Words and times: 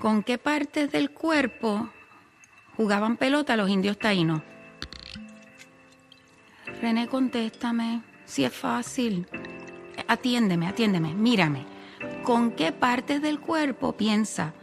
¿Con 0.00 0.22
qué 0.22 0.38
partes 0.38 0.90
del 0.90 1.10
cuerpo 1.10 1.90
jugaban 2.74 3.18
pelota 3.18 3.54
los 3.54 3.68
indios 3.68 3.98
taínos? 3.98 4.40
René, 6.80 7.06
contéstame. 7.06 8.00
Si 8.24 8.42
es 8.42 8.52
fácil. 8.54 9.26
Atiéndeme, 10.08 10.68
atiéndeme, 10.68 11.12
mírame. 11.12 11.66
¿Con 12.22 12.52
qué 12.52 12.72
partes 12.72 13.20
del 13.20 13.40
cuerpo 13.40 13.92
piensa 13.92 14.54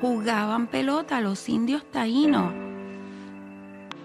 jugaban 0.00 0.68
pelota 0.68 1.20
los 1.20 1.48
indios 1.48 1.90
taínos? 1.90 2.52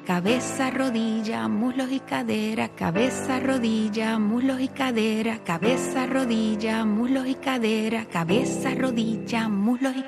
Cabeza, 0.07 0.71
rodilla, 0.71 1.47
muslos 1.47 1.91
y 1.91 1.99
cadera, 1.99 2.69
cabeza, 2.69 3.39
rodilla, 3.39 4.17
muslos 4.17 4.59
y 4.59 4.69
cadera, 4.69 5.37
cabeza, 5.43 6.07
rodilla, 6.07 6.83
muslos 6.83 7.27
y 7.27 7.35
cadera, 7.35 8.05
cabeza, 8.05 8.73
rodilla, 8.73 9.49
muslos 9.49 9.95
y 9.95 10.03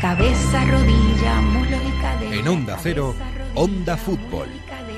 cabeza, 0.00 0.64
rodilla, 0.64 1.40
muslos 1.40 1.80
y 1.86 2.02
cadera. 2.02 2.36
En 2.36 2.48
Onda 2.48 2.76
Cero, 2.80 3.14
Onda 3.54 3.96
Fútbol. 3.96 4.48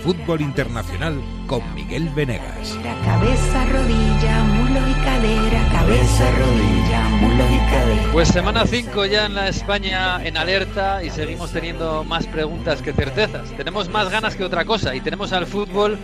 Fútbol 0.04 0.40
Internacional 0.40 1.20
con 1.46 1.62
Miguel 1.74 2.08
Venegas. 2.10 2.78
Cabeza, 3.04 3.66
rodilla, 3.66 4.44
muslos 4.44 4.82
y 4.88 4.94
cadera, 5.04 5.68
cabeza, 5.72 6.30
rodilla, 6.38 7.08
muslos 7.20 7.50
y 7.50 7.58
cadera. 7.70 8.12
Pues 8.12 8.28
semana 8.28 8.66
5 8.66 9.04
ya 9.06 9.26
en 9.26 9.34
la 9.34 9.48
España 9.48 10.24
en 10.24 10.38
alerta 10.38 11.04
y 11.04 11.10
seguimos 11.10 11.52
teniendo 11.52 12.02
más 12.04 12.26
preguntas 12.26 12.80
que 12.80 12.94
certezas. 12.94 13.50
Tenemos 13.56 13.90
más 13.90 14.10
ganas 14.10 14.36
que 14.36 14.44
otra 14.44 14.64
cosa 14.64 14.94
y 14.94 15.00
tenemos 15.02 15.32
al 15.32 15.46
fútbol 15.46 15.98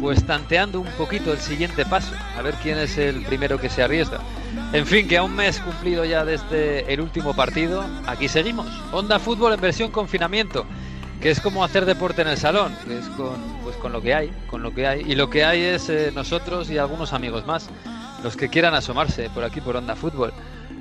pues 0.00 0.24
tanteando 0.24 0.80
un 0.80 0.90
poquito 0.92 1.32
el 1.32 1.38
siguiente 1.38 1.84
paso, 1.84 2.14
a 2.36 2.42
ver 2.42 2.54
quién 2.62 2.78
es 2.78 2.96
el 2.98 3.22
primero 3.24 3.58
que 3.58 3.68
se 3.68 3.82
arriesga. 3.82 4.20
En 4.72 4.86
fin, 4.86 5.06
que 5.06 5.18
a 5.18 5.22
un 5.22 5.34
mes 5.34 5.60
cumplido 5.60 6.04
ya 6.04 6.24
desde 6.24 6.92
el 6.92 7.00
último 7.00 7.34
partido, 7.34 7.84
aquí 8.06 8.28
seguimos. 8.28 8.66
Onda 8.92 9.18
Fútbol 9.18 9.52
en 9.52 9.60
versión 9.60 9.90
confinamiento 9.90 10.66
que 11.20 11.30
es 11.30 11.40
como 11.40 11.62
hacer 11.62 11.84
deporte 11.84 12.22
en 12.22 12.28
el 12.28 12.38
salón, 12.38 12.74
que 12.86 12.98
es 12.98 13.08
con, 13.10 13.36
pues 13.62 13.76
con 13.76 13.92
lo 13.92 14.00
que 14.00 14.14
hay, 14.14 14.32
con 14.48 14.62
lo 14.62 14.74
que 14.74 14.86
hay. 14.86 15.02
Y 15.02 15.14
lo 15.14 15.28
que 15.28 15.44
hay 15.44 15.60
es 15.60 15.90
eh, 15.90 16.10
nosotros 16.14 16.70
y 16.70 16.78
algunos 16.78 17.12
amigos 17.12 17.46
más, 17.46 17.68
los 18.22 18.36
que 18.36 18.48
quieran 18.48 18.74
asomarse 18.74 19.28
por 19.30 19.44
aquí 19.44 19.60
por 19.60 19.76
Onda 19.76 19.96
Fútbol. 19.96 20.32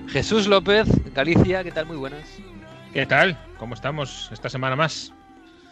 Jesús 0.07 0.47
López, 0.47 0.87
Galicia, 1.13 1.63
¿qué 1.63 1.71
tal? 1.71 1.85
Muy 1.85 1.97
buenas. 1.97 2.23
¿Qué 2.93 3.05
tal? 3.05 3.37
¿Cómo 3.57 3.75
estamos 3.75 4.29
esta 4.31 4.49
semana 4.49 4.75
más? 4.75 5.13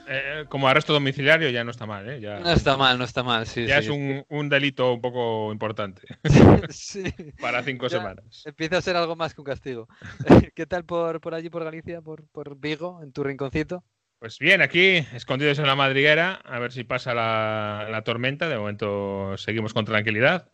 Eh, 0.09 0.45
como 0.47 0.69
arresto 0.69 0.93
domiciliario 0.93 1.49
ya 1.49 1.63
no 1.63 1.71
está 1.71 1.85
mal, 1.85 2.09
¿eh? 2.09 2.21
Ya, 2.21 2.39
no 2.39 2.51
está 2.51 2.77
mal, 2.77 2.97
no 2.97 3.03
está 3.03 3.23
mal, 3.23 3.45
sí. 3.45 3.65
Ya 3.65 3.79
es 3.79 3.89
un, 3.89 4.23
un, 4.29 4.47
delito 4.49 4.93
un 4.93 5.01
poco 5.01 5.51
importante. 5.51 6.01
sí. 6.69 7.03
Para 7.41 7.61
cinco 7.63 7.89
semanas. 7.89 8.43
Empieza 8.45 8.77
a 8.77 8.81
ser 8.81 8.95
algo 8.95 9.15
más 9.15 9.33
que 9.33 9.41
un 9.41 9.45
castigo. 9.45 9.87
¿Qué 10.55 10.65
tal 10.65 10.85
por, 10.85 11.19
por 11.19 11.33
allí, 11.33 11.49
por 11.49 11.63
Galicia, 11.63 12.01
por, 12.01 12.25
por 12.27 12.57
Vigo, 12.57 13.01
en 13.03 13.11
tu 13.11 13.23
rinconcito? 13.23 13.83
Pues 14.19 14.39
bien, 14.39 14.61
aquí 14.61 15.05
escondidos 15.13 15.59
en 15.59 15.67
la 15.67 15.75
madriguera, 15.75 16.41
a 16.43 16.57
ver 16.57 16.71
si 16.71 16.83
pasa 16.83 17.13
la, 17.13 18.01
tormenta. 18.03 18.47
De 18.47 18.57
momento 18.57 19.37
seguimos 19.37 19.73
con 19.73 19.85
tranquilidad. 19.85 20.49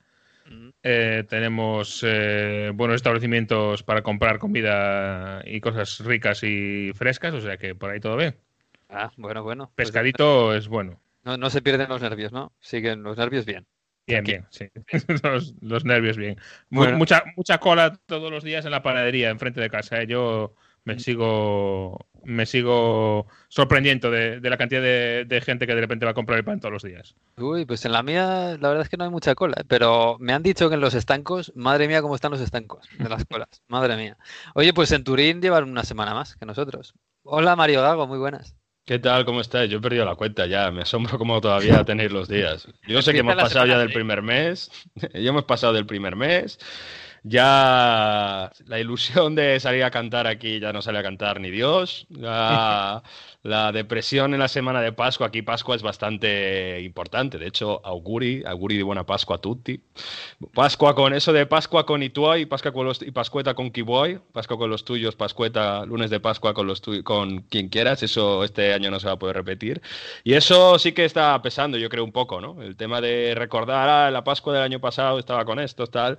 Eh, 0.83 1.23
tenemos 1.29 2.03
eh, 2.05 2.71
buenos 2.73 2.95
establecimientos 2.95 3.83
para 3.83 4.01
comprar 4.01 4.39
comida 4.39 5.41
y 5.45 5.61
cosas 5.61 5.99
ricas 5.99 6.43
y 6.43 6.91
frescas, 6.93 7.33
o 7.33 7.41
sea 7.41 7.55
que 7.57 7.75
por 7.75 7.91
ahí 7.91 8.01
todo 8.01 8.17
bien. 8.17 8.35
Ah, 8.93 9.11
bueno, 9.17 9.43
bueno. 9.43 9.71
Pues 9.75 9.87
Pescadito 9.87 10.53
es 10.53 10.67
bueno. 10.67 10.99
No, 11.23 11.37
no 11.37 11.49
se 11.49 11.61
pierden 11.61 11.89
los 11.89 12.01
nervios, 12.01 12.31
¿no? 12.31 12.51
Siguen 12.59 13.03
los 13.03 13.17
nervios 13.17 13.45
bien. 13.45 13.65
Bien, 14.05 14.23
bien, 14.23 14.45
sí. 14.49 14.69
los, 15.61 15.85
nervios 15.85 16.17
bien. 16.17 16.37
Mucha, 16.69 17.23
mucha 17.37 17.57
cola 17.57 17.97
todos 18.05 18.29
los 18.29 18.43
días 18.43 18.65
en 18.65 18.71
la 18.71 18.83
panadería, 18.83 19.29
enfrente 19.29 19.61
de 19.61 19.69
casa. 19.69 20.01
¿eh? 20.01 20.07
Yo 20.07 20.55
me 20.83 20.99
sigo 20.99 22.05
me 22.25 22.45
sigo 22.45 23.27
sorprendiendo 23.49 24.09
de, 24.09 24.39
la 24.41 24.57
cantidad 24.57 24.81
de, 24.81 25.41
gente 25.45 25.67
que 25.67 25.75
de 25.75 25.81
repente 25.81 26.05
va 26.05 26.11
a 26.11 26.15
comprar 26.15 26.39
el 26.39 26.45
pan 26.45 26.59
todos 26.59 26.71
los 26.71 26.83
días. 26.83 27.15
Uy, 27.37 27.65
pues 27.65 27.83
en 27.85 27.91
la 27.91 28.01
mía 28.01 28.57
la 28.59 28.69
verdad 28.69 28.81
es 28.81 28.89
que 28.89 28.97
no 28.97 29.03
hay 29.03 29.09
mucha 29.09 29.35
cola, 29.35 29.63
pero 29.67 30.17
me 30.19 30.33
han 30.33 30.43
dicho 30.43 30.69
que 30.69 30.75
en 30.75 30.81
los 30.81 30.93
estancos, 30.93 31.51
madre 31.55 31.87
mía 31.87 32.01
cómo 32.01 32.15
están 32.15 32.31
los 32.31 32.41
estancos 32.41 32.87
de 32.97 33.09
las 33.09 33.25
colas, 33.25 33.49
madre 33.67 33.97
mía. 33.97 34.17
Oye, 34.55 34.73
pues 34.73 34.91
en 34.91 35.03
Turín 35.03 35.41
llevan 35.41 35.69
una 35.69 35.83
semana 35.83 36.13
más 36.13 36.35
que 36.35 36.45
nosotros. 36.45 36.93
Hola 37.23 37.55
Mario 37.55 37.81
Gago, 37.81 38.07
muy 38.07 38.19
buenas. 38.19 38.55
¿Qué 38.85 38.99
tal? 38.99 39.23
¿Cómo 39.23 39.39
estáis? 39.39 39.71
Yo 39.71 39.77
he 39.77 39.81
perdido 39.81 40.03
la 40.05 40.15
cuenta 40.15 40.45
ya. 40.45 40.69
Me 40.71 40.81
asombro 40.81 41.17
cómo 41.17 41.39
todavía 41.39 41.83
tenéis 41.85 42.11
los 42.11 42.27
días. 42.27 42.67
Yo 42.87 43.01
sé 43.01 43.13
que 43.13 43.19
hemos 43.19 43.35
pasado 43.35 43.65
ya 43.65 43.77
del 43.77 43.93
primer 43.93 44.21
mes. 44.21 44.69
ya 45.13 45.29
hemos 45.29 45.45
pasado 45.45 45.73
del 45.73 45.85
primer 45.85 46.15
mes 46.15 46.59
ya 47.23 48.51
la 48.65 48.79
ilusión 48.79 49.33
de 49.33 49.59
salir 49.59 49.83
a 49.85 49.91
cantar 49.91 50.27
aquí 50.27 50.59
ya 50.59 50.73
no 50.73 50.81
sale 50.81 50.99
a 50.99 51.03
cantar 51.03 51.39
ni 51.39 51.49
Dios. 51.49 52.05
La 53.43 53.73
depresión 53.73 54.33
en 54.33 54.39
la 54.39 54.47
semana 54.47 54.79
de 54.79 54.93
Pascua, 54.93 55.27
aquí 55.27 55.41
Pascua 55.41 55.75
es 55.75 55.81
bastante 55.81 56.79
importante, 56.79 57.37
de 57.37 57.47
hecho, 57.47 57.85
auguri, 57.85 58.41
auguri 58.45 58.77
de 58.77 58.83
buena 58.83 59.05
Pascua 59.05 59.35
a 59.35 59.39
tutti. 59.39 59.81
Pascua 60.53 60.95
con 60.95 61.13
eso 61.13 61.33
de 61.33 61.45
Pascua 61.45 61.85
con 61.85 62.01
Ituay, 62.03 62.45
Pascua 62.45 62.71
con 62.71 62.85
los, 62.85 63.01
y 63.01 63.11
Pascueta 63.11 63.53
con 63.53 63.69
Kiboy, 63.69 64.21
Pascua 64.31 64.57
con 64.57 64.69
los 64.69 64.85
tuyos, 64.85 65.17
Pascueta, 65.17 65.85
lunes 65.85 66.09
de 66.09 66.21
Pascua 66.21 66.53
con, 66.53 66.67
los 66.67 66.81
con 67.03 67.41
quien 67.41 67.67
quieras, 67.67 68.01
eso 68.01 68.45
este 68.45 68.73
año 68.73 68.89
no 68.89 69.01
se 69.01 69.07
va 69.07 69.13
a 69.13 69.19
poder 69.19 69.35
repetir. 69.35 69.81
Y 70.23 70.35
eso 70.35 70.79
sí 70.79 70.93
que 70.93 71.03
está 71.03 71.41
pesando, 71.41 71.77
yo 71.77 71.89
creo, 71.89 72.05
un 72.05 72.13
poco, 72.13 72.39
¿no? 72.39 72.61
El 72.61 72.77
tema 72.77 73.01
de 73.01 73.35
recordar, 73.35 73.89
ah, 73.89 74.09
la 74.09 74.23
Pascua 74.23 74.53
del 74.53 74.63
año 74.63 74.79
pasado 74.79 75.19
estaba 75.19 75.43
con 75.43 75.59
esto, 75.59 75.87
tal, 75.87 76.17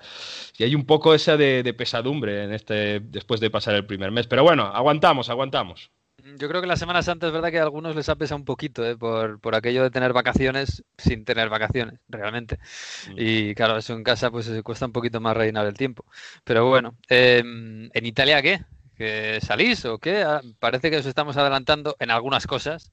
y 0.59 0.65
hay 0.65 0.75
un 0.75 0.85
poco 0.85 1.15
esa 1.15 1.39
de, 1.39 1.63
de 1.63 1.73
pesadumbre 1.73 2.45
en 2.45 2.53
este, 2.53 3.01
después 3.01 3.41
de 3.41 3.49
pasar 3.49 3.75
el 3.77 3.87
primer 3.87 4.11
mes. 4.11 4.27
Pero 4.27 4.43
bueno, 4.45 4.65
aguantamos, 4.65 5.31
aguantamos. 5.31 5.91
Yo 6.39 6.49
creo 6.49 6.63
que 6.63 6.67
la 6.67 6.77
Semana 6.77 7.03
Santa 7.03 7.27
es 7.27 7.33
verdad 7.33 7.51
que 7.51 7.59
a 7.59 7.63
algunos 7.63 7.95
les 7.95 8.09
ha 8.09 8.17
pesado 8.17 8.39
un 8.39 8.47
poquito 8.47 8.85
¿eh? 8.85 8.97
por, 8.97 9.39
por, 9.41 9.55
aquello 9.55 9.83
de 9.83 9.91
tener 9.91 10.15
vacaciones 10.15 10.83
sin 10.97 11.25
tener 11.25 11.51
vacaciones, 11.51 12.01
realmente. 12.09 12.59
Mm. 13.11 13.15
Y 13.19 13.55
claro, 13.55 13.77
eso 13.77 13.93
en 13.93 14.03
casa 14.03 14.31
pues 14.31 14.51
cuesta 14.63 14.87
un 14.87 14.93
poquito 14.93 15.21
más 15.21 15.37
rellenar 15.37 15.67
el 15.67 15.75
tiempo. 15.75 16.07
Pero 16.43 16.67
bueno, 16.67 16.97
em, 17.09 17.91
¿en 17.93 18.07
Italia 18.07 18.41
qué? 18.41 18.65
¿Que 18.97 19.39
salís 19.43 19.85
o 19.85 19.99
qué? 19.99 20.23
Ah, 20.23 20.41
parece 20.59 20.91
que 20.91 20.97
os 20.97 21.07
estamos 21.07 21.37
adelantando 21.37 21.95
en 21.99 22.11
algunas 22.11 22.47
cosas, 22.47 22.93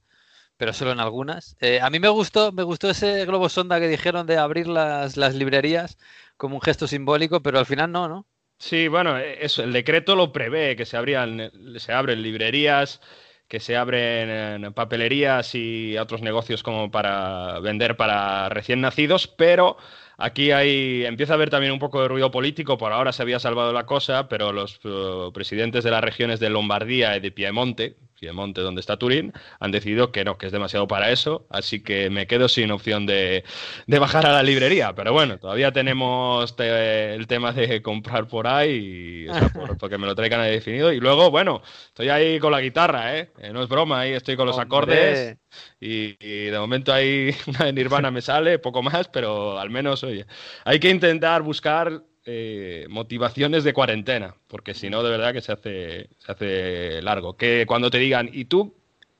pero 0.58 0.74
solo 0.74 0.92
en 0.92 1.00
algunas. 1.00 1.56
Eh, 1.60 1.80
a 1.80 1.88
mí 1.90 2.00
me 2.00 2.08
gustó, 2.08 2.52
me 2.52 2.64
gustó 2.64 2.90
ese 2.90 3.24
globo 3.24 3.48
sonda 3.48 3.80
que 3.80 3.88
dijeron 3.88 4.26
de 4.26 4.36
abrir 4.36 4.66
las, 4.68 5.16
las 5.16 5.34
librerías 5.34 5.96
como 6.36 6.56
un 6.56 6.60
gesto 6.62 6.86
simbólico, 6.86 7.42
pero 7.42 7.58
al 7.58 7.66
final 7.66 7.92
no, 7.92 8.08
¿no? 8.08 8.26
Sí, 8.64 8.86
bueno, 8.86 9.18
eso, 9.18 9.64
el 9.64 9.72
decreto 9.72 10.14
lo 10.14 10.30
prevé, 10.32 10.76
que 10.76 10.86
se, 10.86 10.96
abrían, 10.96 11.50
se 11.78 11.92
abren 11.92 12.22
librerías, 12.22 13.00
que 13.48 13.58
se 13.58 13.76
abren 13.76 14.72
papelerías 14.72 15.56
y 15.56 15.98
otros 15.98 16.22
negocios 16.22 16.62
como 16.62 16.88
para 16.92 17.58
vender 17.58 17.96
para 17.96 18.48
recién 18.50 18.80
nacidos, 18.80 19.26
pero 19.26 19.78
aquí 20.22 20.52
hay, 20.52 21.04
empieza 21.04 21.34
a 21.34 21.36
haber 21.36 21.50
también 21.50 21.72
un 21.72 21.78
poco 21.78 22.00
de 22.00 22.08
ruido 22.08 22.30
político, 22.30 22.78
por 22.78 22.92
ahora 22.92 23.12
se 23.12 23.22
había 23.22 23.38
salvado 23.38 23.72
la 23.72 23.86
cosa, 23.86 24.28
pero 24.28 24.52
los 24.52 24.80
eh, 24.84 25.30
presidentes 25.34 25.84
de 25.84 25.90
las 25.90 26.02
regiones 26.02 26.40
de 26.40 26.50
Lombardía 26.50 27.16
y 27.16 27.20
de 27.20 27.32
Piemonte, 27.32 27.96
Monte 28.30 28.60
donde 28.60 28.80
está 28.80 28.96
Turín, 28.96 29.32
han 29.58 29.72
decidido 29.72 30.12
que 30.12 30.24
no, 30.24 30.38
que 30.38 30.46
es 30.46 30.52
demasiado 30.52 30.86
para 30.86 31.10
eso, 31.10 31.46
así 31.50 31.82
que 31.82 32.10
me 32.10 32.28
quedo 32.28 32.48
sin 32.48 32.70
opción 32.70 33.06
de, 33.06 33.42
bajar 33.88 34.26
a 34.26 34.32
la 34.32 34.42
librería. 34.44 34.94
Pero 34.94 35.12
bueno, 35.12 35.38
todavía 35.38 35.72
tenemos 35.72 36.54
el 36.58 37.26
tema 37.26 37.52
de 37.52 37.82
comprar 37.82 38.28
por 38.28 38.46
ahí, 38.46 39.26
porque 39.80 39.98
me 39.98 40.06
lo 40.06 40.14
traigan 40.14 40.40
ahí 40.40 40.52
definido. 40.52 40.92
Y 40.92 41.00
luego, 41.00 41.30
bueno, 41.30 41.62
estoy 41.86 42.10
ahí 42.10 42.38
con 42.38 42.52
la 42.52 42.60
guitarra, 42.60 43.18
¿eh? 43.18 43.32
no 43.52 43.62
es 43.62 43.68
broma, 43.68 44.00
ahí 44.00 44.12
estoy 44.12 44.36
con 44.36 44.46
los 44.46 44.58
acordes. 44.58 45.38
Y, 45.80 46.14
de 46.16 46.58
momento 46.58 46.92
ahí 46.92 47.34
una 47.46 47.66
de 47.66 47.72
Nirvana 47.72 48.10
me 48.10 48.22
sale, 48.22 48.58
poco 48.58 48.82
más, 48.82 49.08
pero 49.08 49.58
al 49.58 49.70
menos, 49.70 50.02
oye, 50.04 50.26
hay 50.64 50.78
que 50.78 50.90
intentar 50.90 51.42
buscar 51.42 52.02
eh, 52.24 52.86
motivaciones 52.88 53.64
de 53.64 53.72
cuarentena, 53.72 54.34
porque 54.46 54.74
si 54.74 54.90
no, 54.90 55.02
de 55.02 55.10
verdad 55.10 55.32
que 55.32 55.40
se 55.40 55.52
hace, 55.52 56.10
se 56.18 56.32
hace 56.32 57.02
largo. 57.02 57.36
Que 57.36 57.64
cuando 57.66 57.90
te 57.90 57.98
digan, 57.98 58.30
¿y 58.32 58.44
tú 58.44 58.74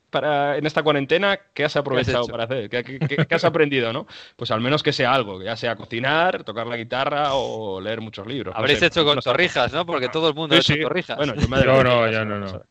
para, 0.09 0.57
en 0.57 0.65
esta 0.65 0.83
cuarentena, 0.83 1.39
¿qué 1.53 1.65
has 1.65 1.75
aprovechado 1.75 2.27
para 2.27 2.43
hacer? 2.45 2.69
¿Qué, 2.69 3.27
has 3.29 3.43
aprendido, 3.43 3.91
no? 3.91 4.05
Pues 4.35 4.51
al 4.51 4.61
menos 4.61 4.83
que 4.83 4.93
sea 4.93 5.13
algo, 5.13 5.41
ya 5.41 5.57
sea 5.57 5.75
cocinar, 5.75 6.43
tocar 6.43 6.67
la 6.67 6.77
guitarra 6.77 7.33
o 7.33 7.81
leer 7.81 7.99
muchos 7.99 8.25
libros. 8.27 8.53
Habréis 8.55 8.81
hecho 8.81 9.03
con 9.03 9.19
torrijas, 9.19 9.73
¿no? 9.73 9.85
Porque 9.85 10.09
todo 10.09 10.29
el 10.29 10.35
mundo 10.35 10.55
ha 10.55 10.59
hecho 10.59 10.75
torrijas. 10.79 11.17
Bueno, 11.17 11.35
yo 11.35 11.47
me 11.47 11.65
no, 11.65 11.83
no, 11.83 12.09
yo 12.09 12.23
no, 12.23 12.39
no. 12.39 12.63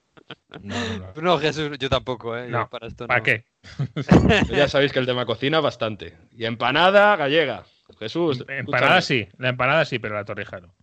No, 1.20 1.38
Jesús, 1.38 1.78
yo 1.78 1.88
tampoco, 1.88 2.36
¿eh? 2.36 2.50
para, 2.70 2.86
esto 2.86 3.06
¿Para 3.06 3.22
qué? 3.22 3.44
ya 4.50 4.68
sabéis 4.68 4.92
que 4.92 4.98
el 4.98 5.06
tema 5.06 5.26
cocina 5.26 5.60
bastante. 5.60 6.16
Y 6.32 6.44
empanada 6.44 7.16
gallega. 7.16 7.64
Jesús. 7.98 8.44
Empanada 8.48 9.00
sí, 9.00 9.28
la 9.38 9.50
empanada 9.50 9.84
sí, 9.84 9.98
pero 9.98 10.14
la 10.14 10.24
torrija 10.24 10.60
no. 10.60 10.74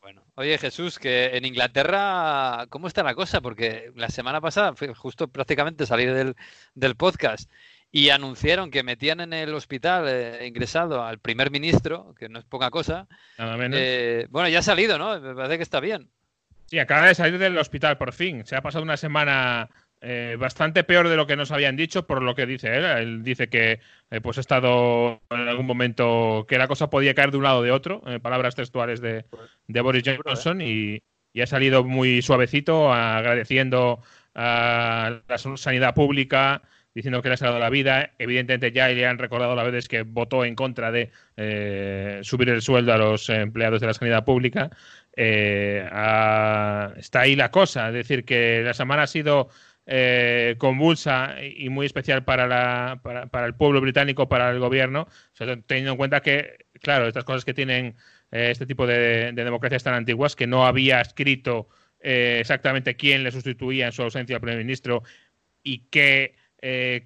bueno. 0.00 0.22
Oye, 0.36 0.56
Jesús, 0.58 0.98
que 0.98 1.36
en 1.36 1.44
Inglaterra, 1.44 2.66
¿cómo 2.70 2.86
está 2.86 3.02
la 3.02 3.14
cosa? 3.14 3.40
Porque 3.40 3.92
la 3.96 4.08
semana 4.08 4.40
pasada 4.40 4.74
fue 4.74 4.94
justo 4.94 5.28
prácticamente 5.28 5.86
salir 5.86 6.14
del, 6.14 6.36
del 6.74 6.96
podcast 6.96 7.50
y 7.90 8.10
anunciaron 8.10 8.70
que 8.70 8.82
metían 8.82 9.20
en 9.20 9.32
el 9.32 9.54
hospital 9.54 10.04
eh, 10.08 10.46
ingresado 10.46 11.02
al 11.02 11.18
primer 11.18 11.50
ministro, 11.50 12.14
que 12.18 12.28
no 12.28 12.38
es 12.38 12.44
poca 12.44 12.70
cosa. 12.70 13.08
Nada 13.38 13.56
menos. 13.56 13.78
Eh, 13.80 14.26
bueno, 14.30 14.48
ya 14.48 14.58
ha 14.58 14.62
salido, 14.62 14.98
¿no? 14.98 15.18
Me 15.20 15.34
parece 15.34 15.56
que 15.56 15.62
está 15.62 15.80
bien. 15.80 16.10
Sí, 16.68 16.78
acaba 16.78 17.06
de 17.06 17.14
salir 17.14 17.38
del 17.38 17.56
hospital 17.56 17.96
por 17.96 18.12
fin. 18.12 18.44
Se 18.44 18.54
ha 18.54 18.60
pasado 18.60 18.84
una 18.84 18.98
semana 18.98 19.70
eh, 20.02 20.36
bastante 20.38 20.84
peor 20.84 21.08
de 21.08 21.16
lo 21.16 21.26
que 21.26 21.34
nos 21.34 21.50
habían 21.50 21.76
dicho, 21.76 22.06
por 22.06 22.22
lo 22.22 22.34
que 22.34 22.44
dice 22.44 22.76
él. 22.76 22.84
Él 22.84 23.22
dice 23.22 23.48
que 23.48 23.80
eh, 24.10 24.20
pues 24.20 24.36
ha 24.36 24.42
estado 24.42 25.22
en 25.30 25.48
algún 25.48 25.64
momento 25.64 26.44
que 26.46 26.58
la 26.58 26.68
cosa 26.68 26.90
podía 26.90 27.14
caer 27.14 27.30
de 27.30 27.38
un 27.38 27.44
lado 27.44 27.60
o 27.60 27.62
de 27.62 27.70
otro, 27.70 28.02
en 28.06 28.20
palabras 28.20 28.54
textuales 28.54 29.00
de, 29.00 29.24
Boris 29.66 30.04
Johnson, 30.04 30.60
y, 30.60 31.02
y, 31.32 31.40
ha 31.40 31.46
salido 31.46 31.84
muy 31.84 32.20
suavecito, 32.20 32.92
agradeciendo 32.92 34.02
a 34.34 35.22
la 35.26 35.38
sanidad 35.38 35.94
pública, 35.94 36.62
diciendo 36.94 37.22
que 37.22 37.28
le 37.28 37.34
ha 37.34 37.36
salvado 37.36 37.60
la 37.60 37.70
vida. 37.70 38.12
Evidentemente 38.18 38.72
ya 38.72 38.88
le 38.88 39.06
han 39.06 39.18
recordado 39.18 39.54
las 39.54 39.64
veces 39.66 39.88
que 39.88 40.02
votó 40.02 40.44
en 40.44 40.54
contra 40.54 40.90
de 40.90 41.10
eh, 41.36 42.20
subir 42.22 42.48
el 42.48 42.60
sueldo 42.60 42.92
a 42.92 42.98
los 42.98 43.28
empleados 43.30 43.80
de 43.80 43.86
la 43.86 43.94
sanidad 43.94 44.24
pública. 44.24 44.70
Eh, 45.20 45.84
está 46.96 47.20
ahí 47.22 47.34
la 47.34 47.50
cosa, 47.50 47.88
es 47.88 47.94
decir, 47.94 48.24
que 48.24 48.62
la 48.62 48.72
semana 48.72 49.02
ha 49.02 49.06
sido 49.08 49.48
eh, 49.84 50.54
convulsa 50.58 51.34
y 51.42 51.68
muy 51.70 51.86
especial 51.86 52.22
para, 52.24 53.00
el 53.44 53.54
pueblo 53.56 53.80
británico, 53.80 54.28
para 54.28 54.48
el 54.50 54.60
gobierno, 54.60 55.08
teniendo 55.66 55.90
en 55.90 55.96
cuenta 55.96 56.20
que, 56.20 56.66
claro, 56.80 57.08
estas 57.08 57.24
cosas 57.24 57.44
que 57.44 57.52
tienen 57.52 57.96
este 58.30 58.64
tipo 58.64 58.86
de, 58.86 59.32
democracias 59.32 59.82
tan 59.82 59.94
antiguas, 59.94 60.36
que 60.36 60.46
no 60.46 60.66
había 60.66 61.00
escrito 61.00 61.68
exactamente 61.98 62.94
quién 62.94 63.24
le 63.24 63.32
sustituía 63.32 63.86
en 63.86 63.92
su 63.92 64.02
ausencia 64.02 64.36
al 64.36 64.40
primer 64.40 64.58
ministro 64.58 65.02
y 65.64 65.88
qué 65.90 66.36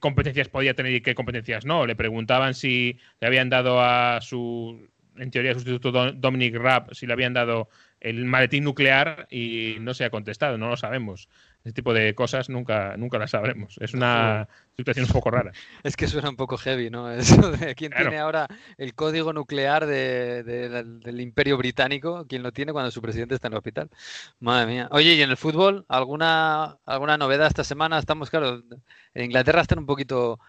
competencias 0.01 0.49
podía 0.51 0.75
tener 0.75 0.93
y 0.93 1.01
qué 1.01 1.15
competencias 1.15 1.65
no. 1.65 1.87
Le 1.87 1.97
preguntaban 1.97 2.53
si 2.53 2.99
le 3.21 3.27
habían 3.27 3.49
dado 3.49 3.81
a 3.81 4.21
su, 4.21 4.92
en 5.17 5.31
teoría, 5.31 5.55
sustituto 5.55 6.13
Dominic 6.13 6.55
Raab, 6.57 6.95
si 6.95 7.07
le 7.07 7.13
habían 7.13 7.35
dado 7.35 7.69
el 8.01 8.25
maletín 8.25 8.65
nuclear 8.65 9.29
y 9.31 9.77
no 9.81 9.95
se 9.95 10.05
ha 10.05 10.11
contestado, 10.11 10.59
no 10.59 10.69
lo 10.69 10.77
sabemos. 10.77 11.29
Ese 11.63 11.73
tipo 11.73 11.95
de 11.95 12.15
cosas 12.17 12.49
nunca, 12.49 12.97
nunca 12.97 13.19
las 13.19 13.31
sabremos. 13.31 13.77
Es 13.81 13.95
una 13.95 14.49
situación 14.77 15.07
un 15.07 15.13
poco 15.13 15.31
rara. 15.31 15.53
Es 15.85 15.95
que 15.95 16.09
suena 16.09 16.29
un 16.29 16.35
poco 16.35 16.57
heavy, 16.57 16.91
¿no? 16.91 17.11
Eso 17.13 17.53
de 17.53 17.77
quién 17.77 17.93
tiene 17.93 18.19
ahora 18.19 18.49
el 18.77 18.95
código 18.95 19.33
nuclear 19.33 19.87
del 19.87 21.21
Imperio 21.21 21.57
Británico, 21.57 22.27
quién 22.29 22.43
lo 22.43 22.51
tiene 22.51 22.73
cuando 22.73 22.91
su 22.91 23.01
presidente 23.01 23.37
está 23.37 23.47
en 23.47 23.53
el 23.53 23.59
hospital. 23.59 23.89
Madre 24.41 24.67
mía. 24.67 24.89
Oye, 24.91 25.15
¿y 25.15 25.23
en 25.23 25.31
el 25.31 25.37
fútbol 25.37 25.85
alguna, 25.89 26.79
alguna 26.85 27.17
novedad 27.17 27.47
esta 27.47 27.63
semana? 27.63 28.01
Estamos, 28.01 28.31
claro, 28.31 28.63
en 29.15 29.25
Inglaterra 29.25 29.61
están 29.61 29.79
un 29.79 29.87
poquito 29.87 30.41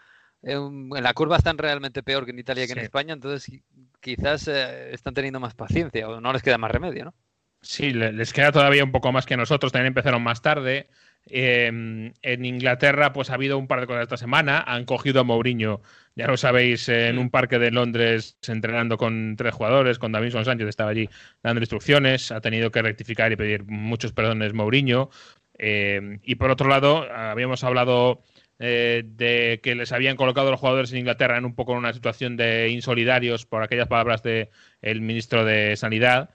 en, 0.43 0.89
la 0.89 1.13
curva 1.13 1.37
están 1.37 1.57
realmente 1.57 2.03
peor 2.03 2.25
que 2.25 2.31
en 2.31 2.39
Italia 2.39 2.67
que 2.67 2.73
en 2.73 2.79
España, 2.79 3.13
entonces 3.13 3.61
quizás 3.99 4.47
eh, 4.47 4.93
están 4.93 5.13
teniendo 5.13 5.39
más 5.39 5.55
paciencia 5.55 6.07
o 6.07 6.21
no 6.21 6.33
les 6.33 6.43
queda 6.43 6.57
más 6.57 6.71
remedio, 6.71 7.05
¿no? 7.05 7.13
Sí, 7.61 7.93
les 7.93 8.33
queda 8.33 8.51
todavía 8.51 8.83
un 8.83 8.91
poco 8.91 9.13
más 9.13 9.25
que 9.25 9.37
nosotros, 9.37 9.71
también 9.71 9.87
empezaron 9.87 10.21
más 10.21 10.41
tarde. 10.41 10.89
Em, 11.27 12.13
en 12.21 12.43
Inglaterra, 12.45 13.13
pues 13.13 13.29
ha 13.29 13.35
habido 13.35 13.57
un 13.57 13.67
par 13.67 13.79
de 13.79 13.87
cosas 13.87 14.03
esta 14.03 14.17
semana. 14.17 14.61
Han 14.67 14.83
cogido 14.83 15.21
a 15.21 15.23
Mourinho, 15.23 15.81
ya 16.15 16.27
lo 16.27 16.35
sabéis, 16.35 16.89
en 16.89 17.17
un 17.17 17.29
parque 17.29 17.59
de 17.59 17.71
Londres 17.71 18.37
entrenando 18.45 18.97
con 18.97 19.35
tres 19.37 19.53
jugadores, 19.53 19.99
con 19.99 20.11
Davinson 20.11 20.43
Sánchez 20.43 20.67
estaba 20.67 20.89
allí 20.91 21.09
dando 21.41 21.61
instrucciones. 21.61 22.31
Ha 22.33 22.41
tenido 22.41 22.71
que 22.71 22.81
rectificar 22.81 23.31
y 23.31 23.37
pedir 23.37 23.63
muchos 23.63 24.11
perdones 24.11 24.53
Mourinho. 24.53 25.09
Em, 25.57 26.19
y 26.23 26.35
por 26.35 26.51
otro 26.51 26.67
lado, 26.67 27.09
habíamos 27.09 27.63
hablado 27.63 28.21
eh, 28.65 29.03
de 29.05 29.59
que 29.61 29.75
les 29.75 29.91
habían 29.91 30.15
colocado 30.15 30.49
los 30.49 30.57
jugadores 30.57 30.93
en 30.93 30.99
Inglaterra 30.99 31.37
en 31.37 31.43
un 31.43 31.53
poco 31.53 31.73
en 31.73 31.79
una 31.79 31.91
situación 31.91 32.37
de 32.37 32.69
insolidarios 32.69 33.45
por 33.45 33.61
aquellas 33.61 33.89
palabras 33.89 34.23
del 34.23 35.01
ministro 35.01 35.43
de 35.43 35.75
Sanidad 35.75 36.29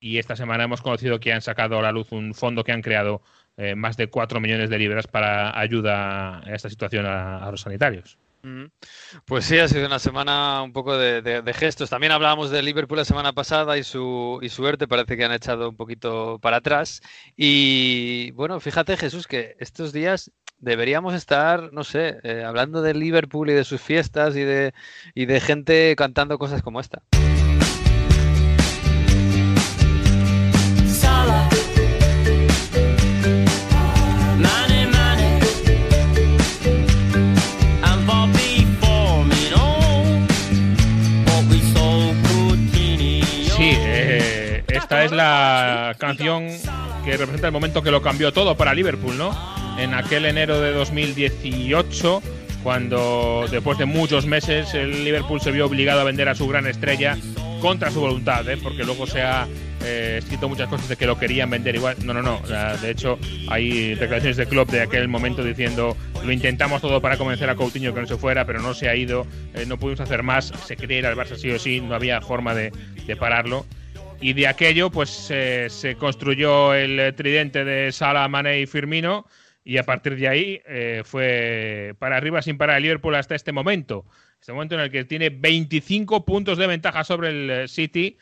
y 0.00 0.16
esta 0.16 0.34
semana 0.34 0.64
hemos 0.64 0.80
conocido 0.80 1.20
que 1.20 1.30
han 1.30 1.42
sacado 1.42 1.78
a 1.78 1.82
la 1.82 1.92
luz 1.92 2.10
un 2.10 2.32
fondo 2.32 2.64
que 2.64 2.72
han 2.72 2.80
creado 2.80 3.20
eh, 3.58 3.74
más 3.74 3.98
de 3.98 4.08
4 4.08 4.40
millones 4.40 4.70
de 4.70 4.78
libras 4.78 5.06
para 5.08 5.60
ayuda 5.60 6.38
a 6.38 6.54
esta 6.54 6.70
situación 6.70 7.04
a, 7.04 7.46
los 7.50 7.60
sanitarios. 7.60 8.16
Pues 9.24 9.44
sí, 9.44 9.58
ha 9.58 9.68
sido 9.68 9.86
una 9.86 9.98
semana 9.98 10.62
un 10.62 10.72
poco 10.72 10.96
de, 10.96 11.54
gestos. 11.54 11.90
También 11.90 12.12
hablábamos 12.12 12.50
de 12.50 12.62
Liverpool 12.62 12.98
la 12.98 13.04
semana 13.04 13.32
pasada 13.32 13.78
y 13.78 13.84
su, 13.84 14.38
y 14.42 14.48
suerte 14.48 14.88
parece 14.88 15.16
que 15.16 15.24
han 15.24 15.32
echado 15.32 15.70
un 15.70 15.76
poquito 15.76 16.38
para 16.40 16.58
atrás. 16.58 17.00
Y 17.36 18.30
bueno, 18.32 18.60
fíjate 18.60 18.96
Jesús 18.96 19.26
que 19.26 19.56
estos 19.58 19.92
días 19.92 20.30
deberíamos 20.58 21.14
estar, 21.14 21.72
no 21.72 21.84
sé, 21.84 22.18
eh, 22.22 22.42
hablando 22.44 22.82
de 22.82 22.94
Liverpool 22.94 23.50
y 23.50 23.54
de 23.54 23.64
sus 23.64 23.80
fiestas 23.80 24.36
y 24.36 24.42
de, 24.42 24.74
y 25.14 25.26
de 25.26 25.40
gente 25.40 25.94
cantando 25.96 26.38
cosas 26.38 26.62
como 26.62 26.80
esta. 26.80 27.02
Esta 44.88 45.04
es 45.04 45.12
la 45.12 45.94
canción 45.98 46.48
que 47.04 47.18
representa 47.18 47.48
el 47.48 47.52
momento 47.52 47.82
que 47.82 47.90
lo 47.90 48.00
cambió 48.00 48.32
todo 48.32 48.56
para 48.56 48.72
Liverpool, 48.72 49.18
¿no? 49.18 49.36
En 49.78 49.92
aquel 49.92 50.24
enero 50.24 50.62
de 50.62 50.72
2018, 50.72 52.22
cuando 52.62 53.44
después 53.50 53.76
de 53.76 53.84
muchos 53.84 54.24
meses 54.24 54.72
el 54.72 55.04
Liverpool 55.04 55.42
se 55.42 55.50
vio 55.50 55.66
obligado 55.66 56.00
a 56.00 56.04
vender 56.04 56.30
a 56.30 56.34
su 56.34 56.48
gran 56.48 56.66
estrella 56.66 57.18
contra 57.60 57.90
su 57.90 58.00
voluntad, 58.00 58.48
¿eh? 58.48 58.56
porque 58.56 58.82
luego 58.82 59.06
se 59.06 59.20
ha 59.20 59.46
eh, 59.84 60.20
escrito 60.20 60.48
muchas 60.48 60.70
cosas 60.70 60.88
de 60.88 60.96
que 60.96 61.04
lo 61.04 61.18
querían 61.18 61.50
vender 61.50 61.74
igual. 61.74 61.96
No, 62.02 62.14
no, 62.14 62.22
no. 62.22 62.40
De 62.80 62.90
hecho, 62.90 63.18
hay 63.50 63.90
declaraciones 63.90 64.38
de 64.38 64.46
club 64.46 64.70
de 64.70 64.80
aquel 64.80 65.06
momento 65.06 65.44
diciendo 65.44 65.98
lo 66.24 66.32
intentamos 66.32 66.80
todo 66.80 67.02
para 67.02 67.18
convencer 67.18 67.50
a 67.50 67.56
Coutinho 67.56 67.92
que 67.92 68.00
no 68.00 68.06
se 68.06 68.16
fuera, 68.16 68.46
pero 68.46 68.62
no 68.62 68.72
se 68.72 68.88
ha 68.88 68.96
ido, 68.96 69.26
eh, 69.52 69.66
no 69.66 69.78
pudimos 69.78 70.00
hacer 70.00 70.22
más, 70.22 70.50
se 70.64 70.78
quería 70.78 71.00
ir 71.00 71.06
al 71.06 71.14
Barça 71.14 71.36
sí 71.36 71.50
o 71.50 71.58
sí, 71.58 71.78
no 71.82 71.94
había 71.94 72.22
forma 72.22 72.54
de, 72.54 72.72
de 73.06 73.16
pararlo 73.16 73.66
y 74.20 74.32
de 74.32 74.46
aquello 74.46 74.90
pues 74.90 75.10
se 75.10 75.96
construyó 75.98 76.74
el 76.74 77.14
tridente 77.14 77.64
de 77.64 77.92
Salah, 77.92 78.28
Mane 78.28 78.60
y 78.60 78.66
Firmino 78.66 79.26
y 79.68 79.76
a 79.76 79.82
partir 79.82 80.16
de 80.16 80.26
ahí 80.26 80.62
eh, 80.66 81.02
fue 81.04 81.94
para 81.98 82.16
arriba 82.16 82.40
sin 82.40 82.56
parar 82.56 82.78
el 82.78 82.84
Liverpool 82.84 83.14
hasta 83.14 83.34
este 83.34 83.52
momento. 83.52 84.06
Este 84.40 84.50
momento 84.50 84.76
en 84.76 84.80
el 84.80 84.90
que 84.90 85.04
tiene 85.04 85.28
25 85.28 86.24
puntos 86.24 86.56
de 86.56 86.66
ventaja 86.66 87.04
sobre 87.04 87.28
el 87.28 87.50
eh, 87.50 87.68
City, 87.68 88.16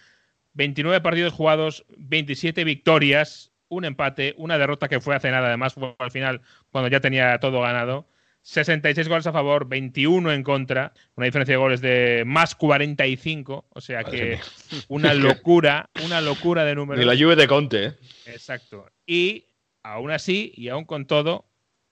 29 0.54 1.00
partidos 1.02 1.32
jugados, 1.32 1.84
27 1.98 2.64
victorias, 2.64 3.52
un 3.69 3.84
empate, 3.84 4.34
una 4.38 4.58
derrota 4.58 4.88
que 4.88 5.00
fue 5.00 5.14
hace 5.14 5.31
nada, 5.31 5.46
además 5.46 5.75
fue 5.75 5.94
al 6.00 6.10
final 6.10 6.40
cuando 6.72 6.88
ya 6.88 6.98
tenía 6.98 7.38
todo 7.38 7.60
ganado. 7.60 8.08
66 8.46 9.08
goles 9.08 9.26
a 9.26 9.32
favor, 9.32 9.67
21 9.67 10.32
en 10.32 10.44
contra, 10.44 10.93
una 11.17 11.24
diferencia 11.24 11.55
de 11.55 11.58
goles 11.58 11.81
de 11.81 12.22
más 12.24 12.55
45, 12.55 13.67
o 13.69 13.81
sea 13.81 14.05
que 14.05 14.38
una 14.86 15.15
locura, 15.15 15.91
una 16.05 16.20
locura 16.20 16.65
de 16.65 16.76
números. 16.76 17.03
Y 17.03 17.06
la 17.06 17.15
lluvia 17.15 17.34
de 17.34 17.48
Conte. 17.48 17.84
¿eh? 17.86 17.94
Exacto. 18.26 18.88
Y 19.05 19.46
aún 19.82 20.12
así, 20.12 20.53
y 20.55 20.69
aún 20.69 20.84
con 20.84 21.06
todo, 21.06 21.44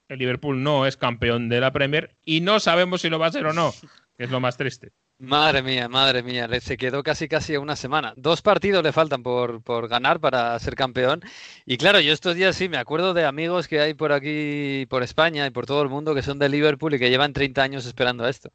el 0.09 0.21
Liverpool 0.21 0.63
no 0.63 0.87
es 0.87 0.97
campeón 0.97 1.49
de 1.49 1.59
la 1.59 1.73
Premier 1.73 2.15
y 2.25 2.41
no 2.41 2.61
sabemos 2.61 3.01
si 3.01 3.11
lo 3.11 3.19
va 3.19 3.27
a 3.27 3.33
ser 3.33 3.47
o 3.47 3.53
no, 3.53 3.75
que 4.17 4.23
es 4.23 4.31
lo 4.31 4.39
más 4.39 4.57
triste. 4.57 4.93
Madre 5.19 5.63
mía, 5.63 5.89
madre 5.89 6.25
mía, 6.25 6.49
se 6.61 6.77
quedó 6.77 7.05
casi 7.05 7.29
casi 7.29 7.57
una 7.57 7.77
semana. 7.77 8.13
Dos 8.17 8.43
partidos 8.43 8.83
le 8.83 8.93
faltan 8.93 9.23
por, 9.23 9.63
por, 9.63 9.87
ganar 9.89 10.19
para 10.19 10.59
ser 10.59 10.75
campeón. 10.75 11.23
Y 11.65 11.77
claro, 11.77 12.01
yo 12.01 12.13
estos 12.13 12.35
días 12.35 12.57
sí 12.57 12.69
me 12.69 12.79
acuerdo 12.79 13.15
de 13.15 13.25
amigos 13.25 13.69
que 13.69 13.81
hay 13.81 13.95
por 13.95 14.13
aquí, 14.13 14.87
por 14.91 15.05
España 15.05 15.47
y 15.47 15.51
por 15.51 15.67
todo 15.67 15.83
el 15.83 15.89
mundo 15.89 16.17
que 16.17 16.23
son 16.23 16.41
de 16.41 16.49
Liverpool 16.49 16.95
y 16.95 16.99
que 16.99 17.11
llevan 17.11 17.33
30 17.33 17.63
años 17.63 17.87
esperando 17.87 18.27
esto. 18.27 18.51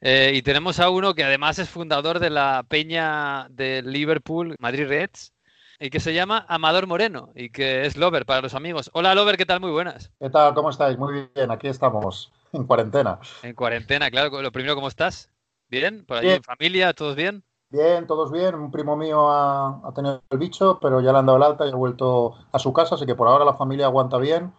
Eh, 0.00 0.32
y 0.34 0.42
tenemos 0.42 0.78
a 0.78 0.88
uno 0.88 1.14
que 1.14 1.24
además 1.24 1.58
es 1.58 1.68
fundador 1.68 2.20
de 2.20 2.30
la 2.30 2.64
peña 2.68 3.48
de 3.50 3.82
Liverpool, 3.82 4.54
Madrid 4.60 4.86
Reds, 4.86 5.32
y 5.80 5.90
que 5.90 5.98
se 5.98 6.14
llama 6.14 6.46
Amador 6.48 6.86
Moreno 6.86 7.32
y 7.34 7.50
que 7.50 7.86
es 7.86 7.96
Lover 7.96 8.24
para 8.24 8.40
los 8.40 8.54
amigos. 8.54 8.88
Hola 8.94 9.16
Lover, 9.16 9.36
¿qué 9.36 9.46
tal? 9.46 9.60
Muy 9.60 9.72
buenas. 9.72 10.12
¿Qué 10.20 10.30
tal? 10.30 10.54
¿Cómo 10.54 10.70
estáis? 10.70 10.96
Muy 10.96 11.28
bien, 11.34 11.50
aquí 11.50 11.66
estamos, 11.66 12.32
en 12.52 12.64
cuarentena. 12.64 13.18
En 13.42 13.54
cuarentena, 13.54 14.10
claro. 14.12 14.40
Lo 14.40 14.52
primero, 14.52 14.76
¿cómo 14.76 14.86
estás? 14.86 15.33
¿Bien? 15.74 16.04
¿Por 16.04 16.18
allí 16.18 16.30
en 16.30 16.42
familia? 16.42 16.92
¿Todos 16.92 17.16
bien? 17.16 17.42
Bien, 17.70 18.06
todos 18.06 18.30
bien. 18.30 18.54
Un 18.54 18.70
primo 18.70 18.96
mío 18.96 19.30
ha, 19.30 19.92
tenido 19.94 20.22
el 20.30 20.38
bicho, 20.38 20.78
pero 20.80 21.00
ya 21.00 21.12
le 21.12 21.18
han 21.18 21.26
dado 21.26 21.38
el 21.38 21.42
alta 21.42 21.66
y 21.66 21.70
ha 21.70 21.74
vuelto 21.74 22.34
a 22.52 22.58
su 22.58 22.72
casa, 22.72 22.94
así 22.94 23.04
que 23.04 23.14
por 23.14 23.26
ahora 23.26 23.44
la 23.44 23.54
familia 23.54 23.86
aguanta 23.86 24.18
bien 24.18 24.52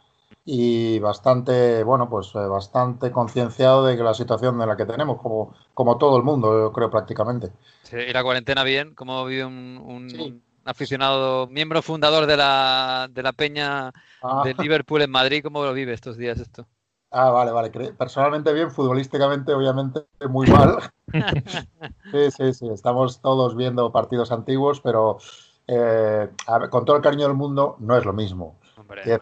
y 0.43 0.99
bastante, 0.99 1.83
bueno, 1.83 2.09
pues 2.09 2.35
eh, 2.35 2.39
bastante 2.39 3.11
concienciado 3.11 3.85
de 3.85 3.95
que 3.95 4.03
la 4.03 4.13
situación 4.13 4.61
en 4.61 4.67
la 4.67 4.75
que 4.77 4.85
tenemos, 4.85 5.21
como, 5.21 5.55
como 5.73 5.97
todo 5.97 6.17
el 6.17 6.23
mundo, 6.23 6.51
yo 6.59 6.71
creo 6.73 6.91
prácticamente. 6.91 7.51
Sí, 7.83 7.95
y 7.97 8.13
la 8.13 8.21
cuarentena 8.21 8.63
bien, 8.63 8.93
¿cómo 8.93 9.25
vive 9.25 9.45
un, 9.45 10.43
aficionado, 10.65 11.47
miembro 11.47 11.81
fundador 11.81 12.25
de 12.25 12.37
la, 12.37 13.07
de 13.09 13.23
la 13.23 13.31
Peña 13.31 13.93
ah. 14.21 14.41
de 14.43 14.53
Liverpool 14.55 15.01
en 15.01 15.11
Madrid, 15.11 15.41
¿cómo 15.41 15.63
lo 15.63 15.73
vive 15.73 15.93
estos 15.93 16.17
días 16.17 16.39
esto? 16.39 16.67
Ah, 17.17 17.29
vale, 17.29 17.51
vale. 17.51 17.69
Personalmente 17.93 18.51
bien, 18.51 18.69
futbolísticamente 18.69 19.53
obviamente 19.53 20.05
muy 20.29 20.47
mal. 20.47 20.77
Sí, 22.11 22.31
sí, 22.31 22.53
sí. 22.53 22.67
Estamos 22.67 23.21
todos 23.21 23.55
viendo 23.55 23.91
partidos 23.91 24.33
antiguos, 24.33 24.81
pero 24.81 25.17
eh, 25.65 26.27
con 26.69 26.83
todo 26.83 26.97
el 26.97 27.01
cariño 27.01 27.27
del 27.27 27.37
mundo, 27.37 27.77
no 27.79 27.95
es 27.95 28.03
lo 28.03 28.11
mismo. 28.11 28.57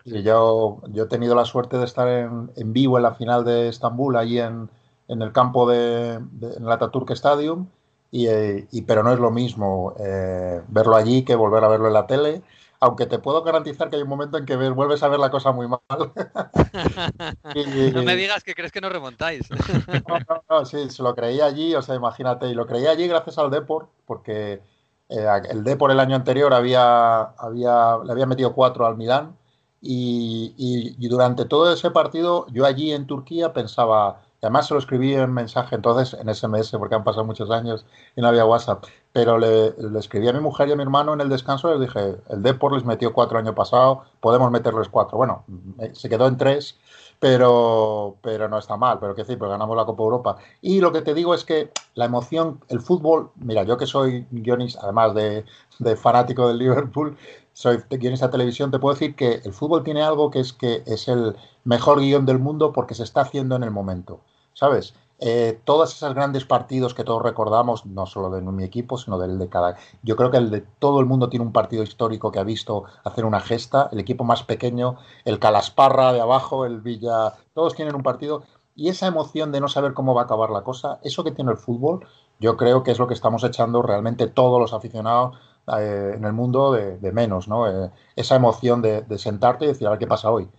yo, 0.06 0.82
yo 0.90 1.04
he 1.04 1.08
tenido 1.08 1.36
la 1.36 1.46
suerte 1.46 1.78
de 1.78 1.86
estar 1.86 2.08
en, 2.08 2.50
vivo 2.74 2.98
en 2.98 3.04
la 3.04 3.14
final 3.14 3.46
de 3.46 3.68
Estambul, 3.70 4.16
allí 4.16 4.40
en, 4.40 4.70
el 5.08 5.32
campo 5.32 5.70
de, 5.70 6.14
en 6.14 6.64
el 6.64 6.72
Ataturk 6.72 7.12
Stadium, 7.12 7.68
y, 8.10 8.82
pero 8.84 9.04
no 9.04 9.14
es 9.14 9.20
lo 9.20 9.30
mismo 9.30 9.94
verlo 10.68 10.96
allí 10.96 11.24
que 11.24 11.36
volver 11.36 11.64
a 11.64 11.68
verlo 11.68 11.88
en 11.88 11.94
la 11.94 12.08
tele 12.08 12.42
aunque 12.84 13.06
te 13.06 13.18
puedo 13.18 13.42
garantizar 13.44 13.90
que 13.90 13.96
hay 13.96 14.02
un 14.02 14.10
momento 14.10 14.38
en 14.38 14.46
que 14.46 14.58
vuelves 14.58 15.02
a 15.04 15.08
ver 15.08 15.18
la 15.18 15.32
cosa 15.32 15.54
muy 15.54 15.70
mal. 15.70 15.80
no 17.94 18.04
me 18.04 18.18
digas 18.18 18.44
que 18.44 18.54
crees 18.54 18.74
que 18.74 18.82
no 18.82 18.90
remontáis. 18.90 19.50
no, 19.50 20.20
no, 20.28 20.44
no, 20.50 20.66
sí, 20.66 20.90
se 20.90 21.02
lo 21.02 21.16
creía 21.16 21.46
allí, 21.46 21.74
o 21.75 21.82
sea, 21.82 21.96
imagínate, 21.96 22.48
y 22.48 22.54
lo 22.54 22.68
creía 22.68 22.92
allí 22.92 23.08
gracias 23.08 23.38
al 23.38 23.50
Deport, 23.50 23.90
porque 24.06 24.62
eh, 25.08 25.28
el 25.50 25.63
Deport 25.63 25.94
el 25.94 26.00
año 26.02 26.18
anterior 26.18 26.54
había, 26.54 27.22
había, 27.22 28.00
le 28.04 28.12
había 28.12 28.25
metido 28.25 28.54
cuatro 28.54 28.86
al 28.86 28.98
Milán, 28.98 29.38
y, 29.80 30.54
y 30.58 31.08
durante 31.08 31.46
todo 31.46 31.72
ese 31.72 31.90
partido 31.90 32.48
yo 32.50 32.66
allí 32.66 32.92
en 32.92 33.08
Turquía 33.08 33.54
pensaba, 33.54 34.24
además 34.44 34.68
se 34.68 34.74
lo 34.74 34.80
escribí 34.80 35.14
en 35.14 35.34
mensaje 35.34 35.76
entonces 35.76 36.18
en 36.20 36.34
SMS 36.34 36.72
porque 36.72 36.96
han 36.96 37.04
pasado 37.04 37.26
muchos 37.26 37.50
años 37.50 37.86
y 38.16 38.22
no 38.22 38.28
había 38.28 38.46
WhatsApp. 38.46 38.84
Pero 39.12 39.38
le, 39.38 39.74
escribí 39.98 40.28
a 40.28 40.34
mi 40.34 40.40
mujer 40.40 40.70
y 40.70 40.72
a 40.72 40.76
mi 40.76 40.84
hermano 40.84 41.14
en 41.14 41.22
el 41.22 41.30
descanso 41.30 41.70
les 41.72 41.80
dije, 41.80 42.18
el 42.30 42.42
Depor 42.42 42.74
les 42.74 42.86
metió 42.86 43.14
cuatro 43.14 43.38
el 43.40 43.46
año 43.46 43.56
pasado, 43.56 44.04
podemos 44.20 44.52
meterles 44.52 44.90
cuatro. 44.90 45.18
Bueno, 45.18 45.44
se 45.94 46.10
quedó 46.10 46.28
en 46.28 46.38
tres, 46.38 46.78
pero, 47.20 48.18
pero 48.22 48.50
no 48.50 48.58
está 48.58 48.76
mal, 48.76 49.00
pero 49.00 49.16
que 49.16 49.24
sí, 49.24 49.36
pero 49.36 49.52
ganamos 49.52 49.78
la 49.78 49.86
Copa 49.86 50.04
Europa. 50.04 50.38
Y 50.62 50.82
lo 50.82 50.92
que 50.92 51.02
te 51.02 51.14
digo 51.14 51.34
es 51.34 51.46
que 51.46 51.72
la 51.96 52.06
emoción, 52.06 52.60
el 52.70 52.82
fútbol, 52.82 53.32
mira, 53.36 53.64
yo 53.64 53.78
que 53.78 53.86
soy 53.86 54.28
guionista, 54.32 54.82
además 54.84 55.14
de, 55.14 55.46
de 55.80 55.96
fanático 55.96 56.48
del 56.48 56.58
Liverpool, 56.58 57.16
soy 57.54 57.78
guionista 57.90 58.28
de 58.28 58.32
televisión, 58.32 58.72
te 58.72 58.80
puedo 58.80 58.96
decir 58.96 59.16
que 59.16 59.42
el 59.46 59.54
fútbol 59.54 59.84
tiene 59.84 60.02
algo 60.02 60.32
que 60.32 60.40
es 60.40 60.54
que 60.54 60.84
es 60.86 61.08
el 61.08 61.36
mejor 61.64 62.00
guion 62.00 62.26
del 62.26 62.40
mundo 62.40 62.74
porque 62.74 62.96
se 62.96 63.04
está 63.04 63.22
haciendo 63.22 63.56
en 63.56 63.64
el 63.64 63.72
momento. 63.72 64.20
¿Sabes? 64.54 64.94
Eh, 65.26 65.58
todos 65.64 65.96
esos 65.96 66.14
grandes 66.14 66.44
partidos 66.44 66.94
que 66.94 67.06
todos 67.06 67.22
recordamos, 67.22 67.86
no 67.86 68.06
solo 68.06 68.30
de 68.30 68.42
mi 68.42 68.66
equipo, 68.66 68.98
sino 68.98 69.18
del 69.18 69.40
de 69.40 69.48
cada. 69.48 69.78
Yo 70.02 70.18
creo 70.18 70.32
que 70.32 70.38
el 70.38 70.50
de 70.50 70.62
todo 70.80 71.00
el 71.00 71.06
mundo 71.06 71.30
tiene 71.30 71.46
un 71.46 71.54
partido 71.54 71.82
histórico 71.82 72.30
que 72.32 72.40
ha 72.40 72.44
visto 72.44 72.84
hacer 73.06 73.24
una 73.24 73.40
gesta. 73.40 73.88
El 73.94 74.00
equipo 74.02 74.26
más 74.26 74.44
pequeño, 74.44 74.98
el 75.24 75.40
Calasparra 75.40 76.12
de 76.12 76.20
abajo, 76.20 76.66
el 76.66 76.82
Villa, 76.82 77.36
todos 77.54 77.74
tienen 77.74 77.96
un 77.96 78.04
partido. 78.04 78.44
Y 78.76 78.90
esa 78.90 79.08
emoción 79.08 79.54
de 79.54 79.62
no 79.62 79.70
saber 79.70 79.94
cómo 79.94 80.14
va 80.14 80.24
a 80.24 80.26
acabar 80.26 80.50
la 80.50 80.64
cosa, 80.64 81.00
eso 81.04 81.24
que 81.24 81.32
tiene 81.32 81.52
el 81.52 81.58
fútbol, 81.58 82.06
yo 82.40 82.58
creo 82.58 82.84
que 82.84 82.92
es 82.92 83.00
lo 83.00 83.08
que 83.08 83.14
estamos 83.14 83.44
echando 83.46 83.82
realmente 83.82 84.28
todos 84.28 84.60
los 84.60 84.74
aficionados 84.74 85.38
eh, 85.78 86.14
en 86.16 86.26
el 86.26 86.34
mundo 86.34 86.74
de, 86.74 87.12
menos, 87.14 87.48
¿no? 87.48 87.70
Eh, 87.70 87.92
esa 88.18 88.36
emoción 88.36 88.82
de, 88.82 89.04
de 89.04 89.18
sentarte 89.18 89.64
y 89.64 89.68
decir, 89.70 89.88
a 89.88 89.92
ver 89.92 90.00
qué 90.00 90.08
pasa 90.08 90.32
hoy. 90.32 90.50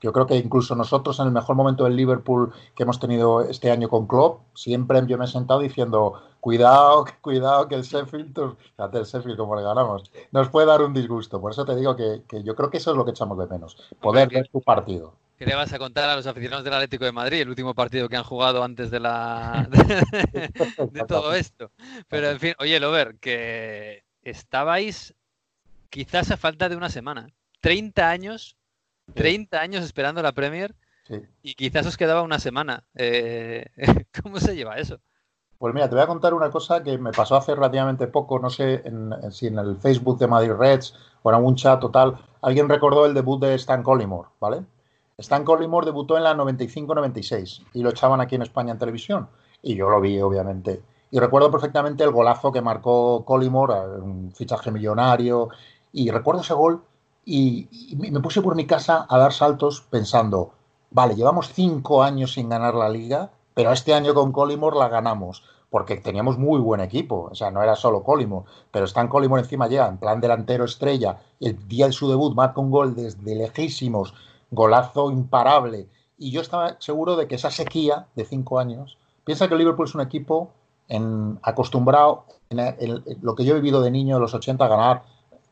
Yo 0.00 0.12
creo 0.12 0.26
que 0.26 0.36
incluso 0.36 0.74
nosotros 0.74 1.18
en 1.20 1.26
el 1.26 1.32
mejor 1.32 1.56
momento 1.56 1.84
del 1.84 1.96
Liverpool 1.96 2.52
que 2.74 2.82
hemos 2.82 2.98
tenido 2.98 3.42
este 3.42 3.70
año 3.70 3.88
con 3.88 4.06
Klopp, 4.06 4.40
siempre 4.54 5.02
yo 5.06 5.18
me 5.18 5.24
he 5.24 5.28
sentado 5.28 5.60
diciendo, 5.60 6.22
cuidado, 6.40 7.04
cuidado 7.20 7.68
que 7.68 7.74
el 7.74 7.82
Sheffield, 7.82 8.56
fíjate 8.76 8.98
el 8.98 9.04
Sheffield 9.04 9.36
como 9.36 9.56
le 9.56 9.62
ganamos, 9.62 10.10
nos 10.32 10.48
puede 10.48 10.66
dar 10.66 10.82
un 10.82 10.94
disgusto. 10.94 11.40
Por 11.40 11.52
eso 11.52 11.64
te 11.64 11.76
digo 11.76 11.96
que, 11.96 12.22
yo 12.42 12.54
creo 12.54 12.70
que 12.70 12.78
eso 12.78 12.90
es 12.90 12.96
lo 12.96 13.04
que 13.04 13.10
echamos 13.10 13.38
de 13.38 13.46
menos, 13.46 13.76
poder 14.00 14.28
ver 14.28 14.48
tu 14.48 14.60
partido. 14.60 15.14
¿Qué 15.38 15.46
le 15.46 15.54
vas 15.54 15.72
a 15.72 15.78
contar 15.78 16.08
a 16.08 16.16
los 16.16 16.26
aficionados 16.26 16.64
del 16.64 16.74
Atlético 16.74 17.04
de 17.04 17.12
Madrid, 17.12 17.40
el 17.42 17.48
último 17.48 17.72
partido 17.72 18.08
que 18.08 18.16
han 18.16 18.24
jugado 18.24 18.64
antes 18.64 18.90
de 18.90 18.98
la 18.98 19.68
de, 20.90 21.04
todo 21.06 21.32
esto? 21.32 21.70
Pero 22.08 22.30
en 22.30 22.40
fin, 22.40 22.54
oye, 22.58 22.80
Lover, 22.80 23.18
que 23.20 24.02
estabais 24.22 25.14
quizás 25.90 26.32
a 26.32 26.36
falta 26.36 26.68
de 26.68 26.76
una 26.76 26.90
semana. 26.90 27.28
30 27.60 28.10
años 28.10 28.57
30 29.14 29.60
años 29.60 29.84
esperando 29.84 30.22
la 30.22 30.32
Premier 30.32 30.74
y 31.42 31.54
quizás 31.54 31.86
os 31.86 31.96
quedaba 31.96 32.22
una 32.22 32.38
semana. 32.38 32.84
Eh, 32.94 33.66
¿Cómo 34.22 34.40
se 34.40 34.54
lleva 34.54 34.76
eso? 34.76 34.98
Pues 35.58 35.74
mira, 35.74 35.88
te 35.88 35.94
voy 35.94 36.04
a 36.04 36.06
contar 36.06 36.34
una 36.34 36.50
cosa 36.50 36.82
que 36.82 36.98
me 36.98 37.10
pasó 37.10 37.36
hace 37.36 37.54
relativamente 37.54 38.06
poco, 38.06 38.38
no 38.38 38.48
sé 38.48 38.82
si 39.32 39.48
en 39.48 39.58
el 39.58 39.76
Facebook 39.76 40.18
de 40.18 40.28
Madrid 40.28 40.52
Reds 40.52 40.94
o 41.22 41.30
en 41.30 41.36
algún 41.36 41.56
chat 41.56 41.80
total, 41.80 42.16
alguien 42.42 42.68
recordó 42.68 43.06
el 43.06 43.14
debut 43.14 43.40
de 43.40 43.54
Stan 43.54 43.82
Collymore, 43.82 44.28
¿vale? 44.38 44.62
Stan 45.16 45.44
Collymore 45.44 45.86
debutó 45.86 46.16
en 46.16 46.22
la 46.22 46.34
95-96 46.36 47.64
y 47.74 47.82
lo 47.82 47.90
echaban 47.90 48.20
aquí 48.20 48.36
en 48.36 48.42
España 48.42 48.70
en 48.70 48.78
televisión 48.78 49.28
y 49.60 49.74
yo 49.74 49.88
lo 49.88 50.00
vi, 50.00 50.20
obviamente. 50.20 50.80
Y 51.10 51.18
recuerdo 51.18 51.50
perfectamente 51.50 52.04
el 52.04 52.12
golazo 52.12 52.52
que 52.52 52.62
marcó 52.62 53.24
Collymore, 53.24 54.00
un 54.00 54.32
fichaje 54.32 54.70
millonario, 54.70 55.48
y 55.92 56.10
recuerdo 56.10 56.42
ese 56.42 56.54
gol 56.54 56.82
y, 57.28 57.68
me 57.96 58.20
puse 58.20 58.40
por 58.40 58.54
mi 58.54 58.66
casa 58.66 59.06
a 59.06 59.18
dar 59.18 59.34
saltos 59.34 59.82
pensando, 59.82 60.52
vale, 60.90 61.14
llevamos 61.14 61.52
cinco 61.52 62.02
años 62.02 62.32
sin 62.32 62.48
ganar 62.48 62.74
la 62.74 62.88
liga, 62.88 63.30
pero 63.52 63.70
este 63.70 63.92
año 63.92 64.14
con 64.14 64.32
Collymore 64.32 64.78
la 64.78 64.88
ganamos, 64.88 65.44
porque 65.68 65.96
teníamos 65.96 66.38
muy 66.38 66.58
buen 66.58 66.80
equipo, 66.80 67.28
o 67.30 67.34
sea, 67.34 67.50
no 67.50 67.62
era 67.62 67.76
solo 67.76 68.02
Collymore, 68.02 68.46
pero 68.70 68.86
Stan 68.86 69.08
Collymore 69.08 69.42
encima 69.42 69.68
llega 69.68 69.88
en 69.88 69.98
plan 69.98 70.22
delantero 70.22 70.64
estrella, 70.64 71.18
el 71.38 71.68
día 71.68 71.86
de 71.86 71.92
su 71.92 72.08
debut 72.08 72.34
marca 72.34 72.62
un 72.62 72.70
gol 72.70 72.94
desde 72.94 73.34
lejísimos, 73.34 74.14
golazo 74.50 75.10
imparable, 75.10 75.86
y 76.16 76.30
yo 76.30 76.40
estaba 76.40 76.76
seguro 76.80 77.14
de 77.16 77.28
que 77.28 77.34
esa 77.34 77.50
sequía 77.50 78.06
de 78.16 78.24
cinco 78.24 78.58
años, 78.58 78.96
piensa 79.24 79.48
que 79.50 79.56
Liverpool 79.56 79.86
es 79.86 79.94
un 79.94 80.00
equipo 80.00 80.48
en, 80.88 81.38
acostumbrado, 81.42 82.24
en, 82.48 83.04
lo 83.20 83.34
que 83.34 83.44
yo 83.44 83.52
he 83.52 83.60
vivido 83.60 83.82
de 83.82 83.90
niño 83.90 84.14
de 84.14 84.22
los 84.22 84.32
80, 84.32 84.64
a 84.64 84.68
ganar 84.68 85.02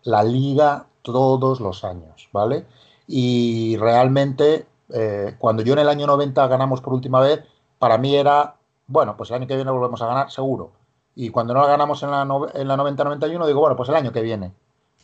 la 0.05 0.23
liga 0.23 0.87
todos 1.13 1.61
los 1.61 1.85
años, 1.85 2.29
¿vale? 2.33 2.67
Y 3.07 3.77
realmente, 3.77 4.67
eh, 4.91 5.37
cuando 5.39 5.63
yo 5.63 5.73
en 5.75 5.79
el 5.79 5.89
año 5.89 6.07
90 6.07 6.47
ganamos 6.49 6.81
por 6.81 6.93
última 6.93 7.21
vez, 7.21 7.45
para 7.79 7.99
mí 7.99 8.17
era, 8.17 8.57
bueno, 8.87 9.17
pues 9.17 9.31
el 9.31 9.37
año 9.37 9.47
que 9.47 9.57
viene 9.57 9.71
volvemos 9.71 10.03
a 10.03 10.07
ganar, 10.07 10.31
seguro. 10.31 10.73
Y 11.15 11.31
cuando 11.31 11.55
no 11.55 11.63
la 11.63 11.69
ganamos 11.69 12.03
en 12.03 12.11
la, 12.11 12.23
en 12.23 12.69
la 12.69 12.77
90-91, 12.77 13.47
digo, 13.47 13.61
bueno, 13.61 13.77
pues 13.77 13.89
el 13.89 13.95
año 13.95 14.13
que 14.13 14.23
viene, 14.23 14.53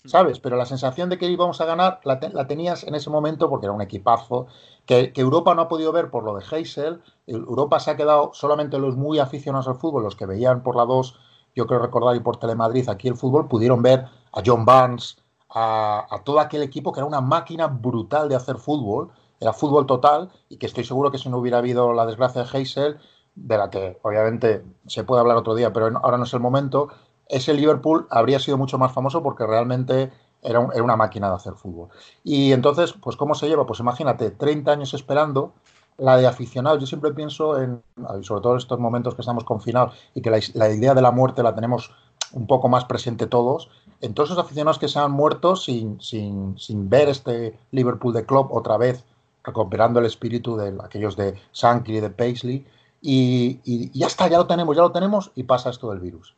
¿sabes? 0.05 0.41
Pero 0.41 0.57
la 0.57 0.67
sensación 0.67 1.09
de 1.09 1.19
que 1.19 1.31
íbamos 1.31 1.61
a 1.61 1.65
ganar 1.65 2.01
la, 2.05 2.19
tenías 2.47 2.85
en 2.85 2.95
ese 2.95 3.09
momento 3.09 3.49
porque 3.49 3.67
era 3.67 3.73
un 3.73 3.81
equipazo 3.81 4.47
que, 4.85 5.13
que, 5.13 5.21
Europa 5.21 5.55
no 5.55 5.63
ha 5.63 5.69
podido 5.69 5.93
ver 5.93 6.11
por 6.11 6.25
lo 6.25 6.35
de 6.35 6.45
Heysel. 6.51 7.01
Europa 7.27 7.81
se 7.81 7.93
ha 7.93 7.97
quedado 7.97 8.31
solamente 8.35 8.79
los 8.79 8.97
muy 8.97 9.21
aficionados 9.21 9.69
al 9.69 9.77
fútbol, 9.77 10.03
los 10.03 10.17
que 10.17 10.27
veían 10.27 10.63
por 10.63 10.77
la 10.77 10.85
2, 10.85 11.19
yo 11.55 11.67
creo 11.67 11.79
recordar, 11.81 12.17
y 12.17 12.21
por 12.21 12.39
Telemadrid 12.39 12.89
aquí 12.89 13.09
el 13.09 13.17
fútbol, 13.17 13.49
pudieron 13.49 13.83
ver 13.83 14.07
a 14.33 14.43
John 14.45 14.65
Barnes, 14.65 15.22
a, 15.55 16.21
todo 16.25 16.41
aquel 16.41 16.63
equipo 16.63 16.93
que 16.93 17.01
era 17.01 17.07
una 17.07 17.21
máquina 17.21 17.67
brutal 17.67 18.29
de 18.29 18.37
hacer 18.37 18.57
fútbol, 18.57 19.11
era 19.41 19.53
fútbol 19.53 19.87
total, 19.87 20.31
y 20.49 20.57
que 20.57 20.67
estoy 20.67 20.85
seguro 20.85 21.11
que 21.11 21.19
si 21.19 21.29
no 21.29 21.39
hubiera 21.39 21.59
habido 21.59 21.93
la 21.93 22.07
desgracia 22.07 22.45
de 22.45 22.59
Heysel, 22.59 22.99
de 23.35 23.59
la 23.59 23.71
que 23.71 23.99
obviamente 24.03 24.65
se 24.87 25.05
puede 25.05 25.21
hablar 25.21 25.37
otro 25.37 25.55
día, 25.55 25.73
pero 25.73 25.87
ahora 26.03 26.19
no 26.19 26.25
es 26.25 26.35
el 26.35 26.41
momento, 26.41 26.89
ese 27.29 27.55
Liverpool 27.55 28.07
habría 28.11 28.39
sido 28.39 28.59
mucho 28.59 28.79
más 28.79 28.93
famoso 28.93 29.23
porque 29.23 29.47
realmente 29.47 30.13
era, 30.43 30.61
una 30.61 30.97
máquina 30.97 31.29
de 31.29 31.37
hacer 31.37 31.55
fútbol. 31.55 31.89
Y 32.25 32.53
entonces, 32.53 32.93
pues 32.93 33.17
¿cómo 33.17 33.35
se 33.35 33.49
lleva? 33.49 33.67
Pues 33.67 33.81
imagínate, 33.81 34.31
30 34.31 34.73
años 34.73 34.95
esperando, 34.95 35.55
la 35.99 36.17
de 36.17 36.27
aficionados, 36.27 36.81
yo 36.81 36.87
siempre 36.87 37.13
pienso 37.13 37.61
en, 37.61 37.83
sobre 38.23 38.41
todo 38.41 38.53
en 38.53 38.59
estos 38.59 38.79
momentos 38.79 39.15
que 39.15 39.23
estamos 39.23 39.45
confinados 39.45 39.95
y 40.15 40.23
que 40.23 40.31
la 40.31 40.71
idea 40.71 40.95
de 40.95 41.03
la 41.03 41.13
muerte 41.13 41.43
la 41.43 41.55
tenemos 41.55 41.93
un 42.33 42.47
poco 42.47 42.69
más 42.69 42.85
presente 42.85 43.27
todos, 43.27 43.71
en 44.01 44.15
todos 44.15 44.31
esos 44.31 44.45
aficionados 44.45 44.79
que 44.79 44.89
se 44.89 44.99
han 44.99 45.13
muerto 45.13 45.57
sin, 45.57 46.01
sin, 46.01 46.59
sin 46.59 46.91
ver 46.91 47.09
este 47.09 47.59
Liverpool 47.71 48.13
de 48.13 48.27
club 48.27 48.49
otra 48.51 48.77
vez, 48.77 49.05
recuperando 49.45 50.01
el 50.01 50.07
espíritu 50.07 50.57
de 50.57 50.77
aquellos 50.83 51.17
de 51.17 51.35
Sankey 51.53 51.97
y 51.97 52.01
de 52.01 52.11
Paisley, 52.11 52.67
y, 53.01 53.61
y, 53.65 53.99
ya 53.99 54.07
está, 54.07 54.29
ya 54.29 54.39
lo 54.39 54.47
tenemos, 54.47 54.77
ya 54.77 54.83
lo 54.83 54.93
tenemos, 54.93 55.33
y 55.35 55.45
pasa 55.45 55.71
esto 55.71 55.91
del 55.91 56.01
virus. 56.01 56.35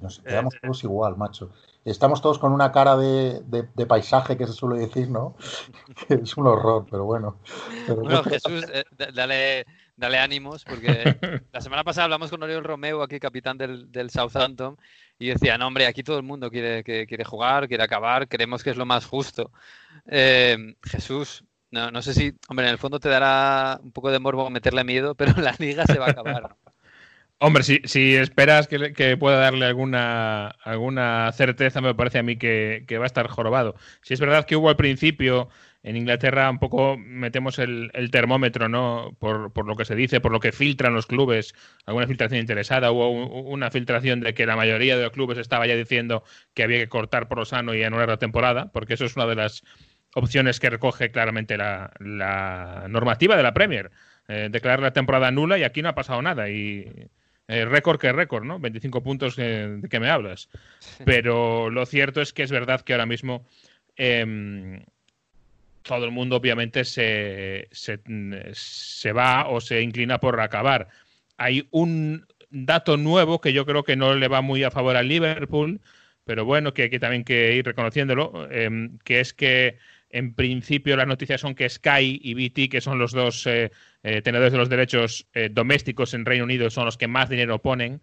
nos 0.00 0.18
quedamos 0.20 0.54
eh, 0.54 0.58
todos 0.62 0.84
igual, 0.84 1.16
macho. 1.16 1.50
Estamos 1.84 2.20
todos 2.20 2.40
con 2.40 2.52
una 2.52 2.72
cara 2.72 2.96
de, 2.96 3.42
de, 3.42 3.86
paisaje 3.86 4.36
que 4.36 4.46
se 4.46 4.52
suele 4.52 4.80
decir, 4.80 5.08
¿no? 5.08 5.36
es 6.08 6.36
un 6.36 6.48
horror, 6.48 6.86
pero 6.90 7.04
bueno. 7.04 7.38
bueno, 7.88 8.24
Jesús, 8.24 8.64
eh, 8.72 8.84
dale, 9.14 9.64
dale 9.96 10.18
ánimos, 10.18 10.64
porque 10.64 11.16
la 11.52 11.60
semana 11.60 11.84
pasada 11.84 12.04
hablamos 12.04 12.30
con 12.30 12.42
Oriol 12.42 12.64
Romeo, 12.64 13.02
aquí 13.02 13.20
capitán 13.20 13.56
del, 13.56 13.92
del 13.92 14.10
Southampton, 14.10 14.76
y 15.18 15.28
decía, 15.28 15.56
no, 15.58 15.66
hombre, 15.66 15.86
aquí 15.86 16.02
todo 16.02 16.18
el 16.18 16.22
mundo 16.22 16.50
quiere, 16.50 16.84
que, 16.84 17.06
quiere 17.06 17.24
jugar, 17.24 17.68
quiere 17.68 17.82
acabar, 17.82 18.28
creemos 18.28 18.62
que 18.62 18.70
es 18.70 18.76
lo 18.76 18.86
más 18.86 19.06
justo. 19.06 19.50
Eh, 20.06 20.74
Jesús, 20.82 21.44
no, 21.70 21.90
no 21.90 22.02
sé 22.02 22.14
si, 22.14 22.34
hombre, 22.48 22.66
en 22.66 22.72
el 22.72 22.78
fondo 22.78 23.00
te 23.00 23.08
dará 23.08 23.80
un 23.82 23.92
poco 23.92 24.10
de 24.10 24.18
morbo 24.18 24.48
meterle 24.50 24.84
miedo, 24.84 25.14
pero 25.16 25.32
la 25.40 25.54
liga 25.58 25.84
se 25.86 25.98
va 25.98 26.06
a 26.06 26.10
acabar. 26.10 26.56
Hombre, 27.38 27.64
si, 27.64 27.80
si 27.84 28.14
esperas 28.14 28.66
que, 28.66 29.16
pueda 29.18 29.36
darle 29.38 29.66
alguna, 29.66 30.48
alguna 30.64 31.30
certeza, 31.32 31.82
me 31.82 31.94
parece 31.94 32.18
a 32.18 32.22
mí 32.22 32.38
que, 32.38 32.84
que, 32.88 32.96
va 32.96 33.04
a 33.04 33.06
estar 33.06 33.28
jorobado. 33.28 33.74
Si 34.00 34.14
es 34.14 34.20
verdad 34.20 34.46
que 34.46 34.56
hubo 34.56 34.70
al 34.70 34.76
principio 34.76 35.50
en 35.86 35.96
Inglaterra 35.96 36.50
un 36.50 36.58
poco 36.58 36.96
metemos 36.98 37.60
el, 37.60 37.92
termómetro, 38.10 38.68
¿no? 38.68 39.16
Por, 39.20 39.52
por, 39.52 39.66
lo 39.66 39.76
que 39.76 39.84
se 39.84 39.94
dice, 39.94 40.20
por 40.20 40.32
lo 40.32 40.40
que 40.40 40.50
filtran 40.50 40.94
los 40.94 41.06
clubes, 41.06 41.54
alguna 41.86 42.08
filtración 42.08 42.40
interesada, 42.40 42.90
hubo 42.90 43.08
una 43.08 43.70
filtración 43.70 44.18
de 44.18 44.34
que 44.34 44.46
la 44.46 44.56
mayoría 44.56 44.96
de 44.96 45.04
los 45.04 45.12
clubes 45.12 45.38
estaba 45.38 45.64
ya 45.64 45.76
diciendo 45.76 46.24
que 46.54 46.64
había 46.64 46.78
que 46.78 46.88
cortar 46.88 47.28
por 47.28 47.38
lo 47.38 47.44
sano 47.44 47.72
y 47.72 47.84
anular 47.84 48.08
la 48.08 48.16
temporada, 48.16 48.72
porque 48.72 48.94
eso 48.94 49.04
es 49.04 49.14
una 49.14 49.26
de 49.26 49.36
las 49.36 49.62
opciones 50.16 50.58
que 50.58 50.70
recoge 50.70 51.12
claramente 51.12 51.56
la, 51.56 51.92
normativa 52.88 53.36
de 53.36 53.44
la 53.44 53.54
Premier. 53.54 53.92
Eh, 54.26 54.48
declarar 54.50 54.80
la 54.80 54.92
temporada 54.92 55.30
nula 55.30 55.56
y 55.56 55.62
aquí 55.62 55.82
no 55.82 55.90
ha 55.90 55.94
pasado 55.94 56.20
nada. 56.20 56.50
Y 56.50 57.08
eh, 57.46 57.64
récord 57.64 58.00
que 58.00 58.10
récord, 58.10 58.42
¿no? 58.42 58.58
25 58.58 59.04
puntos 59.04 59.36
de 59.36 59.80
que 59.88 60.00
me 60.00 60.10
hablas. 60.10 60.48
Pero 61.04 61.70
lo 61.70 61.86
cierto 61.86 62.20
es 62.20 62.32
que 62.32 62.42
es 62.42 62.50
verdad 62.50 62.80
que 62.80 62.92
ahora 62.92 63.06
mismo 63.06 63.46
em, 63.94 64.82
todo 65.86 66.04
el 66.04 66.10
mundo 66.10 66.36
obviamente 66.36 66.84
se, 66.84 67.68
se, 67.70 69.12
va 69.12 69.48
o 69.48 69.60
se 69.60 69.80
inclina 69.80 70.18
por 70.18 70.40
acabar. 70.40 70.88
Hay 71.36 71.68
un 71.70 72.26
dato 72.50 72.96
nuevo 72.96 73.40
que 73.40 73.52
yo 73.52 73.64
creo 73.64 73.84
que 73.84 73.96
no 73.96 74.14
le 74.14 74.28
va 74.28 74.42
muy 74.42 74.64
a 74.64 74.70
favor 74.70 74.96
al 74.96 75.08
Liverpool, 75.08 75.80
pero 76.24 76.44
bueno, 76.44 76.74
que 76.74 76.82
hay 76.82 76.98
también 76.98 77.24
que 77.24 77.54
ir 77.54 77.64
reconociéndolo, 77.64 78.48
em, 78.50 78.98
que 79.04 79.20
es 79.20 79.32
que 79.32 79.78
en 80.10 80.34
principio 80.34 80.96
las 80.96 81.06
noticias 81.06 81.40
son 81.40 81.54
que 81.54 81.68
Sky 81.68 82.20
y 82.22 82.34
BT, 82.34 82.68
que 82.68 82.80
son 82.80 82.98
los 82.98 83.12
dos 83.12 83.46
eh, 83.46 83.70
eh, 84.02 84.22
tenedores 84.22 84.52
de 84.52 84.58
los 84.58 84.68
derechos 84.68 85.26
eh, 85.34 85.48
domésticos 85.52 86.14
en 86.14 86.24
Reino 86.24 86.44
Unido, 86.44 86.70
son 86.70 86.86
los 86.86 86.96
que 86.96 87.08
más 87.08 87.28
dinero 87.28 87.60
ponen, 87.60 88.00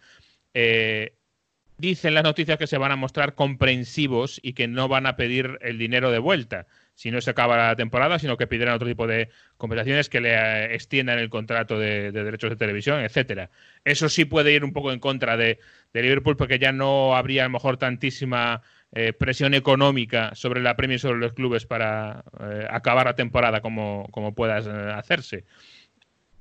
dicen 1.78 2.14
las 2.14 2.24
noticias 2.24 2.58
que 2.58 2.68
se 2.68 2.78
van 2.78 2.92
a 2.92 2.96
mostrar 2.96 3.34
comprensivos 3.36 4.40
y 4.44 4.54
que 4.54 4.68
no 4.68 4.88
van 4.88 5.08
a 5.08 5.16
pedir 5.18 5.58
el 5.62 5.78
dinero 5.80 6.12
de 6.12 6.20
vuelta 6.20 6.68
si 6.96 7.12
no 7.12 7.22
se 7.22 7.32
acaba 7.32 7.58
la 7.58 7.76
temporada, 7.76 8.20
sino 8.20 8.38
que 8.38 8.48
pidieran 8.48 8.76
otro 8.76 8.88
tipo 8.88 9.08
de 9.08 9.30
compensaciones 9.58 10.10
que 10.10 10.22
le 10.22 10.74
extiendan 10.76 11.20
el 11.20 11.30
contrato 11.30 11.80
de, 11.80 12.12
derechos 12.12 12.52
de 12.52 12.56
televisión, 12.56 13.02
etcétera. 13.02 13.50
Eso 13.84 14.10
sí 14.10 14.26
puede 14.26 14.54
ir 14.54 14.64
un 14.64 14.74
poco 14.74 14.92
en 14.92 15.00
contra 15.00 15.38
de, 15.38 15.60
Liverpool 15.94 16.38
porque 16.38 16.58
ya 16.58 16.72
no 16.72 17.16
habría 17.16 17.44
a 17.44 17.46
lo 17.46 17.52
mejor 17.52 17.78
tantísima 17.78 18.64
eh, 18.94 19.14
presión 19.14 19.54
económica 19.54 20.32
sobre 20.34 20.60
la 20.62 20.76
Premier 20.76 20.98
y 20.98 21.00
sobre 21.00 21.20
los 21.20 21.34
clubes 21.34 21.68
para 21.68 22.24
eh, 22.40 22.66
acabar 22.68 23.06
la 23.06 23.16
temporada 23.16 23.62
como, 23.62 24.08
como 24.12 24.34
pueda 24.34 24.58
eh, 24.60 24.94
hacerse. 24.94 25.46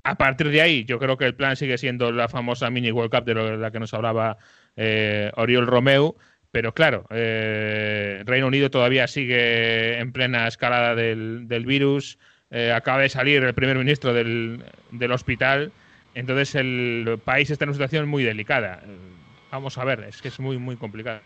A 0.04 0.16
partir 0.16 0.49
de 0.49 0.62
ahí, 0.62 0.85
yo 0.85 0.99
creo 0.99 1.18
que 1.18 1.26
el 1.26 1.35
plan 1.35 1.56
sigue 1.56 1.78
siendo 1.78 2.12
la 2.12 2.28
famosa 2.28 2.71
mini 2.71 2.90
World 2.90 3.11
Cup 3.14 3.25
de 3.25 3.59
la 3.59 3.71
que 3.71 3.78
nos 3.78 3.94
hablaba 3.94 4.37
Oriol 5.37 5.66
Romeu, 5.66 6.16
pero 6.52 6.73
claro, 6.73 7.04
Reino 7.11 8.47
Unido 8.47 8.71
todavía 8.71 9.09
sigue 9.09 9.99
en 9.99 10.12
plena 10.12 10.47
escalada 10.47 10.94
del, 10.94 11.64
virus, 11.66 12.18
acaba 12.75 13.00
de 13.00 13.09
salir 13.09 13.42
el 13.42 13.54
primer 13.54 13.78
ministro 13.78 14.12
del, 14.12 14.64
del 14.90 15.12
hospital, 15.12 15.73
entonces 16.14 16.54
el 16.54 17.18
país 17.25 17.50
está 17.50 17.64
en 17.64 17.71
una 17.71 17.75
situación 17.75 18.09
muy 18.09 18.23
delicada. 18.23 18.82
Vamos 19.50 19.76
a 19.76 19.85
ver, 19.85 20.00
es 20.04 20.23
que 20.23 20.28
es 20.28 20.40
muy, 20.40 20.56
muy 20.56 20.76
complicado. 20.76 21.21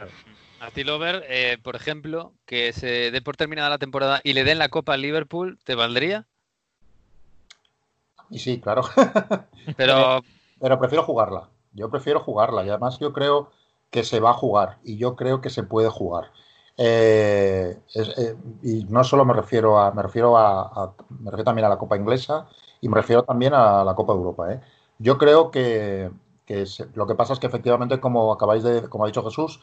A 0.61 0.71
ti, 0.71 0.83
Lover, 0.83 1.25
eh, 1.29 1.59
por 1.63 1.77
ejemplo, 1.77 2.33
que 2.45 2.73
se 2.73 3.11
dé 3.13 3.23
por 3.23 3.37
terminada 3.37 3.71
la 3.71 3.79
temporada 3.79 4.21
y 4.25 4.33
le 4.33 4.43
den 4.43 4.59
la 4.59 4.69
copa 4.69 4.95
al 4.95 5.03
Liverpool, 5.03 5.59
¿te 5.65 5.75
valdría? 5.75 6.27
Y 8.31 8.41
sí, 8.41 8.61
claro. 8.61 8.83
Pero... 9.77 10.23
Pero 10.61 10.79
prefiero 10.81 11.05
jugarla. 11.05 11.51
Yo 11.73 11.91
prefiero 11.91 12.21
jugarla. 12.21 12.65
Y 12.65 12.71
además 12.71 12.99
yo 12.99 13.13
creo 13.13 13.53
que 13.91 14.05
se 14.05 14.21
va 14.21 14.31
a 14.31 14.35
jugar. 14.35 14.79
Y 14.85 14.97
yo 14.99 15.17
creo 15.17 15.41
que 15.41 15.51
se 15.51 15.63
puede 15.63 15.89
jugar. 15.89 16.33
Eh, 16.79 17.79
eh, 17.95 18.37
y 18.63 18.85
no 18.85 19.03
solo 19.05 19.25
me 19.25 19.33
refiero 19.33 19.79
a 19.79 19.93
me 19.93 20.03
refiero 20.03 20.37
a, 20.37 20.95
me 21.09 21.31
refiero 21.31 21.45
también 21.45 21.65
a 21.65 21.71
la 21.71 21.79
Copa 21.79 21.97
Inglesa 21.97 22.49
y 22.83 22.89
me 22.91 22.97
refiero 22.97 23.23
también 23.25 23.55
a 23.55 23.85
la 23.85 23.95
Copa 23.95 24.13
Europa. 24.13 24.61
Yo 24.99 25.19
creo 25.19 25.51
que, 25.51 26.11
lo 26.95 27.07
que 27.07 27.15
pasa 27.15 27.33
es 27.33 27.39
que 27.39 27.47
efectivamente, 27.47 28.01
como 28.01 28.33
acabáis 28.33 28.63
de, 28.63 28.89
como 28.89 29.05
ha 29.05 29.09
dicho 29.09 29.25
Jesús, 29.25 29.61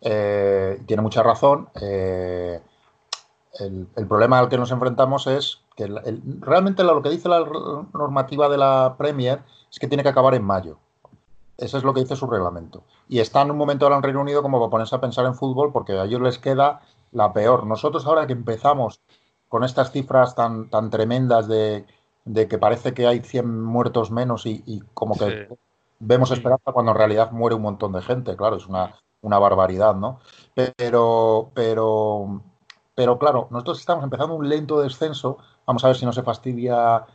eh, 0.00 0.80
tiene 0.86 1.02
mucha 1.02 1.22
razón. 1.22 1.68
Eh, 1.80 2.60
el, 3.58 4.06
problema 4.06 4.38
al 4.38 4.48
que 4.48 4.58
nos 4.58 4.70
enfrentamos 4.70 5.26
es 5.26 5.62
que 5.76 5.86
realmente 6.40 6.84
lo 6.84 7.02
que 7.02 7.08
dice 7.10 7.28
la 7.28 7.44
normativa 7.94 8.48
de 8.48 8.58
la 8.58 8.96
Premier 8.98 9.40
es 9.70 9.78
que 9.78 9.88
tiene 9.88 10.02
que 10.02 10.10
acabar 10.10 10.34
en 10.34 10.44
mayo. 10.44 10.78
Eso 11.58 11.78
es 11.78 11.84
lo 11.84 11.94
que 11.94 12.00
dice 12.00 12.16
su 12.16 12.26
reglamento. 12.26 12.84
Y 13.08 13.20
está 13.20 13.42
en 13.42 13.50
un 13.50 13.56
momento 13.56 13.86
ahora 13.86 13.96
en 13.96 14.02
Reino 14.02 14.20
Unido 14.20 14.42
como 14.42 14.58
para 14.58 14.70
ponerse 14.70 14.94
a 14.94 15.00
pensar 15.00 15.24
en 15.26 15.34
fútbol 15.34 15.72
porque 15.72 15.92
a 15.92 16.04
ellos 16.04 16.20
les 16.20 16.38
queda 16.38 16.80
la 17.12 17.32
peor. 17.32 17.66
Nosotros 17.66 18.06
ahora 18.06 18.26
que 18.26 18.34
empezamos 18.34 19.00
con 19.48 19.64
estas 19.64 19.90
cifras 19.90 20.34
tan, 20.34 20.68
tan 20.68 20.90
tremendas 20.90 21.48
de, 21.48 21.86
que 22.48 22.58
parece 22.58 22.92
que 22.92 23.06
hay 23.06 23.20
100 23.20 23.64
muertos 23.64 24.10
menos 24.10 24.44
y, 24.44 24.82
como 24.92 25.16
que 25.16 25.48
vemos 25.98 26.30
esperanza 26.30 26.72
cuando 26.72 26.92
en 26.92 26.98
realidad 26.98 27.30
muere 27.30 27.56
un 27.56 27.62
montón 27.62 27.92
de 27.92 28.02
gente. 28.02 28.36
Claro, 28.36 28.56
es 28.56 28.66
una, 28.66 28.94
una 29.22 29.38
barbaridad, 29.38 29.94
¿no? 29.94 30.20
Pero, 30.54 31.50
pero, 31.54 32.42
pero 32.94 33.18
claro, 33.18 33.48
nosotros 33.50 33.80
estamos 33.80 34.04
empezando 34.04 34.34
un 34.34 34.48
lento 34.48 34.80
descenso. 34.80 35.38
Vamos 35.66 35.84
a 35.84 35.88
ver 35.88 35.96
si 35.96 36.04
no 36.04 36.12
se 36.12 36.22
fastidia 36.22 37.06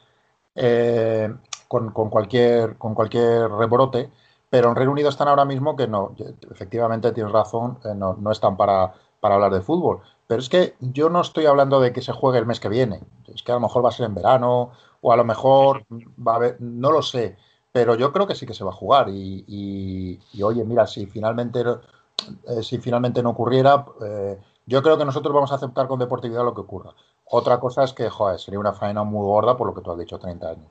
eh, 0.56 1.34
con, 1.68 1.92
cualquier, 1.92 2.78
con 2.78 2.94
cualquier 2.94 3.50
rebrote. 3.50 4.10
Pero 4.52 4.70
en 4.70 4.76
Reino 4.76 4.92
Unido 4.92 5.10
están 5.10 5.28
ahora 5.28 5.46
mismo 5.46 5.76
que 5.76 5.88
no, 5.88 6.16
efectivamente 6.52 7.12
tienes 7.14 7.32
razón, 7.32 7.80
eh, 7.84 7.96
no, 7.96 8.14
no, 8.14 8.32
están 8.32 8.56
para, 8.56 8.94
para 9.20 9.36
hablar 9.36 9.52
de 9.54 9.62
fútbol. 9.62 10.02
Pero 10.28 10.40
es 10.40 10.50
que 10.50 10.76
yo 10.80 11.10
no 11.10 11.22
estoy 11.22 11.48
hablando 11.48 11.80
de 11.80 11.92
que 11.92 12.04
se 12.04 12.12
juegue 12.12 12.38
el 12.38 12.46
mes 12.46 12.60
que 12.60 12.70
viene. 12.70 13.02
Es 13.34 13.42
que 13.42 13.52
a 13.52 13.56
lo 13.56 13.62
mejor 13.62 13.84
va 13.84 13.90
a 13.90 13.94
ser 13.94 14.06
en 14.06 14.14
verano 14.14 14.72
o 15.02 15.12
a 15.12 15.18
lo 15.18 15.24
mejor 15.26 15.86
va 15.90 16.34
a 16.34 16.36
haber, 16.36 16.58
no 16.60 16.92
lo 16.92 17.02
sé. 17.02 17.36
Pero 17.72 17.96
yo 17.96 18.12
creo 18.14 18.28
que 18.28 18.36
sí 18.36 18.46
que 18.46 18.54
se 18.54 18.64
va 18.64 18.72
a 18.72 18.76
jugar. 18.76 19.10
Y, 19.10 20.20
y 20.34 20.44
oye, 20.44 20.64
mira, 20.64 20.86
si 20.86 21.08
finalmente 21.08 21.64
eh, 22.48 22.64
si 22.64 22.78
finalmente 22.78 23.24
no 23.24 23.32
ocurriera, 23.32 23.86
eh, 24.06 24.40
yo 24.66 24.82
creo 24.84 24.98
que 24.98 25.06
nosotros 25.06 25.34
vamos 25.34 25.52
a 25.52 25.56
aceptar 25.56 25.88
con 25.88 26.00
deportividad 26.00 26.44
lo 26.44 26.54
que 26.54 26.62
ocurra. 26.62 26.94
Otra 27.34 27.62
cosa 27.62 27.86
es 27.86 27.94
que, 27.94 28.10
joder, 28.10 28.38
sería 28.40 28.60
una 28.60 28.74
faena 28.74 29.04
muy 29.04 29.24
gorda 29.24 29.56
por 29.56 29.66
lo 29.66 29.74
que 29.74 29.80
tú 29.80 29.90
has 29.90 29.98
dicho, 29.98 30.20
30 30.20 30.50
años. 30.50 30.66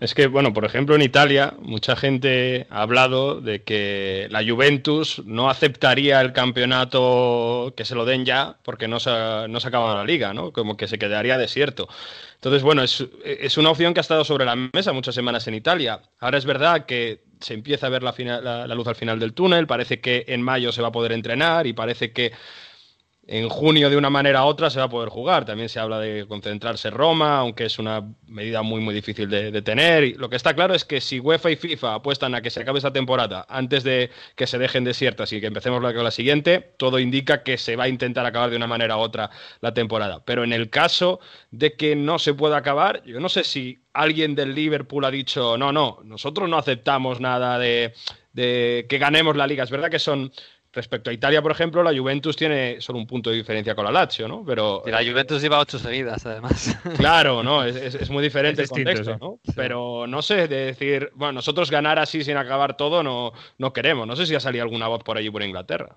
Es 0.00 0.12
que, 0.12 0.26
bueno, 0.26 0.52
por 0.52 0.64
ejemplo, 0.64 0.96
en 0.96 1.02
Italia, 1.02 1.54
mucha 1.60 1.94
gente 1.94 2.66
ha 2.68 2.82
hablado 2.82 3.40
de 3.40 3.62
que 3.62 4.26
la 4.30 4.42
Juventus 4.42 5.22
no 5.24 5.48
aceptaría 5.48 6.20
el 6.20 6.32
campeonato 6.32 7.74
que 7.76 7.84
se 7.84 7.94
lo 7.94 8.04
den 8.04 8.24
ya 8.24 8.56
porque 8.64 8.88
no 8.88 8.98
se, 8.98 9.10
no 9.48 9.60
se 9.60 9.68
acaba 9.68 9.94
la 9.94 10.04
liga, 10.04 10.34
¿no? 10.34 10.52
Como 10.52 10.76
que 10.76 10.88
se 10.88 10.98
quedaría 10.98 11.38
desierto. 11.38 11.86
Entonces, 12.34 12.64
bueno, 12.64 12.82
es, 12.82 13.04
es, 13.24 13.56
una 13.56 13.70
opción 13.70 13.94
que 13.94 14.00
ha 14.00 14.02
estado 14.02 14.24
sobre 14.24 14.46
la 14.46 14.56
mesa 14.56 14.92
muchas 14.92 15.14
semanas 15.14 15.46
en 15.46 15.54
Italia. 15.54 16.00
Ahora 16.18 16.38
es 16.38 16.44
verdad 16.44 16.86
que 16.86 17.22
se 17.38 17.54
empieza 17.54 17.86
a 17.86 17.90
ver 17.90 18.02
la, 18.02 18.12
la 18.40 18.74
luz 18.74 18.88
al 18.88 18.96
final 18.96 19.20
del 19.20 19.32
túnel, 19.32 19.68
parece 19.68 20.00
que 20.00 20.24
en 20.26 20.42
mayo 20.42 20.72
se 20.72 20.82
va 20.82 20.88
a 20.88 20.92
poder 20.92 21.12
entrenar 21.12 21.68
y 21.68 21.72
parece 21.72 22.12
que 22.12 22.32
en 23.26 23.48
junio 23.48 23.90
de 23.90 23.96
una 23.96 24.10
manera 24.10 24.44
u 24.44 24.48
otra 24.48 24.70
se 24.70 24.78
va 24.78 24.86
a 24.86 24.88
poder 24.88 25.08
jugar. 25.08 25.44
También 25.44 25.68
se 25.68 25.78
habla 25.78 26.00
de 26.00 26.26
concentrarse 26.26 26.90
Roma, 26.90 27.38
aunque 27.38 27.64
es 27.66 27.78
una 27.78 28.02
medida 28.26 28.62
muy 28.62 28.80
muy 28.80 28.94
difícil 28.94 29.28
de, 29.28 29.62
tener. 29.62 30.04
Y 30.04 30.14
lo 30.14 30.28
que 30.28 30.36
está 30.36 30.54
claro 30.54 30.74
es 30.74 30.84
que 30.84 31.00
si 31.00 31.20
UEFA 31.20 31.50
y 31.50 31.56
FIFA 31.56 31.94
apuestan 31.94 32.34
a 32.34 32.42
que 32.42 32.50
se 32.50 32.60
acabe 32.60 32.78
esta 32.78 32.92
temporada 32.92 33.46
antes 33.48 33.84
de 33.84 34.10
que 34.34 34.46
se 34.46 34.58
dejen 34.58 34.84
desiertas 34.84 35.32
y 35.32 35.40
que 35.40 35.46
empecemos 35.46 35.82
la, 35.82 35.92
la 35.92 36.10
siguiente, 36.10 36.74
todo 36.76 36.98
indica 36.98 37.42
que 37.42 37.56
se 37.56 37.76
va 37.76 37.84
a 37.84 37.88
intentar 37.88 38.26
acabar 38.26 38.50
de 38.50 38.56
una 38.56 38.66
manera 38.66 38.96
u 38.96 39.00
otra 39.00 39.30
la 39.60 39.74
temporada. 39.74 40.24
Pero 40.24 40.42
en 40.42 40.52
el 40.52 40.70
caso 40.70 41.20
de 41.50 41.74
que 41.74 41.94
no 41.94 42.18
se 42.18 42.34
pueda 42.34 42.56
acabar, 42.56 43.02
yo 43.04 43.20
no 43.20 43.28
sé 43.28 43.44
si 43.44 43.78
alguien 43.92 44.34
del 44.34 44.54
Liverpool 44.54 45.04
ha 45.04 45.10
dicho, 45.10 45.56
no, 45.58 45.72
no, 45.72 46.00
nosotros 46.04 46.48
no 46.48 46.56
aceptamos 46.58 47.20
nada 47.20 47.58
de, 47.58 47.92
de 48.32 48.86
que 48.88 48.98
ganemos 48.98 49.36
la 49.36 49.46
liga. 49.46 49.64
Es 49.64 49.70
verdad 49.70 49.90
que 49.90 49.98
son 49.98 50.32
Respecto 50.72 51.10
a 51.10 51.12
Italia, 51.12 51.42
por 51.42 51.50
ejemplo, 51.50 51.82
la 51.82 51.96
Juventus 51.96 52.36
tiene 52.36 52.80
solo 52.80 53.00
un 53.00 53.06
punto 53.06 53.30
de 53.30 53.36
diferencia 53.36 53.74
con 53.74 53.84
la 53.84 53.90
Lazio, 53.90 54.28
¿no? 54.28 54.44
Pero 54.44 54.84
la 54.86 54.98
Juventus 54.98 55.42
lleva 55.42 55.58
ocho 55.58 55.80
seguidas, 55.80 56.24
además. 56.26 56.78
Claro, 56.96 57.42
¿no? 57.42 57.64
Es, 57.64 58.08
muy 58.08 58.22
diferente 58.22 58.62
el 58.62 58.68
contexto, 58.68 59.18
¿no? 59.18 59.40
Pero 59.56 60.06
no 60.06 60.22
sé, 60.22 60.46
de 60.46 60.66
decir, 60.66 61.10
bueno, 61.14 61.32
nosotros 61.32 61.72
ganar 61.72 61.98
así 61.98 62.22
sin 62.22 62.36
acabar 62.36 62.76
todo 62.76 63.02
no, 63.02 63.32
no 63.58 63.72
queremos. 63.72 64.06
No 64.06 64.14
sé 64.14 64.26
si 64.26 64.36
ha 64.36 64.40
salido 64.40 64.62
alguna 64.62 64.86
voz 64.86 65.02
por 65.02 65.16
allí 65.16 65.28
por 65.28 65.42
Inglaterra. 65.42 65.96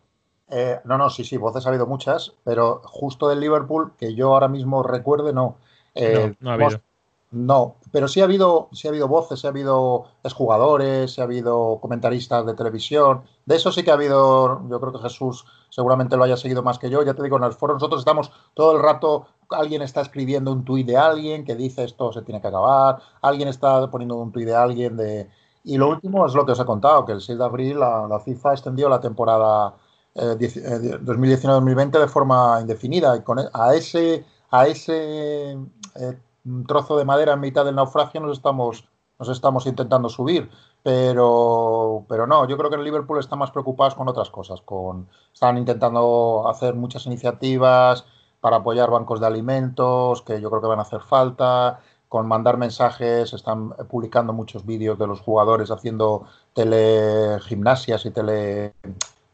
Eh, 0.50 0.80
no, 0.86 0.98
no, 0.98 1.10
sí, 1.10 1.24
sí, 1.24 1.38
voces 1.38 1.66
ha 1.66 1.70
habido 1.70 1.86
muchas, 1.86 2.34
pero 2.44 2.82
justo 2.86 3.30
del 3.30 3.40
Liverpool, 3.40 3.94
que 4.00 4.16
yo 4.16 4.34
ahora 4.34 4.48
mismo 4.48 4.82
recuerde, 4.82 5.34
no. 5.34 5.58
Eh, 5.94 6.14
no, 6.14 6.36
no 6.40 6.50
ha 6.50 6.54
habido. 6.54 6.82
No, 7.34 7.78
pero 7.92 8.08
sí 8.08 8.22
ha 8.22 8.26
habido, 8.26 8.70
sí 8.74 8.88
ha 8.88 8.92
habido 8.92 9.08
voces, 9.08 9.40
sí 9.40 9.48
ha 9.48 9.50
habido 9.50 10.06
exjugadores, 10.24 11.14
sí 11.14 11.20
ha 11.20 11.24
habido 11.24 11.80
comentaristas 11.82 12.46
de 12.46 12.54
televisión. 12.54 13.24
De 13.48 13.56
eso 13.56 13.72
sí 13.72 13.82
que 13.82 13.90
ha 13.90 13.96
habido, 13.96 14.62
yo 14.70 14.80
creo 14.80 14.94
que 14.94 15.00
Jesús 15.00 15.44
seguramente 15.70 16.16
lo 16.16 16.26
haya 16.26 16.38
seguido 16.38 16.62
más 16.62 16.78
que 16.78 16.92
yo. 16.92 17.02
Ya 17.02 17.16
te 17.16 17.24
digo, 17.24 17.38
en 17.38 17.46
el 17.46 17.54
foro 17.54 17.74
nosotros 17.74 18.02
estamos 18.02 18.32
todo 18.54 18.76
el 18.76 18.84
rato, 18.84 19.26
alguien 19.50 19.82
está 19.82 20.02
escribiendo 20.02 20.52
un 20.52 20.64
tuit 20.64 20.86
de 20.86 20.96
alguien 20.96 21.44
que 21.44 21.56
dice 21.56 21.84
esto 21.86 22.14
se 22.14 22.22
tiene 22.22 22.40
que 22.40 22.50
acabar, 22.50 23.00
alguien 23.24 23.48
está 23.48 23.90
poniendo 23.90 24.18
un 24.18 24.32
tuit 24.32 24.46
de 24.46 24.56
alguien 24.56 24.96
de... 24.96 25.28
Y 25.64 25.78
lo 25.78 25.90
último 25.90 26.28
es 26.28 26.36
lo 26.36 26.46
que 26.46 26.52
os 26.52 26.60
he 26.60 26.66
contado, 26.66 27.04
que 27.04 27.14
el 27.14 27.22
6 27.22 27.40
de 27.40 27.46
abril 27.46 27.80
la, 27.80 28.20
FIFA 28.24 28.52
extendió 28.52 28.90
la 28.90 29.00
temporada 29.00 29.74
2019-2020 30.14 31.96
eh, 31.96 31.98
eh, 31.98 32.00
de 32.00 32.08
forma 32.08 32.60
indefinida 32.62 33.16
y 33.18 33.22
con, 33.24 33.40
e, 33.40 33.50
a 33.54 33.74
ese 33.74 34.24
a 34.52 34.68
ese 34.68 35.58
eh, 35.96 36.18
trozo 36.68 36.98
de 36.98 37.06
madera 37.06 37.34
en 37.34 37.40
mitad 37.40 37.66
del 37.66 37.76
naufragio 37.76 38.22
nos 38.22 38.38
estamos, 38.38 38.88
nos 39.20 39.30
estamos 39.30 39.66
intentando 39.66 40.10
subir. 40.10 40.50
Pero, 40.84 42.06
pero 42.10 42.28
no, 42.28 42.48
yo 42.48 42.58
creo 42.58 42.70
que 42.70 42.76
en 42.76 42.84
Liverpool 42.84 43.20
están 43.20 43.40
más 43.40 43.52
preocupados 43.52 43.96
con 43.96 44.10
otras 44.10 44.30
cosas. 44.30 44.62
Con, 44.62 45.08
están 45.34 45.58
intentando 45.58 46.46
hacer 46.48 46.74
muchas 46.76 47.06
iniciativas 47.06 48.06
para 48.42 48.58
apoyar 48.58 48.90
bancos 48.90 49.22
de 49.22 49.28
alimentos, 49.28 50.22
que 50.22 50.42
yo 50.42 50.50
creo 50.50 50.62
que 50.62 50.68
van 50.68 50.80
a 50.80 50.82
hacer 50.82 51.00
falta, 51.02 51.80
con 52.10 52.28
mandar 52.28 52.58
mensajes, 52.58 53.34
están 53.34 53.70
publicando 53.90 54.34
muchos 54.34 54.66
vídeos 54.66 55.00
de 55.00 55.08
los 55.08 55.22
jugadores 55.22 55.72
haciendo 55.72 56.26
telegimnasias 56.54 58.06
y 58.06 58.12
tele, 58.12 58.74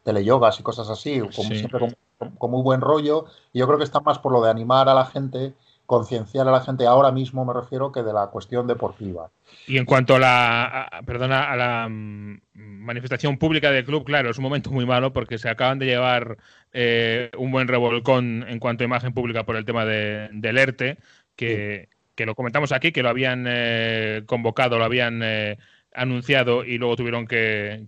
teleyogas 0.03 0.59
y 0.59 0.63
cosas 0.63 0.89
así, 0.89 1.19
como 1.19 1.49
siempre 1.49 1.79
con, 2.19 2.35
con, 2.37 2.51
muy 2.51 2.61
buen 2.61 2.81
rollo. 2.81 3.25
Y 3.51 3.59
yo 3.59 3.65
creo 3.65 3.79
que 3.79 3.83
están 3.83 4.03
más 4.03 4.19
por 4.19 4.31
lo 4.31 4.41
de 4.41 4.51
animar 4.51 4.87
a 4.87 4.93
la 4.93 5.05
gente 5.05 5.55
concienciar 5.89 6.47
a 6.47 6.51
la 6.51 6.61
gente 6.61 6.85
ahora 6.85 7.11
mismo 7.11 7.43
me 7.45 7.51
refiero 7.51 7.91
que 7.91 8.03
de 8.03 8.13
la 8.13 8.27
cuestión 8.27 8.67
deportiva. 8.67 9.31
Y 9.65 9.79
en 9.79 9.85
cuanto 9.85 10.17
a 10.17 10.19
la, 10.19 11.01
perdona, 11.03 11.51
a 11.51 11.55
la 11.55 11.89
mm, 11.89 12.41
manifestación 12.53 13.39
pública 13.39 13.71
del 13.71 13.85
club, 13.85 14.05
claro, 14.05 14.29
es 14.29 14.37
un 14.37 14.43
momento 14.43 14.69
muy 14.69 14.85
malo 14.85 15.13
porque 15.13 15.39
se 15.39 15.49
acaban 15.49 15.79
de 15.79 15.87
llevar 15.87 16.37
eh, 16.73 17.31
un 17.39 17.51
buen 17.51 17.67
revolcón 17.67 18.45
en 18.47 18.59
cuanto 18.59 18.83
a 18.83 18.85
imagen 18.85 19.15
pública 19.15 19.47
por 19.47 19.55
el 19.55 19.65
tema 19.65 19.83
de, 19.83 20.29
del 20.31 20.59
ERTE, 20.59 20.99
que, 21.35 21.89
que, 22.13 22.27
lo 22.27 22.35
comentamos 22.35 22.71
aquí, 22.71 22.91
que 22.91 23.01
lo 23.01 23.09
habían 23.09 23.45
eh, 23.47 24.21
convocado, 24.27 24.77
lo 24.77 24.85
habían 24.85 25.21
eh, 25.23 25.57
anunciado 25.91 26.65
y 26.65 26.77
luego 26.77 26.97
tuvieron 26.97 27.25
que, 27.25 27.87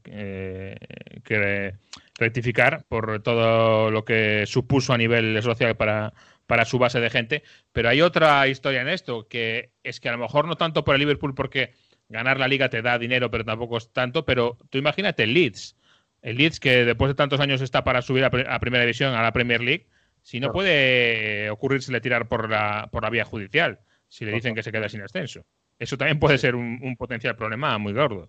que 1.24 1.76
rectificar 2.18 2.84
por 2.90 3.22
todo 3.22 3.92
lo 3.92 4.04
que 4.06 4.46
supuso 4.48 4.92
a 4.92 4.98
nivel 4.98 5.40
social 5.44 5.76
para 5.76 6.14
para 6.52 6.66
su 6.66 6.78
base 6.80 7.00
de 7.00 7.10
gente. 7.10 7.44
Pero 7.72 7.88
hay 7.88 8.02
otra 8.02 8.46
historia 8.50 8.82
en 8.82 8.90
esto, 8.90 9.26
que 9.30 9.72
es 9.84 10.02
que 10.02 10.10
a 10.10 10.12
lo 10.12 10.18
mejor 10.18 10.50
no 10.50 10.58
tanto 10.58 10.84
por 10.84 10.96
el 10.96 11.00
Liverpool, 11.00 11.34
porque 11.34 11.72
ganar 12.10 12.42
la 12.42 12.50
liga 12.50 12.68
te 12.68 12.82
da 12.82 13.00
dinero, 13.00 13.32
pero 13.32 13.46
tampoco 13.46 13.78
es 13.78 13.94
tanto. 13.94 14.26
Pero 14.26 14.58
tú 14.70 14.78
imagínate 14.78 15.24
el 15.24 15.34
Leeds. 15.34 15.78
El 16.22 16.36
Leeds 16.36 16.60
que 16.60 16.84
después 16.84 17.08
de 17.08 17.16
tantos 17.16 17.40
años 17.40 17.62
está 17.62 17.86
para 17.86 18.02
subir 18.02 18.26
a, 18.26 18.60
Primera 18.60 18.84
División, 18.84 19.16
a 19.16 19.22
la 19.22 19.32
Premier 19.32 19.62
League, 19.62 19.88
si 20.24 20.42
no 20.42 20.52
puede 20.52 21.50
ocurrírsele 21.50 22.02
tirar 22.02 22.28
por 22.28 22.50
la, 22.50 22.90
por 22.92 23.04
la 23.04 23.10
vía 23.10 23.24
judicial, 23.24 23.80
si 24.10 24.26
le 24.26 24.34
dicen 24.34 24.54
que 24.54 24.62
se 24.62 24.74
queda 24.74 24.90
sin 24.90 25.04
ascenso. 25.04 25.46
Eso 25.80 25.96
también 25.96 26.20
puede 26.20 26.38
ser 26.38 26.58
un 26.58 26.98
potencial 26.98 27.38
problema 27.38 27.78
muy 27.78 27.94
gordo. 27.94 28.28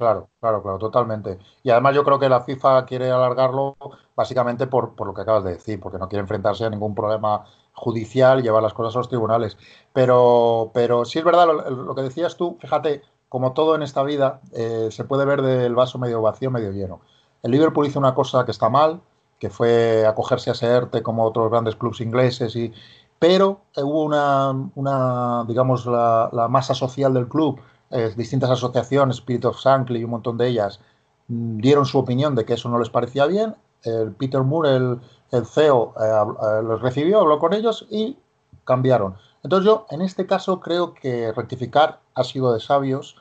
Claro, 0.00 0.30
claro, 0.40 0.62
claro, 0.62 0.78
totalmente. 0.78 1.36
Y 1.62 1.68
además 1.68 1.94
yo 1.94 2.02
creo 2.02 2.18
que 2.18 2.30
la 2.30 2.40
FIFA 2.40 2.86
quiere 2.86 3.10
alargarlo 3.10 3.76
básicamente 4.16 4.66
por, 4.66 4.94
por, 4.94 5.06
lo 5.06 5.12
que 5.12 5.20
acabas 5.20 5.44
de 5.44 5.50
decir, 5.50 5.78
porque 5.78 5.98
no 5.98 6.08
quiere 6.08 6.22
enfrentarse 6.22 6.64
a 6.64 6.70
ningún 6.70 6.94
problema 6.94 7.44
judicial 7.72 8.42
llevar 8.42 8.62
las 8.62 8.74
cosas 8.74 8.94
a 8.94 8.98
los 8.98 9.08
tribunales. 9.08 9.56
Pero, 9.92 10.70
pero 10.74 11.04
sí 11.04 11.18
es 11.18 11.24
verdad 11.24 11.46
lo, 11.46 11.94
que 11.94 12.02
decías 12.02 12.36
tú, 12.36 12.58
fíjate, 12.60 13.02
como 13.28 13.52
todo 13.52 13.74
en 13.74 13.82
esta 13.82 14.02
vida, 14.02 14.40
eh, 14.52 14.88
se 14.90 15.04
puede 15.04 15.24
ver 15.24 15.42
del 15.42 15.74
vaso 15.74 15.98
medio 15.98 16.22
vacío, 16.22 16.50
medio 16.50 16.72
lleno. 16.72 17.00
El 17.42 17.52
Liverpool 17.52 17.86
hizo 17.86 17.98
una 17.98 18.14
cosa 18.14 18.44
que 18.44 18.50
está 18.50 18.68
mal, 18.68 19.00
que 19.38 19.50
fue 19.50 20.06
acogerse 20.06 20.50
a 20.50 20.54
SERTE 20.54 21.02
como 21.02 21.24
otros 21.24 21.50
grandes 21.50 21.76
clubes 21.76 22.00
ingleses, 22.00 22.54
y, 22.56 22.72
pero 23.18 23.60
hubo 23.76 24.04
una, 24.04 24.50
una 24.74 25.44
digamos, 25.48 25.86
la, 25.86 26.28
la 26.32 26.48
masa 26.48 26.74
social 26.74 27.14
del 27.14 27.28
club 27.28 27.60
eh, 27.90 28.12
distintas 28.16 28.50
asociaciones, 28.50 29.16
Spirit 29.16 29.44
of 29.46 29.58
Shankly 29.58 30.00
y 30.00 30.04
un 30.04 30.10
montón 30.10 30.36
de 30.36 30.46
ellas, 30.48 30.80
mm, 31.28 31.58
dieron 31.58 31.86
su 31.86 31.98
opinión 31.98 32.34
de 32.36 32.44
que 32.44 32.54
eso 32.54 32.68
no 32.68 32.78
les 32.78 32.90
parecía 32.90 33.26
bien. 33.26 33.56
El 33.82 34.12
Peter 34.12 34.42
Moore, 34.42 34.76
el, 34.76 35.00
el 35.30 35.46
CEO, 35.46 35.94
eh, 36.00 36.04
eh, 36.04 36.62
los 36.62 36.80
recibió, 36.80 37.20
habló 37.20 37.38
con 37.38 37.52
ellos 37.52 37.86
y 37.90 38.16
cambiaron. 38.64 39.16
Entonces 39.42 39.66
yo, 39.66 39.86
en 39.90 40.02
este 40.02 40.26
caso, 40.26 40.60
creo 40.60 40.94
que 40.94 41.32
rectificar 41.32 42.00
ha 42.14 42.24
sido 42.24 42.52
de 42.52 42.60
sabios. 42.60 43.16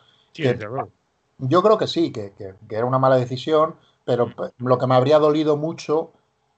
yo 1.37 1.63
creo 1.63 1.77
que 1.77 1.87
sí, 1.87 2.11
que, 2.11 2.33
que, 2.37 2.75
era 2.75 2.85
una 2.85 2.99
mala 2.99 3.15
decisión, 3.15 3.75
pero 4.05 4.31
lo 4.57 4.77
que 4.77 4.87
me 4.87 4.95
habría 4.95 5.19
dolido 5.19 5.55
mucho 5.55 6.11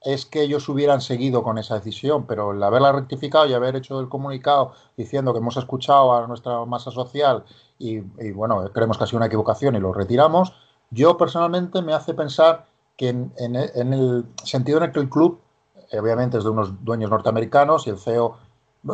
es 0.04 0.26
que 0.26 0.42
ellos 0.42 0.68
hubieran 0.68 1.00
seguido 1.00 1.44
con 1.44 1.60
esa 1.60 1.76
decisión, 1.76 2.26
pero 2.26 2.54
el 2.54 2.64
haberla 2.64 2.92
rectificado 2.92 3.46
y 3.46 3.54
haber 3.54 3.76
hecho 3.76 4.00
el 4.00 4.10
comunicado 4.10 4.74
diciendo 4.98 5.32
que 5.32 5.40
hemos 5.40 5.58
escuchado 5.58 6.16
a 6.16 6.26
nuestra 6.28 6.66
masa 6.66 6.90
social 6.90 7.44
y, 7.78 8.00
bueno, 8.32 8.64
creemos 8.74 8.98
que 8.98 9.04
ha 9.04 9.08
sido 9.08 9.18
una 9.18 9.28
equivocación 9.28 9.76
y 9.76 9.80
lo 9.80 9.94
retiramos, 9.94 10.54
yo 10.90 11.18
personalmente 11.18 11.82
me 11.82 11.94
hace 11.94 12.14
pensar 12.14 12.66
que 13.02 13.10
en, 13.10 13.34
el 13.56 14.26
sentido 14.44 14.78
en 14.78 14.84
el 14.84 14.92
que 14.92 15.00
el 15.00 15.10
club, 15.10 15.42
eh, 15.90 16.00
obviamente 16.00 16.38
es 16.38 16.44
de 16.44 16.52
unos 16.52 16.86
dueños 16.86 17.10
norteamericanos 17.10 17.88
y 17.88 17.90
el 17.90 17.98
CEO, 17.98 18.38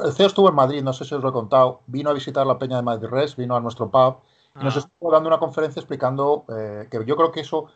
el 0.02 0.14
CEO 0.14 0.28
estuvo 0.28 0.48
en 0.48 0.56
Madrid, 0.56 0.82
no 0.82 0.94
sé 0.94 1.04
si 1.04 1.14
os 1.14 1.22
lo 1.22 1.28
he 1.28 1.34
contado, 1.34 1.82
vino 1.88 2.10
a 2.10 2.14
visitar 2.14 2.48
la 2.48 2.58
Peña 2.58 2.78
de 2.78 2.84
Madrid 2.84 3.10
Res, 3.10 3.36
vino 3.36 3.58
a 3.58 3.60
nuestro 3.60 3.92
pub 3.92 4.20
y 4.56 4.64
nos 4.64 4.78
ah. 4.78 4.80
estuvo 4.80 5.12
dando 5.12 5.28
una 5.28 5.40
conferencia 5.40 5.82
explicando 5.82 6.46
eh, 6.58 6.88
que 6.90 7.04
yo 7.06 7.18
creo 7.18 7.34
que 7.34 7.42
eso 7.42 7.68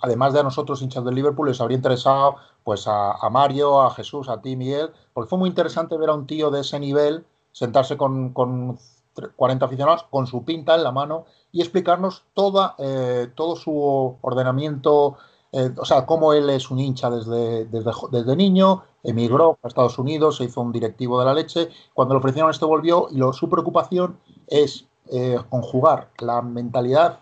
además 0.00 0.32
de 0.32 0.40
a 0.40 0.42
nosotros 0.42 0.82
hinchas 0.82 1.04
del 1.04 1.14
Liverpool, 1.14 1.46
les 1.46 1.60
habría 1.60 1.76
interesado 1.76 2.36
pues 2.64 2.86
a, 2.88 3.16
Mario, 3.30 3.82
a 3.82 3.92
Jesús, 3.92 4.28
a 4.28 4.40
ti, 4.40 4.56
Miguel, 4.56 4.90
porque 5.12 5.28
fue 5.28 5.38
muy 5.38 5.48
interesante 5.48 5.96
ver 5.96 6.10
a 6.10 6.14
un 6.14 6.26
tío 6.26 6.50
de 6.50 6.62
ese 6.62 6.80
nivel 6.80 7.24
sentarse 7.52 7.96
con, 7.96 8.32
40 9.36 9.64
aficionados 9.64 10.02
con 10.10 10.26
su 10.26 10.44
pinta 10.44 10.74
en 10.74 10.82
la 10.82 10.90
mano 10.90 11.26
y 11.52 11.60
explicarnos 11.60 12.24
toda, 12.34 12.74
eh, 12.78 13.30
todo 13.36 13.54
su 13.54 14.18
ordenamiento, 14.20 15.16
eh, 15.52 15.70
o 15.76 15.84
sea, 15.84 16.06
cómo 16.06 16.32
él 16.32 16.50
es 16.50 16.70
un 16.70 16.78
hincha 16.78 17.08
desde, 17.10 17.66
desde, 17.66 18.36
niño, 18.36 18.82
emigró 19.02 19.58
a 19.62 19.68
Estados 19.68 19.98
Unidos, 19.98 20.36
se 20.36 20.44
hizo 20.44 20.60
un 20.60 20.72
directivo 20.72 21.18
de 21.18 21.24
la 21.24 21.34
leche, 21.34 21.68
cuando 21.94 22.14
le 22.14 22.18
ofrecieron 22.18 22.50
esto 22.50 22.68
volvió 22.68 23.08
y 23.10 23.16
lo, 23.16 23.32
su 23.32 23.48
preocupación 23.48 24.18
es 24.46 24.86
eh, 25.10 25.38
conjugar 25.48 26.10
la 26.18 26.42
mentalidad 26.42 27.20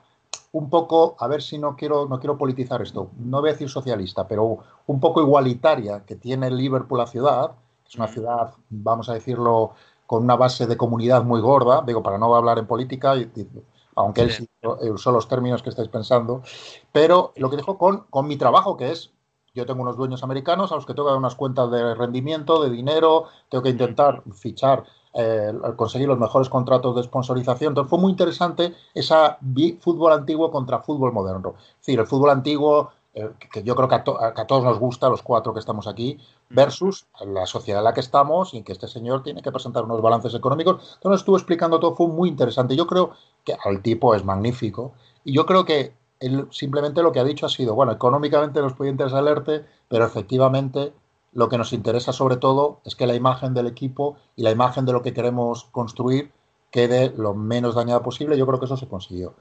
un 0.52 0.70
poco, 0.70 1.16
a 1.18 1.26
ver 1.26 1.42
si 1.42 1.58
no 1.58 1.76
quiero, 1.76 2.06
no 2.06 2.20
quiero 2.20 2.38
politizar 2.38 2.80
esto, 2.80 3.10
no 3.18 3.40
voy 3.40 3.50
a 3.50 3.52
decir 3.52 3.68
socialista, 3.68 4.26
pero 4.28 4.58
un 4.86 5.00
poco 5.00 5.20
igualitaria 5.20 6.04
que 6.06 6.14
tiene 6.14 6.50
Liverpool 6.50 6.98
la 6.98 7.08
ciudad, 7.08 7.52
es 7.86 7.96
una 7.96 8.06
ciudad, 8.06 8.54
vamos 8.70 9.08
a 9.08 9.14
decirlo, 9.14 9.72
con 10.06 10.22
una 10.22 10.36
base 10.36 10.66
de 10.66 10.76
comunidad 10.76 11.24
muy 11.24 11.40
gorda, 11.40 11.82
digo, 11.84 12.02
para 12.02 12.18
no 12.18 12.34
hablar 12.34 12.58
en 12.58 12.66
política, 12.66 13.14
aunque 13.94 14.22
él 14.22 14.30
sí 14.32 14.48
usó 14.62 15.12
los 15.12 15.28
términos 15.28 15.62
que 15.62 15.70
estáis 15.70 15.88
pensando, 15.88 16.42
pero 16.92 17.32
lo 17.36 17.50
que 17.50 17.56
dijo 17.56 17.78
con, 17.78 18.04
con 18.10 18.26
mi 18.26 18.36
trabajo, 18.36 18.76
que 18.76 18.90
es, 18.90 19.12
yo 19.54 19.66
tengo 19.66 19.82
unos 19.82 19.96
dueños 19.96 20.22
americanos 20.22 20.72
a 20.72 20.74
los 20.74 20.84
que 20.84 20.94
tengo 20.94 21.06
que 21.06 21.12
dar 21.12 21.18
unas 21.18 21.36
cuentas 21.36 21.70
de 21.70 21.94
rendimiento, 21.94 22.62
de 22.62 22.70
dinero, 22.70 23.26
tengo 23.48 23.62
que 23.62 23.70
intentar 23.70 24.22
fichar 24.32 24.84
eh, 25.16 25.52
conseguir 25.76 26.08
los 26.08 26.18
mejores 26.18 26.48
contratos 26.48 26.96
de 26.96 27.04
sponsorización. 27.04 27.70
Entonces 27.70 27.88
fue 27.88 28.00
muy 28.00 28.10
interesante 28.10 28.74
esa 28.94 29.38
fútbol 29.80 30.12
antiguo 30.12 30.50
contra 30.50 30.80
fútbol 30.80 31.12
moderno. 31.12 31.54
Es 31.56 31.86
decir, 31.86 32.00
el 32.00 32.06
fútbol 32.08 32.30
antiguo, 32.30 32.90
eh, 33.14 33.30
que 33.52 33.62
yo 33.62 33.76
creo 33.76 33.88
que 33.88 33.94
a, 33.94 34.02
todos 34.02 34.64
nos 34.64 34.80
gusta, 34.80 35.08
los 35.08 35.22
cuatro 35.22 35.54
que 35.54 35.60
estamos 35.60 35.86
aquí, 35.86 36.18
versus 36.50 37.06
la 37.24 37.46
sociedad 37.46 37.80
en 37.80 37.84
la 37.84 37.94
que 37.94 38.00
estamos 38.00 38.54
y 38.54 38.62
que 38.62 38.72
este 38.72 38.88
señor 38.88 39.22
tiene 39.22 39.42
que 39.42 39.50
presentar 39.50 39.84
unos 39.84 40.00
balances 40.02 40.34
económicos. 40.34 40.94
Entonces 40.96 41.20
estuvo 41.20 41.36
explicando 41.36 41.80
todo, 41.80 41.96
fue 41.96 42.08
muy 42.08 42.28
interesante. 42.28 42.76
Yo 42.76 42.86
creo 42.86 43.12
que 43.44 43.56
al 43.64 43.82
tipo 43.82 44.14
es 44.14 44.24
magnífico 44.24 44.92
y 45.24 45.34
yo 45.34 45.46
creo 45.46 45.64
que 45.64 45.92
él 46.20 46.46
simplemente 46.50 47.02
lo 47.02 47.12
que 47.12 47.20
ha 47.20 47.24
dicho 47.24 47.46
ha 47.46 47.50
sido, 47.50 47.74
bueno, 47.74 47.92
económicamente 47.92 48.60
nos 48.60 48.74
puede 48.74 48.90
interesar 48.90 49.26
el 49.26 49.64
pero 49.88 50.04
efectivamente 50.06 50.92
lo 51.32 51.48
que 51.48 51.58
nos 51.58 51.72
interesa 51.72 52.12
sobre 52.12 52.36
todo 52.36 52.80
es 52.84 52.94
que 52.94 53.06
la 53.06 53.14
imagen 53.14 53.54
del 53.54 53.66
equipo 53.66 54.16
y 54.36 54.42
la 54.42 54.50
imagen 54.50 54.86
de 54.86 54.92
lo 54.92 55.02
que 55.02 55.12
queremos 55.12 55.64
construir 55.64 56.30
quede 56.70 57.12
lo 57.16 57.34
menos 57.34 57.74
dañada 57.74 58.02
posible. 58.02 58.38
Yo 58.38 58.46
creo 58.46 58.58
que 58.58 58.66
eso 58.66 58.76
se 58.76 58.88
consiguió. 58.88 59.34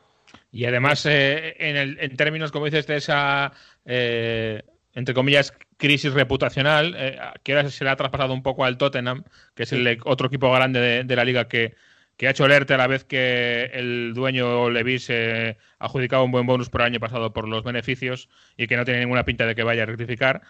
Y 0.51 0.65
además, 0.65 1.05
eh, 1.05 1.55
en, 1.59 2.15
términos, 2.15 2.51
como 2.51 2.65
dices, 2.65 2.87
de 2.87 2.97
esa, 2.97 3.53
eh, 3.85 4.63
entre 4.93 5.13
comillas, 5.13 5.53
crisis 5.77 6.13
reputacional, 6.13 6.95
eh, 6.97 7.19
que 7.43 7.53
ahora 7.55 7.69
se 7.69 7.83
le 7.83 7.89
ha 7.89 7.95
traspasado 7.95 8.33
un 8.33 8.43
poco 8.43 8.65
al 8.65 8.77
Tottenham, 8.77 9.23
que 9.55 9.63
es 9.63 9.71
el 9.73 9.99
otro 10.05 10.27
equipo 10.27 10.51
grande 10.51 11.03
de, 11.03 11.15
la 11.15 11.25
liga 11.25 11.47
que, 11.47 11.75
ha 12.21 12.29
hecho 12.29 12.45
alerte 12.45 12.73
a 12.73 12.77
la 12.77 12.87
vez 12.87 13.03
que 13.03 13.65
el 13.73 14.13
dueño 14.13 14.69
Levis 14.69 15.09
ha 15.09 15.57
adjudicado 15.79 16.23
un 16.23 16.31
buen 16.31 16.45
bonus 16.45 16.69
por 16.69 16.81
el 16.81 16.87
año 16.87 16.99
pasado 17.01 17.33
por 17.33 17.49
los 17.49 17.63
beneficios 17.63 18.29
y 18.55 18.67
que 18.67 18.77
no 18.77 18.85
tiene 18.85 19.01
ninguna 19.01 19.25
pinta 19.25 19.45
de 19.45 19.55
que 19.55 19.63
vaya 19.63 19.83
a 19.83 19.87
rectificar 19.87 20.41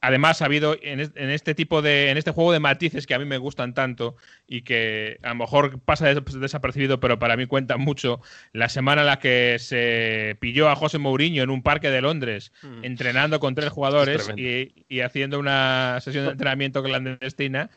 además 0.00 0.42
ha 0.42 0.44
habido 0.44 0.76
en, 0.80 1.00
este 1.00 1.54
tipo 1.54 1.82
de 1.82 2.10
en 2.10 2.18
este 2.18 2.30
juego 2.30 2.52
de 2.52 2.60
matices 2.60 3.06
que 3.06 3.14
a 3.14 3.18
mí 3.18 3.24
me 3.24 3.38
gustan 3.38 3.74
tanto 3.74 4.16
y 4.46 4.62
que 4.62 5.18
a 5.22 5.30
lo 5.30 5.34
mejor 5.36 5.80
pasa 5.80 6.14
desapercibido 6.14 7.00
pero 7.00 7.18
para 7.18 7.36
mí 7.36 7.46
cuenta 7.46 7.76
mucho 7.76 8.20
la 8.52 8.68
semana 8.68 9.02
en 9.02 9.06
la 9.06 9.18
que 9.18 9.56
se 9.58 10.36
pilló 10.40 10.68
a 10.68 10.76
José 10.76 10.98
Mourinho 10.98 11.42
en 11.42 11.50
un 11.50 11.62
parque 11.62 11.90
de 11.90 12.00
Londres 12.00 12.52
hmm. 12.62 12.84
entrenando 12.84 13.40
con 13.40 13.54
tres 13.54 13.70
jugadores 13.70 14.30
y, 14.36 15.00
haciendo 15.00 15.38
una 15.38 15.98
sesión 16.00 16.24
de 16.24 16.32
entrenamiento 16.32 16.82
clandestina 16.82 17.70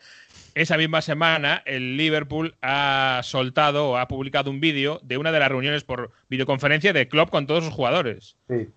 esa 0.53 0.77
misma 0.77 1.01
semana 1.01 1.63
el 1.65 1.97
Liverpool 1.97 2.55
ha 2.61 3.21
soltado 3.23 3.91
o 3.91 3.97
ha 3.97 4.07
publicado 4.07 4.51
un 4.51 4.59
vídeo 4.59 4.99
de 5.03 5.17
una 5.17 5.31
de 5.31 5.39
las 5.39 5.49
reuniones 5.49 5.83
por 5.83 6.11
videoconferencia 6.29 6.93
de 6.93 7.07
Klopp 7.07 7.29
con 7.29 7.47
todos 7.47 7.63
sus 7.63 7.73
jugadores. 7.73 8.35
Sí 8.49 8.67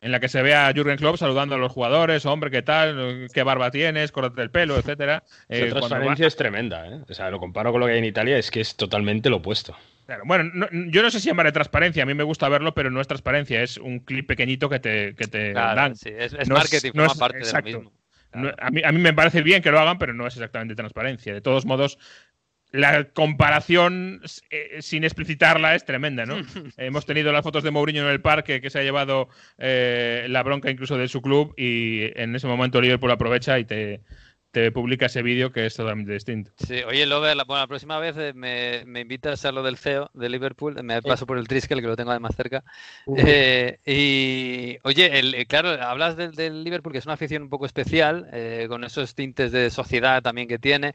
en 0.00 0.12
la 0.12 0.20
que 0.20 0.28
se 0.28 0.42
ve 0.42 0.54
a 0.54 0.72
Jürgen 0.72 0.96
Klopp 0.96 1.16
saludando 1.16 1.54
a 1.54 1.58
los 1.58 1.72
jugadores, 1.72 2.24
hombre, 2.24 2.50
¿qué 2.50 2.62
tal? 2.62 3.28
¿Qué 3.32 3.42
barba 3.42 3.70
tienes? 3.70 4.12
Córtate 4.12 4.42
el 4.42 4.50
pelo, 4.50 4.78
etcétera. 4.78 5.22
La 5.48 5.56
eh, 5.56 5.70
transparencia 5.70 6.26
es 6.26 6.36
tremenda, 6.36 6.86
¿eh? 6.86 7.00
O 7.08 7.14
sea, 7.14 7.30
lo 7.30 7.38
comparo 7.38 7.70
con 7.70 7.80
lo 7.80 7.86
que 7.86 7.92
hay 7.92 7.98
en 7.98 8.06
Italia, 8.06 8.38
es 8.38 8.50
que 8.50 8.60
es 8.60 8.76
totalmente 8.76 9.28
lo 9.28 9.36
opuesto. 9.36 9.76
Bueno, 10.24 10.68
yo 10.88 11.02
no 11.02 11.10
sé 11.10 11.20
si 11.20 11.28
llamaré 11.28 11.52
transparencia, 11.52 12.02
a 12.02 12.06
mí 12.06 12.14
me 12.14 12.24
gusta 12.24 12.48
verlo, 12.48 12.74
pero 12.74 12.90
no 12.90 13.00
es 13.00 13.06
transparencia, 13.06 13.62
es 13.62 13.76
un 13.76 14.00
clip 14.00 14.26
pequeñito 14.26 14.68
que 14.68 14.80
te, 14.80 15.14
que 15.14 15.28
te 15.28 15.52
dan. 15.52 15.94
Sí, 15.94 16.10
es, 16.16 16.32
marketing, 16.48 16.90
no 16.94 17.04
es, 17.04 17.14
parte 17.14 17.38
de 17.38 17.62
mismo. 17.62 17.92
a, 18.32 18.70
mí, 18.70 18.82
a, 18.82 18.90
mí, 18.90 18.98
me 18.98 19.12
parece 19.12 19.42
bien 19.42 19.62
que 19.62 19.70
lo 19.70 19.78
hagan, 19.78 19.98
pero 19.98 20.12
no 20.12 20.26
es 20.26 20.34
exactamente 20.34 20.74
transparencia. 20.74 21.32
De 21.32 21.40
todos 21.40 21.64
modos, 21.64 21.98
la 22.72 23.04
comparación 23.04 24.20
eh, 24.50 24.78
sin 24.80 25.04
explicitarla 25.04 25.74
es 25.74 25.84
tremenda, 25.84 26.26
¿no? 26.26 26.36
Hemos 26.76 27.06
tenido 27.06 27.32
las 27.32 27.42
fotos 27.42 27.64
de 27.64 27.70
Mourinho 27.70 28.02
en 28.02 28.08
el 28.08 28.20
parque 28.20 28.60
que 28.60 28.70
se 28.70 28.78
ha 28.78 28.82
llevado 28.82 29.28
eh, 29.58 30.26
la 30.28 30.42
bronca 30.42 30.70
incluso 30.70 30.96
de 30.96 31.08
su 31.08 31.20
club 31.20 31.54
y 31.56 32.10
en 32.20 32.34
ese 32.34 32.46
momento 32.46 32.80
Liverpool 32.80 33.10
aprovecha 33.10 33.58
y 33.58 33.64
te, 33.64 34.00
te 34.50 34.72
publica 34.72 35.06
ese 35.06 35.22
vídeo 35.22 35.52
que 35.52 35.66
es 35.66 35.74
totalmente 35.76 36.12
distinto. 36.12 36.50
Sí, 36.56 36.82
oye, 36.82 37.06
Lover, 37.06 37.36
la, 37.36 37.44
bueno, 37.44 37.62
la 37.62 37.66
próxima 37.68 37.98
vez 37.98 38.16
eh, 38.16 38.32
me, 38.34 38.84
me, 38.84 39.00
invitas 39.00 39.44
a 39.44 39.52
lo 39.52 39.62
del 39.62 39.76
CEO 39.76 40.10
de 40.12 40.28
Liverpool, 40.28 40.82
me 40.82 41.00
paso 41.02 41.26
por 41.26 41.38
el 41.38 41.46
Triskel, 41.46 41.80
que 41.80 41.86
lo 41.86 41.96
tengo 41.96 42.10
además 42.10 42.34
cerca. 42.36 42.64
Eh, 43.16 43.78
y, 43.86 44.78
oye, 44.82 45.18
el, 45.18 45.34
eh, 45.34 45.46
claro, 45.46 45.70
hablas 45.82 46.16
del, 46.16 46.64
Liverpool, 46.64 46.92
que 46.92 46.98
es 46.98 47.06
una 47.06 47.14
afición 47.14 47.42
un 47.42 47.48
poco 47.48 47.66
especial, 47.66 48.28
con 48.68 48.84
esos 48.84 49.14
tintes 49.14 49.52
de 49.52 49.70
sociedad 49.70 50.22
también 50.22 50.48
que 50.48 50.58
tiene, 50.58 50.94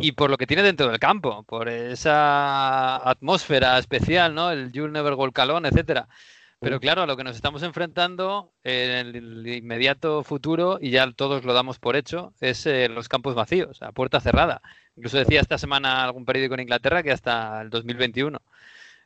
y 0.00 0.12
por 0.12 0.30
lo 0.30 0.38
que 0.38 0.46
tiene 0.46 0.62
dentro 0.62 0.88
del 0.88 0.98
campo, 0.98 1.42
por 1.42 1.68
esa 1.68 2.96
atmósfera 3.08 3.78
especial, 3.78 4.34
¿no? 4.34 4.50
El 4.50 4.72
You'll 4.72 4.92
Never 4.92 5.14
Go 5.14 5.30
Calón, 5.32 5.66
etcétera. 5.66 6.08
Pero 6.64 6.80
claro, 6.80 7.02
a 7.02 7.06
lo 7.06 7.14
que 7.16 7.24
nos 7.24 7.36
estamos 7.36 7.62
enfrentando 7.62 8.50
en 8.64 9.14
el 9.14 9.46
inmediato 9.46 10.22
futuro, 10.24 10.78
y 10.80 10.90
ya 10.90 11.12
todos 11.12 11.44
lo 11.44 11.52
damos 11.52 11.78
por 11.78 11.94
hecho, 11.94 12.32
es 12.40 12.64
eh, 12.64 12.88
los 12.88 13.10
campos 13.10 13.34
vacíos, 13.34 13.82
a 13.82 13.92
puerta 13.92 14.18
cerrada. 14.18 14.62
Incluso 14.96 15.18
decía 15.18 15.42
esta 15.42 15.58
semana 15.58 16.02
algún 16.02 16.24
periódico 16.24 16.54
en 16.54 16.60
Inglaterra 16.60 17.02
que 17.02 17.12
hasta 17.12 17.60
el 17.60 17.68
2021. 17.68 18.40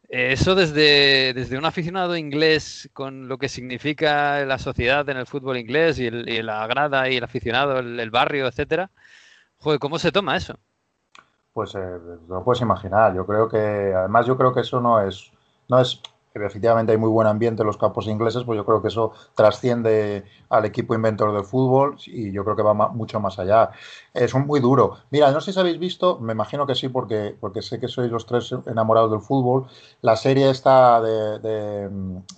Eso 0.08 0.54
desde, 0.54 1.34
desde 1.34 1.58
un 1.58 1.64
aficionado 1.64 2.16
inglés 2.16 2.88
con 2.92 3.26
lo 3.26 3.38
que 3.38 3.48
significa 3.48 4.44
la 4.44 4.58
sociedad 4.58 5.08
en 5.08 5.16
el 5.16 5.26
fútbol 5.26 5.58
inglés 5.58 5.98
y, 5.98 6.10
la 6.10 6.64
grada 6.68 7.10
y 7.10 7.16
el 7.16 7.24
aficionado, 7.24 7.80
el, 7.80 8.10
barrio, 8.10 8.46
etcétera. 8.46 8.88
Joder, 9.58 9.80
¿cómo 9.80 9.98
se 9.98 10.12
toma 10.12 10.36
eso? 10.36 10.54
Pues 11.52 11.74
eh, 11.74 11.98
lo 12.28 12.44
puedes 12.44 12.62
imaginar. 12.62 13.16
Yo 13.16 13.26
creo 13.26 13.48
que, 13.48 13.92
además, 13.96 14.26
yo 14.26 14.36
creo 14.38 14.54
que 14.54 14.60
eso 14.60 14.80
no 14.80 15.02
es, 15.02 15.32
no 15.68 15.80
es 15.80 16.00
efectivamente 16.46 16.92
hay 16.92 16.98
muy 16.98 17.08
buen 17.10 17.26
ambiente 17.26 17.62
en 17.62 17.66
los 17.66 17.76
campos 17.76 18.06
ingleses, 18.06 18.44
pues 18.44 18.56
yo 18.56 18.64
creo 18.64 18.82
que 18.82 18.88
eso 18.88 19.12
trasciende 19.34 20.24
al 20.48 20.64
equipo 20.64 20.94
inventor 20.94 21.32
del 21.32 21.44
fútbol 21.44 21.96
y 22.06 22.32
yo 22.32 22.44
creo 22.44 22.56
que 22.56 22.62
va 22.62 22.74
mucho 22.74 23.20
más 23.20 23.38
allá. 23.38 23.70
Es 24.14 24.34
un 24.34 24.46
muy 24.46 24.60
duro. 24.60 24.98
Mira, 25.10 25.30
no 25.30 25.40
sé 25.40 25.52
si 25.52 25.60
habéis 25.60 25.78
visto, 25.78 26.18
me 26.18 26.32
imagino 26.32 26.66
que 26.66 26.74
sí, 26.74 26.88
porque, 26.88 27.34
porque 27.38 27.62
sé 27.62 27.78
que 27.78 27.88
sois 27.88 28.10
los 28.10 28.26
tres 28.26 28.54
enamorados 28.66 29.10
del 29.10 29.20
fútbol, 29.20 29.66
la 30.02 30.16
serie 30.16 30.50
está 30.50 31.00
de, 31.00 31.38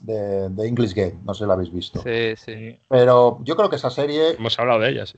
de, 0.03 0.67
English 0.67 0.95
Game, 0.95 1.19
no 1.25 1.35
sé 1.35 1.45
si 1.45 1.49
la 1.49 1.55
habéis 1.55 1.73
visto. 1.73 2.03
Sí, 2.03 2.37
sí. 2.37 2.79
Pero 2.89 3.39
yo 3.43 3.57
creo 3.57 3.71
que 3.71 3.77
esa 3.77 3.91
serie... 3.91 4.37
Hemos 4.37 4.59
hablado 4.59 4.81
de 4.81 4.91
ella, 4.91 5.07
sí. 5.07 5.17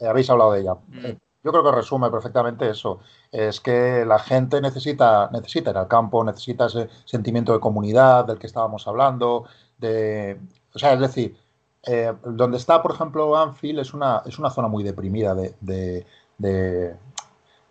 Eh, 0.00 0.06
habéis 0.06 0.28
hablado 0.30 0.52
de 0.52 0.60
ella. 0.60 0.74
Mm. 0.88 1.06
Eh, 1.06 1.18
yo 1.44 1.52
creo 1.52 1.62
que 1.62 1.72
resume 1.72 2.10
perfectamente 2.10 2.70
eso. 2.70 3.00
Es 3.30 3.60
que 3.60 4.04
la 4.06 4.18
gente 4.18 4.62
necesita, 4.62 5.28
necesita 5.30 5.70
ir 5.70 5.76
al 5.76 5.88
campo, 5.88 6.24
necesita 6.24 6.66
ese 6.66 6.88
sentimiento 7.04 7.52
de 7.52 7.60
comunidad 7.60 8.24
del 8.24 8.38
que 8.38 8.46
estábamos 8.46 8.88
hablando. 8.88 9.44
De, 9.76 10.40
o 10.74 10.78
sea, 10.78 10.94
es 10.94 11.00
decir, 11.00 11.36
eh, 11.82 12.14
donde 12.24 12.56
está, 12.56 12.80
por 12.82 12.92
ejemplo, 12.92 13.36
Anfield 13.36 13.80
es 13.80 13.92
una, 13.92 14.22
es 14.24 14.38
una 14.38 14.48
zona 14.48 14.68
muy 14.68 14.82
deprimida 14.82 15.34
de, 15.34 15.54
de, 15.60 16.06
de, 16.38 16.96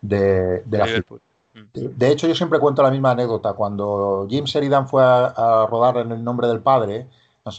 de, 0.00 0.78
la 0.78 0.86
mm. 0.86 1.60
de, 1.74 2.12
hecho, 2.12 2.28
yo 2.28 2.34
siempre 2.36 2.60
cuento 2.60 2.80
la 2.80 2.92
misma 2.92 3.10
anécdota. 3.10 3.54
Cuando 3.54 4.28
Jim 4.30 4.44
Sheridan 4.44 4.86
fue 4.86 5.02
a, 5.02 5.66
rodar 5.68 5.96
en 5.96 6.12
el 6.12 6.22
nombre 6.22 6.46
del 6.46 6.60
padre, 6.60 7.08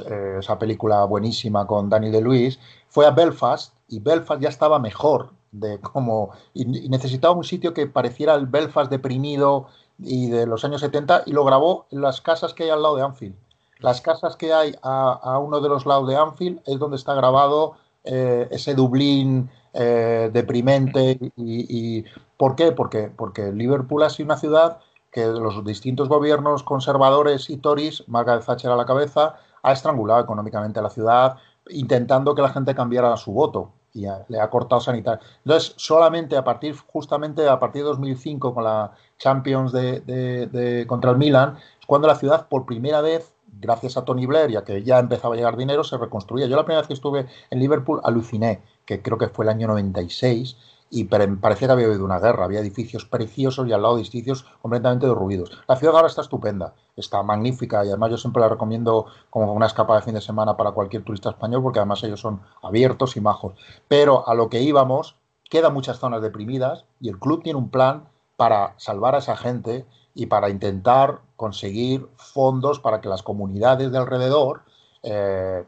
eh, 0.10 0.38
esa 0.40 0.58
película 0.58 1.04
buenísima 1.04 1.68
con 1.68 1.90
Daniel 1.90 2.14
de 2.14 2.22
Luis, 2.22 2.60
fue 2.88 3.06
a 3.06 3.12
Belfast 3.12 3.76
y 3.90 4.00
Belfast 4.00 4.42
ya 4.42 4.48
estaba 4.48 4.80
mejor 4.80 5.35
de 5.60 5.80
cómo 5.80 6.32
y, 6.54 6.66
necesitaba 6.90 7.34
un 7.34 7.44
sitio 7.44 7.74
que 7.74 7.88
pareciera 7.88 8.36
el 8.36 8.48
Belfast 8.48 8.92
deprimido 8.92 9.68
y 10.00 10.30
de 10.30 10.46
los 10.46 10.66
años 10.66 10.82
70 10.82 11.24
y 11.26 11.32
lo 11.32 11.46
grabó 11.46 11.88
en 11.92 12.02
las 12.02 12.22
casas 12.22 12.54
que 12.54 12.64
hay 12.64 12.70
al 12.70 12.82
lado 12.82 12.96
de 12.98 13.04
Anfield. 13.04 13.36
Las 13.80 14.02
casas 14.02 14.36
que 14.36 14.54
hay 14.54 14.76
a, 14.82 15.40
uno 15.40 15.60
de 15.60 15.70
los 15.70 15.86
lados 15.86 16.08
de 16.08 16.16
Anfield 16.16 16.62
es 16.66 16.80
donde 16.80 16.98
está 16.98 17.14
grabado 17.14 17.76
eh, 18.04 18.48
ese 18.52 18.74
Dublín 18.74 19.50
eh, 19.74 20.30
deprimente 20.32 21.20
y, 21.36 22.04
¿por 22.38 22.56
qué? 22.56 22.72
Porque, 22.72 23.12
porque 23.16 23.52
Liverpool 23.52 24.04
ha 24.04 24.10
sido 24.10 24.28
una 24.28 24.38
ciudad 24.38 24.80
que 25.12 25.26
los 25.26 25.64
distintos 25.64 26.10
gobiernos 26.10 26.64
conservadores 26.64 27.50
y 27.50 27.58
Tories, 27.58 28.04
Margaret 28.08 28.46
Thatcher 28.46 28.72
a 28.72 28.76
la 28.76 28.86
cabeza, 28.86 29.36
ha 29.64 29.72
estrangulado 29.72 30.22
económicamente 30.22 30.80
a 30.80 30.84
la 30.84 30.90
ciudad, 30.90 31.38
intentando 31.70 32.36
que 32.36 32.42
la 32.42 32.50
gente 32.50 32.76
cambiara 32.76 33.16
su 33.18 33.32
voto 33.32 33.72
y 33.96 34.06
le 34.28 34.40
ha 34.42 34.50
cortado 34.50 34.82
sanitario. 34.82 35.26
Entonces, 35.46 35.74
solamente 35.78 36.36
a 36.36 36.44
partir, 36.44 36.76
justamente 36.76 37.48
a 37.48 37.58
partir 37.58 37.82
de 37.84 37.88
2005, 37.88 38.54
con 38.54 38.66
la 38.66 38.92
Champions 39.18 39.72
de, 39.72 40.86
contra 40.88 41.12
el 41.12 41.18
Milan, 41.18 41.58
es 41.80 41.86
cuando 41.88 42.08
la 42.08 42.16
ciudad, 42.16 42.48
por 42.50 42.66
primera 42.66 43.00
vez, 43.00 43.34
gracias 43.48 43.96
a 43.96 44.04
Tony 44.04 44.26
Blair, 44.26 44.52
ya 44.52 44.66
que 44.66 44.84
ya 44.84 45.00
empezaba 45.00 45.34
a 45.34 45.38
llegar 45.38 45.56
dinero, 45.56 45.86
se 45.86 45.98
reconstruía. 45.98 46.46
Yo 46.46 46.58
la 46.58 46.66
primera 46.66 46.82
vez 46.82 46.88
que 46.88 46.94
estuve 46.94 47.28
en 47.50 47.60
Liverpool 47.60 48.02
aluciné, 48.04 48.62
que 48.86 49.02
creo 49.02 49.18
que 49.18 49.30
fue 49.30 49.46
el 49.46 49.50
año 49.50 49.68
96, 49.68 50.58
y 50.96 51.04
parecía 51.04 51.68
que 51.68 51.74
había 51.74 51.88
habido 51.88 52.06
una 52.06 52.20
guerra. 52.20 52.46
Había 52.46 52.62
edificios 52.62 53.04
preciosos 53.04 53.68
y 53.68 53.74
al 53.74 53.82
lado 53.82 53.98
edificios 53.98 54.46
completamente 54.62 55.06
derruidos. 55.06 55.52
La 55.68 55.76
ciudad 55.76 55.94
ahora 55.94 56.08
está 56.08 56.22
estupenda, 56.22 56.74
está 56.96 57.22
magnífica 57.22 57.84
y 57.84 57.90
además 57.90 58.12
yo 58.12 58.18
siempre 58.18 58.40
la 58.40 58.48
recomiendo 58.48 59.08
como 59.30 59.52
una 59.52 59.66
escapada 59.66 60.00
de 60.00 60.06
fin 60.06 60.14
de 60.14 60.22
semana 60.22 60.56
para 60.56 60.72
cualquier 60.72 61.04
turista 61.04 61.32
español 61.32 61.62
porque 61.62 61.80
además 61.80 62.02
ellos 62.06 62.22
son 62.22 62.40
abiertos 62.64 63.18
y 63.18 63.20
majos. 63.20 63.56
Pero 63.90 64.26
a 64.26 64.36
lo 64.36 64.48
que 64.48 64.62
íbamos, 64.62 65.18
quedan 65.50 65.74
muchas 65.74 66.00
zonas 66.00 66.22
deprimidas 66.22 66.86
y 67.02 67.10
el 67.10 67.20
club 67.20 67.44
tiene 67.44 67.60
un 67.60 67.70
plan 67.70 68.08
para 68.38 68.74
salvar 68.78 69.16
a 69.16 69.18
esa 69.18 69.36
gente 69.36 69.86
y 70.14 70.28
para 70.28 70.50
intentar 70.50 71.20
conseguir 71.36 72.08
fondos 72.16 72.80
para 72.80 73.02
que 73.02 73.10
las 73.10 73.22
comunidades 73.22 73.92
de 73.92 73.98
alrededor 73.98 74.62
eh, 75.04 75.66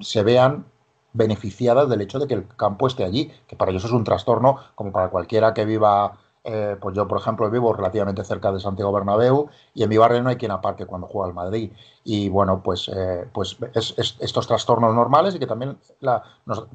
se 0.00 0.24
vean 0.24 0.66
beneficiadas 1.16 1.88
del 1.88 2.00
hecho 2.02 2.18
de 2.18 2.26
que 2.26 2.34
el 2.34 2.46
campo 2.56 2.86
esté 2.86 3.04
allí, 3.04 3.32
que 3.46 3.56
para 3.56 3.70
ellos 3.70 3.84
es 3.84 3.92
un 3.92 4.04
trastorno, 4.04 4.58
como 4.74 4.92
para 4.92 5.08
cualquiera 5.08 5.54
que 5.54 5.64
viva, 5.64 6.18
eh, 6.44 6.76
pues 6.80 6.94
yo 6.94 7.08
por 7.08 7.18
ejemplo 7.18 7.50
vivo 7.50 7.72
relativamente 7.72 8.22
cerca 8.22 8.52
de 8.52 8.60
Santiago 8.60 8.92
Bernabéu 8.92 9.48
y 9.74 9.82
en 9.82 9.88
mi 9.88 9.96
barrio 9.96 10.22
no 10.22 10.28
hay 10.28 10.36
quien 10.36 10.52
aparque 10.52 10.86
cuando 10.86 11.08
juega 11.08 11.26
al 11.28 11.34
Madrid. 11.34 11.72
Y 12.04 12.28
bueno, 12.28 12.62
pues, 12.62 12.88
eh, 12.94 13.26
pues 13.32 13.56
es, 13.74 14.16
estos 14.20 14.46
trastornos 14.46 14.94
normales 14.94 15.34
y 15.34 15.40
que 15.40 15.46
también 15.46 15.76
la, 16.00 16.22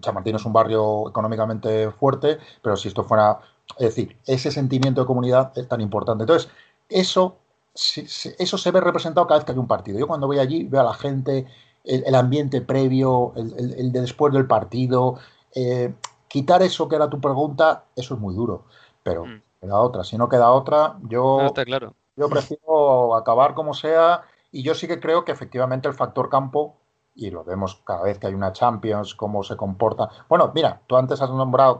Chamartín 0.01 0.35
es 0.35 0.45
un 0.45 0.51
barrio 0.51 1.07
económicamente 1.07 1.89
fuerte, 1.91 2.37
pero 2.61 2.75
si 2.75 2.89
esto 2.89 3.05
fuera, 3.05 3.39
es 3.77 3.95
decir, 3.95 4.17
ese 4.25 4.51
sentimiento 4.51 5.01
de 5.01 5.07
comunidad 5.07 5.53
es 5.55 5.67
tan 5.69 5.79
importante. 5.79 6.23
Entonces, 6.23 6.51
eso, 6.89 7.37
eso 7.73 8.57
se 8.57 8.71
ve 8.71 8.81
representado 8.81 9.25
cada 9.25 9.39
vez 9.39 9.45
que 9.45 9.53
hay 9.53 9.57
un 9.57 9.67
partido. 9.67 9.97
Yo 9.97 10.07
cuando 10.07 10.27
voy 10.27 10.39
allí 10.39 10.65
veo 10.65 10.81
a 10.81 10.83
la 10.83 10.93
gente 10.93 11.47
el, 11.83 12.15
ambiente 12.15 12.61
previo, 12.61 13.33
el, 13.35 13.91
de 13.91 14.01
después 14.01 14.33
del 14.33 14.47
partido. 14.47 15.17
Eh, 15.55 15.93
quitar 16.27 16.61
eso 16.61 16.87
que 16.87 16.95
era 16.95 17.09
tu 17.09 17.19
pregunta, 17.19 17.85
eso 17.95 18.15
es 18.15 18.19
muy 18.19 18.35
duro. 18.35 18.65
Pero 19.03 19.25
mm. 19.25 19.41
queda 19.59 19.79
otra. 19.79 20.03
Si 20.03 20.17
no 20.17 20.29
queda 20.29 20.51
otra, 20.51 20.97
yo, 21.03 21.51
claro. 21.65 21.95
yo 22.15 22.29
prefiero 22.29 23.15
acabar 23.15 23.53
como 23.53 23.73
sea. 23.73 24.23
Y 24.51 24.63
yo 24.63 24.75
sí 24.75 24.87
que 24.87 24.99
creo 24.99 25.23
que 25.23 25.31
efectivamente 25.31 25.87
el 25.87 25.93
factor 25.93 26.29
campo, 26.29 26.77
y 27.15 27.29
lo 27.29 27.43
vemos 27.43 27.81
cada 27.85 28.03
vez 28.03 28.19
que 28.19 28.27
hay 28.27 28.33
una 28.33 28.51
Champions, 28.51 29.15
cómo 29.15 29.43
se 29.43 29.55
comporta. 29.55 30.09
Bueno, 30.27 30.51
mira, 30.53 30.81
tú 30.87 30.97
antes 30.97 31.21
has 31.21 31.29
nombrado, 31.29 31.79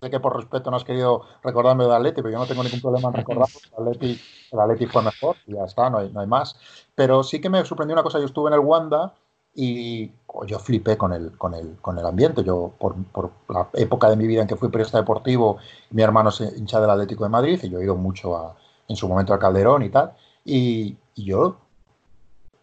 sé 0.00 0.10
que 0.10 0.20
por 0.20 0.36
respeto 0.36 0.70
no 0.70 0.76
has 0.76 0.84
querido 0.84 1.22
recordarme 1.42 1.84
de 1.84 1.94
Atleti, 1.94 2.22
pero 2.22 2.32
yo 2.32 2.38
no 2.38 2.46
tengo 2.46 2.64
ningún 2.64 2.80
problema 2.80 3.08
en 3.08 3.14
recordar. 3.14 3.48
El 3.78 3.88
Atleti, 3.88 4.20
el 4.50 4.60
Atleti 4.60 4.86
fue 4.86 5.02
mejor 5.02 5.36
y 5.46 5.54
ya 5.54 5.64
está, 5.64 5.90
no 5.90 5.98
hay, 5.98 6.10
no 6.10 6.20
hay 6.20 6.26
más. 6.26 6.58
Pero 6.94 7.22
sí 7.22 7.40
que 7.40 7.50
me 7.50 7.64
sorprendió 7.64 7.94
una 7.94 8.02
cosa. 8.02 8.18
Yo 8.18 8.26
estuve 8.26 8.48
en 8.48 8.54
el 8.54 8.60
Wanda 8.60 9.14
y 9.60 10.12
yo 10.46 10.60
flipé 10.60 10.96
con 10.96 11.12
el, 11.12 11.36
con 11.36 11.52
el, 11.52 11.78
con 11.80 11.98
el 11.98 12.06
ambiente. 12.06 12.44
Yo, 12.44 12.72
por, 12.78 12.94
por, 13.06 13.32
la 13.48 13.68
época 13.74 14.08
de 14.08 14.14
mi 14.14 14.28
vida 14.28 14.42
en 14.42 14.46
que 14.46 14.54
fui 14.54 14.68
periodista 14.68 14.98
deportivo, 14.98 15.58
mi 15.90 16.02
hermano 16.02 16.28
es 16.28 16.40
hincha 16.56 16.80
del 16.80 16.90
Atlético 16.90 17.24
de 17.24 17.30
Madrid 17.30 17.58
y 17.64 17.68
yo 17.68 17.80
he 17.80 17.84
ido 17.84 17.96
mucho 17.96 18.36
a, 18.36 18.54
en 18.86 18.94
su 18.94 19.08
momento 19.08 19.34
a 19.34 19.38
Calderón 19.40 19.82
y 19.82 19.90
tal. 19.90 20.12
Y, 20.44 20.96
yo 21.16 21.56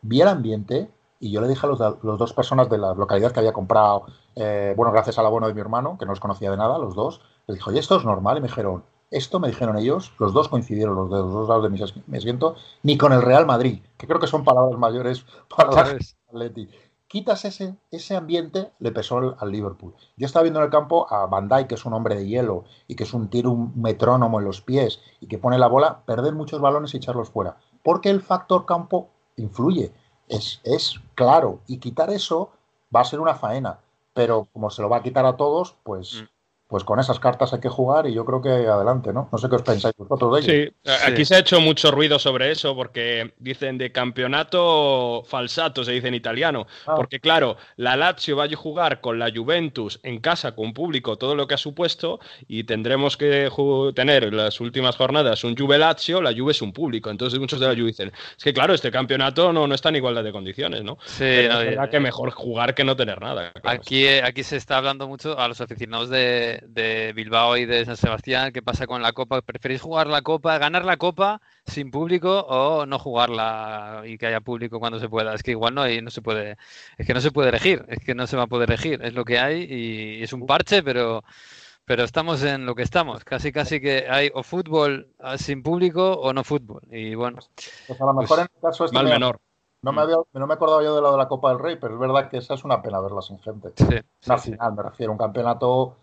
vi 0.01 0.21
el 0.21 0.29
ambiente 0.29 0.89
y 1.19 1.29
yo 1.29 1.41
le 1.41 1.49
dije 1.49 1.67
a 1.67 1.69
los, 1.69 1.79
los 2.01 2.17
dos 2.17 2.31
personas 2.31 2.69
de 2.69 2.77
la 2.77 2.93
localidad 2.93 3.33
que 3.33 3.41
había 3.41 3.51
comprado, 3.51 4.05
eh, 4.33 4.73
bueno, 4.77 4.93
gracias 4.93 5.19
al 5.19 5.25
abono 5.25 5.47
de 5.47 5.53
mi 5.53 5.59
hermano, 5.59 5.97
que 5.99 6.05
no 6.05 6.13
los 6.13 6.21
conocía 6.21 6.49
de 6.49 6.55
nada, 6.55 6.77
los 6.77 6.95
dos, 6.95 7.19
les 7.47 7.57
dije, 7.57 7.69
oye, 7.69 7.79
esto 7.79 7.97
es 7.97 8.05
normal. 8.05 8.37
Y 8.37 8.41
me 8.41 8.47
dijeron, 8.47 8.85
esto 9.11 9.41
me 9.41 9.49
dijeron 9.49 9.77
ellos, 9.77 10.13
los 10.17 10.31
dos 10.31 10.47
coincidieron, 10.47 10.95
los 10.95 11.09
de 11.09 11.17
los 11.17 11.33
dos 11.33 11.49
lados 11.49 11.63
de 11.63 11.69
mi, 11.69 12.17
asiento, 12.17 12.55
ni 12.83 12.97
con 12.97 13.11
el 13.11 13.21
Real 13.21 13.45
Madrid, 13.45 13.81
que 13.97 14.07
creo 14.07 14.21
que 14.21 14.27
son 14.27 14.45
palabras 14.45 14.79
mayores 14.79 15.25
para 15.53 15.91
el 15.91 15.99
Atleti 16.29 16.69
quitas 17.15 17.45
ese, 17.45 17.77
ese 17.91 18.17
ambiente, 18.17 18.73
le 18.79 18.91
pesó 18.91 19.37
al, 19.39 19.49
Liverpool. 19.49 19.95
Yo 20.17 20.25
estaba 20.25 20.43
viendo 20.43 20.59
en 20.59 20.65
el 20.65 20.69
campo 20.69 21.07
a 21.09 21.25
Van 21.27 21.47
que 21.65 21.75
es 21.75 21.85
un 21.85 21.93
hombre 21.93 22.13
de 22.13 22.27
hielo 22.27 22.65
y 22.89 22.95
que 22.97 23.05
es 23.05 23.13
un 23.13 23.29
tiro, 23.29 23.51
un 23.51 23.71
metrónomo 23.81 24.39
en 24.39 24.45
los 24.45 24.59
pies 24.59 24.99
y 25.21 25.27
que 25.27 25.37
pone 25.37 25.57
la 25.57 25.67
bola, 25.67 26.01
perder 26.05 26.33
muchos 26.33 26.59
balones 26.59 26.93
y 26.93 26.97
echarlos 26.97 27.29
fuera. 27.29 27.55
Porque 27.83 28.09
el 28.09 28.21
factor 28.21 28.65
campo 28.65 29.07
influye. 29.37 29.93
Es, 30.27 30.59
es 30.65 30.99
claro. 31.15 31.61
Y 31.67 31.77
quitar 31.77 32.09
eso 32.09 32.49
va 32.93 32.99
a 32.99 33.05
ser 33.05 33.21
una 33.21 33.35
faena. 33.35 33.79
Pero 34.13 34.49
como 34.51 34.69
se 34.69 34.81
lo 34.81 34.89
va 34.89 34.97
a 34.97 35.03
quitar 35.03 35.25
a 35.25 35.37
todos, 35.37 35.77
pues 35.83 36.21
mm 36.21 36.34
pues 36.67 36.83
con 36.83 36.99
esas 36.99 37.19
cartas 37.19 37.53
hay 37.53 37.59
que 37.59 37.69
jugar 37.69 38.07
y 38.07 38.13
yo 38.13 38.25
creo 38.25 38.41
que 38.41 38.49
adelante, 38.49 39.13
¿no? 39.13 39.29
No 39.31 39.37
sé 39.37 39.47
qué 39.49 39.55
os 39.55 39.61
pensáis 39.61 39.93
vosotros 39.97 40.33
de 40.33 40.41
ello. 40.41 40.71
Sí, 40.83 40.91
aquí 41.05 41.23
se 41.23 41.35
ha 41.35 41.39
hecho 41.39 41.61
mucho 41.61 41.91
ruido 41.91 42.17
sobre 42.17 42.49
eso 42.51 42.75
porque 42.75 43.33
dicen 43.37 43.77
de 43.77 43.91
campeonato 43.91 45.23
falsato, 45.27 45.83
se 45.83 45.91
dice 45.91 46.07
en 46.07 46.15
italiano. 46.15 46.65
Ah. 46.87 46.95
Porque 46.95 47.19
claro, 47.19 47.57
la 47.75 47.95
Lazio 47.95 48.35
va 48.35 48.45
a 48.45 48.55
jugar 48.55 48.99
con 48.99 49.19
la 49.19 49.31
Juventus 49.33 49.99
en 50.01 50.19
casa, 50.19 50.55
con 50.55 50.73
público, 50.73 51.17
todo 51.17 51.35
lo 51.35 51.47
que 51.47 51.53
ha 51.53 51.57
supuesto 51.57 52.19
y 52.47 52.63
tendremos 52.63 53.15
que 53.15 53.49
tener 53.95 54.23
en 54.23 54.37
las 54.37 54.59
últimas 54.59 54.95
jornadas 54.95 55.43
un 55.43 55.55
Juve 55.55 55.77
Lazio, 55.77 56.19
la 56.19 56.33
Juve 56.33 56.51
es 56.51 56.63
un 56.63 56.73
público. 56.73 57.11
Entonces 57.11 57.39
muchos 57.39 57.59
de 57.59 57.67
la 57.67 57.73
Juve 57.73 57.87
dicen, 57.87 58.11
es 58.35 58.43
que 58.43 58.53
claro, 58.53 58.73
este 58.73 58.89
campeonato 58.89 59.53
no, 59.53 59.67
no 59.67 59.75
está 59.75 59.89
en 59.89 59.97
igualdad 59.97 60.23
de 60.23 60.31
condiciones, 60.31 60.83
¿no? 60.83 60.97
Sí, 61.05 61.23
no, 61.23 61.61
es 61.61 61.65
verdad 61.67 61.89
que 61.91 61.99
mejor 61.99 62.31
jugar 62.31 62.73
que 62.73 62.83
no 62.83 62.95
tener 62.95 63.21
nada. 63.21 63.51
Aquí, 63.63 64.07
aquí 64.07 64.41
se 64.41 64.57
está 64.57 64.77
hablando 64.77 65.07
mucho 65.07 65.37
a 65.37 65.47
los 65.47 65.61
aficionados 65.61 66.09
de 66.09 66.55
de, 66.67 67.13
Bilbao 67.13 67.57
y 67.57 67.65
de 67.65 67.85
San 67.85 67.97
Sebastián, 67.97 68.51
¿qué 68.51 68.61
pasa 68.61 68.87
con 68.87 69.01
la 69.01 69.13
Copa? 69.13 69.41
¿Preferís 69.41 69.81
jugar 69.81 70.07
la 70.07 70.21
Copa, 70.21 70.57
ganar 70.57 70.85
la 70.85 70.97
Copa 70.97 71.41
sin 71.65 71.91
público 71.91 72.39
o 72.39 72.85
no 72.85 72.99
jugarla 72.99 74.03
y 74.05 74.17
que 74.17 74.27
haya 74.27 74.41
público 74.41 74.79
cuando 74.79 74.99
se 74.99 75.09
pueda? 75.09 75.33
Es 75.33 75.43
que 75.43 75.51
igual 75.51 75.75
no, 75.75 75.81
hay, 75.81 76.01
no 76.01 76.09
se 76.09 76.21
puede, 76.21 76.57
es 76.97 77.07
que 77.07 77.13
no 77.13 77.21
se 77.21 77.31
puede 77.31 77.49
elegir, 77.49 77.85
es 77.87 77.99
que 77.99 78.15
no 78.15 78.27
se 78.27 78.37
va 78.37 78.43
a 78.43 78.47
poder 78.47 78.69
elegir, 78.69 79.01
es 79.03 79.13
lo 79.13 79.25
que 79.25 79.39
hay 79.39 79.63
y 79.69 80.23
es 80.23 80.33
un 80.33 80.45
parche, 80.45 80.83
pero 80.83 81.23
pero 81.85 82.03
estamos 82.03 82.43
en 82.43 82.65
lo 82.65 82.75
que 82.75 82.81
estamos. 82.81 83.23
Casi, 83.23 83.51
casi 83.51 83.79
que 83.79 84.07
hay 84.09 84.31
o 84.33 84.43
fútbol 84.43 85.13
ah, 85.19 85.37
sin 85.37 85.61
público 85.61 86.13
o 86.13 86.33
no 86.33 86.43
fútbol. 86.43 86.81
Y 86.89 87.15
bueno, 87.15 87.39
pues 87.87 88.01
a 88.01 88.05
lo 88.05 88.13
mejor 88.13 88.39
en 88.39 88.47
el 88.53 88.61
caso 88.61 88.85
este 88.85 88.95
mal 88.95 89.05
menor. 89.05 89.39
No 89.83 89.91
me, 89.91 89.97
mm. 89.97 90.03
había, 90.03 90.17
no 90.33 90.47
me 90.47 90.53
acordaba 90.55 90.83
yo 90.83 90.95
de 90.95 91.01
lo 91.01 91.11
de 91.11 91.17
la 91.17 91.27
Copa 91.27 91.49
del 91.49 91.59
Rey, 91.59 91.77
pero 91.79 91.93
es 91.93 91.99
verdad 91.99 92.27
que 92.27 92.37
esa 92.37 92.55
es 92.55 92.63
una 92.63 92.81
pena 92.81 92.99
verla 92.99 93.21
sin 93.21 93.39
gente. 93.39 93.71
Sí, 93.75 93.99
una 94.25 94.37
final, 94.39 94.73
me 94.73 94.83
refiero, 94.83 95.11
un 95.11 95.17
campeonato 95.17 95.97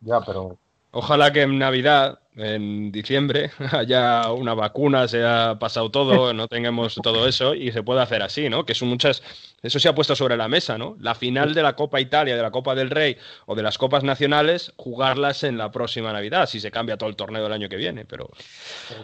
ya, 0.00 0.20
pero. 0.20 0.58
Ojalá 0.94 1.32
que 1.32 1.40
en 1.40 1.58
Navidad, 1.58 2.18
en 2.36 2.92
diciembre, 2.92 3.50
haya 3.72 4.30
una 4.30 4.52
vacuna, 4.52 5.08
se 5.08 5.24
ha 5.24 5.58
pasado 5.58 5.90
todo, 5.90 6.32
no 6.34 6.48
tengamos 6.48 6.96
todo 7.02 7.26
eso 7.26 7.54
y 7.54 7.72
se 7.72 7.82
pueda 7.82 8.02
hacer 8.02 8.22
así, 8.22 8.50
¿no? 8.50 8.66
Que 8.66 8.74
son 8.74 8.88
muchas. 8.88 9.22
Eso 9.62 9.78
se 9.78 9.88
ha 9.88 9.94
puesto 9.94 10.14
sobre 10.14 10.36
la 10.36 10.48
mesa, 10.48 10.76
¿no? 10.76 10.96
La 11.00 11.14
final 11.14 11.54
de 11.54 11.62
la 11.62 11.74
Copa 11.76 12.00
Italia, 12.00 12.36
de 12.36 12.42
la 12.42 12.50
Copa 12.50 12.74
del 12.74 12.90
Rey 12.90 13.16
o 13.46 13.54
de 13.54 13.62
las 13.62 13.78
Copas 13.78 14.04
Nacionales, 14.04 14.72
jugarlas 14.76 15.44
en 15.44 15.56
la 15.56 15.70
próxima 15.70 16.12
Navidad, 16.12 16.46
si 16.46 16.60
se 16.60 16.70
cambia 16.70 16.98
todo 16.98 17.08
el 17.08 17.16
torneo 17.16 17.42
del 17.42 17.52
año 17.52 17.68
que 17.68 17.76
viene, 17.76 18.04
pero. 18.04 18.28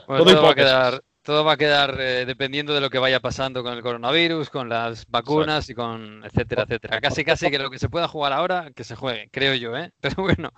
todo, 0.07 0.43
va 0.43 0.51
a 0.51 0.55
quedar, 0.55 1.01
todo 1.29 1.45
va 1.45 1.53
a 1.53 1.57
quedar 1.59 2.01
eh, 2.01 2.25
dependiendo 2.25 2.73
de 2.73 2.81
lo 2.81 2.89
que 2.89 2.99
vaya 2.99 3.21
pasando 3.21 3.63
con 3.63 3.75
el 3.75 3.83
coronavirus, 3.83 4.49
con 4.49 4.71
las 4.71 5.07
vacunas 5.11 5.69
y 5.69 5.75
con 5.75 6.25
etcétera, 6.25 6.63
etcétera. 6.63 7.03
Casi, 7.03 7.23
casi 7.23 7.51
que 7.51 7.59
lo 7.59 7.69
que 7.69 7.79
se 7.79 7.91
pueda 7.91 8.09
jugar 8.09 8.33
ahora, 8.33 8.71
que 8.75 8.83
se 8.83 8.97
juegue, 8.97 9.29
creo 9.31 9.55
yo, 9.55 9.77
¿eh? 9.77 9.93
Pero 10.01 10.23
bueno, 10.23 10.49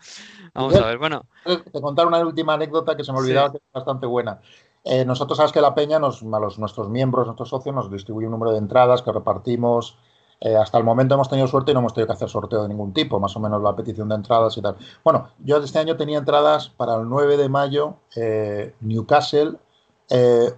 vamos 0.54 0.76
a 0.76 0.86
ver. 0.86 0.98
Bueno. 0.98 1.26
Te 1.44 1.80
contar 1.80 2.06
una 2.06 2.20
última 2.20 2.54
anécdota 2.54 2.96
que 2.96 3.02
se 3.02 3.10
me 3.10 3.18
olvidaba 3.18 3.50
que 3.50 3.56
es 3.56 3.64
bastante 3.74 4.06
buena. 4.06 4.38
Eh, 4.84 5.04
nosotros 5.04 5.38
sabes 5.38 5.50
que 5.50 5.60
la 5.60 5.74
Peña, 5.74 5.98
nos, 5.98 6.22
a 6.22 6.38
los, 6.38 6.56
nuestros 6.60 6.88
miembros, 6.88 7.26
nuestros 7.26 7.48
socios, 7.48 7.74
nos 7.74 7.90
distribuye 7.90 8.28
un 8.28 8.32
número 8.32 8.52
de 8.52 8.58
entradas 8.58 9.02
que 9.02 9.10
repartimos. 9.10 9.98
Eh, 10.40 10.54
hasta 10.54 10.78
el 10.78 10.84
momento 10.84 11.16
hemos 11.16 11.28
tenido 11.28 11.48
suerte 11.48 11.72
y 11.72 11.74
no 11.74 11.80
hemos 11.80 11.94
tenido 11.94 12.06
que 12.06 12.12
hacer 12.12 12.28
sorteo 12.28 12.62
de 12.62 12.68
ningún 12.68 12.92
tipo, 12.92 13.18
más 13.18 13.34
o 13.34 13.40
menos 13.40 13.60
la 13.60 13.74
petición 13.74 14.08
de 14.08 14.14
entradas 14.14 14.56
y 14.56 14.62
tal. 14.62 14.76
Bueno, 15.02 15.30
yo 15.40 15.56
este 15.56 15.80
año 15.80 15.96
tenía 15.96 16.18
entradas 16.18 16.68
para 16.68 16.94
el 16.94 17.08
9 17.08 17.36
de 17.38 17.48
mayo, 17.48 17.96
Newcastle, 18.78 19.58
eh, 20.10 20.54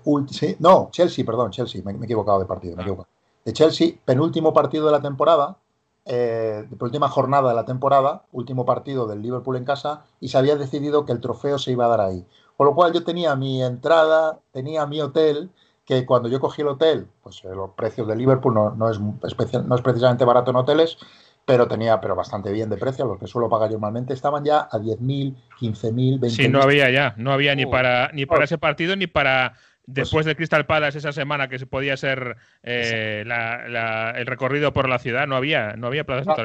no, 0.59 0.89
Chelsea, 0.91 1.25
perdón, 1.25 1.51
Chelsea, 1.51 1.83
me, 1.85 1.93
he 1.93 2.05
equivocado 2.05 2.41
de 2.41 2.47
partido, 2.47 2.77
me 2.77 2.83
he 2.83 2.91
ah. 2.91 3.07
De 3.45 3.53
Chelsea, 3.53 3.95
penúltimo 4.05 4.53
partido 4.53 4.87
de 4.87 4.93
la 4.93 5.03
temporada, 5.03 5.59
eh, 6.05 6.67
penúltima 6.71 7.09
jornada 7.09 7.51
de 7.51 7.55
la 7.55 7.65
temporada, 7.65 8.25
último 8.33 8.65
partido 8.65 9.07
del 9.07 9.21
Liverpool 9.21 9.57
en 9.57 9.65
casa, 9.65 10.05
y 10.21 10.29
se 10.29 10.39
había 10.39 10.57
decidido 10.57 11.05
que 11.05 11.13
el 11.13 11.21
trofeo 11.21 11.59
se 11.59 11.73
iba 11.73 11.85
a 11.85 11.89
dar 11.89 12.01
ahí. 12.01 12.25
Con 12.57 12.67
lo 12.67 12.75
cual 12.75 12.93
yo 12.93 13.05
tenía 13.05 13.37
mi 13.37 13.63
entrada, 13.63 14.41
tenía 14.53 14.87
mi 14.87 15.01
hotel, 15.01 15.51
que 15.85 16.07
cuando 16.07 16.29
yo 16.29 16.41
cogí 16.41 16.63
el 16.63 16.69
hotel, 16.69 17.09
pues 17.23 17.43
eh, 17.45 17.55
los 17.55 17.71
precios 17.71 18.07
de 18.07 18.17
Liverpool 18.17 18.55
no, 18.55 18.71
no, 18.71 18.91
es 18.91 18.99
especial, 19.25 19.69
no 19.69 19.75
es 19.75 19.83
precisamente 19.83 20.25
barato 20.25 20.51
en 20.51 20.57
hoteles, 20.57 20.97
pero 21.45 21.67
tenía 21.67 22.01
pero 22.01 22.15
bastante 22.15 22.53
bien 22.53 22.71
de 22.71 22.77
precio, 22.77 23.05
los 23.05 23.19
que 23.19 23.27
suelo 23.27 23.49
pagar 23.49 23.71
normalmente 23.71 24.15
estaban 24.15 24.45
ya 24.45 24.69
a 24.71 24.79
10.000, 24.79 25.35
15.000, 25.61 26.21
20.000. 26.21 26.29
Sí, 26.31 26.49
no 26.49 26.63
había 26.63 26.91
ya, 26.91 27.15
no 27.17 27.33
había 27.33 27.55
ni 27.55 27.67
para 27.67 28.11
ni 28.13 28.27
para 28.27 28.45
ese 28.45 28.59
partido 28.59 28.97
ni 28.97 29.07
para 29.07 29.55
después 29.87 30.25
de 30.25 30.37
Crystal 30.37 30.67
Palace 30.67 30.99
esa 30.99 31.13
semana 31.13 31.49
que 31.49 31.59
se 31.59 31.67
podía 31.67 31.97
ser 31.97 32.37
eh, 32.63 33.25
el 33.25 34.27
recorrido 34.27 34.73
por 34.73 34.89
la 34.89 34.99
ciudad, 34.99 35.27
no 35.27 35.37
había 35.37 35.75
no 35.77 35.89
había 35.89 36.05
plazas 36.05 36.37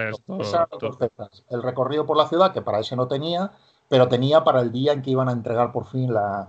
El 1.50 1.64
recorrido 1.64 2.06
por 2.06 2.18
la 2.18 2.28
ciudad 2.28 2.52
que 2.52 2.62
para 2.62 2.80
ese 2.80 2.96
no 2.96 3.08
tenía, 3.08 3.52
pero 3.90 4.08
tenía 4.08 4.44
para 4.44 4.62
el 4.62 4.72
día 4.72 4.94
en 4.94 5.02
que 5.02 5.12
iban 5.12 5.30
a 5.30 5.34
entregar 5.34 5.72
por 5.72 5.86
fin 5.86 6.12
la, 6.12 6.48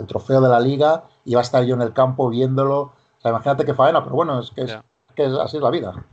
el 0.00 0.06
trofeo 0.06 0.40
de 0.40 0.48
la 0.48 0.60
liga, 0.60 1.04
iba 1.24 1.40
a 1.40 1.44
estar 1.44 1.64
yo 1.64 1.74
en 1.74 1.82
el 1.82 1.92
campo 1.92 2.28
viéndolo. 2.28 2.80
O 2.80 3.20
sea, 3.20 3.30
imagínate 3.30 3.64
qué 3.64 3.74
faena, 3.74 4.02
pero 4.02 4.16
bueno, 4.16 4.40
es 4.40 4.50
que, 4.50 4.62
es, 4.62 4.78
que 5.14 5.24
así 5.24 5.56
es 5.56 5.62
la 5.62 5.70
vida. 5.70 6.04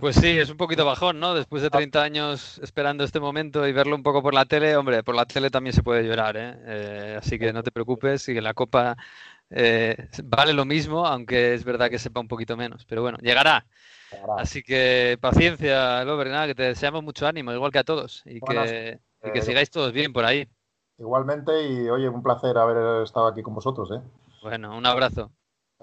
Pues 0.00 0.16
sí, 0.16 0.38
es 0.38 0.50
un 0.50 0.56
poquito 0.56 0.84
bajón, 0.84 1.18
¿no? 1.18 1.34
Después 1.34 1.62
de 1.62 1.70
30 1.70 2.02
años 2.02 2.58
esperando 2.62 3.04
este 3.04 3.20
momento 3.20 3.66
y 3.66 3.72
verlo 3.72 3.96
un 3.96 4.02
poco 4.02 4.22
por 4.22 4.34
la 4.34 4.44
tele, 4.44 4.76
hombre, 4.76 5.02
por 5.02 5.14
la 5.14 5.26
tele 5.26 5.50
también 5.50 5.72
se 5.72 5.82
puede 5.82 6.04
llorar, 6.04 6.36
¿eh? 6.36 6.56
eh 6.66 7.16
así 7.18 7.38
que 7.38 7.52
no 7.52 7.62
te 7.62 7.72
preocupes 7.72 8.28
y 8.28 8.34
que 8.34 8.40
la 8.40 8.54
Copa 8.54 8.96
eh, 9.50 10.08
vale 10.24 10.52
lo 10.52 10.64
mismo, 10.64 11.06
aunque 11.06 11.54
es 11.54 11.64
verdad 11.64 11.90
que 11.90 11.98
sepa 11.98 12.20
un 12.20 12.28
poquito 12.28 12.56
menos. 12.56 12.84
Pero 12.84 13.02
bueno, 13.02 13.18
llegará. 13.20 13.66
Así 14.36 14.62
que 14.62 15.18
paciencia, 15.20 16.04
Lover, 16.04 16.28
nada, 16.28 16.46
que 16.46 16.54
te 16.54 16.62
deseamos 16.62 17.02
mucho 17.02 17.26
ánimo, 17.26 17.52
igual 17.52 17.72
que 17.72 17.78
a 17.78 17.84
todos, 17.84 18.22
y 18.24 18.40
que, 18.40 19.00
y 19.22 19.30
que 19.32 19.38
eh, 19.38 19.42
sigáis 19.42 19.70
todos 19.70 19.92
bien 19.92 20.12
por 20.12 20.24
ahí. 20.24 20.48
Igualmente, 20.98 21.52
y 21.68 21.88
oye, 21.88 22.08
un 22.08 22.22
placer 22.22 22.56
haber 22.58 23.02
estado 23.02 23.26
aquí 23.26 23.42
con 23.42 23.54
vosotros, 23.54 23.90
¿eh? 23.92 24.00
Bueno, 24.42 24.76
un 24.76 24.86
abrazo. 24.86 25.30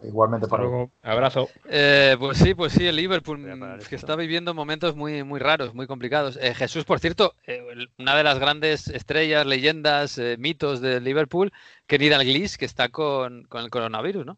Igualmente 0.04 0.48
para 0.48 0.64
luego. 0.64 0.92
Abrazo. 1.02 1.50
Eh, 1.70 2.16
pues 2.20 2.38
sí, 2.38 2.54
pues 2.54 2.74
sí, 2.74 2.86
el 2.86 2.98
Liverpool 2.98 3.42
que 3.90 3.96
está 3.96 4.16
viviendo 4.16 4.54
momentos 4.54 4.96
muy, 4.96 5.24
muy 5.24 5.40
raros, 5.40 5.74
muy 5.74 5.88
complicados. 5.88 6.38
Eh, 6.42 6.54
Jesús, 6.54 6.84
por 6.84 7.00
cierto, 7.00 7.34
eh, 7.48 7.62
una 7.98 8.16
de 8.16 8.24
las 8.24 8.40
grandes 8.40 8.88
estrellas, 8.90 9.46
leyendas, 9.46 10.20
mitos 10.38 10.82
del 10.82 11.04
Liverpool, 11.04 11.54
Kenny 11.88 12.10
Dalglish, 12.10 12.58
que 12.58 12.66
está 12.66 12.90
con, 12.90 13.46
con 13.46 13.64
el 13.64 13.70
coronavirus, 13.70 14.26
¿no? 14.26 14.38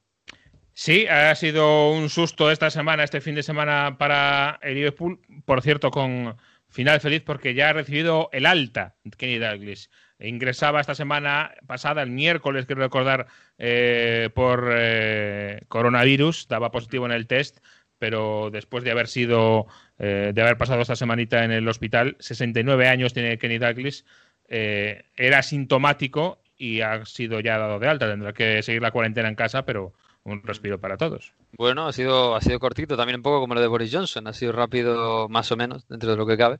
Sí, 0.73 1.07
ha 1.07 1.33
sido 1.33 1.91
un 1.91 2.09
susto 2.09 2.51
esta 2.51 2.69
semana, 2.69 3.03
este 3.03 3.19
fin 3.19 3.33
de 3.33 3.41
semana 3.41 3.97
para 3.97 4.59
el 4.61 4.75
Liverpool. 4.75 5.19
Por 5.43 5.63
cierto, 5.63 5.89
con 5.89 6.37
final 6.69 6.99
feliz 6.99 7.23
porque 7.25 7.55
ya 7.55 7.69
ha 7.69 7.73
recibido 7.73 8.29
el 8.31 8.45
alta 8.45 8.95
Kenny 9.17 9.39
Dalglish 9.39 9.89
ingresaba 10.19 10.81
esta 10.81 10.95
semana 10.95 11.53
pasada, 11.67 12.01
el 12.01 12.09
miércoles, 12.09 12.65
quiero 12.65 12.81
recordar, 12.81 13.27
eh, 13.57 14.29
por 14.33 14.69
eh, 14.75 15.61
coronavirus, 15.67 16.47
daba 16.47 16.71
positivo 16.71 17.05
en 17.05 17.11
el 17.11 17.27
test, 17.27 17.59
pero 17.99 18.49
después 18.51 18.83
de 18.83 18.91
haber 18.91 19.07
sido, 19.07 19.67
eh, 19.99 20.31
de 20.33 20.41
haber 20.41 20.57
pasado 20.57 20.81
esta 20.81 20.95
semanita 20.95 21.43
en 21.43 21.51
el 21.51 21.67
hospital, 21.67 22.15
69 22.19 22.87
años 22.87 23.13
tiene 23.13 23.37
Kenny 23.37 23.57
Douglas, 23.57 24.05
era 24.49 25.43
sintomático 25.43 26.39
y 26.57 26.79
ha 26.79 27.05
sido 27.05 27.41
ya 27.41 27.57
dado 27.57 27.79
de 27.79 27.87
alta. 27.89 28.09
Tendrá 28.09 28.33
que 28.33 28.63
seguir 28.63 28.81
la 28.81 28.91
cuarentena 28.91 29.27
en 29.27 29.35
casa, 29.35 29.65
pero 29.65 29.93
un 30.27 30.43
respiro 30.43 30.79
para 30.79 30.97
todos. 30.97 31.33
Bueno, 31.57 31.87
ha 31.87 31.93
sido, 31.93 32.35
ha 32.35 32.41
sido 32.41 32.59
cortito, 32.59 32.97
también 32.97 33.17
un 33.17 33.23
poco 33.23 33.39
como 33.39 33.55
lo 33.55 33.61
de 33.61 33.67
Boris 33.67 33.93
Johnson, 33.93 34.27
ha 34.27 34.33
sido 34.33 34.51
rápido 34.51 35.29
más 35.29 35.51
o 35.51 35.55
menos, 35.55 35.87
dentro 35.87 36.11
de 36.11 36.17
lo 36.17 36.27
que 36.27 36.37
cabe, 36.37 36.59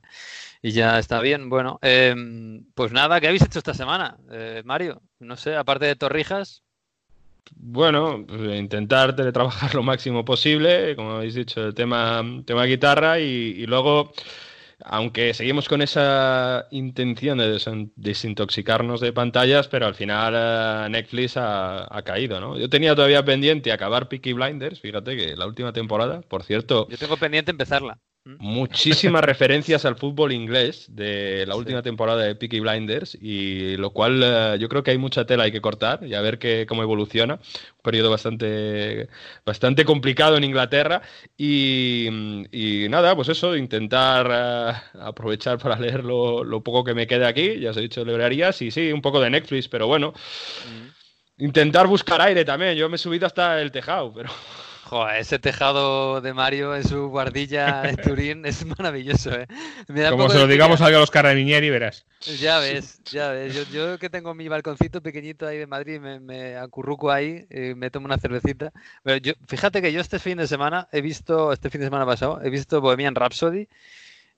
y 0.62 0.72
ya 0.72 0.98
está 0.98 1.20
bien. 1.20 1.50
Bueno, 1.50 1.78
em, 1.82 2.64
pues 2.74 2.92
nada, 2.92 3.20
¿qué 3.20 3.28
habéis 3.28 3.42
hecho 3.42 3.58
esta 3.58 3.74
semana, 3.74 4.16
eh, 4.30 4.62
Mario? 4.64 5.02
No 5.20 5.36
sé, 5.36 5.54
aparte 5.54 5.84
de 5.84 5.96
Torrijas. 5.96 6.62
Bueno, 7.54 8.24
pues, 8.26 8.58
intentar 8.58 9.14
teletrabajar 9.14 9.74
lo 9.74 9.82
máximo 9.82 10.24
posible, 10.24 10.96
como 10.96 11.12
habéis 11.12 11.34
dicho, 11.34 11.66
el 11.66 11.74
tema, 11.74 12.24
tema 12.46 12.64
guitarra 12.64 13.20
y 13.20 13.66
luego 13.66 14.12
aunque 14.84 15.34
seguimos 15.34 15.68
con 15.68 15.82
esa 15.82 16.66
intención 16.70 17.38
de 17.38 17.58
desintoxicarnos 17.96 19.00
de 19.00 19.12
pantallas, 19.12 19.68
pero 19.68 19.86
al 19.86 19.94
final 19.94 20.34
eh, 20.36 20.90
Netflix 20.90 21.36
ha, 21.36 22.02
caído, 22.04 22.40
¿no? 22.40 22.56
Yo 22.56 22.68
tenía 22.70 22.94
todavía 22.94 23.24
pendiente 23.24 23.72
acabar 23.72 24.08
Peaky 24.08 24.32
Blinders, 24.32 24.80
fíjate 24.80 25.16
que 25.16 25.36
la 25.36 25.46
última 25.46 25.72
temporada, 25.72 26.20
por 26.22 26.44
cierto... 26.44 26.88
Yo 26.88 26.96
tengo 26.96 27.16
pendiente 27.16 27.50
empezarla. 27.50 27.98
Muchísimas 28.38 29.24
referencias 29.24 29.84
al 29.84 29.96
fútbol 29.96 30.32
inglés 30.32 30.86
de 30.88 31.46
la 31.46 31.56
última 31.56 31.82
temporada 31.82 32.22
de 32.22 32.34
Peaky 32.34 32.60
Blinders 32.60 33.16
y 33.20 33.76
lo 33.76 33.90
cual 33.90 34.20
eh, 34.22 34.56
yo 34.60 34.68
creo 34.68 34.82
que 34.82 34.90
hay 34.90 34.98
mucha 34.98 35.24
tela 35.24 35.44
hay 35.44 35.52
que 35.52 35.60
cortar 35.60 36.04
y 36.04 36.14
a 36.14 36.20
ver 36.20 36.38
qué, 36.38 36.66
cómo 36.68 36.82
evoluciona. 36.82 37.34
Un 37.34 37.82
periodo 37.82 38.10
bastante, 38.10 39.08
bastante 39.46 39.84
complicado 39.84 40.36
en 40.36 40.44
Inglaterra 40.44 41.00
y, 41.36 42.08
nada, 42.90 43.16
pues 43.16 43.28
eso, 43.28 43.56
intentar 43.56 44.28
eh, 44.30 44.98
aprovechar 45.00 45.58
para 45.58 45.78
leer 45.78 46.04
lo, 46.04 46.62
poco 46.62 46.84
que 46.84 46.94
me 46.94 47.06
quede 47.06 47.26
aquí, 47.26 47.60
ya 47.60 47.70
os 47.70 47.76
he 47.76 47.82
dicho 47.82 48.04
librerías 48.04 48.60
y 48.60 48.70
sí, 48.70 48.92
un 48.92 49.00
poco 49.00 49.20
de 49.20 49.30
Netflix, 49.30 49.68
pero 49.68 49.86
bueno. 49.86 50.12
Intentar 51.40 51.86
buscar 51.86 52.20
aire 52.20 52.44
también. 52.44 52.76
Yo 52.76 52.88
me 52.88 52.96
he 52.96 52.98
subido 52.98 53.24
hasta 53.24 53.62
el 53.62 53.70
tejado, 53.70 54.12
pero 54.12 54.28
Joder, 54.88 55.16
ese 55.16 55.38
tejado 55.38 56.22
de 56.22 56.32
Mario 56.32 56.74
en 56.74 56.82
su 56.82 57.08
guardilla 57.08 57.82
de 57.82 57.96
Turín 58.02 58.46
es 58.46 58.64
maravilloso, 58.64 59.30
¿eh? 59.32 59.46
Como 60.08 60.30
se 60.30 60.38
lo 60.38 60.46
digamos 60.46 60.80
a 60.80 60.88
los 60.88 61.10
carabinieri, 61.10 61.68
verás. 61.68 62.06
Ya 62.40 62.58
ves, 62.58 63.02
ya 63.04 63.30
ves. 63.30 63.70
Yo, 63.70 63.98
que 63.98 64.08
tengo 64.08 64.32
mi 64.32 64.48
balconcito 64.48 65.02
pequeñito 65.02 65.46
ahí 65.46 65.58
de 65.58 65.66
Madrid, 65.66 66.00
me, 66.00 66.20
me 66.20 66.56
acurruco 66.56 67.10
ahí, 67.10 67.46
y 67.50 67.74
me 67.74 67.90
tomo 67.90 68.06
una 68.06 68.16
cervecita. 68.16 68.72
Pero 69.02 69.18
yo, 69.18 69.34
fíjate 69.46 69.82
que 69.82 69.92
yo 69.92 70.00
este 70.00 70.18
fin 70.18 70.38
de 70.38 70.46
semana 70.46 70.88
he 70.90 71.02
visto, 71.02 71.52
este 71.52 71.68
fin 71.68 71.82
de 71.82 71.88
semana 71.88 72.06
pasado, 72.06 72.40
he 72.42 72.48
visto 72.48 72.80
Bohemian 72.80 73.14
Rhapsody. 73.14 73.68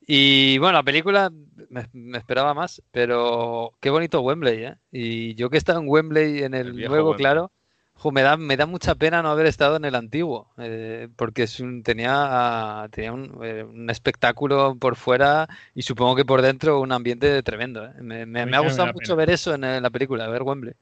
Y 0.05 0.59
bueno, 0.59 0.73
la 0.79 0.83
película 0.83 1.31
me, 1.69 2.19
esperaba 2.19 2.55
más, 2.55 2.83
pero 2.91 3.75
qué 3.79 3.91
bonito 3.91 4.21
Wembley, 4.21 4.65
¿eh? 4.65 4.77
Y 4.91 5.37
yo 5.37 5.49
que 5.49 5.57
he 5.57 5.59
estado 5.59 5.79
en 5.79 5.89
Wembley 5.89 6.43
en 6.43 6.55
el, 6.55 6.75
nuevo, 6.75 7.15
claro 7.15 7.53
me, 8.11 8.23
da, 8.23 8.37
me 8.37 8.57
da 8.57 8.67
mucha 8.67 8.95
pena 8.95 9.23
no 9.23 9.31
haber 9.31 9.47
estado 9.47 9.77
en 9.77 9.85
el 9.85 9.95
antiguo, 9.95 10.49
eh, 10.59 11.09
porque 11.17 11.43
es 11.43 11.61
un, 11.61 11.83
tenía, 11.83 12.89
tenía 12.91 13.11
eh, 13.43 13.65
un, 13.65 13.91
espectáculo 13.91 14.77
por 14.81 14.97
fuera 14.97 15.49
y 15.75 15.83
supongo 15.83 16.17
que 16.17 16.25
por 16.25 16.41
dentro 16.41 16.81
un 16.81 16.93
ambiente 16.93 17.43
tremendo. 17.43 17.85
Eh. 17.85 18.27
Me, 18.27 18.57
ha 18.57 18.61
gustado 18.61 18.93
mucho 18.93 19.17
ver 19.17 19.31
eso 19.31 19.55
en, 19.55 19.61
la 19.61 19.91
película, 19.91 20.29
ver 20.29 20.43
Wembley. 20.43 20.75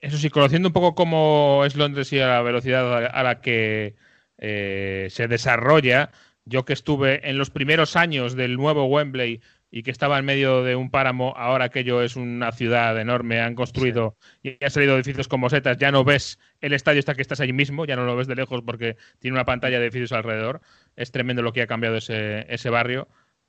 Eso 0.00 0.18
sí, 0.18 0.28
conociendo 0.28 0.68
un 0.68 0.74
poco 0.74 0.94
cómo 0.94 1.62
es 1.64 1.76
Londres 1.76 2.12
y 2.12 2.20
a 2.20 2.28
la 2.28 2.42
velocidad 2.42 3.06
a 3.06 3.22
la 3.22 3.40
que 3.40 3.94
se 4.36 5.26
desarrolla, 5.28 6.10
yo 6.44 6.66
que 6.66 6.74
estuve 6.74 7.28
en 7.28 7.38
los 7.38 7.48
primeros 7.48 7.96
años 7.96 8.36
del 8.36 8.56
nuevo 8.56 8.84
Wembley 8.84 9.40
y 9.76 9.82
que 9.82 9.90
estaba 9.90 10.20
en 10.20 10.24
medio 10.24 10.62
de 10.62 10.76
un 10.76 10.88
páramo, 10.88 11.34
ahora 11.36 11.64
aquello 11.64 12.00
es 12.00 12.14
una 12.14 12.52
ciudad 12.52 12.96
enorme, 12.96 13.40
han 13.40 13.56
construido 13.56 14.16
y 14.40 14.56
han 14.64 14.70
salido 14.70 14.94
edificios 14.94 15.26
como 15.26 15.50
setas, 15.50 15.78
ya 15.78 15.90
no 15.90 16.04
ves 16.04 16.38
el 16.60 16.74
estadio 16.74 17.00
hasta 17.00 17.16
que 17.16 17.22
estás 17.22 17.40
allí 17.40 17.52
mismo, 17.52 17.84
ya 17.84 17.96
no 17.96 18.04
lo 18.04 18.14
ves 18.14 18.28
de 18.28 18.36
lejos 18.36 18.62
porque 18.62 18.96
tiene 19.18 19.34
una 19.34 19.44
pantalla 19.44 19.80
de 19.80 19.86
edificios 19.86 20.12
alrededor. 20.12 20.60
Es 20.94 21.10
tremendo 21.10 21.42
lo 21.42 21.52
que 21.52 21.62
ha 21.62 21.66
cambiado 21.66 21.96
ese, 21.96 22.46
ese 22.54 22.70
barrio. 22.70 23.08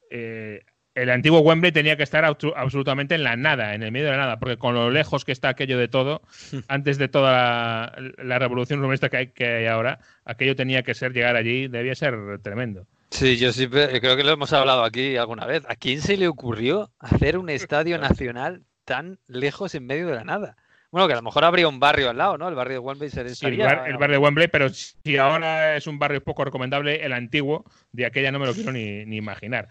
Eh, 0.10 0.64
el 0.96 1.12
antiguo 1.12 1.42
Wembley 1.42 1.72
tenía 1.72 1.96
que 1.96 2.02
estar 2.02 2.26
absolutamente 2.26 3.14
en 3.14 3.24
la 3.24 3.36
nada, 3.36 3.76
en 3.76 3.84
el 3.84 3.92
medio 3.92 4.08
de 4.08 4.14
la 4.14 4.18
nada, 4.18 4.40
porque 4.40 4.58
con 4.58 4.74
lo 4.74 4.90
lejos 4.90 5.26
que 5.26 5.32
está 5.32 5.50
aquello 5.50 5.78
de 5.78 5.90
todo, 5.90 6.24
antes 6.68 6.98
de 6.98 7.08
toda 7.08 7.94
la, 8.18 8.40
revolución 8.40 8.80
urbanista 8.80 9.10
que 9.10 9.18
hay, 9.18 9.28
que 9.28 9.46
hay 9.46 9.66
ahora, 9.68 10.00
aquello 10.24 10.56
tenía 10.56 10.82
que 10.82 10.96
ser 10.96 11.14
llegar 11.14 11.36
allí, 11.36 11.68
debía 11.68 11.94
ser 11.94 12.40
tremendo. 12.42 12.88
Sí, 13.10 13.38
yo 13.38 13.52
sí 13.54 13.68
creo 13.68 14.18
que 14.18 14.24
lo 14.24 14.32
hemos 14.32 14.52
hablado 14.54 14.84
aquí 14.84 15.18
alguna 15.18 15.46
vez. 15.46 15.64
¿A 15.68 15.76
quién 15.76 16.02
se 16.02 16.18
le 16.18 16.28
ocurrió 16.28 16.92
hacer 17.00 17.38
un 17.38 17.50
estadio 17.50 17.98
nacional 17.98 18.64
tan 18.84 19.20
lejos 19.28 19.76
en 19.76 19.86
medio 19.86 20.08
de 20.08 20.16
la 20.16 20.24
nada? 20.24 20.58
Bueno, 20.92 21.08
que 21.08 21.14
a 21.14 21.18
lo 21.18 21.24
mejor 21.24 21.44
habría 21.44 21.68
un 21.68 21.80
barrio 21.80 22.10
al 22.10 22.18
lado, 22.18 22.38
¿no? 22.38 22.48
El 22.48 22.56
barrio 22.56 22.76
de 22.76 22.80
Wembley 22.80 23.10
sería. 23.10 23.36
Sí, 23.36 23.46
el, 23.46 23.98
barrio 23.98 24.18
de 24.18 24.18
Wembley, 24.18 24.48
pero 24.48 24.70
si 24.70 25.18
ahora 25.18 25.76
es 25.76 25.88
un 25.88 26.00
barrio 26.00 26.24
poco 26.24 26.46
recomendable, 26.46 27.04
el 27.04 27.12
antiguo 27.12 27.66
de 27.92 28.06
aquella 28.06 28.32
no 28.32 28.40
me 28.40 28.46
lo 28.46 28.54
quiero 28.54 28.72
ni, 28.72 29.02
imaginar. 29.14 29.68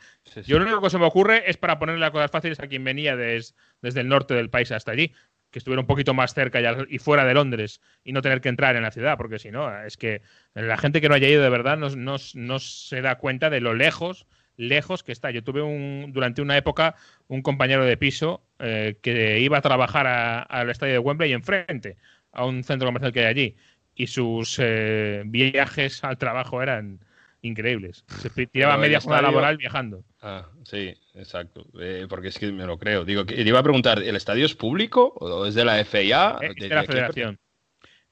Yo 0.47 0.59
lo 0.59 0.67
único 0.67 0.83
que 0.83 0.91
se 0.91 0.99
me 0.99 1.07
ocurre 1.07 1.49
es 1.49 1.57
para 1.57 1.79
ponerle 1.79 2.01
las 2.01 2.11
cosas 2.11 2.31
fáciles 2.31 2.61
a 2.61 2.67
quien 2.67 2.85
venía 2.85 3.17
desde 3.17 4.01
el 4.01 4.09
norte 4.09 4.35
del 4.35 4.51
país 4.51 4.71
hasta 4.71 4.93
allí 4.93 5.15
que 5.55 5.61
estuviera 5.61 5.83
un 5.83 5.87
poquito 5.87 6.15
más 6.15 6.35
cerca 6.35 6.59
y, 6.89 6.99
fuera 6.99 7.25
de 7.25 7.33
Londres 7.33 7.81
y 8.03 8.13
no 8.13 8.23
tener 8.23 8.41
que 8.41 8.49
entrar 8.49 8.75
en 8.75 8.83
la 8.83 8.91
ciudad, 8.91 9.17
porque 9.17 9.39
si 9.39 9.53
no, 9.53 9.85
es 9.85 9.97
que 9.97 10.21
la 10.53 10.77
gente 10.77 11.01
que 11.01 11.09
no 11.09 11.15
haya 11.15 11.29
ido 11.29 11.45
de 11.45 11.49
verdad 11.49 11.79
no, 11.79 11.91
no, 12.35 12.59
se 12.59 13.01
da 13.01 13.19
cuenta 13.19 13.51
de 13.51 13.61
lo 13.61 13.73
lejos, 13.73 14.27
lejos 14.57 15.05
que 15.05 15.13
está. 15.13 15.31
Yo 15.31 15.45
tuve 15.45 15.63
un, 15.63 16.11
durante 16.13 16.43
una 16.43 16.57
época 16.57 16.97
un 17.29 17.41
compañero 17.41 17.85
de 17.85 17.97
piso 17.97 18.43
eh, 18.59 18.97
que 19.01 19.39
iba 19.39 19.59
a 19.59 19.61
trabajar 19.61 20.09
al 20.49 20.71
estadio 20.71 20.95
de 20.95 20.99
Wembley 20.99 21.31
y 21.31 21.35
enfrente, 21.35 21.99
a 22.33 22.45
un 22.47 22.65
centro 22.65 22.89
comercial 22.89 23.13
que 23.13 23.21
hay 23.21 23.27
allí, 23.27 23.57
y 23.95 24.09
sus 24.09 24.59
eh, 24.61 25.23
viajes 25.25 26.03
al 26.03 26.19
trabajo 26.19 26.63
eran 26.65 26.99
increíbles. 27.43 28.05
Se 28.09 28.47
tiraba 28.49 28.77
media 28.77 28.99
jornada 28.99 29.23
laboral 29.23 29.57
viajando. 29.57 30.03
Ah, 30.27 30.47
sí, 30.65 30.97
exacto. 31.13 31.67
Eh, 31.79 32.07
porque 32.09 32.29
es 32.29 32.39
que 32.39 32.51
me 32.51 32.65
lo 32.65 32.79
creo. 32.79 33.05
Digo, 33.05 33.27
que, 33.27 33.39
iba 33.43 33.59
a 33.59 33.63
preguntar, 33.63 34.03
¿el 34.03 34.17
estadio 34.17 34.47
es 34.47 34.55
público 34.55 35.13
o 35.21 35.45
es 35.45 35.55
de 35.55 35.67
la 35.67 35.85
FIA? 35.85 36.39
Es 36.41 36.55
de, 36.55 36.69
la 36.71 36.85
Federación. 36.85 37.39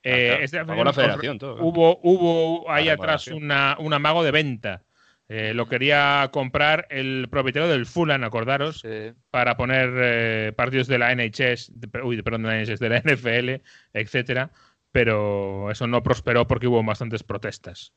Eh, 0.02 0.40
es 0.42 0.50
de 0.50 0.62
la 0.62 0.92
Federación. 0.92 1.38
todo, 1.38 1.56
hubo, 1.64 2.00
hubo 2.02 2.70
ahí 2.70 2.90
atrás 2.90 3.28
una, 3.28 3.76
un 3.78 3.94
amago 3.94 4.22
de 4.22 4.30
venta. 4.30 4.82
Eh, 5.26 5.54
lo 5.54 5.66
quería 5.66 6.28
comprar 6.30 6.86
el 6.90 7.28
propietario 7.30 7.70
del 7.70 7.86
Fulham, 7.86 8.24
acordaros, 8.24 8.84
para 9.30 9.56
poner 9.56 10.54
partidos 10.54 10.88
de 10.88 10.98
la 10.98 11.14
NHS, 11.14 11.72
uy, 12.04 12.20
perdón, 12.20 12.42
de 12.42 12.48
la 12.48 12.62
NHS, 12.62 12.78
de 12.78 12.88
la 12.90 13.00
NFL, 13.00 13.62
etcétera, 13.94 14.50
pero 14.90 15.70
eso 15.70 15.86
no 15.86 16.02
prosperó 16.02 16.46
porque 16.46 16.66
hubo 16.66 16.84
bastantes 16.84 17.22
protestas. 17.22 17.94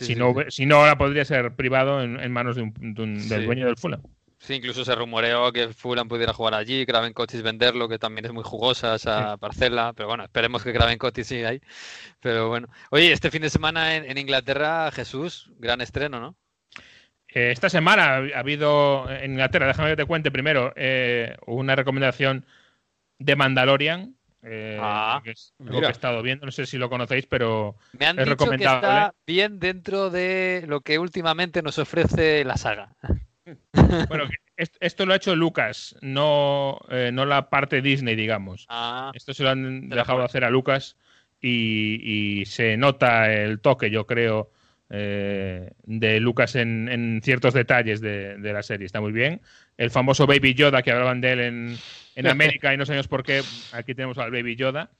Si, 0.00 0.14
no, 0.14 0.34
si 0.48 0.66
no, 0.66 0.76
ahora 0.76 0.96
podría 0.96 1.24
ser 1.24 1.54
privado 1.54 2.02
en, 2.02 2.32
manos 2.32 2.56
de 2.56 2.62
un, 2.62 3.28
del 3.28 3.44
dueño 3.44 3.66
del 3.66 3.76
Fulham. 3.76 4.02
Sí, 4.38 4.54
incluso 4.54 4.86
se 4.86 4.94
rumoreó 4.94 5.52
que 5.52 5.68
Fulham 5.74 6.08
pudiera 6.08 6.32
jugar 6.32 6.54
allí, 6.54 6.86
Craven 6.86 7.12
Cottage 7.12 7.42
venderlo, 7.42 7.90
que 7.90 7.98
también 7.98 8.24
es 8.24 8.32
muy 8.32 8.42
jugosa 8.42 8.94
esa 8.94 9.36
parcela, 9.36 9.92
pero 9.94 10.08
bueno, 10.08 10.24
esperemos 10.24 10.62
que 10.62 10.72
Craven 10.72 10.96
Cottage 10.96 11.24
siga 11.24 11.50
ahí. 11.50 11.60
Pero 12.20 12.48
bueno, 12.48 12.68
oye, 12.90 13.12
este 13.12 13.30
fin 13.30 13.42
de 13.42 13.50
semana 13.50 13.96
en, 13.96 14.16
Inglaterra, 14.16 14.90
Jesús, 14.92 15.50
gran 15.58 15.82
estreno, 15.82 16.20
¿no? 16.20 16.36
Eh, 17.28 17.50
esta 17.52 17.68
semana 17.68 18.16
ha 18.16 18.38
habido 18.38 19.10
en 19.10 19.32
Inglaterra, 19.32 19.66
déjame 19.66 19.90
que 19.90 19.96
te 19.96 20.06
cuente 20.06 20.30
primero, 20.30 20.72
eh, 20.74 21.36
una 21.46 21.76
recomendación 21.76 22.46
de 23.18 23.36
Mandalorian, 23.36 24.16
eh, 24.42 24.78
ah, 24.80 25.20
que 25.22 25.32
es 25.32 25.52
lo 25.58 25.80
que 25.80 25.86
he 25.86 25.90
estado 25.90 26.22
viendo. 26.22 26.46
No 26.46 26.52
sé 26.52 26.66
si 26.66 26.78
lo 26.78 26.88
conocéis, 26.88 27.26
pero 27.26 27.76
me 27.92 28.06
han 28.06 28.16
dicho 28.16 28.36
que 28.36 28.54
está 28.56 29.14
bien 29.26 29.58
dentro 29.58 30.10
de 30.10 30.64
lo 30.66 30.80
que 30.80 30.98
últimamente 30.98 31.62
nos 31.62 31.78
ofrece 31.78 32.44
la 32.44 32.56
saga. 32.56 32.94
Bueno, 34.08 34.28
esto 34.56 35.06
lo 35.06 35.12
ha 35.12 35.16
hecho 35.16 35.34
Lucas, 35.34 35.96
no, 36.02 36.78
eh, 36.90 37.10
no 37.12 37.24
la 37.24 37.48
parte 37.48 37.82
Disney, 37.82 38.14
digamos. 38.14 38.66
Ah. 38.68 39.10
esto 39.14 39.34
se 39.34 39.42
lo 39.42 39.50
han 39.50 39.88
dejado 39.88 40.22
hacer 40.22 40.44
a 40.44 40.50
Lucas 40.50 40.96
y, 41.40 42.44
se 42.46 42.76
nota 42.76 43.32
el 43.32 43.60
toque, 43.60 43.90
yo 43.90 44.06
creo, 44.06 44.52
eh, 44.90 45.72
de 45.84 46.20
Lucas 46.20 46.54
en, 46.54 47.20
ciertos 47.24 47.54
detalles 47.54 48.00
de, 48.00 48.36
de, 48.36 48.52
la 48.52 48.62
serie. 48.62 48.86
Está 48.86 49.00
muy 49.00 49.12
bien. 49.12 49.40
El 49.78 49.90
famoso 49.90 50.26
Baby 50.26 50.54
Yoda 50.54 50.82
que 50.82 50.92
hablaban 50.92 51.20
de 51.20 51.32
él 51.32 51.40
en, 51.40 51.78
en 52.14 52.26
América 52.26 52.72
y 52.72 52.76
no 52.76 52.86
sabemos 52.86 53.08
por 53.08 53.22
qué. 53.22 53.42
Aquí 53.72 53.94
tenemos 53.94 54.18
al 54.18 54.30
Baby 54.30 54.56
Yoda. 54.56 54.90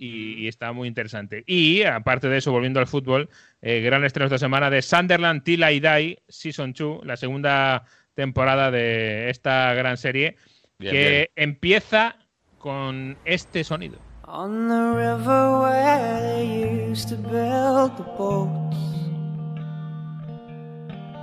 Y, 0.00 0.46
está 0.46 0.72
muy 0.72 0.86
interesante. 0.86 1.42
Y 1.44 1.82
aparte 1.82 2.28
de 2.28 2.38
eso, 2.38 2.52
volviendo 2.52 2.78
al 2.78 2.86
fútbol, 2.86 3.28
eh, 3.62 3.80
gran 3.80 4.04
estreno 4.04 4.26
esta 4.26 4.38
semana 4.38 4.70
de 4.70 4.80
Sunderland 4.80 5.42
Till 5.42 5.64
I 5.64 5.80
Die 5.80 6.18
Season 6.28 6.72
2, 6.72 7.04
la 7.04 7.16
segunda 7.16 7.84
temporada 8.14 8.70
de 8.70 9.28
esta 9.28 9.74
gran 9.74 9.96
serie, 9.96 10.36
que 10.78 11.30
empieza 11.34 12.14
con 12.58 13.18
este 13.24 13.64
sonido. 13.64 13.98
On 14.24 14.68
the 14.68 14.94
river 14.94 15.62
where 15.62 16.20
they 16.22 16.90
used 16.90 17.08
to 17.08 17.16
build 17.16 17.96
the 17.96 18.04
boats 18.16 18.68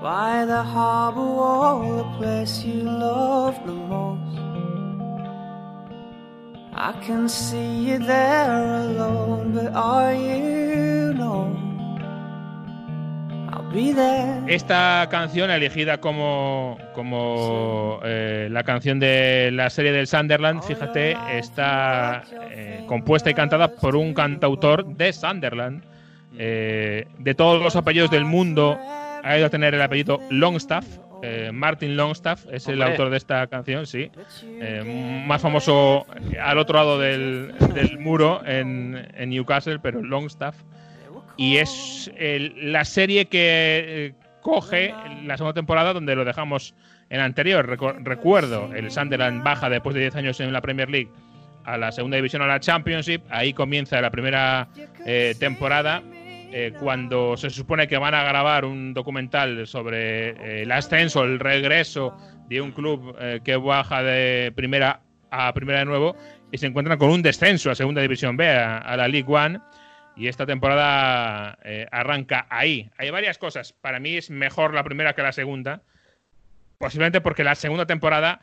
By 0.05 0.45
the 0.45 0.61
harbor 0.61 1.19
wall, 1.19 1.97
the 1.97 2.03
place 2.19 2.63
you 2.63 2.83
love 2.83 3.55
the 3.65 3.73
most 3.73 4.54
I 6.77 6.91
can 7.07 7.29
see 7.29 7.85
you 7.85 7.99
there 7.99 8.51
alone, 8.51 9.53
but 9.53 9.71
are 9.73 10.13
you 10.13 11.13
no? 11.13 11.55
I'll 13.49 13.71
be 13.71 13.93
there. 13.93 14.43
Esta 14.53 15.07
canción 15.09 15.51
elegida 15.51 16.01
como, 16.01 16.77
como 16.93 18.01
eh, 18.03 18.49
la 18.51 18.63
canción 18.63 18.99
de 18.99 19.51
la 19.53 19.69
serie 19.69 19.93
del 19.93 20.05
Sunderland, 20.05 20.63
fíjate, 20.63 21.15
está 21.31 22.23
eh, 22.51 22.83
compuesta 22.87 23.29
y 23.29 23.33
cantada 23.33 23.69
por 23.69 23.95
un 23.95 24.13
cantautor 24.13 24.85
de 24.85 25.13
Sunderland. 25.13 25.81
Eh, 26.37 27.07
de 27.19 27.35
todos 27.35 27.63
los 27.63 27.77
apellidos 27.77 28.11
del 28.11 28.25
mundo, 28.25 28.77
ha 29.23 29.37
ido 29.37 29.45
a 29.45 29.49
tener 29.49 29.73
el 29.73 29.81
apellido 29.81 30.19
Longstaff, 30.29 30.85
eh, 31.21 31.51
Martin 31.53 31.95
Longstaff 31.95 32.45
es 32.51 32.67
el 32.67 32.81
autor 32.81 33.09
de 33.09 33.17
esta 33.17 33.47
canción, 33.47 33.85
sí. 33.85 34.11
Eh, 34.43 35.23
más 35.25 35.41
famoso 35.41 36.05
al 36.41 36.57
otro 36.57 36.75
lado 36.75 36.99
del, 36.99 37.53
muro 37.99 38.41
en, 38.45 39.07
Newcastle, 39.29 39.79
pero 39.79 40.01
Longstaff. 40.01 40.55
Y 41.37 41.57
es 41.57 42.11
la 42.17 42.85
serie 42.85 43.25
que, 43.25 44.13
coge 44.41 44.93
la 45.23 45.37
segunda 45.37 45.55
temporada 45.55 45.91
donde 45.91 46.15
lo 46.15 46.23
dejamos 46.23 46.75
en 47.09 47.19
anterior. 47.19 47.67
recuerdo, 48.03 48.73
el 48.73 48.91
Sunderland 48.91 49.43
baja 49.43 49.69
después 49.69 49.95
de 49.95 50.01
10 50.01 50.15
años 50.17 50.39
en 50.39 50.53
la 50.53 50.61
Premier 50.61 50.89
League 50.89 51.09
a 51.65 51.77
la 51.77 51.91
segunda 51.91 52.17
división, 52.17 52.41
a 52.41 52.47
la 52.47 52.59
Championship. 52.59 53.21
Ahí 53.29 53.53
comienza 53.53 53.99
la 54.01 54.11
primera 54.11 54.67
eh, 55.05 55.35
temporada. 55.39 56.03
Eh, 56.57 56.71
cuando 56.79 57.35
se 57.35 57.49
supone 57.49 57.85
que 57.85 57.97
van 57.97 58.13
a 58.13 58.23
grabar 58.23 58.63
un 58.63 58.93
documental 58.93 59.67
sobre 59.67 60.29
eh, 60.29 60.61
el 60.61 60.71
ascenso, 60.71 61.25
el 61.25 61.37
regreso 61.37 62.15
de 62.47 62.61
un 62.61 62.71
club 62.71 63.13
que 63.43 63.57
baja 63.57 64.01
de 64.01 64.53
primera 64.55 65.01
a 65.31 65.53
primera 65.53 65.79
de 65.79 65.85
nuevo 65.85 66.15
y 66.53 66.57
se 66.57 66.67
encuentran 66.67 66.97
con 66.97 67.09
un 67.09 67.21
descenso 67.21 67.71
a 67.71 67.75
segunda 67.75 68.01
división 68.01 68.37
B, 68.37 68.47
a, 68.47 68.95
la 68.95 69.09
League 69.09 69.27
One. 69.27 69.59
Y 70.15 70.29
esta 70.29 70.45
temporada 70.45 71.57
arranca 71.91 72.47
ahí. 72.49 72.89
Hay 72.97 73.09
varias 73.09 73.37
cosas. 73.37 73.73
Para 73.73 73.99
mí 73.99 74.15
es 74.15 74.29
mejor 74.29 74.73
la 74.73 74.85
primera 74.85 75.13
que 75.13 75.23
la 75.23 75.33
segunda. 75.33 75.81
Posiblemente 76.77 77.19
porque 77.19 77.43
la 77.43 77.55
segunda 77.55 77.85
temporada 77.85 78.39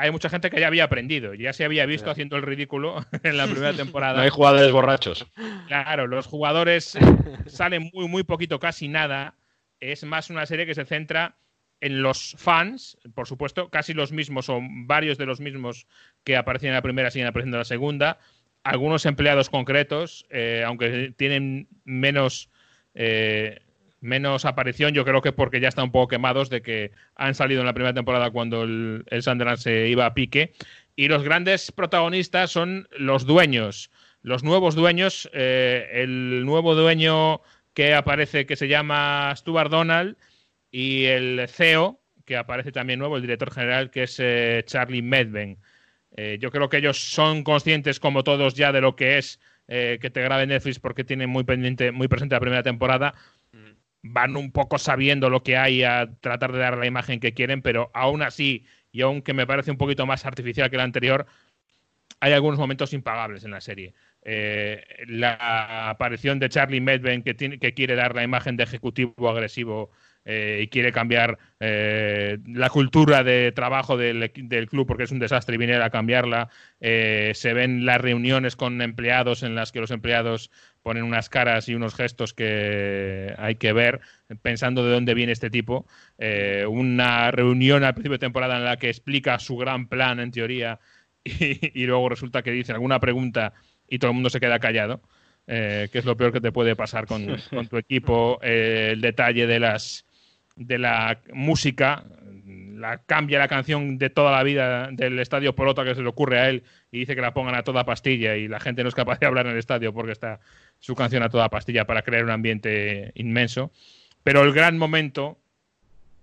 hay 0.00 0.10
mucha 0.10 0.30
gente 0.30 0.50
que 0.50 0.58
ya 0.58 0.66
había 0.66 0.84
aprendido, 0.84 1.34
ya 1.34 1.52
se 1.52 1.64
había 1.64 1.84
visto 1.84 2.10
haciendo 2.10 2.36
el 2.36 2.42
ridículo 2.42 3.04
en 3.22 3.36
la 3.36 3.46
primera 3.50 3.74
temporada. 3.74 4.14
No 4.14 4.22
hay 4.22 4.30
jugadores 4.30 4.72
borrachos. 4.72 5.26
Claro, 5.68 6.06
los 6.06 6.26
jugadores 6.26 6.98
salen 7.46 7.90
muy, 7.92 8.08
muy 8.08 8.22
poquito, 8.22 8.58
casi 8.58 8.88
nada. 8.88 9.34
Es 9.78 10.04
más 10.04 10.30
una 10.30 10.46
serie 10.46 10.66
que 10.66 10.74
se 10.74 10.84
centra 10.84 11.36
en 11.80 12.02
los 12.02 12.34
fans, 12.38 12.98
por 13.14 13.26
supuesto, 13.26 13.70
casi 13.70 13.94
los 13.94 14.12
mismos 14.12 14.48
o 14.48 14.60
varios 14.62 15.16
de 15.16 15.26
los 15.26 15.40
mismos 15.40 15.86
que 16.24 16.36
aparecen 16.36 16.68
en 16.68 16.74
la 16.74 16.82
primera 16.82 17.10
siguen 17.10 17.28
apareciendo 17.28 17.56
en 17.56 17.60
la 17.60 17.64
segunda. 17.64 18.18
Algunos 18.62 19.06
empleados 19.06 19.48
concretos, 19.48 20.26
eh, 20.28 20.62
aunque 20.66 21.14
tienen 21.16 21.68
menos 21.84 22.50
eh, 22.94 23.60
menos 24.00 24.44
aparición, 24.44 24.94
yo 24.94 25.04
creo 25.04 25.22
que 25.22 25.32
porque 25.32 25.60
ya 25.60 25.68
están 25.68 25.86
un 25.86 25.92
poco 25.92 26.08
quemados 26.08 26.50
de 26.50 26.62
que 26.62 26.92
han 27.16 27.34
salido 27.34 27.60
en 27.60 27.66
la 27.66 27.74
primera 27.74 27.94
temporada 27.94 28.30
cuando 28.30 28.62
el, 28.62 29.04
el 29.08 29.22
Sunderland 29.22 29.58
se 29.58 29.88
iba 29.88 30.06
a 30.06 30.14
pique. 30.14 30.52
Y 30.96 31.08
los 31.08 31.22
grandes 31.22 31.72
protagonistas 31.72 32.50
son 32.50 32.88
los 32.98 33.24
dueños, 33.26 33.90
los 34.22 34.44
nuevos 34.44 34.74
dueños, 34.74 35.30
eh, 35.32 35.88
el 35.92 36.44
nuevo 36.44 36.74
dueño 36.74 37.40
que 37.74 37.94
aparece 37.94 38.46
que 38.46 38.56
se 38.56 38.68
llama 38.68 39.32
Stuart 39.36 39.70
Donald 39.70 40.16
y 40.70 41.04
el 41.04 41.46
CEO 41.48 42.00
que 42.26 42.36
aparece 42.36 42.70
también 42.70 42.98
nuevo, 42.98 43.16
el 43.16 43.22
director 43.22 43.50
general 43.50 43.90
que 43.90 44.04
es 44.04 44.16
eh, 44.20 44.62
Charlie 44.66 45.02
Medven. 45.02 45.58
Eh, 46.16 46.38
yo 46.40 46.50
creo 46.50 46.68
que 46.68 46.76
ellos 46.76 46.98
son 46.98 47.44
conscientes 47.44 47.98
como 47.98 48.22
todos 48.22 48.54
ya 48.54 48.72
de 48.72 48.80
lo 48.80 48.96
que 48.96 49.18
es 49.18 49.40
que 49.70 50.10
te 50.12 50.20
grabe 50.20 50.48
Netflix 50.48 50.80
porque 50.80 51.04
tienen 51.04 51.30
muy 51.30 51.44
pendiente, 51.44 51.92
muy 51.92 52.08
presente 52.08 52.34
la 52.34 52.40
primera 52.40 52.64
temporada, 52.64 53.14
van 54.02 54.36
un 54.36 54.52
poco 54.52 54.78
sabiendo 54.78 55.30
lo 55.30 55.42
que 55.42 55.56
hay 55.56 55.82
a 55.82 56.10
tratar 56.20 56.52
de 56.52 56.58
dar 56.58 56.78
la 56.78 56.86
imagen 56.86 57.20
que 57.20 57.34
quieren, 57.34 57.62
pero 57.62 57.90
aún 57.94 58.22
así, 58.22 58.66
y 58.92 59.02
aunque 59.02 59.34
me 59.34 59.46
parece 59.46 59.70
un 59.70 59.76
poquito 59.76 60.06
más 60.06 60.24
artificial 60.26 60.70
que 60.70 60.76
la 60.76 60.84
anterior, 60.84 61.26
hay 62.20 62.32
algunos 62.32 62.58
momentos 62.58 62.92
impagables 62.92 63.44
en 63.44 63.50
la 63.50 63.60
serie. 63.60 63.94
Eh, 64.22 64.84
la 65.06 65.88
aparición 65.88 66.38
de 66.38 66.48
Charlie 66.48 66.80
Medven, 66.80 67.22
que, 67.22 67.34
tiene, 67.34 67.58
que 67.58 67.72
quiere 67.74 67.94
dar 67.94 68.14
la 68.14 68.22
imagen 68.22 68.56
de 68.56 68.64
ejecutivo 68.64 69.28
agresivo 69.28 69.90
eh, 70.26 70.60
y 70.62 70.68
quiere 70.68 70.92
cambiar 70.92 71.38
eh, 71.60 72.38
la 72.46 72.68
cultura 72.68 73.24
de 73.24 73.52
trabajo 73.52 73.96
del, 73.96 74.30
club 74.68 74.86
porque 74.86 75.04
es 75.04 75.12
un 75.12 75.18
desastre 75.18 75.54
y 75.54 75.58
viene 75.58 75.76
a 75.76 75.88
cambiarla. 75.88 76.50
Eh, 76.78 77.32
se 77.34 77.54
ven 77.54 77.86
las 77.86 78.00
reuniones 78.00 78.54
con 78.54 78.82
empleados 78.82 79.42
en 79.42 79.54
las 79.54 79.72
que 79.72 79.80
los 79.80 79.90
empleados 79.90 80.50
ponen 80.82 81.04
unas 81.04 81.30
caras 81.30 81.68
y 81.68 81.74
unos 81.74 81.94
gestos 81.94 82.34
que 82.34 83.34
hay 83.38 83.56
que 83.56 83.72
ver 83.72 84.00
pensando 84.42 84.84
de 84.84 84.92
dónde 84.92 85.14
viene 85.14 85.32
este 85.32 85.50
tipo. 85.50 85.86
una 86.68 87.30
reunión 87.30 87.82
al 87.84 87.94
principio 87.94 88.16
de 88.16 88.18
temporada 88.18 88.58
en 88.58 88.64
la 88.64 88.76
que 88.76 88.88
explica 88.88 89.38
su 89.38 89.56
gran 89.56 89.88
plan 89.88 90.20
en 90.20 90.32
teoría 90.32 90.80
y, 91.24 91.86
luego 91.86 92.08
resulta 92.08 92.42
que 92.42 92.50
dice 92.50 92.72
alguna 92.72 93.00
pregunta 93.00 93.54
y 93.88 93.98
todo 93.98 94.10
el 94.10 94.14
mundo 94.14 94.30
se 94.30 94.40
queda 94.40 94.58
callado. 94.58 95.02
que 95.46 95.90
es 95.92 96.04
lo 96.04 96.16
peor 96.16 96.32
que 96.32 96.40
te 96.40 96.52
puede 96.52 96.76
pasar 96.76 97.06
con, 97.06 97.26
con 97.50 97.68
tu 97.68 97.78
equipo, 97.78 98.38
el 98.42 99.00
detalle 99.00 99.46
de 99.46 99.60
las 99.60 100.06
de 100.60 100.78
la 100.78 101.18
música, 101.32 102.04
la 102.76 102.98
cambia 102.98 103.38
la 103.38 103.48
canción 103.48 103.96
de 103.96 104.10
toda 104.10 104.30
la 104.30 104.42
vida 104.42 104.88
del 104.92 105.18
estadio 105.18 105.54
por 105.54 105.68
otra 105.68 105.84
que 105.84 105.94
se 105.94 106.02
le 106.02 106.08
ocurre 106.08 106.38
a 106.38 106.50
él 106.50 106.64
y 106.92 107.00
dice 107.00 107.14
que 107.14 107.22
la 107.22 107.32
pongan 107.32 107.54
a 107.54 107.62
toda 107.62 107.84
pastilla 107.84 108.36
y 108.36 108.46
la 108.46 108.60
gente 108.60 108.82
no 108.82 108.90
es 108.90 108.94
capaz 108.94 109.18
de 109.18 109.26
hablar 109.26 109.46
en 109.46 109.52
el 109.52 109.58
estadio 109.58 109.94
porque 109.94 110.12
está 110.12 110.38
su 110.78 110.94
canción 110.94 111.22
a 111.22 111.30
toda 111.30 111.48
pastilla 111.48 111.86
para 111.86 112.02
crear 112.02 112.24
un 112.24 112.30
ambiente 112.30 113.10
inmenso. 113.14 113.72
Pero 114.22 114.42
el 114.42 114.52
gran 114.52 114.76
momento 114.76 115.38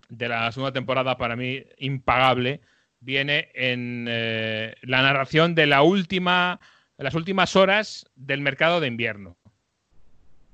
de 0.10 0.30
la 0.30 0.52
segunda 0.52 0.72
temporada 0.72 1.18
para 1.18 1.36
mí 1.36 1.64
impagable 1.80 2.62
viene 3.00 3.50
en 3.56 4.06
eh, 4.08 4.76
la 4.84 5.02
narración 5.02 5.56
de 5.56 5.66
la 5.66 5.82
última, 5.82 6.60
las 6.98 7.16
últimas 7.16 7.56
horas 7.56 8.06
del 8.16 8.42
mercado 8.42 8.80
de 8.82 8.88
invierno 8.88 9.36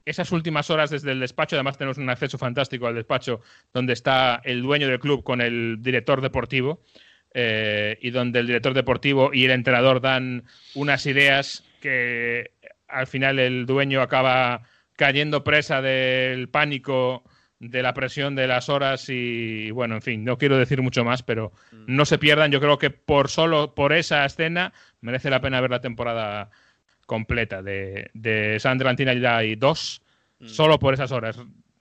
esas 0.05 0.31
últimas 0.31 0.69
horas 0.69 0.89
desde 0.89 1.11
el 1.11 1.19
despacho, 1.19 1.55
además 1.55 1.77
tenemos 1.77 1.97
un 1.97 2.09
acceso 2.09 2.37
fantástico 2.37 2.87
al 2.87 2.95
despacho 2.95 3.41
donde 3.73 3.93
está 3.93 4.41
el 4.43 4.61
dueño 4.61 4.87
del 4.87 4.99
club 4.99 5.23
con 5.23 5.41
el 5.41 5.77
director 5.79 6.21
deportivo 6.21 6.81
eh, 7.33 7.97
y 8.01 8.11
donde 8.11 8.39
el 8.39 8.47
director 8.47 8.73
deportivo 8.73 9.31
y 9.33 9.45
el 9.45 9.51
entrenador 9.51 10.01
dan 10.01 10.43
unas 10.75 11.05
ideas 11.05 11.63
que 11.81 12.51
al 12.87 13.07
final 13.07 13.39
el 13.39 13.65
dueño 13.65 14.01
acaba 14.01 14.63
cayendo 14.95 15.43
presa 15.43 15.81
del 15.81 16.49
pánico 16.49 17.23
de 17.59 17.81
la 17.81 17.93
presión 17.93 18.35
de 18.35 18.47
las 18.47 18.67
horas 18.67 19.07
y 19.07 19.71
bueno, 19.71 19.95
en 19.95 20.01
fin, 20.01 20.23
no 20.25 20.37
quiero 20.37 20.57
decir 20.57 20.81
mucho 20.81 21.05
más, 21.05 21.23
pero 21.23 21.53
mm. 21.71 21.83
no 21.87 22.05
se 22.05 22.17
pierdan, 22.17 22.51
yo 22.51 22.59
creo 22.59 22.77
que 22.77 22.89
por 22.89 23.29
solo 23.29 23.73
por 23.73 23.93
esa 23.93 24.25
escena 24.25 24.73
merece 25.01 25.29
la 25.29 25.41
pena 25.41 25.61
ver 25.61 25.71
la 25.71 25.81
temporada 25.81 26.51
completa 27.05 27.61
de, 27.61 28.09
de 28.13 28.59
Sunderland 28.59 28.99
y 29.43 29.55
2 29.55 30.01
mm. 30.39 30.47
solo 30.47 30.79
por 30.79 30.93
esas 30.93 31.11
horas. 31.11 31.39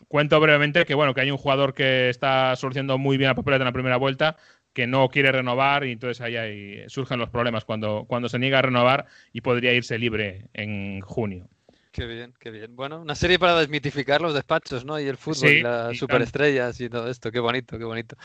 Cuento 0.09 0.39
brevemente 0.41 0.85
que 0.85 0.95
bueno 0.95 1.14
que 1.14 1.23
hay 1.23 1.31
un 1.31 1.39
jugador 1.39 1.75
que 1.75 2.11
está 2.11 2.55
solucionando 2.57 2.99
muy 2.99 3.16
bien 3.16 3.29
la 3.29 3.35
papeleta 3.35 3.62
en 3.62 3.66
la 3.66 3.73
primera 3.73 3.97
vuelta, 3.97 4.37
que 4.73 4.87
no 4.87 5.09
quiere 5.09 5.33
renovar 5.33 5.85
y 5.85 5.93
entonces 5.93 6.20
ahí, 6.20 6.83
surgen 6.89 7.18
los 7.18 7.31
problemas 7.31 7.64
cuando, 7.64 8.05
cuando 8.07 8.29
se 8.29 8.39
niega 8.39 8.59
a 8.59 8.62
renovar 8.62 9.07
y 9.33 9.41
podría 9.41 9.73
irse 9.73 9.99
libre 9.99 10.49
en 10.55 11.01
junio. 11.01 11.49
Qué 11.93 12.07
bien, 12.07 12.32
qué 12.40 12.51
bien. 12.51 12.74
Bueno, 12.74 13.03
una 13.03 13.14
serie 13.14 13.38
para 13.38 13.61
desmitificar 13.61 14.22
los 14.22 14.32
despachos, 14.32 14.82
¿no? 14.82 14.99
Y 14.99 15.09
el 15.09 15.18
fútbol, 15.18 15.51
y 15.51 15.62
las 15.62 15.99
superestrellas 15.99 16.80
y 16.80 16.88
todo 16.88 17.11
esto. 17.11 17.30
Qué 17.30 17.38
bonito, 17.38 17.78
qué 17.78 17.84
bonito. 17.84 18.16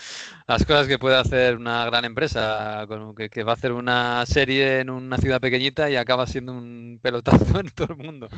Las 0.48 0.66
cosas 0.66 0.88
que 0.88 0.98
puede 0.98 1.18
hacer 1.18 1.58
una 1.58 1.86
gran 1.86 2.06
empresa, 2.06 2.88
que, 3.18 3.30
que, 3.30 3.44
va 3.44 3.52
a 3.52 3.56
hacer 3.56 3.74
una 3.74 4.26
serie 4.26 4.80
en 4.80 4.90
una 4.90 5.18
ciudad 5.18 5.42
pequeñita 5.42 5.90
y 5.90 5.98
acaba 5.98 6.26
siendo 6.28 6.54
un 6.54 6.98
pelotazo 7.02 7.38
en 7.60 7.70
todo 7.72 7.90
el 7.92 7.98
mundo. 7.98 8.30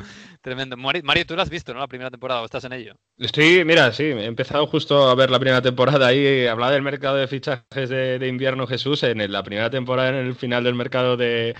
Tremendo. 0.42 0.76
Mario, 0.76 1.24
tú 1.24 1.36
lo 1.36 1.42
has 1.42 1.50
visto, 1.50 1.72
¿no? 1.72 1.78
La 1.78 1.86
primera 1.86 2.10
temporada, 2.10 2.42
¿o 2.42 2.46
estás 2.46 2.64
en 2.64 2.72
ello? 2.72 2.94
Estoy, 3.16 3.64
mira, 3.64 3.92
sí, 3.92 4.02
he 4.02 4.24
empezado 4.24 4.66
justo 4.66 5.08
a 5.08 5.14
ver 5.14 5.30
la 5.30 5.38
primera 5.38 5.62
temporada 5.62 6.08
ahí, 6.08 6.48
hablar 6.48 6.72
del 6.72 6.82
mercado 6.82 7.14
de 7.14 7.28
fichajes 7.28 7.88
de, 7.88 8.26
invierno 8.26 8.66
Jesús. 8.66 9.04
En 9.04 9.30
la 9.30 9.44
primera 9.44 9.70
temporada, 9.70 10.08
en 10.08 10.26
el 10.26 10.34
final 10.34 10.64
del 10.64 10.74
mercado 10.74 11.16
de, 11.16 11.54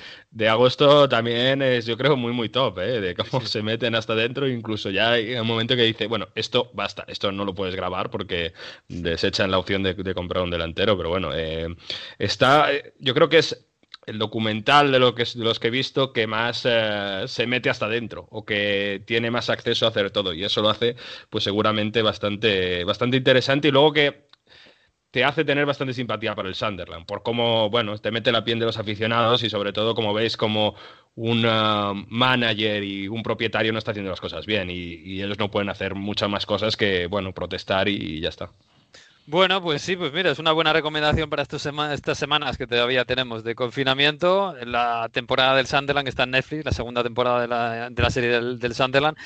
agosto, 0.49 1.09
también 1.09 1.63
es, 1.63 1.87
yo 1.87 1.97
creo, 1.97 2.17
muy, 2.17 2.33
muy 2.33 2.49
top, 2.49 2.81
¿eh? 2.81 3.01
De 3.01 3.15
cómo 3.15 3.47
se 3.47 3.60
meten 3.63 3.95
hasta 3.95 4.15
dentro, 4.15 4.49
incluso 4.49 4.91
ya 4.91 5.13
hay 5.13 5.35
un 5.35 5.47
momento 5.47 5.77
que 5.77 5.83
dice, 5.83 6.07
bueno, 6.07 6.29
esto 6.35 6.71
basta, 6.75 7.05
esto 7.09 7.33
no 7.33 7.45
lo 7.45 7.55
puedes 7.55 7.75
grabar 7.75 8.11
porque 8.11 8.53
desechan 8.89 9.51
la 9.51 9.59
opción 9.59 9.83
de, 9.83 10.15
comprar 10.15 10.43
un 10.43 10.51
delantero, 10.51 10.97
pero 10.97 11.09
bueno, 11.09 11.31
eh, 11.35 11.69
está, 12.19 12.69
yo 12.99 13.15
creo 13.15 13.29
que 13.29 13.39
es 13.39 13.67
el 14.07 14.19
documental 14.19 14.91
de, 14.93 14.99
lo 14.99 15.15
que, 15.15 15.25
de 15.25 15.45
los 15.45 15.61
que 15.61 15.69
he 15.69 15.71
visto 15.71 16.13
que 16.13 16.27
más 16.27 16.63
eh, 16.65 17.25
se 17.27 17.47
mete 17.47 17.71
hasta 17.71 17.89
dentro 17.89 18.27
o 18.31 18.45
que 18.45 19.03
tiene 19.07 19.31
más 19.31 19.51
acceso 19.51 19.87
a 19.87 19.91
hacer 19.91 20.11
todo 20.11 20.33
y 20.33 20.43
eso 20.45 20.63
lo 20.63 20.71
hace 20.71 20.97
pues 21.29 21.45
seguramente 21.45 22.03
bastante, 22.03 22.85
bastante 22.85 23.19
interesante 23.19 23.69
y 23.69 23.71
luego 23.71 23.93
que 23.93 24.30
te 25.11 25.25
hace 25.25 25.45
tener 25.45 25.67
bastante 25.67 25.93
simpatía 25.93 26.35
por 26.35 26.47
el 26.47 26.55
Sunderland, 26.55 27.05
por 27.05 27.23
cómo, 27.23 27.69
bueno, 27.69 27.99
te 27.99 28.11
mete 28.11 28.31
la 28.31 28.45
piel 28.45 28.59
de 28.61 28.67
los 28.67 28.79
aficionados 28.79 29.43
y 29.43 29.51
sobre 29.51 29.73
todo 29.73 29.95
como 29.95 30.15
veis 30.15 30.37
como 30.37 30.75
un 31.17 31.45
uh, 31.45 31.95
manager 32.09 32.85
y 32.85 33.09
un 33.09 33.23
propietario 33.23 33.73
no 33.73 33.79
está 33.79 33.91
haciendo 33.91 34.11
las 34.11 34.21
cosas 34.21 34.47
bien 34.47 34.71
y, 34.71 35.21
ellos 35.21 35.39
no 35.39 35.51
pueden 35.51 35.69
hacer 35.69 35.95
muchas 35.95 36.31
más 36.31 36.47
cosas 36.47 36.77
que, 36.77 37.07
bueno, 37.07 37.33
protestar 37.33 37.89
y, 37.89 38.21
ya 38.21 38.29
está. 38.29 38.51
Bueno, 39.27 39.61
pues 39.61 39.83
sí, 39.83 39.97
pues 39.97 40.13
mira, 40.13 40.31
es 40.31 40.39
una 40.39 40.53
buena 40.53 40.73
recomendación 40.73 41.29
para 41.29 41.43
estos 41.43 41.67
estas 41.93 42.19
semanas 42.19 42.57
que 42.57 42.67
todavía 42.67 43.05
tenemos 43.05 43.45
de 43.45 43.55
confinamiento. 43.55 44.55
La 44.65 45.09
temporada 45.13 45.55
del 45.57 45.67
Sunderland 45.67 46.09
está 46.09 46.25
en 46.25 46.33
Netflix, 46.33 46.65
la 46.65 46.73
segunda 46.73 47.03
temporada 47.03 47.43
de 47.43 47.49
la, 47.49 47.91
de 47.91 48.03
la 48.03 48.11
serie 48.11 48.31
del 48.31 48.75
Sunderland. 48.75 49.17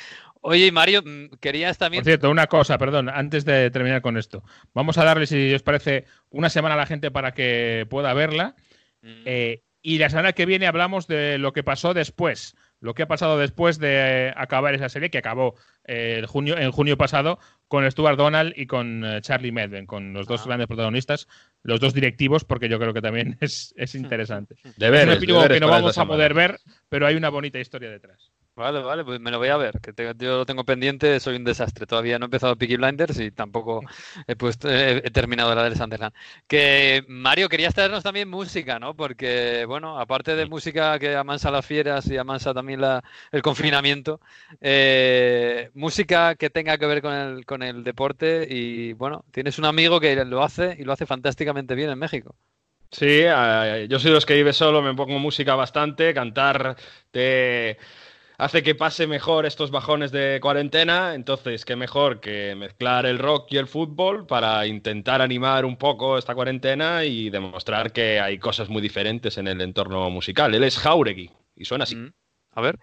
Oye, 0.46 0.70
Mario, 0.72 1.02
mm, 1.02 1.36
querías 1.40 1.78
también. 1.78 2.02
Por 2.02 2.10
cierto, 2.10 2.30
una 2.30 2.48
cosa, 2.48 2.76
perdón, 2.76 3.08
antes 3.08 3.46
de 3.46 3.70
terminar 3.70 4.02
con 4.02 4.18
esto. 4.18 4.44
Vamos 4.74 4.98
a 4.98 5.04
darle, 5.04 5.26
si 5.26 5.54
os 5.54 5.62
parece, 5.62 6.04
una 6.28 6.50
semana 6.50 6.74
a 6.74 6.78
la 6.78 6.84
gente 6.84 7.10
para 7.10 7.32
que 7.32 7.86
pueda 7.88 8.12
verla. 8.12 8.54
Mm. 9.00 9.22
Eh, 9.24 9.62
y 9.80 9.96
la 9.96 10.10
semana 10.10 10.34
que 10.34 10.44
viene 10.44 10.66
hablamos 10.66 11.06
de 11.06 11.38
lo 11.38 11.54
que 11.54 11.62
pasó 11.62 11.94
después, 11.94 12.56
lo 12.78 12.92
que 12.92 13.04
ha 13.04 13.08
pasado 13.08 13.38
después 13.38 13.78
de 13.78 14.34
acabar 14.36 14.74
esa 14.74 14.90
serie, 14.90 15.08
que 15.08 15.16
acabó 15.16 15.54
eh, 15.86 16.16
el 16.18 16.26
junio, 16.26 16.58
en 16.58 16.70
junio 16.72 16.98
pasado, 16.98 17.38
con 17.66 17.90
Stuart 17.90 18.18
Donald 18.18 18.52
y 18.54 18.66
con 18.66 19.02
eh, 19.02 19.22
Charlie 19.22 19.50
Medven, 19.50 19.86
con 19.86 20.12
los 20.12 20.26
dos 20.26 20.42
ah. 20.42 20.48
grandes 20.48 20.66
protagonistas, 20.66 21.26
los 21.62 21.80
dos 21.80 21.94
directivos, 21.94 22.44
porque 22.44 22.68
yo 22.68 22.78
creo 22.78 22.92
que 22.92 23.00
también 23.00 23.38
es, 23.40 23.74
interesante. 23.94 24.56
Deberes, 24.76 25.22
es 25.22 25.22
un 25.26 25.48
que 25.48 25.60
no 25.60 25.68
vamos 25.68 25.96
a 25.96 26.04
poder 26.04 26.34
ver, 26.34 26.60
pero 26.90 27.06
hay 27.06 27.16
una 27.16 27.30
bonita 27.30 27.58
historia 27.58 27.90
detrás. 27.90 28.33
Vale, 28.56 28.82
vale, 28.82 29.04
pues 29.04 29.18
me 29.18 29.32
lo 29.32 29.38
voy 29.38 29.48
a 29.48 29.56
ver, 29.56 29.80
que 29.80 29.92
yo 30.16 30.38
lo 30.38 30.46
tengo 30.46 30.64
pendiente, 30.64 31.18
soy 31.18 31.34
un 31.34 31.42
desastre. 31.42 31.86
Todavía 31.86 32.20
no 32.20 32.26
he 32.26 32.28
empezado 32.28 32.54
Peaky 32.56 32.76
Blinders 32.76 33.18
y 33.18 33.32
tampoco 33.32 33.80
he, 34.28 34.36
puesto, 34.36 34.70
he, 34.70 35.00
terminado 35.10 35.52
la 35.56 35.64
del 35.64 35.76
Sunderland. 35.76 36.14
Que 36.46 37.04
Mario, 37.08 37.48
querías 37.48 37.74
traernos 37.74 38.04
también 38.04 38.28
música, 38.28 38.78
¿no? 38.78 38.94
Porque, 38.94 39.64
bueno, 39.66 39.98
aparte 39.98 40.36
de 40.36 40.46
música 40.46 41.00
que 41.00 41.16
amansa 41.16 41.50
las 41.50 41.66
fieras 41.66 42.06
y 42.08 42.16
amansa 42.16 42.54
también 42.54 42.80
la, 42.80 43.02
el 43.32 43.42
confinamiento, 43.42 44.20
eh, 44.60 45.70
música 45.74 46.36
que 46.36 46.48
tenga 46.48 46.78
que 46.78 46.86
ver 46.86 47.02
con 47.02 47.12
el, 47.12 47.46
con 47.46 47.60
el 47.64 47.82
deporte 47.82 48.46
y, 48.48 48.92
bueno, 48.92 49.24
tienes 49.32 49.58
un 49.58 49.64
amigo 49.64 49.98
que 49.98 50.14
lo 50.24 50.44
hace 50.44 50.76
y 50.78 50.84
lo 50.84 50.92
hace 50.92 51.06
fantásticamente 51.06 51.74
bien 51.74 51.90
en 51.90 51.98
México. 51.98 52.36
Sí, 52.92 53.22
eh, 53.24 53.88
yo 53.90 53.98
soy 53.98 54.10
de 54.10 54.14
los 54.14 54.26
que 54.26 54.34
vive 54.34 54.52
solo, 54.52 54.80
me 54.80 54.94
pongo 54.94 55.18
música 55.18 55.56
bastante, 55.56 56.14
cantar 56.14 56.76
te 57.10 57.78
hace 58.38 58.62
que 58.62 58.74
pase 58.74 59.06
mejor 59.06 59.46
estos 59.46 59.70
bajones 59.70 60.10
de 60.12 60.38
cuarentena, 60.40 61.14
entonces 61.14 61.64
qué 61.64 61.76
mejor 61.76 62.20
que 62.20 62.54
mezclar 62.54 63.06
el 63.06 63.18
rock 63.18 63.48
y 63.50 63.56
el 63.56 63.66
fútbol 63.66 64.26
para 64.26 64.66
intentar 64.66 65.22
animar 65.22 65.64
un 65.64 65.76
poco 65.76 66.18
esta 66.18 66.34
cuarentena 66.34 67.04
y 67.04 67.30
demostrar 67.30 67.92
que 67.92 68.20
hay 68.20 68.38
cosas 68.38 68.68
muy 68.68 68.82
diferentes 68.82 69.38
en 69.38 69.48
el 69.48 69.60
entorno 69.60 70.10
musical. 70.10 70.54
Él 70.54 70.64
es 70.64 70.78
Jauregui 70.78 71.30
y 71.56 71.64
suena 71.64 71.84
así. 71.84 71.96
Mm. 71.96 72.12
A 72.52 72.60
ver. 72.60 72.78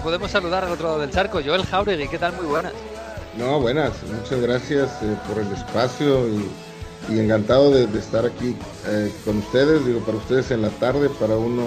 Podemos 0.00 0.30
saludar 0.30 0.64
al 0.64 0.72
otro 0.72 0.86
lado 0.88 1.00
del 1.00 1.10
charco. 1.10 1.40
Joel 1.44 1.64
Jauregui, 1.64 2.08
¿qué 2.08 2.18
tal? 2.18 2.34
Muy 2.34 2.46
buenas. 2.46 2.72
No, 3.36 3.60
buenas. 3.60 3.92
Muchas 4.04 4.40
gracias 4.40 4.90
eh, 5.02 5.14
por 5.28 5.38
el 5.38 5.52
espacio 5.52 6.28
y, 6.28 7.18
encantado 7.18 7.70
de, 7.70 7.84
estar 7.98 8.24
aquí 8.24 8.56
eh, 8.86 9.12
con 9.24 9.38
ustedes. 9.38 9.84
Digo, 9.84 10.00
para 10.00 10.18
ustedes 10.18 10.50
en 10.50 10.62
la 10.62 10.70
tarde, 10.70 11.08
para 11.20 11.36
uno 11.36 11.62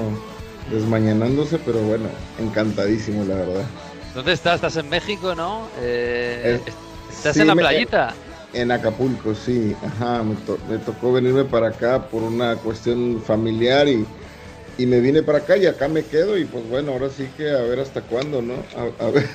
desmañanándose, 0.72 1.60
pero 1.60 1.80
bueno, 1.82 2.10
encantadísimo, 2.40 3.24
la 3.26 3.36
verdad. 3.36 3.66
¿Dónde 4.14 4.34
estás? 4.34 4.56
¿Estás 4.56 4.76
en 4.78 4.90
México, 4.90 5.36
no? 5.36 5.68
Eh, 5.80 6.60
¿Estás 7.12 7.38
en 7.38 7.48
la 7.48 7.56
playita? 7.56 8.14
En 8.54 8.72
Acapulco, 8.72 9.36
sí. 9.36 9.76
Ajá, 9.86 10.24
me, 10.24 10.78
tocó 10.80 11.14
venirme 11.14 11.46
para 11.46 11.68
acá 11.68 12.02
por 12.08 12.24
una 12.24 12.56
cuestión 12.56 13.22
familiar 13.26 13.88
y 13.88 14.06
y 14.80 14.86
me 14.86 15.02
vine 15.02 15.22
para 15.24 15.40
acá 15.40 15.58
y 15.58 15.66
acá 15.66 15.90
me 15.90 16.06
quedo 16.06 16.38
y 16.38 16.46
pues 16.46 16.68
bueno, 16.70 16.94
ahora 16.94 17.10
sí 17.10 17.28
que 17.36 17.50
a 17.50 17.62
ver 17.64 17.82
hasta 17.82 18.02
cuándo, 18.02 18.42
¿no? 18.42 18.54
A, 18.78 19.10
ver, 19.10 19.26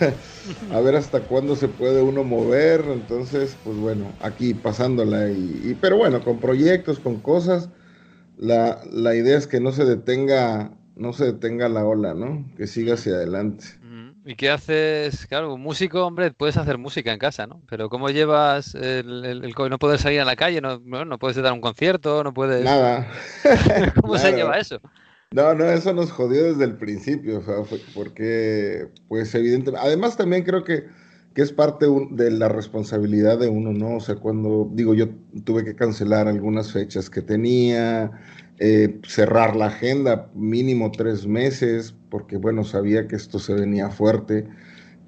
a 0.72 0.80
ver 0.80 0.96
hasta 0.96 1.20
cuándo 1.20 1.54
se 1.54 1.68
puede 1.68 2.00
uno 2.00 2.24
mover, 2.24 2.82
entonces 2.90 3.54
pues 3.62 3.76
bueno, 3.76 4.10
aquí 4.20 4.54
pasándola 4.54 5.30
y, 5.30 5.76
pero 5.82 5.98
bueno, 5.98 6.24
con 6.24 6.40
proyectos, 6.40 6.98
con 6.98 7.20
cosas, 7.20 7.68
la, 8.38 8.80
la, 8.90 9.14
idea 9.14 9.36
es 9.36 9.46
que 9.46 9.60
no 9.60 9.70
se 9.72 9.84
detenga, 9.84 10.72
no 10.96 11.12
se 11.12 11.26
detenga 11.26 11.68
la 11.68 11.84
ola, 11.84 12.14
¿no? 12.14 12.50
Que 12.56 12.66
siga 12.66 12.94
hacia 12.94 13.12
adelante. 13.12 13.66
¿Y 14.26 14.36
qué 14.36 14.48
haces? 14.48 15.26
Claro, 15.26 15.58
músico, 15.58 16.06
hombre, 16.06 16.30
puedes 16.30 16.56
hacer 16.56 16.78
música 16.78 17.12
en 17.12 17.18
casa, 17.18 17.46
¿no? 17.46 17.60
Pero 17.68 17.90
¿cómo 17.90 18.08
llevas 18.08 18.74
el, 18.74 19.22
el, 19.26 19.54
no 19.68 19.78
puedes 19.78 20.00
salir 20.00 20.22
a 20.22 20.24
la 20.24 20.34
calle, 20.34 20.62
no, 20.62 20.78
no, 20.78 21.18
puedes 21.18 21.36
dar 21.36 21.52
un 21.52 21.60
concierto, 21.60 22.24
no 22.24 22.32
puedes... 22.32 22.64
Nada. 22.64 23.06
¿Cómo 24.00 24.16
se 24.16 24.32
lleva 24.32 24.56
eso? 24.56 24.80
No, 25.34 25.52
no, 25.52 25.64
eso 25.64 25.92
nos 25.92 26.12
jodió 26.12 26.44
desde 26.44 26.62
el 26.62 26.76
principio, 26.76 27.40
o 27.40 27.66
porque, 27.92 28.86
pues 29.08 29.34
evidentemente, 29.34 29.84
además 29.84 30.16
también 30.16 30.44
creo 30.44 30.62
que, 30.62 30.84
que 31.34 31.42
es 31.42 31.50
parte 31.50 31.86
de 32.12 32.30
la 32.30 32.48
responsabilidad 32.48 33.40
de 33.40 33.48
uno, 33.48 33.72
¿no? 33.72 33.96
O 33.96 34.00
sea, 34.00 34.14
cuando, 34.14 34.70
digo, 34.74 34.94
yo 34.94 35.08
tuve 35.42 35.64
que 35.64 35.74
cancelar 35.74 36.28
algunas 36.28 36.70
fechas 36.72 37.10
que 37.10 37.20
tenía, 37.20 38.12
eh, 38.60 39.00
cerrar 39.08 39.56
la 39.56 39.66
agenda 39.66 40.30
mínimo 40.36 40.92
tres 40.92 41.26
meses, 41.26 41.96
porque, 42.10 42.36
bueno, 42.36 42.62
sabía 42.62 43.08
que 43.08 43.16
esto 43.16 43.40
se 43.40 43.54
venía 43.54 43.90
fuerte. 43.90 44.46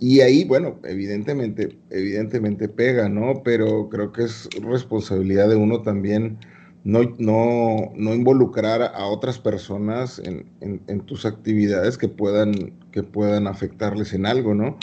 Y 0.00 0.22
ahí, 0.22 0.44
bueno, 0.44 0.80
evidentemente, 0.82 1.78
evidentemente 1.90 2.68
pega, 2.68 3.08
¿no? 3.08 3.42
Pero 3.44 3.88
creo 3.90 4.10
que 4.10 4.24
es 4.24 4.48
responsabilidad 4.60 5.48
de 5.48 5.54
uno 5.54 5.82
también 5.82 6.38
no, 6.86 7.00
no, 7.18 7.92
no 7.96 8.14
involucrar 8.14 8.80
a 8.80 9.06
otras 9.06 9.40
personas 9.40 10.22
en, 10.24 11.00
tus 11.00 11.26
actividades 11.26 11.98
que 11.98 12.06
puedan, 12.06 12.72
que 12.92 13.02
puedan 13.02 13.48
afectarles 13.48 14.14
en 14.14 14.24
algo, 14.24 14.54
¿no? 14.54 14.78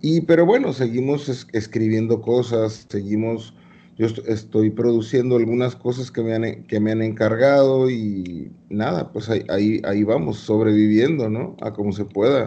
Y, 0.00 0.20
pero 0.20 0.46
bueno, 0.46 0.72
seguimos 0.72 1.48
escribiendo 1.52 2.22
cosas, 2.22 2.86
seguimos, 2.88 3.54
yo 3.96 4.06
estoy 4.28 4.70
produciendo 4.70 5.34
algunas 5.34 5.74
cosas 5.74 6.12
que 6.12 6.22
me 6.22 6.32
han, 6.32 6.62
que 6.62 6.78
me 6.78 6.92
han 6.92 7.02
encargado 7.02 7.90
y 7.90 8.52
nada, 8.70 9.10
pues 9.12 9.28
ahí, 9.28 9.42
ahí, 9.48 9.82
ahí 9.84 10.04
vamos, 10.04 10.38
sobreviviendo, 10.38 11.28
¿no? 11.28 11.56
A 11.60 11.72
como 11.72 11.90
se 11.90 12.04
pueda. 12.04 12.46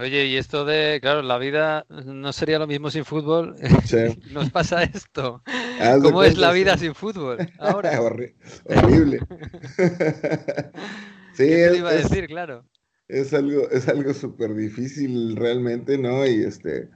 Oye, 0.00 0.26
y 0.28 0.36
esto 0.36 0.64
de, 0.64 0.98
claro, 1.02 1.20
la 1.20 1.36
vida 1.36 1.84
no 1.90 2.32
sería 2.32 2.58
lo 2.58 2.66
mismo 2.66 2.90
sin 2.90 3.04
fútbol. 3.04 3.54
Sí. 3.84 3.98
Nos 4.32 4.50
pasa 4.50 4.82
esto. 4.82 5.42
¿Cómo 6.02 6.24
es 6.24 6.38
la 6.38 6.52
vida 6.52 6.78
sin 6.78 6.94
fútbol? 6.94 7.38
Ahora. 7.58 8.00
horrible. 8.00 9.18
sí, 11.34 11.46
¿Qué 11.46 11.68
te 11.70 11.76
iba 11.76 11.90
a 11.90 11.94
decir, 11.94 12.28
claro. 12.28 12.64
Es 13.08 13.34
algo, 13.34 13.68
es 13.70 13.88
algo 13.88 14.14
súper 14.14 14.54
difícil 14.54 15.36
realmente, 15.36 15.98
¿no? 15.98 16.26
Y 16.26 16.44
este, 16.44 16.88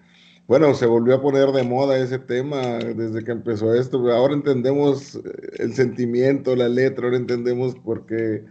bueno, 0.47 0.73
se 0.73 0.87
volvió 0.87 1.17
a 1.17 1.21
poner 1.21 1.49
de 1.49 1.63
moda 1.63 1.99
ese 1.99 2.19
tema 2.19 2.79
desde 2.79 3.23
que 3.23 3.33
empezó 3.33 3.75
esto. 3.75 3.99
Ahora 4.13 4.33
entendemos 4.33 5.21
el 5.59 5.75
sentimiento, 5.75 6.57
la 6.57 6.71
letra, 6.71 7.05
ahora 7.05 7.19
entendemos 7.19 7.75
por 7.75 8.07
qué, 8.07 8.45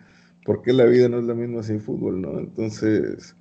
por 0.46 0.62
qué 0.62 0.74
la 0.74 0.86
vida 0.86 1.10
no 1.10 1.18
es 1.18 1.24
la 1.24 1.34
misma 1.34 1.64
sin 1.64 1.82
fútbol, 1.82 2.22
¿no? 2.22 2.38
Entonces 2.38 3.36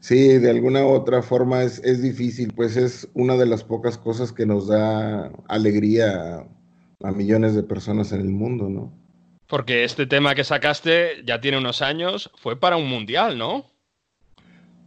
Sí, 0.00 0.38
de 0.38 0.50
alguna 0.50 0.84
u 0.84 0.90
otra 0.90 1.22
forma 1.22 1.62
es, 1.62 1.80
es, 1.84 2.02
difícil, 2.02 2.52
pues 2.54 2.76
es 2.76 3.08
una 3.14 3.36
de 3.36 3.46
las 3.46 3.64
pocas 3.64 3.98
cosas 3.98 4.32
que 4.32 4.46
nos 4.46 4.68
da 4.68 5.32
alegría 5.48 6.46
a, 7.02 7.12
millones 7.12 7.54
de 7.54 7.64
personas 7.64 8.12
en 8.12 8.20
el 8.20 8.28
mundo, 8.28 8.68
¿no? 8.68 8.92
Porque 9.48 9.82
este 9.84 10.06
tema 10.06 10.34
que 10.34 10.44
sacaste 10.44 11.24
ya 11.26 11.40
tiene 11.40 11.58
unos 11.58 11.82
años, 11.82 12.30
fue 12.36 12.58
para 12.60 12.76
un 12.76 12.88
mundial, 12.88 13.38
¿no? 13.38 13.66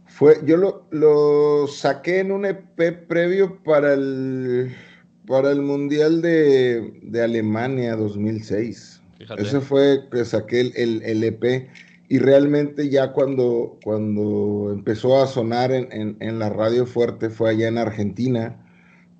Fue, 0.06 0.36
yo 0.44 0.56
lo, 0.56 0.86
lo 0.90 1.66
saqué 1.66 2.20
en 2.20 2.32
un 2.32 2.46
EP 2.46 3.06
previo 3.06 3.62
para 3.62 3.94
el, 3.94 4.74
para 5.26 5.50
el 5.50 5.62
Mundial 5.62 6.22
de, 6.22 7.00
de 7.02 7.22
Alemania 7.22 7.96
2006. 7.96 9.00
Fíjate. 9.18 9.42
Ese 9.42 9.60
fue 9.60 10.08
que 10.10 10.24
saqué 10.24 10.60
el, 10.60 10.72
el, 10.76 11.02
el 11.02 11.24
EP 11.24 11.68
y 12.12 12.18
realmente 12.18 12.90
ya 12.90 13.14
cuando, 13.14 13.78
cuando 13.82 14.70
empezó 14.70 15.22
a 15.22 15.26
sonar 15.26 15.72
en, 15.72 16.18
en, 16.20 16.38
la 16.38 16.50
radio 16.50 16.84
fuerte 16.84 17.30
fue 17.30 17.48
allá 17.48 17.68
en 17.68 17.78
Argentina 17.78 18.62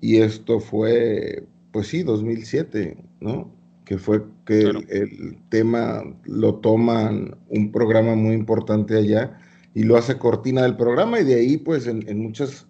y 0.03 0.19
esto 0.19 0.61
fue, 0.61 1.47
pues 1.73 1.87
sí, 1.87 2.03
2007, 2.03 2.99
¿no? 3.21 3.51
Que 3.87 3.97
fue 3.97 4.23
que 4.45 4.61
el, 4.61 5.39
tema 5.49 6.05
lo 6.25 6.57
toman 6.57 7.35
un 7.49 7.73
programa 7.73 8.15
muy 8.15 8.35
importante 8.35 8.99
allá 8.99 9.41
y 9.73 9.85
lo 9.85 9.97
hace 9.97 10.19
cortina 10.19 10.61
del 10.61 10.77
programa 10.77 11.19
y 11.19 11.25
de 11.25 11.37
ahí 11.37 11.57
pues 11.57 11.87
en, 11.87 12.07
en 12.07 12.21
muchas, 12.21 12.67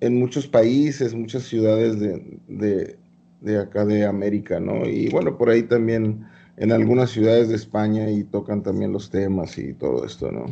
en 0.00 0.18
muchos 0.18 0.46
países, 0.46 1.14
muchas 1.14 1.42
ciudades 1.42 2.00
de, 2.00 2.38
de, 2.48 2.96
de 3.42 3.58
acá 3.58 3.84
de 3.84 4.06
América, 4.06 4.60
¿no? 4.60 4.88
Y 4.88 5.10
bueno, 5.10 5.36
por 5.36 5.50
ahí 5.50 5.64
también 5.64 6.24
en 6.58 6.72
algunas 6.72 7.10
ciudades 7.10 7.48
de 7.48 7.56
España 7.56 8.10
y 8.10 8.24
tocan 8.24 8.62
también 8.62 8.92
los 8.92 9.10
temas 9.10 9.56
y 9.58 9.74
todo 9.74 10.04
esto, 10.04 10.30
¿no? 10.32 10.46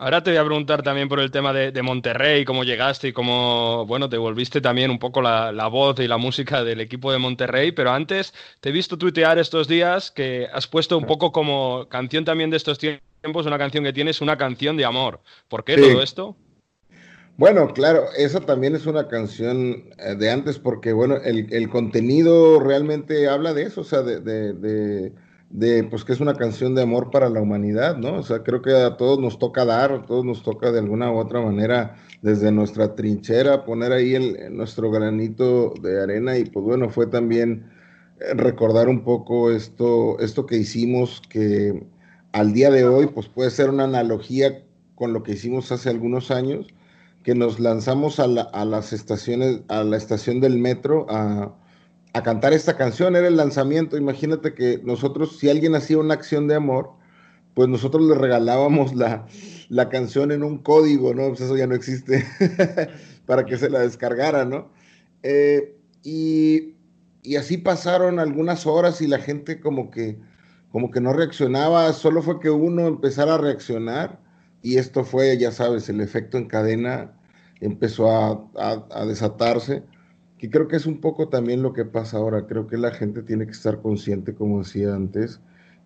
Ahora 0.00 0.22
te 0.22 0.30
voy 0.30 0.38
a 0.38 0.44
preguntar 0.44 0.84
también 0.84 1.08
por 1.08 1.18
el 1.18 1.32
tema 1.32 1.52
de, 1.52 1.82
Monterrey, 1.82 2.44
cómo 2.44 2.62
llegaste 2.62 3.08
y 3.08 3.12
cómo, 3.12 3.84
bueno, 3.86 4.08
te 4.08 4.16
volviste 4.16 4.60
también 4.60 4.92
un 4.92 5.00
poco 5.00 5.20
la, 5.20 5.66
voz 5.66 5.98
y 5.98 6.06
la 6.06 6.18
música 6.18 6.62
del 6.62 6.80
equipo 6.80 7.10
de 7.10 7.18
Monterrey, 7.18 7.72
pero 7.72 7.90
antes 7.90 8.32
te 8.60 8.68
he 8.68 8.72
visto 8.72 8.96
tuitear 8.96 9.38
estos 9.38 9.66
días 9.66 10.12
que 10.12 10.46
has 10.52 10.68
puesto 10.68 10.96
un 10.96 11.04
poco 11.04 11.32
como 11.32 11.88
canción 11.88 12.24
también 12.24 12.48
de 12.50 12.58
estos 12.58 12.78
tiempos 12.78 13.02
una 13.44 13.58
canción 13.58 13.82
que 13.82 13.92
tienes 13.92 14.20
una 14.20 14.38
canción 14.38 14.76
de 14.76 14.84
amor. 14.84 15.20
¿Por 15.48 15.64
qué 15.64 15.76
todo 15.76 16.00
esto? 16.00 16.36
Bueno, 17.36 17.72
claro, 17.72 18.04
esa 18.16 18.40
también 18.40 18.76
es 18.76 18.86
una 18.86 19.08
canción 19.08 19.84
eh, 19.98 20.14
de 20.16 20.30
antes 20.30 20.60
porque, 20.60 20.92
bueno, 20.92 21.16
el, 21.24 21.68
contenido 21.68 22.60
realmente 22.60 23.28
habla 23.28 23.52
de 23.52 23.62
eso, 23.64 23.80
o 23.80 23.84
sea, 23.84 24.02
de, 24.02 24.20
de, 24.20 24.52
de, 24.52 25.12
pues 25.90 26.04
que 26.04 26.12
es 26.12 26.20
una 26.20 26.34
canción 26.34 26.74
de 26.74 26.82
amor 26.82 27.10
para 27.10 27.30
la 27.30 27.40
humanidad, 27.40 27.96
¿no? 27.96 28.16
O 28.16 28.22
sea, 28.22 28.42
creo 28.42 28.60
que 28.60 28.72
a 28.72 28.96
todos 28.96 29.18
nos 29.18 29.38
toca 29.38 29.64
dar, 29.64 29.92
a 29.92 30.02
todos 30.02 30.24
nos 30.24 30.42
toca 30.42 30.70
de 30.70 30.78
alguna 30.78 31.10
u 31.10 31.16
otra 31.16 31.40
manera 31.40 31.96
desde 32.22 32.52
nuestra 32.52 32.94
trinchera 32.94 33.64
poner 33.64 33.92
ahí 33.92 34.14
el, 34.14 34.54
nuestro 34.56 34.90
granito 34.90 35.72
de 35.80 36.02
arena 36.02 36.36
y 36.36 36.44
pues 36.44 36.64
bueno, 36.64 36.90
fue 36.90 37.06
también 37.06 37.70
eh, 38.20 38.34
recordar 38.34 38.88
un 38.88 39.04
poco 39.04 39.50
esto, 39.50 40.18
esto 40.20 40.44
que 40.46 40.56
hicimos 40.56 41.22
que 41.28 41.82
al 42.32 42.52
día 42.52 42.70
de 42.70 42.86
hoy 42.86 43.06
pues 43.06 43.28
puede 43.28 43.50
ser 43.50 43.70
una 43.70 43.84
analogía 43.84 44.64
con 44.94 45.12
lo 45.12 45.22
que 45.22 45.32
hicimos 45.32 45.72
hace 45.72 45.88
algunos 45.88 46.30
años, 46.30 46.66
que 47.22 47.34
nos 47.34 47.60
lanzamos 47.60 48.20
a, 48.20 48.26
las 48.26 48.92
estaciones, 48.92 49.60
a 49.68 49.84
la 49.84 49.96
estación 49.96 50.40
del 50.40 50.58
metro 50.58 51.06
a, 51.08 51.54
a 52.12 52.22
cantar 52.22 52.52
esta 52.52 52.76
canción, 52.76 53.16
era 53.16 53.28
el 53.28 53.36
lanzamiento, 53.36 53.96
imagínate 53.96 54.54
que 54.54 54.80
nosotros, 54.82 55.38
si 55.38 55.50
alguien 55.50 55.74
hacía 55.74 55.98
una 55.98 56.14
acción 56.14 56.48
de 56.48 56.54
amor, 56.54 56.90
pues 57.54 57.68
nosotros 57.68 58.06
le 58.06 58.14
regalábamos 58.14 58.94
la, 58.94 59.26
la 59.68 59.88
canción 59.88 60.32
en 60.32 60.42
un 60.42 60.58
código, 60.58 61.14
¿no? 61.14 61.28
Pues 61.28 61.40
eso 61.40 61.56
ya 61.56 61.66
no 61.66 61.74
existe, 61.74 62.24
para 63.26 63.44
que 63.44 63.58
se 63.58 63.68
la 63.68 63.80
descargara, 63.80 64.44
¿no? 64.44 64.70
Eh, 65.22 65.76
y, 66.02 66.76
y, 67.22 67.36
así 67.36 67.58
pasaron 67.58 68.20
algunas 68.20 68.66
horas 68.66 69.00
y 69.00 69.08
la 69.08 69.18
gente 69.18 69.60
como 69.60 69.90
que, 69.90 70.18
como 70.70 70.90
que 70.90 71.00
no 71.00 71.12
reaccionaba, 71.12 71.92
solo 71.92 72.22
fue 72.22 72.40
que 72.40 72.50
uno 72.50 72.86
empezara 72.86 73.34
a 73.34 73.38
reaccionar 73.38 74.20
y 74.62 74.76
esto 74.78 75.04
fue, 75.04 75.36
ya 75.36 75.50
sabes, 75.50 75.88
el 75.88 76.00
efecto 76.00 76.38
en 76.38 76.46
cadena 76.46 77.12
empezó 77.60 78.10
a, 78.10 78.48
a, 78.56 78.86
a 78.92 79.04
desatarse, 79.04 79.82
que 80.38 80.50
creo 80.50 80.68
que 80.68 80.76
es 80.76 80.86
un 80.86 81.00
poco 81.00 81.28
también 81.28 81.62
lo 81.62 81.72
que 81.72 81.84
pasa 81.84 82.18
ahora, 82.18 82.46
creo 82.46 82.66
que 82.66 82.76
la 82.78 82.92
gente 82.92 83.22
tiene 83.22 83.44
que 83.46 83.52
estar 83.52 83.82
consciente, 83.82 84.34
como 84.34 84.60
decía 84.60 84.94
antes, 84.94 85.40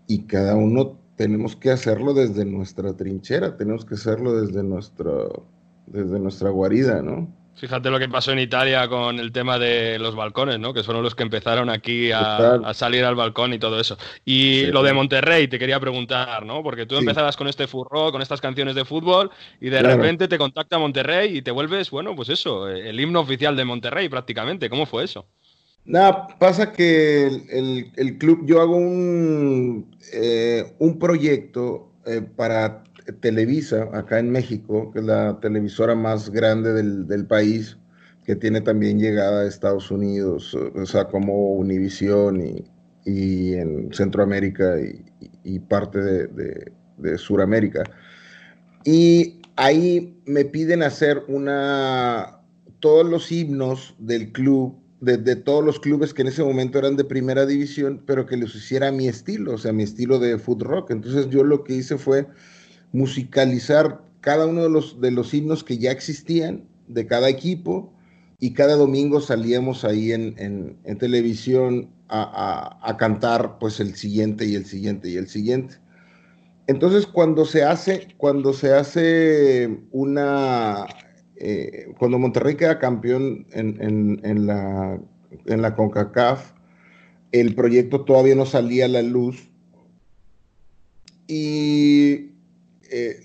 y 0.06 0.24
cada 0.24 0.56
uno 0.56 0.98
tenemos 1.16 1.56
que 1.56 1.70
hacerlo 1.70 2.14
desde 2.14 2.44
nuestra 2.44 2.94
trinchera, 2.94 3.56
tenemos 3.56 3.84
que 3.84 3.94
hacerlo 3.94 4.40
desde, 4.40 4.62
nuestro, 4.62 5.46
desde 5.86 6.18
nuestra 6.18 6.50
guarida, 6.50 7.02
¿no? 7.02 7.28
Fíjate 7.56 7.90
lo 7.90 7.98
que 7.98 8.08
pasó 8.08 8.32
en 8.32 8.38
Italia 8.38 8.88
con 8.88 9.20
el 9.20 9.30
tema 9.30 9.58
de 9.58 9.98
los 9.98 10.16
balcones, 10.16 10.58
¿no? 10.58 10.74
Que 10.74 10.82
fueron 10.82 11.02
los 11.02 11.14
que 11.14 11.22
empezaron 11.22 11.70
aquí 11.70 12.10
a, 12.10 12.72
salir 12.74 13.04
al 13.04 13.14
balcón 13.14 13.52
y 13.52 13.58
todo 13.58 13.78
eso. 13.78 13.96
Y 14.24 14.66
lo 14.66 14.82
de 14.82 14.92
Monterrey, 14.92 15.46
te 15.48 15.58
quería 15.58 15.78
preguntar, 15.78 16.44
¿no? 16.44 16.62
Porque 16.62 16.86
tú 16.86 16.96
empezabas 16.96 17.36
con 17.36 17.48
este 17.48 17.66
furro, 17.66 18.10
con 18.10 18.22
estas 18.22 18.40
canciones 18.40 18.74
de 18.74 18.84
fútbol, 18.84 19.30
y 19.60 19.68
de 19.68 19.82
repente 19.82 20.28
te 20.28 20.38
contacta 20.38 20.78
Monterrey 20.78 21.36
y 21.36 21.42
te 21.42 21.50
vuelves, 21.50 21.90
bueno, 21.90 22.16
pues 22.16 22.30
eso, 22.30 22.68
el 22.68 22.98
himno 22.98 23.20
oficial 23.20 23.54
de 23.54 23.64
Monterrey 23.64 24.08
prácticamente. 24.08 24.68
¿Cómo 24.68 24.86
fue 24.86 25.04
eso? 25.04 25.26
Nada, 25.84 26.28
pasa 26.38 26.72
que 26.72 27.26
el, 27.26 28.18
club, 28.18 28.42
yo 28.46 28.60
hago 28.60 28.76
un, 28.76 29.96
eh, 30.12 30.74
un 30.78 30.98
proyecto 30.98 31.90
eh, 32.06 32.22
para 32.22 32.84
Televisa, 33.20 33.88
acá 33.92 34.18
en 34.18 34.30
México, 34.30 34.90
que 34.92 35.00
es 35.00 35.04
la 35.04 35.38
televisora 35.40 35.94
más 35.94 36.30
grande 36.30 36.72
del, 36.72 37.26
país, 37.26 37.76
que 38.24 38.36
tiene 38.36 38.60
también 38.60 38.98
llegada 38.98 39.42
a 39.42 39.46
Estados 39.46 39.90
Unidos, 39.90 40.54
o 40.54 40.86
sea, 40.86 41.06
como 41.06 41.54
Univisión 41.54 42.40
y, 42.40 42.64
y 43.04 43.54
en 43.54 43.92
Centroamérica 43.92 44.76
y, 45.44 45.58
parte 45.60 46.00
de, 46.00 46.72
de, 46.98 47.18
Suramérica. 47.18 47.82
Y 48.84 49.40
ahí 49.56 50.20
me 50.26 50.44
piden 50.44 50.82
hacer 50.82 51.22
una, 51.28 52.40
todos 52.80 53.08
los 53.08 53.30
himnos 53.30 53.94
del 53.98 54.32
club 54.32 54.82
de, 55.02 55.34
todos 55.34 55.64
los 55.64 55.80
clubes 55.80 56.14
que 56.14 56.22
en 56.22 56.28
ese 56.28 56.44
momento 56.44 56.78
eran 56.78 56.96
de 56.96 57.02
primera 57.02 57.44
división, 57.44 58.00
pero 58.06 58.24
que 58.24 58.36
les 58.36 58.54
hiciera 58.54 58.92
mi 58.92 59.08
estilo, 59.08 59.54
o 59.54 59.58
sea, 59.58 59.72
mi 59.72 59.82
estilo 59.82 60.20
de 60.20 60.38
foot 60.38 60.62
rock. 60.62 60.92
Entonces 60.92 61.28
yo 61.28 61.42
lo 61.42 61.64
que 61.64 61.74
hice 61.74 61.98
fue 61.98 62.28
musicalizar 62.92 64.02
cada 64.20 64.46
uno 64.46 64.62
de 64.62 64.70
los, 64.70 65.00
de 65.00 65.10
los 65.10 65.34
himnos 65.34 65.64
que 65.64 65.78
ya 65.78 65.90
existían 65.90 66.64
de 66.88 67.06
cada 67.06 67.28
equipo 67.28 67.92
y 68.38 68.54
cada 68.54 68.76
domingo 68.76 69.20
salíamos 69.20 69.84
ahí 69.84 70.12
en, 70.12 70.76
televisión 70.98 71.90
a, 72.08 72.78
a, 72.82 72.96
cantar 72.96 73.58
pues 73.58 73.80
el 73.80 73.94
siguiente 73.94 74.44
y 74.44 74.54
el 74.54 74.66
siguiente 74.66 75.08
y 75.08 75.16
el 75.16 75.28
siguiente. 75.28 75.76
Entonces 76.66 77.06
cuando 77.06 77.44
se 77.44 77.64
hace, 77.64 78.08
cuando 78.16 78.52
se 78.52 78.72
hace 78.72 79.80
una, 79.90 80.86
eh, 81.36 81.92
cuando 81.98 82.18
Monterrey 82.18 82.56
queda 82.56 82.78
campeón 82.78 83.46
en, 83.52 84.46
la, 84.46 85.00
en 85.46 85.62
la 85.62 85.74
CONCACAF, 85.74 86.52
el 87.32 87.54
proyecto 87.54 88.04
todavía 88.04 88.34
no 88.34 88.46
salía 88.46 88.84
a 88.84 88.88
la 88.88 89.02
luz. 89.02 89.50
Y 91.26 92.31
eh, 92.92 93.20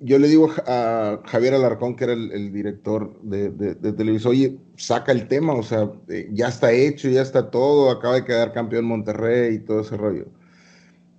yo 0.00 0.18
le 0.18 0.28
digo 0.28 0.50
a 0.66 1.20
Javier 1.26 1.54
Alarcón, 1.54 1.96
que 1.96 2.04
era 2.04 2.12
el, 2.12 2.52
director 2.52 3.20
de, 3.22 3.50
de, 3.50 3.92
televisión, 3.92 4.32
oye, 4.32 4.58
saca 4.76 5.12
el 5.12 5.28
tema, 5.28 5.54
o 5.54 5.62
sea, 5.62 5.90
eh, 6.08 6.28
ya 6.32 6.48
está 6.48 6.72
hecho, 6.72 7.08
ya 7.08 7.22
está 7.22 7.50
todo, 7.50 7.90
acaba 7.90 8.14
de 8.14 8.24
quedar 8.24 8.52
campeón 8.52 8.84
Monterrey 8.84 9.56
y 9.56 9.58
todo 9.58 9.80
ese 9.80 9.96
rollo. 9.96 10.26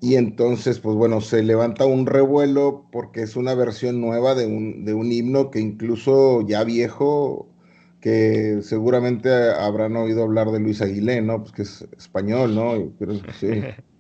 Y 0.02 0.16
entonces, 0.16 0.80
pues 0.80 0.96
bueno, 0.98 1.22
se 1.22 1.44
levanta 1.44 1.86
un 1.86 2.06
revuelo 2.06 2.88
porque 2.92 3.22
es 3.22 3.36
una 3.36 3.56
versión 3.56 4.02
nueva 4.02 4.36
de 4.36 4.46
un, 4.46 4.86
de 4.86 4.94
un 4.94 5.12
himno 5.12 5.50
que 5.50 5.60
incluso 5.60 6.46
ya 6.46 6.64
viejo, 6.64 7.48
que 8.02 8.60
seguramente 8.62 9.30
habrán 9.32 9.96
oído 9.96 10.24
hablar 10.24 10.52
de 10.52 10.60
Luis 10.60 10.82
Aguilé, 10.82 11.22
¿no? 11.22 11.42
Pues 11.42 11.52
que 11.54 11.62
es 11.62 11.88
español, 11.98 12.54
¿no? 12.56 12.92
Pero, 13.00 13.14
sí. 13.40 13.62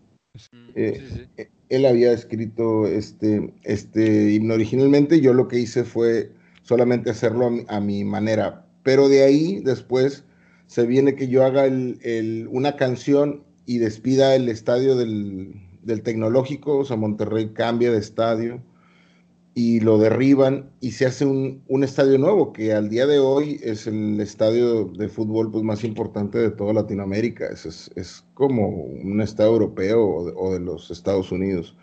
Eh, 0.75 1.27
eh, 1.37 1.51
él 1.75 1.85
había 1.85 2.11
escrito 2.11 2.87
este, 2.87 3.53
este 3.63 4.31
himno 4.31 4.53
originalmente, 4.53 5.21
yo 5.21 5.33
lo 5.33 5.47
que 5.47 5.59
hice 5.59 5.83
fue 5.83 6.31
solamente 6.61 7.09
hacerlo 7.09 7.49
a 7.67 7.79
mi, 7.79 8.03
manera, 8.03 8.65
pero 8.83 9.09
de 9.09 9.23
ahí 9.23 9.59
después 9.63 10.23
se 10.67 10.85
viene 10.85 11.15
que 11.15 11.27
yo 11.27 11.43
haga 11.43 11.65
el, 11.65 12.47
una 12.51 12.75
canción 12.75 13.43
y 13.65 13.79
despida 13.79 14.35
el 14.35 14.49
estadio 14.49 14.95
del, 14.95 15.53
del 15.83 16.01
tecnológico, 16.01 16.77
o 16.77 16.85
sea, 16.85 16.95
Monterrey 16.95 17.49
cambia 17.53 17.91
de 17.91 17.97
estadio 17.97 18.61
y 19.55 19.79
lo 19.81 19.99
derriban 19.99 20.71
y 20.79 20.91
se 20.91 21.05
hace 21.05 21.25
un, 21.25 21.83
estadio 21.83 22.17
nuevo 22.17 22.53
que 22.53 22.73
al 22.73 22.89
día 22.89 23.05
de 23.05 23.19
hoy 23.19 23.59
es 23.63 23.85
el 23.85 24.19
estadio 24.19 24.85
de 24.85 25.07
fútbol 25.09 25.51
pues, 25.51 25.63
más 25.63 25.83
importante 25.83 26.39
de 26.39 26.49
toda 26.49 26.73
Latinoamérica. 26.73 27.45
Es, 27.47 27.91
es, 27.95 28.25
como 28.33 28.67
un 28.67 29.21
estadio 29.21 29.51
europeo 29.51 30.03
o 30.35 30.53
de, 30.53 30.59
los 30.59 30.89
Estados 30.89 31.31
Unidos. 31.31 31.75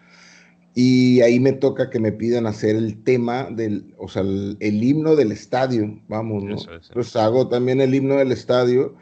Y 0.74 1.20
ahí 1.20 1.38
me 1.38 1.52
toca 1.52 1.90
que 1.90 2.00
me 2.00 2.12
pidan 2.12 2.46
hacer 2.46 2.74
el 2.74 3.02
tema 3.04 3.48
del, 3.50 3.94
o 3.98 4.08
sea, 4.08 4.22
el, 4.22 4.56
himno 4.60 5.14
del 5.14 5.30
estadio, 5.30 6.00
vamos, 6.08 6.42
¿no? 6.44 6.56
Entonces 6.88 7.16
hago 7.16 7.48
también 7.48 7.80
el 7.80 7.94
himno 7.94 8.16
del 8.16 8.32
estadio 8.32 8.94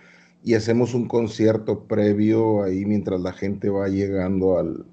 y 0.45 0.55
hacemos 0.55 0.95
un 0.95 1.09
concierto 1.09 1.85
previo 1.85 2.63
ahí 2.63 2.85
mientras 2.85 3.21
la 3.21 3.33
gente 3.33 3.69
va 3.71 3.89
llegando 3.89 4.59
al, 4.59 4.87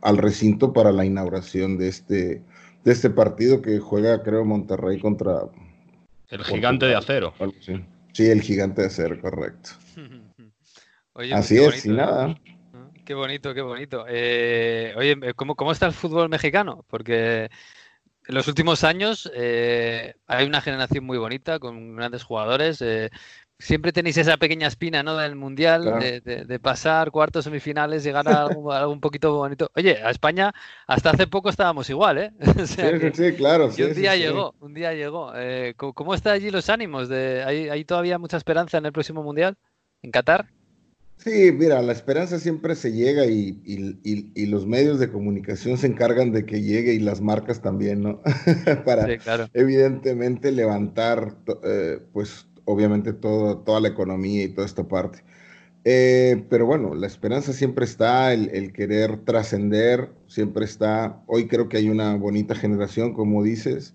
al, 0.00 0.16
recinto 0.18 0.72
para 0.72 0.92
la 0.92 1.04
inauguración 1.04 1.78
de 1.78 1.88
este, 1.88 2.42
de 2.84 2.92
este 2.92 3.10
partido 3.10 3.62
que 3.62 3.78
juega, 3.78 4.22
creo, 4.22 4.44
Monterrey 4.44 4.98
contra... 4.98 5.42
El 6.28 6.44
gigante 6.44 6.86
de 6.86 6.94
acero. 6.94 7.34
Sí. 8.12 8.30
el 8.30 8.40
gigante 8.40 8.80
de 8.82 8.86
acero, 8.86 9.20
correcto. 9.20 9.70
Así 11.32 11.58
es, 11.58 11.84
y 11.84 11.90
nada. 11.90 12.30
¿eh? 12.30 12.52
Qué 13.04 13.14
bonito, 13.14 13.52
qué 13.52 13.60
bonito. 13.60 14.06
Eh, 14.08 14.94
oye, 14.96 15.34
¿cómo, 15.34 15.56
¿cómo 15.56 15.72
está 15.72 15.86
el 15.86 15.92
fútbol 15.92 16.28
mexicano? 16.28 16.84
Porque 16.88 17.50
en 18.26 18.34
los 18.34 18.48
últimos 18.48 18.84
años 18.84 19.30
eh, 19.34 20.14
hay 20.26 20.46
una 20.46 20.60
generación 20.60 21.04
muy 21.04 21.18
bonita 21.18 21.58
con 21.58 21.96
grandes 21.96 22.22
jugadores. 22.22 22.80
Eh, 22.80 23.10
siempre 23.58 23.92
tenéis 23.92 24.16
esa 24.16 24.36
pequeña 24.36 24.66
espina 24.66 25.02
¿no? 25.02 25.16
del 25.16 25.36
mundial, 25.36 25.84
de, 26.00 26.58
pasar 26.60 27.10
cuartos 27.10 27.44
semifinales, 27.44 28.02
llegar 28.02 28.28
a 28.28 28.46
algo, 28.46 28.90
un 28.90 29.00
poquito 29.00 29.34
bonito. 29.34 29.70
Oye, 29.76 30.02
a 30.02 30.10
España 30.10 30.52
hasta 30.86 31.10
hace 31.10 31.26
poco 31.26 31.48
estábamos 31.48 31.88
igual, 31.88 32.18
¿eh? 32.18 32.32
sí, 32.66 32.82
sí, 33.12 33.32
claro. 33.34 33.70
Y 33.76 33.82
un 33.82 33.94
día 33.94 34.16
llegó, 34.16 34.54
un 34.60 34.74
día 34.74 34.92
llegó. 34.94 35.32
Eh, 35.36 35.74
¿Cómo 35.76 36.14
están 36.14 36.34
allí 36.34 36.50
los 36.50 36.68
ánimos? 36.70 37.08
De, 37.08 37.42
¿hay, 37.44 37.84
todavía 37.84 38.18
mucha 38.18 38.36
esperanza 38.36 38.78
en 38.78 38.86
el 38.86 38.92
próximo 38.92 39.22
mundial? 39.22 39.56
¿En 40.02 40.10
Qatar? 40.10 40.46
Sí, 41.18 41.52
mira, 41.52 41.80
la 41.82 41.92
esperanza 41.92 42.40
siempre 42.40 42.74
se 42.74 42.92
llega 42.92 43.26
y, 43.26 43.60
y, 43.64 44.46
los 44.46 44.66
medios 44.66 44.98
de 44.98 45.08
comunicación 45.08 45.78
se 45.78 45.86
encargan 45.86 46.32
de 46.32 46.44
que 46.44 46.62
llegue 46.62 46.94
y 46.94 46.98
las 46.98 47.20
marcas 47.20 47.62
también, 47.62 48.02
¿no? 48.02 48.20
Para 48.84 49.06
evidentemente 49.54 50.50
levantar, 50.50 51.36
eh, 51.62 52.00
pues 52.12 52.46
obviamente 52.64 53.12
todo, 53.12 53.58
toda 53.58 53.80
la 53.80 53.88
economía 53.88 54.42
y 54.42 54.48
toda 54.48 54.66
esta 54.66 54.82
parte. 54.88 55.22
Eh, 55.84 56.44
pero 56.48 56.66
bueno, 56.66 56.94
la 56.94 57.06
esperanza 57.06 57.52
siempre 57.52 57.84
está, 57.84 58.32
el, 58.32 58.72
querer 58.72 59.18
trascender 59.24 60.10
siempre 60.26 60.64
está. 60.64 61.22
Hoy 61.26 61.48
creo 61.48 61.68
que 61.68 61.78
hay 61.78 61.88
una 61.88 62.14
bonita 62.16 62.54
generación, 62.54 63.14
como 63.14 63.42
dices. 63.42 63.94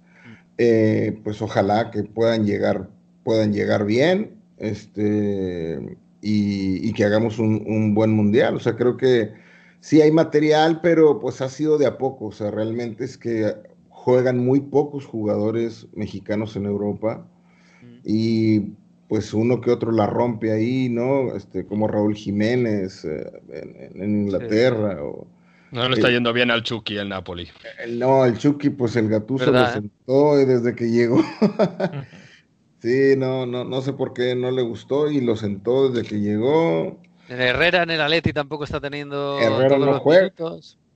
Eh, 0.57 1.19
pues 1.23 1.41
ojalá 1.41 1.91
que 1.91 2.03
puedan 2.03 2.45
llegar, 2.45 2.89
puedan 3.23 3.53
llegar 3.53 3.85
bien, 3.85 4.41
este, 4.57 5.97
y, 6.21 6.93
que 6.93 7.03
hagamos 7.03 7.39
un, 7.39 7.63
un, 7.67 7.93
buen 7.93 8.11
mundial. 8.11 8.55
O 8.55 8.59
sea, 8.59 8.75
creo 8.75 8.97
que 8.97 9.33
sí 9.79 10.01
hay 10.01 10.11
material, 10.11 10.81
pero 10.81 11.19
pues 11.19 11.41
ha 11.41 11.49
sido 11.49 11.77
de 11.77 11.85
a 11.85 11.97
poco. 11.97 12.27
O 12.27 12.31
sea, 12.31 12.51
realmente 12.51 13.05
es 13.05 13.17
que 13.17 13.53
juegan 13.89 14.37
muy 14.37 14.61
pocos 14.61 15.05
jugadores 15.05 15.87
mexicanos 15.93 16.55
en 16.55 16.65
Europa. 16.65 17.27
Y 18.03 18.71
pues 19.07 19.33
uno 19.33 19.61
que 19.61 19.71
otro 19.71 19.91
la 19.91 20.07
rompe 20.07 20.51
ahí, 20.51 20.89
¿no? 20.89 21.35
Este, 21.35 21.65
como 21.65 21.87
Raúl 21.87 22.15
Jiménez 22.15 23.05
eh, 23.05 23.91
en, 23.93 24.03
Inglaterra. 24.03 25.03
O, 25.03 25.27
no 25.71 25.89
le 25.89 25.95
está 25.95 26.09
yendo 26.09 26.31
bien 26.33 26.51
al 26.51 26.63
Chucky 26.63 26.97
el 26.97 27.09
Napoli. 27.09 27.49
no, 27.89 28.25
el 28.25 28.37
Chucky, 28.37 28.69
pues 28.69 28.95
el 28.95 29.09
Gatuso 29.09 29.51
lo 29.51 29.67
sentó 29.67 30.37
desde 30.37 30.75
que 30.75 30.89
llegó. 30.89 31.21
sí, 32.79 33.15
no, 33.17 33.45
no, 33.45 33.63
no 33.63 33.81
sé 33.81 33.93
por 33.93 34.13
qué 34.13 34.35
no 34.35 34.51
le 34.51 34.61
gustó 34.61 35.09
y 35.09 35.21
lo 35.21 35.35
sentó 35.35 35.89
desde 35.89 36.07
que 36.07 36.19
llegó. 36.19 36.99
En 37.29 37.41
Herrera 37.41 37.83
en 37.83 37.91
el 37.91 38.01
Atleti 38.01 38.33
tampoco 38.33 38.63
está 38.63 38.79
teniendo 38.79 39.39
Herrera 39.39 39.77
no 39.77 39.99
juega. 39.99 40.31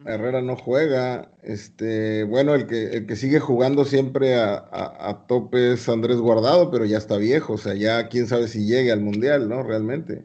Herrera 0.05 0.41
no 0.41 0.55
juega. 0.55 1.29
Este, 1.43 2.23
bueno, 2.23 2.55
el 2.55 2.67
que, 2.67 2.86
el 2.86 3.05
que 3.05 3.15
sigue 3.15 3.39
jugando 3.39 3.86
siempre 3.86 4.36
a, 4.36 4.65
a, 4.71 5.27
tope 5.27 5.73
es 5.73 5.88
Andrés 5.89 6.17
Guardado, 6.17 6.71
pero 6.71 6.86
ya 6.86 6.97
está 6.97 7.17
viejo. 7.17 7.53
O 7.53 7.57
sea, 7.57 7.73
ya 7.73 8.07
quién 8.07 8.27
sabe 8.27 8.47
si 8.47 8.65
llegue 8.65 8.91
al 8.91 9.01
Mundial, 9.01 9.47
¿no? 9.47 9.61
Realmente. 9.63 10.23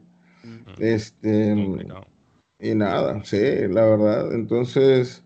Este. 0.79 1.55
Y 2.59 2.73
nada, 2.73 3.23
sí, 3.23 3.67
la 3.69 3.85
verdad. 3.85 4.33
Entonces, 4.33 5.23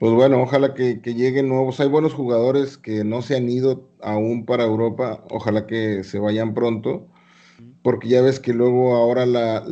pues 0.00 0.12
bueno, 0.12 0.42
ojalá 0.42 0.74
que, 0.74 1.00
que, 1.00 1.14
lleguen 1.14 1.48
nuevos. 1.48 1.78
Hay 1.78 1.88
buenos 1.88 2.14
jugadores 2.14 2.76
que 2.76 3.04
no 3.04 3.22
se 3.22 3.36
han 3.36 3.48
ido 3.48 3.88
aún 4.02 4.44
para 4.44 4.64
Europa. 4.64 5.22
Ojalá 5.30 5.68
que 5.68 6.02
se 6.02 6.18
vayan 6.18 6.54
pronto 6.54 7.06
porque 7.82 8.08
ya 8.08 8.22
ves 8.22 8.38
que 8.40 8.52
luego 8.52 8.94
ahora 8.94 9.26
la, 9.26 9.64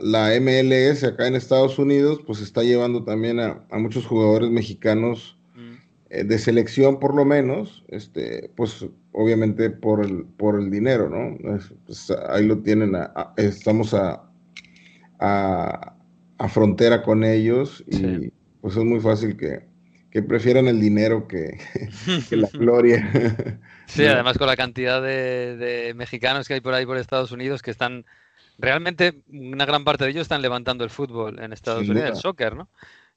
la, 0.00 0.40
MLS 0.40 1.04
acá 1.04 1.26
en 1.26 1.36
Estados 1.36 1.78
Unidos, 1.78 2.20
pues 2.26 2.40
está 2.40 2.62
llevando 2.62 3.04
también 3.04 3.40
a, 3.40 3.64
muchos 3.72 4.06
jugadores 4.06 4.50
mexicanos 4.50 5.38
eh, 6.10 6.24
de 6.24 6.38
selección 6.38 6.98
por 6.98 7.14
lo 7.14 7.24
menos, 7.24 7.84
este, 7.88 8.50
pues 8.56 8.86
obviamente 9.12 9.70
por 9.70 10.04
el, 10.04 10.24
por 10.24 10.60
el 10.60 10.70
dinero, 10.70 11.08
¿no? 11.08 11.38
Pues, 11.86 12.10
ahí 12.28 12.46
lo 12.46 12.58
tienen, 12.58 12.92
estamos 13.36 13.94
a, 13.94 14.22
a, 15.18 15.96
frontera 16.48 17.02
con 17.02 17.22
ellos 17.22 17.84
y 17.86 18.32
pues 18.60 18.76
es 18.76 18.84
muy 18.84 19.00
fácil 19.00 19.36
que, 19.36 19.66
que 20.10 20.22
prefieran 20.22 20.66
el 20.68 20.80
dinero 20.80 21.26
que, 21.26 21.58
que 22.28 22.36
la 22.36 22.48
gloria. 22.52 23.58
Sí, 23.86 24.04
además 24.04 24.38
con 24.38 24.46
la 24.46 24.56
cantidad 24.56 25.02
de, 25.02 25.92
mexicanos 25.96 26.46
que 26.46 26.54
hay 26.54 26.60
por 26.60 26.74
ahí 26.74 26.86
por 26.86 26.96
Estados 26.96 27.32
Unidos 27.32 27.62
que 27.62 27.70
están 27.70 28.04
realmente 28.58 29.22
una 29.28 29.64
gran 29.64 29.84
parte 29.84 30.04
de 30.04 30.10
ellos 30.10 30.22
están 30.22 30.42
levantando 30.42 30.84
el 30.84 30.90
fútbol 30.90 31.40
en 31.40 31.52
Estados 31.52 31.88
Unidos, 31.88 32.10
el 32.10 32.16
soccer, 32.16 32.54
¿no? 32.54 32.68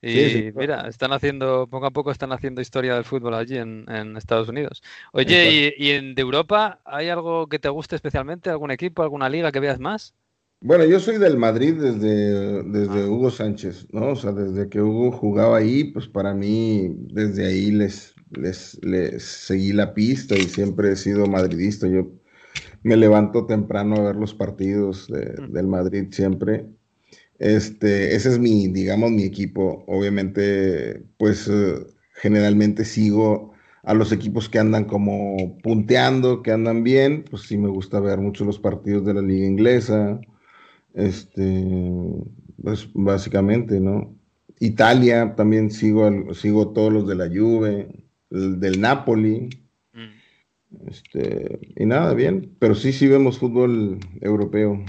Y 0.05 0.51
mira, 0.55 0.89
están 0.89 1.13
haciendo, 1.13 1.67
poco 1.67 1.85
a 1.85 1.91
poco 1.91 2.11
están 2.11 2.33
haciendo 2.33 2.59
historia 2.59 2.95
del 2.95 3.05
fútbol 3.05 3.35
allí 3.35 3.57
en, 3.57 4.17
Estados 4.17 4.49
Unidos. 4.49 4.83
Oye, 5.13 5.73
¿y, 5.77 5.91
en 5.91 6.13
de 6.13 6.21
Europa 6.21 6.81
hay 6.83 7.07
algo 7.07 7.47
que 7.47 7.57
te 7.57 7.69
guste 7.69 7.95
especialmente? 7.95 8.49
¿Algún 8.49 8.71
equipo, 8.71 9.01
alguna 9.01 9.29
liga 9.29 9.53
que 9.53 9.61
veas 9.61 9.79
más? 9.79 10.13
Bueno, 10.65 10.85
yo 10.85 10.97
soy 11.01 11.17
del 11.17 11.35
Madrid 11.35 11.73
desde, 11.73 12.63
desde 12.63 13.03
ah. 13.03 13.09
Hugo 13.09 13.29
Sánchez, 13.31 13.85
¿no? 13.91 14.11
O 14.11 14.15
sea, 14.15 14.31
desde 14.31 14.69
que 14.69 14.81
Hugo 14.81 15.11
jugaba 15.11 15.57
ahí, 15.57 15.83
pues 15.91 16.07
para 16.07 16.33
mí, 16.33 16.95
desde 17.11 17.47
ahí 17.47 17.69
les, 17.69 18.15
les, 18.31 19.23
seguí 19.23 19.73
la 19.73 19.93
pista 19.93 20.35
y 20.35 20.43
siempre 20.43 20.93
he 20.93 20.95
sido 20.95 21.27
madridista. 21.27 21.85
Yo 21.89 22.13
me 22.81 22.95
levanto 22.95 23.45
temprano 23.45 23.97
a 23.97 24.03
ver 24.03 24.15
los 24.15 24.33
partidos 24.33 25.09
del 25.09 25.67
Madrid 25.67 26.07
siempre. 26.11 26.65
Este, 27.39 28.15
ese 28.15 28.29
es 28.29 28.39
mi, 28.39 28.69
digamos, 28.69 29.11
mi 29.11 29.23
equipo. 29.23 29.83
Obviamente, 29.87 31.03
pues 31.17 31.45
eh, 31.49 31.85
generalmente 32.13 32.85
sigo 32.85 33.51
a 33.83 33.93
los 33.93 34.13
equipos 34.13 34.47
que 34.47 34.59
andan 34.59 34.85
como 34.85 35.57
punteando, 35.61 36.41
que 36.41 36.53
andan 36.53 36.85
bien. 36.85 37.25
Pues 37.29 37.43
sí 37.43 37.57
me 37.57 37.67
gusta 37.67 37.99
ver 37.99 38.19
mucho 38.19 38.45
los 38.45 38.59
partidos 38.59 39.05
de 39.05 39.13
la 39.13 39.21
liga 39.21 39.45
inglesa. 39.45 40.21
Este, 40.93 41.65
pues 42.61 42.87
básicamente, 42.93 43.79
¿no? 43.79 44.15
Italia 44.59 45.33
también 45.35 45.71
sigo, 45.71 46.33
sigo 46.33 46.69
todos 46.69 46.93
los 46.93 47.07
de 47.07 47.15
la 47.15 47.27
Juve 47.27 47.89
del 48.29 48.79
Napoli. 48.79 49.49
Mm. 49.93 50.87
Este, 50.87 51.59
y 51.75 51.85
nada, 51.85 52.13
bien, 52.13 52.55
pero 52.59 52.75
sí, 52.75 52.93
sí 52.93 53.07
vemos 53.07 53.37
fútbol 53.37 53.99
europeo. 54.21 54.83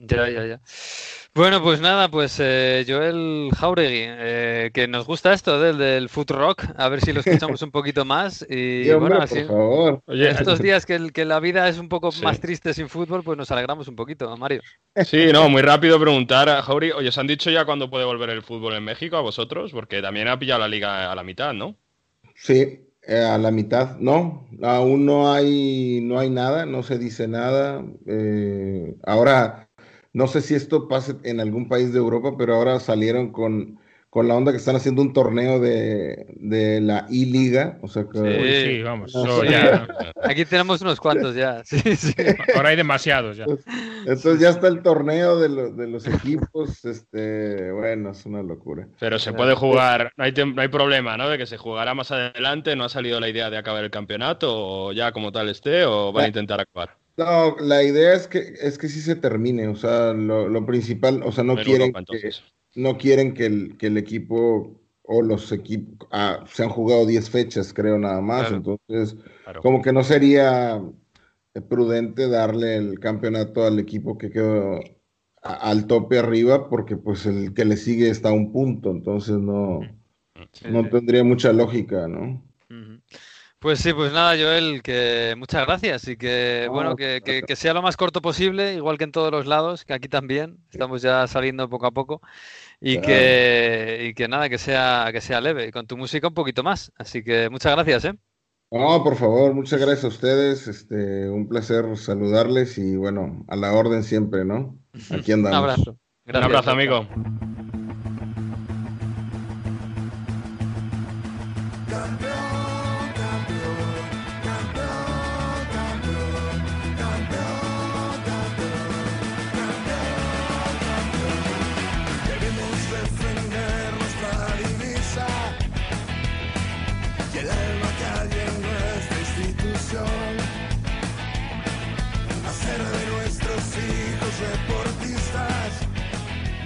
Ya, 0.00 0.28
ya, 0.28 0.46
ya. 0.46 0.60
Bueno, 1.32 1.62
pues 1.62 1.80
nada, 1.80 2.10
pues 2.10 2.38
eh, 2.40 2.84
Joel 2.88 3.50
Jauregui, 3.56 4.02
eh, 4.04 4.70
que 4.74 4.88
nos 4.88 5.06
gusta 5.06 5.32
esto 5.32 5.60
del, 5.60 5.78
del 5.78 6.08
foot 6.08 6.32
rock, 6.32 6.64
a 6.76 6.88
ver 6.88 7.00
si 7.00 7.12
lo 7.12 7.20
escuchamos 7.20 7.62
un 7.62 7.70
poquito 7.70 8.04
más. 8.04 8.44
Y 8.50 8.90
bueno, 8.94 9.18
así, 9.20 9.44
Oye, 10.06 10.30
estos 10.30 10.58
días 10.62 10.84
que, 10.84 11.10
que, 11.12 11.24
la 11.24 11.38
vida 11.38 11.68
es 11.68 11.78
un 11.78 11.88
poco 11.88 12.10
más 12.24 12.40
triste 12.40 12.74
sin 12.74 12.88
fútbol, 12.88 13.22
pues 13.22 13.38
nos 13.38 13.50
alegramos 13.52 13.86
un 13.86 13.94
poquito, 13.94 14.36
Mario. 14.36 14.60
Sí, 15.04 15.28
no, 15.32 15.48
muy 15.48 15.62
rápido 15.62 16.00
preguntar 16.00 16.48
a 16.48 16.62
Jauregui, 16.62 16.94
oye, 16.94 17.08
¿os 17.10 17.18
han 17.18 17.28
dicho 17.28 17.48
ya 17.48 17.64
cuándo 17.64 17.88
puede 17.88 18.04
volver 18.04 18.30
el 18.30 18.42
fútbol 18.42 18.74
en 18.74 18.82
México 18.82 19.16
a 19.16 19.20
vosotros? 19.20 19.70
Porque 19.70 20.02
también 20.02 20.26
ha 20.26 20.38
pillado 20.38 20.60
la 20.60 20.68
liga 20.68 21.12
a 21.12 21.14
la 21.14 21.22
mitad, 21.22 21.54
¿no? 21.54 21.76
Sí, 22.34 22.88
eh, 23.02 23.18
a 23.18 23.38
la 23.38 23.50
mitad, 23.50 23.96
no, 23.98 24.46
aún 24.62 25.06
no 25.06 25.32
hay, 25.32 26.00
no 26.02 26.18
hay 26.18 26.28
nada, 26.28 26.66
no 26.66 26.82
se 26.82 26.98
dice 26.98 27.28
nada. 27.28 27.84
Eh, 28.06 28.94
ahora, 29.04 29.69
no 30.12 30.26
sé 30.26 30.40
si 30.40 30.54
esto 30.54 30.88
pase 30.88 31.16
en 31.22 31.40
algún 31.40 31.68
país 31.68 31.92
de 31.92 31.98
Europa, 31.98 32.34
pero 32.36 32.54
ahora 32.54 32.80
salieron 32.80 33.30
con 33.32 33.78
con 34.10 34.26
la 34.26 34.34
onda 34.34 34.50
que 34.50 34.58
están 34.58 34.74
haciendo 34.74 35.02
un 35.02 35.12
torneo 35.12 35.60
de, 35.60 36.26
de 36.34 36.80
la 36.80 37.06
I-Liga. 37.08 37.78
O 37.80 37.86
sea 37.86 38.06
que, 38.12 38.64
sí, 38.66 38.82
vamos. 38.82 39.12
ya. 39.48 39.86
Aquí 40.24 40.44
tenemos 40.44 40.82
unos 40.82 41.00
cuantos 41.00 41.36
ya. 41.36 41.62
Sí, 41.64 41.78
sí. 41.94 42.12
Ahora 42.56 42.70
hay 42.70 42.76
demasiados 42.76 43.36
ya. 43.36 43.44
Entonces 44.00 44.40
ya 44.40 44.50
está 44.50 44.66
el 44.66 44.82
torneo 44.82 45.38
de, 45.38 45.72
de 45.72 45.86
los 45.86 46.08
equipos. 46.08 46.84
Este, 46.84 47.70
bueno, 47.70 48.10
es 48.10 48.26
una 48.26 48.42
locura. 48.42 48.88
Pero 48.98 49.20
se 49.20 49.32
puede 49.32 49.54
jugar, 49.54 50.12
no 50.16 50.24
hay, 50.24 50.32
no 50.32 50.60
hay 50.60 50.68
problema, 50.68 51.16
¿no? 51.16 51.28
De 51.28 51.38
que 51.38 51.46
se 51.46 51.56
jugará 51.56 51.94
más 51.94 52.10
adelante. 52.10 52.74
¿No 52.74 52.84
ha 52.84 52.88
salido 52.88 53.20
la 53.20 53.28
idea 53.28 53.48
de 53.48 53.58
acabar 53.58 53.84
el 53.84 53.90
campeonato 53.90 54.48
o 54.50 54.92
ya 54.92 55.12
como 55.12 55.30
tal 55.30 55.48
esté 55.48 55.84
o 55.84 56.12
van 56.12 56.24
a 56.24 56.28
intentar 56.28 56.60
acabar? 56.60 56.99
No, 57.20 57.54
la 57.58 57.82
idea 57.82 58.14
es 58.14 58.26
que 58.26 58.54
es 58.62 58.78
que 58.78 58.88
sí 58.88 59.02
se 59.02 59.14
termine, 59.14 59.68
o 59.68 59.76
sea, 59.76 60.14
lo, 60.14 60.48
lo 60.48 60.64
principal, 60.64 61.22
o 61.22 61.30
sea, 61.30 61.44
no 61.44 61.54
quieren 61.54 61.92
que, 61.92 62.30
no 62.76 62.96
quieren 62.96 63.34
que 63.34 63.44
el, 63.44 63.76
que 63.76 63.88
el 63.88 63.98
equipo 63.98 64.80
o 65.02 65.20
los 65.20 65.52
equipos 65.52 66.08
ah, 66.12 66.42
se 66.50 66.62
han 66.62 66.70
jugado 66.70 67.04
10 67.04 67.28
fechas, 67.28 67.74
creo 67.74 67.98
nada 67.98 68.22
más. 68.22 68.50
Entonces, 68.50 69.18
como 69.60 69.82
que 69.82 69.92
no 69.92 70.02
sería 70.02 70.82
prudente 71.68 72.26
darle 72.26 72.76
el 72.76 72.98
campeonato 73.00 73.66
al 73.66 73.78
equipo 73.78 74.16
que 74.16 74.30
quedó 74.30 74.80
al 75.42 75.86
tope 75.86 76.18
arriba, 76.18 76.70
porque 76.70 76.96
pues 76.96 77.26
el 77.26 77.52
que 77.52 77.66
le 77.66 77.76
sigue 77.76 78.08
está 78.08 78.30
a 78.30 78.32
un 78.32 78.50
punto, 78.50 78.90
entonces 78.90 79.36
no, 79.36 79.80
no 80.70 80.88
tendría 80.88 81.22
mucha 81.22 81.52
lógica, 81.52 82.08
¿no? 82.08 82.42
Pues 83.60 83.80
sí, 83.80 83.92
pues 83.92 84.10
nada, 84.10 84.30
Joel, 84.38 84.82
que 84.82 85.34
muchas 85.36 85.66
gracias 85.66 86.08
y 86.08 86.16
que 86.16 86.66
bueno, 86.70 86.96
que, 86.96 87.20
que, 87.22 87.56
sea 87.56 87.74
lo 87.74 87.82
más 87.82 87.94
corto 87.94 88.22
posible, 88.22 88.72
igual 88.72 88.96
que 88.96 89.04
en 89.04 89.12
todos 89.12 89.30
los 89.30 89.46
lados, 89.46 89.84
que 89.84 89.92
aquí 89.92 90.08
también, 90.08 90.56
estamos 90.72 91.02
ya 91.02 91.26
saliendo 91.26 91.68
poco 91.68 91.84
a 91.84 91.90
poco 91.90 92.22
y 92.80 93.02
que, 93.02 94.06
y 94.08 94.14
que 94.14 94.28
nada, 94.28 94.48
que 94.48 94.56
sea, 94.56 95.10
que 95.12 95.20
sea 95.20 95.42
leve 95.42 95.66
y 95.66 95.72
con 95.72 95.86
tu 95.86 95.98
música 95.98 96.28
un 96.28 96.32
poquito 96.32 96.62
más. 96.62 96.90
Así 96.96 97.22
que 97.22 97.50
muchas 97.50 97.74
gracias, 97.74 98.06
¿eh? 98.06 98.14
No, 98.70 99.04
por 99.04 99.16
favor, 99.16 99.52
muchas 99.52 99.78
gracias 99.78 100.04
a 100.04 100.08
ustedes, 100.08 100.66
este, 100.66 101.28
un 101.28 101.46
placer 101.46 101.84
saludarles 101.98 102.78
y 102.78 102.96
bueno, 102.96 103.44
a 103.48 103.56
la 103.56 103.74
orden 103.74 104.04
siempre, 104.04 104.42
¿no? 104.42 104.78
Aquí 105.10 105.32
andamos. 105.32 105.58
un 105.58 105.70
abrazo. 105.70 105.98
Un 106.24 106.36
abrazo, 106.36 106.70
amigo. 106.70 107.06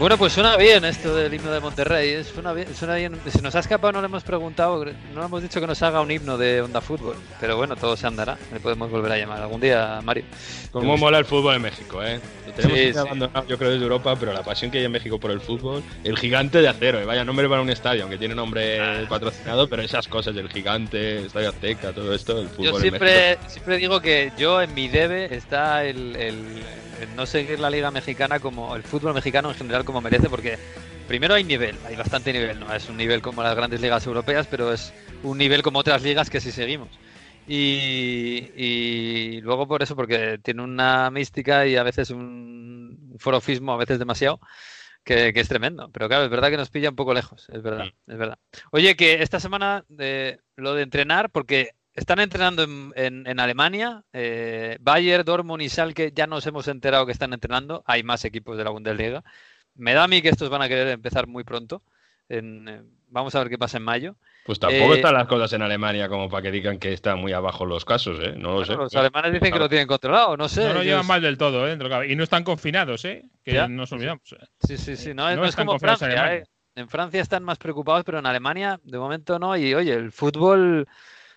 Bueno, 0.04 0.18
pues 0.18 0.34
suena 0.34 0.58
bien 0.58 0.84
esto 0.84 1.16
del 1.16 1.32
himno 1.32 1.50
de 1.50 1.60
Monterrey. 1.60 2.10
¿eh? 2.10 2.24
Suena 2.24 2.52
bien, 2.52 2.68
suena 2.76 2.94
bien. 2.96 3.18
Si 3.26 3.40
nos 3.40 3.54
ha 3.54 3.60
escapado, 3.60 3.90
no 3.90 4.02
le 4.02 4.04
hemos 4.04 4.22
preguntado, 4.22 4.84
no 4.84 5.20
le 5.20 5.24
hemos 5.24 5.40
dicho 5.40 5.62
que 5.62 5.66
nos 5.66 5.82
haga 5.82 6.02
un 6.02 6.10
himno 6.10 6.36
de 6.36 6.60
Onda 6.60 6.82
Fútbol. 6.82 7.16
Pero 7.40 7.56
bueno, 7.56 7.74
todo 7.74 7.96
se 7.96 8.06
andará. 8.06 8.36
Le 8.52 8.60
podemos 8.60 8.90
volver 8.90 9.12
a 9.12 9.16
llamar 9.16 9.40
algún 9.40 9.62
día, 9.62 10.02
Mario. 10.04 10.24
Como 10.72 10.98
mola 10.98 11.16
el 11.16 11.24
fútbol 11.24 11.54
en 11.54 11.62
México, 11.62 12.04
¿eh? 12.04 12.20
Lo 12.46 12.52
tenemos 12.52 12.78
sí, 12.78 12.98
abandonado, 12.98 13.46
yo 13.46 13.56
creo, 13.56 13.70
desde 13.70 13.82
Europa, 13.82 14.14
pero 14.20 14.34
la 14.34 14.42
pasión 14.42 14.70
que 14.70 14.76
hay 14.76 14.84
en 14.84 14.92
México 14.92 15.18
por 15.18 15.30
el 15.30 15.40
fútbol, 15.40 15.82
el 16.02 16.18
gigante 16.18 16.60
de 16.60 16.68
acero, 16.68 17.00
¿eh? 17.00 17.06
vaya 17.06 17.24
nombre 17.24 17.48
para 17.48 17.62
un 17.62 17.70
estadio, 17.70 18.02
aunque 18.02 18.18
tiene 18.18 18.34
nombre 18.34 18.78
ah. 18.80 19.06
patrocinado, 19.08 19.70
pero 19.70 19.80
esas 19.80 20.06
cosas, 20.06 20.36
el 20.36 20.50
gigante, 20.50 21.24
estadio 21.24 21.48
Azteca, 21.48 21.94
todo 21.94 22.12
esto, 22.12 22.40
el 22.40 22.48
fútbol. 22.48 22.72
Yo 22.72 22.78
siempre, 22.78 23.38
siempre 23.46 23.78
digo 23.78 24.00
que 24.02 24.32
yo 24.36 24.60
en 24.60 24.74
mi 24.74 24.86
debe 24.88 25.34
está 25.34 25.82
el 25.82 26.14
no 27.16 27.26
seguir 27.26 27.60
la 27.60 27.70
liga 27.70 27.90
mexicana 27.90 28.40
como 28.40 28.76
el 28.76 28.82
fútbol 28.82 29.14
mexicano 29.14 29.50
en 29.50 29.54
general 29.54 29.84
como 29.84 30.00
merece, 30.00 30.28
porque 30.28 30.56
primero 31.08 31.34
hay 31.34 31.44
nivel, 31.44 31.76
hay 31.84 31.96
bastante 31.96 32.32
nivel, 32.32 32.58
no 32.60 32.72
es 32.74 32.88
un 32.88 32.96
nivel 32.96 33.22
como 33.22 33.42
las 33.42 33.54
grandes 33.54 33.80
ligas 33.80 34.06
europeas, 34.06 34.46
pero 34.50 34.72
es 34.72 34.92
un 35.22 35.38
nivel 35.38 35.62
como 35.62 35.78
otras 35.78 36.02
ligas 36.02 36.30
que 36.30 36.40
sí 36.40 36.52
seguimos. 36.52 36.88
Y, 37.46 39.40
luego 39.42 39.68
por 39.68 39.82
eso, 39.82 39.94
porque 39.94 40.38
tiene 40.42 40.62
una 40.62 41.10
mística 41.10 41.66
y 41.66 41.76
a 41.76 41.82
veces 41.82 42.10
un 42.10 43.16
forofismo, 43.18 43.72
a 43.72 43.76
veces 43.76 43.98
demasiado, 43.98 44.40
que, 45.04 45.32
es 45.34 45.48
tremendo. 45.48 45.90
Pero 45.92 46.08
claro, 46.08 46.24
es 46.24 46.30
verdad 46.30 46.50
que 46.50 46.56
nos 46.56 46.70
pilla 46.70 46.90
un 46.90 46.96
poco 46.96 47.12
lejos, 47.12 47.48
es 47.50 47.62
verdad, 47.62 47.86
es 48.06 48.18
verdad. 48.18 48.38
Oye, 48.70 48.96
que 48.96 49.22
esta 49.22 49.40
semana 49.40 49.84
de, 49.88 50.40
lo 50.56 50.74
de 50.74 50.82
entrenar, 50.82 51.30
porque 51.30 51.70
están 51.94 52.18
entrenando 52.20 52.64
en, 52.94 53.40
Alemania. 53.40 54.02
Eh, 54.12 54.76
Bayer, 54.80 55.24
Dortmund 55.24 55.62
y 55.62 55.68
Schalke 55.68 56.12
ya 56.14 56.26
nos 56.26 56.46
hemos 56.46 56.68
enterado 56.68 57.06
que 57.06 57.12
están 57.12 57.32
entrenando. 57.32 57.82
Hay 57.86 58.02
más 58.02 58.24
equipos 58.24 58.56
de 58.56 58.64
la 58.64 58.70
Bundesliga. 58.70 59.22
Me 59.74 59.94
da 59.94 60.04
a 60.04 60.08
mí 60.08 60.20
que 60.22 60.28
estos 60.28 60.50
van 60.50 60.62
a 60.62 60.68
querer 60.68 60.88
empezar 60.88 61.26
muy 61.26 61.44
pronto. 61.44 61.82
Eh, 62.28 62.82
vamos 63.08 63.34
a 63.34 63.38
ver 63.38 63.48
qué 63.48 63.58
pasa 63.58 63.76
en 63.76 63.84
mayo. 63.84 64.16
Pues 64.44 64.58
tampoco 64.58 64.92
eh, 64.92 64.96
están 64.96 65.14
las 65.14 65.26
cosas 65.26 65.52
en 65.54 65.62
Alemania 65.62 66.08
como 66.08 66.28
para 66.28 66.42
que 66.42 66.50
digan 66.50 66.78
que 66.78 66.92
están 66.92 67.18
muy 67.18 67.32
abajo 67.32 67.64
los 67.64 67.84
casos, 67.84 68.18
¿eh? 68.20 68.34
No 68.36 68.54
lo 68.54 68.64
sé. 68.64 68.74
Los 68.74 68.94
alemanes 68.94 69.32
dicen 69.32 69.52
que 69.52 69.58
lo 69.58 69.68
tienen 69.68 69.86
controlado, 69.86 70.36
no 70.36 70.48
sé. 70.48 70.68
No 70.68 70.74
lo 70.74 70.82
llevan 70.82 71.06
mal 71.06 71.22
del 71.22 71.38
todo, 71.38 71.66
¿eh? 71.66 71.78
Y 72.08 72.16
no 72.16 72.24
están 72.24 72.44
confinados, 72.44 73.04
¿eh? 73.04 73.24
Que 73.42 73.54
¿Ya? 73.54 73.68
nos 73.68 73.90
olvidamos. 73.92 74.22
Sí, 74.66 74.76
sí, 74.76 74.96
sí. 74.96 75.14
No, 75.14 75.28
es 75.44 75.56
como 75.56 75.78
Francia, 75.78 76.34
¿eh? 76.34 76.44
En 76.76 76.88
Francia 76.88 77.22
están 77.22 77.44
más 77.44 77.56
preocupados, 77.56 78.02
pero 78.04 78.18
en 78.18 78.26
Alemania 78.26 78.80
de 78.82 78.98
momento 78.98 79.38
no. 79.38 79.56
Y 79.56 79.74
oye, 79.74 79.94
el 79.94 80.10
fútbol 80.10 80.88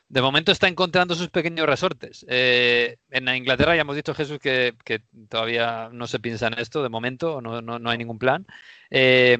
de 0.09 0.21
momento 0.21 0.51
está 0.51 0.67
encontrando 0.67 1.15
sus 1.15 1.29
pequeños 1.29 1.67
resortes. 1.67 2.25
Eh, 2.29 2.97
en 3.09 3.27
Inglaterra 3.27 3.75
ya 3.75 3.81
hemos 3.81 3.95
dicho, 3.95 4.13
Jesús, 4.13 4.39
que, 4.39 4.73
todavía 5.29 5.89
no 5.91 6.07
se 6.07 6.19
piensa 6.19 6.47
en 6.47 6.59
esto, 6.59 6.81
de 6.81 6.89
momento, 6.89 7.41
no, 7.41 7.61
no, 7.61 7.89
hay 7.89 7.97
ningún 7.97 8.19
plan. 8.19 8.45
Eh, 8.89 9.37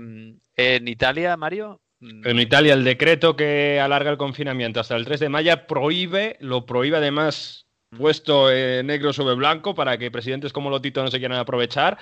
en 0.56 0.88
Italia, 0.88 1.38
Mario. 1.38 1.82
Mm. 2.00 2.28
En 2.28 2.40
Italia, 2.40 2.74
el 2.74 2.84
decreto 2.84 3.36
que 3.36 3.80
alarga 3.80 4.12
el 4.12 4.18
confinamiento 4.18 4.80
hasta 4.80 4.96
el 4.96 5.06
3 5.06 5.22
de 5.22 5.30
mayo 5.30 5.68
prohíbe, 5.68 6.38
lo 6.42 6.66
prohíbe 6.66 6.98
además 6.98 7.66
puesto 7.98 8.50
negro 8.52 9.14
sobre 9.14 9.36
blanco 9.36 9.74
para 9.74 9.98
que 9.98 10.12
presidentes 10.12 10.52
como 10.52 10.70
Lotito 10.70 11.02
no 11.02 11.10
se 11.10 11.20
quieran 11.20 11.40
aprovechar 11.40 11.98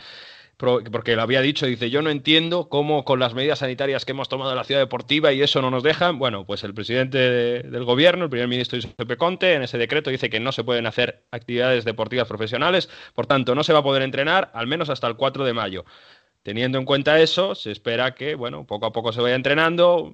porque 0.58 1.16
lo 1.16 1.22
había 1.22 1.42
dicho, 1.42 1.66
dice, 1.66 1.90
yo 1.90 2.02
no 2.02 2.10
entiendo 2.10 2.70
cómo 2.70 3.04
con 3.04 3.20
las 3.20 3.34
medidas 3.34 3.60
sanitarias 3.60 4.06
que 4.06 4.12
hemos 4.12 4.30
tomado 4.30 4.52
en 4.52 4.58
la 4.58 4.64
ciudad 4.64 4.82
deportiva 4.82 5.34
y 5.34 5.42
eso 5.42 5.62
no 5.62 5.70
nos 5.70 5.84
dejan. 5.84 6.18
Bueno, 6.18 6.46
pues 6.46 6.64
el 6.64 6.74
presidente 6.74 7.18
del 7.18 7.84
gobierno, 7.84 8.26
el 8.26 8.30
primer 8.30 8.48
ministro 8.48 8.80
Giuseppe 8.80 9.18
Conte, 9.18 9.54
en 9.54 9.64
ese 9.64 9.78
decreto 9.78 10.10
dice 10.10 10.30
que 10.30 10.40
no 10.40 10.52
se 10.52 10.64
pueden 10.64 10.86
hacer 10.86 11.26
actividades 11.32 11.84
deportivas 11.84 12.28
profesionales, 12.28 12.90
por 13.14 13.28
tanto, 13.28 13.54
no 13.54 13.64
se 13.64 13.74
va 13.74 13.80
a 13.80 13.84
poder 13.84 14.02
entrenar 14.02 14.52
al 14.54 14.68
menos 14.68 14.90
hasta 14.90 15.08
el 15.08 15.16
4 15.16 15.44
de 15.44 15.54
mayo. 15.54 15.86
Teniendo 16.44 16.78
en 16.78 16.86
cuenta 16.86 17.20
eso, 17.20 17.56
se 17.56 17.72
espera 17.72 18.14
que, 18.14 18.36
bueno, 18.36 18.68
poco 18.68 18.86
a 18.86 18.94
poco 18.94 19.12
se 19.12 19.20
vaya 19.20 19.36
entrenando. 19.36 20.14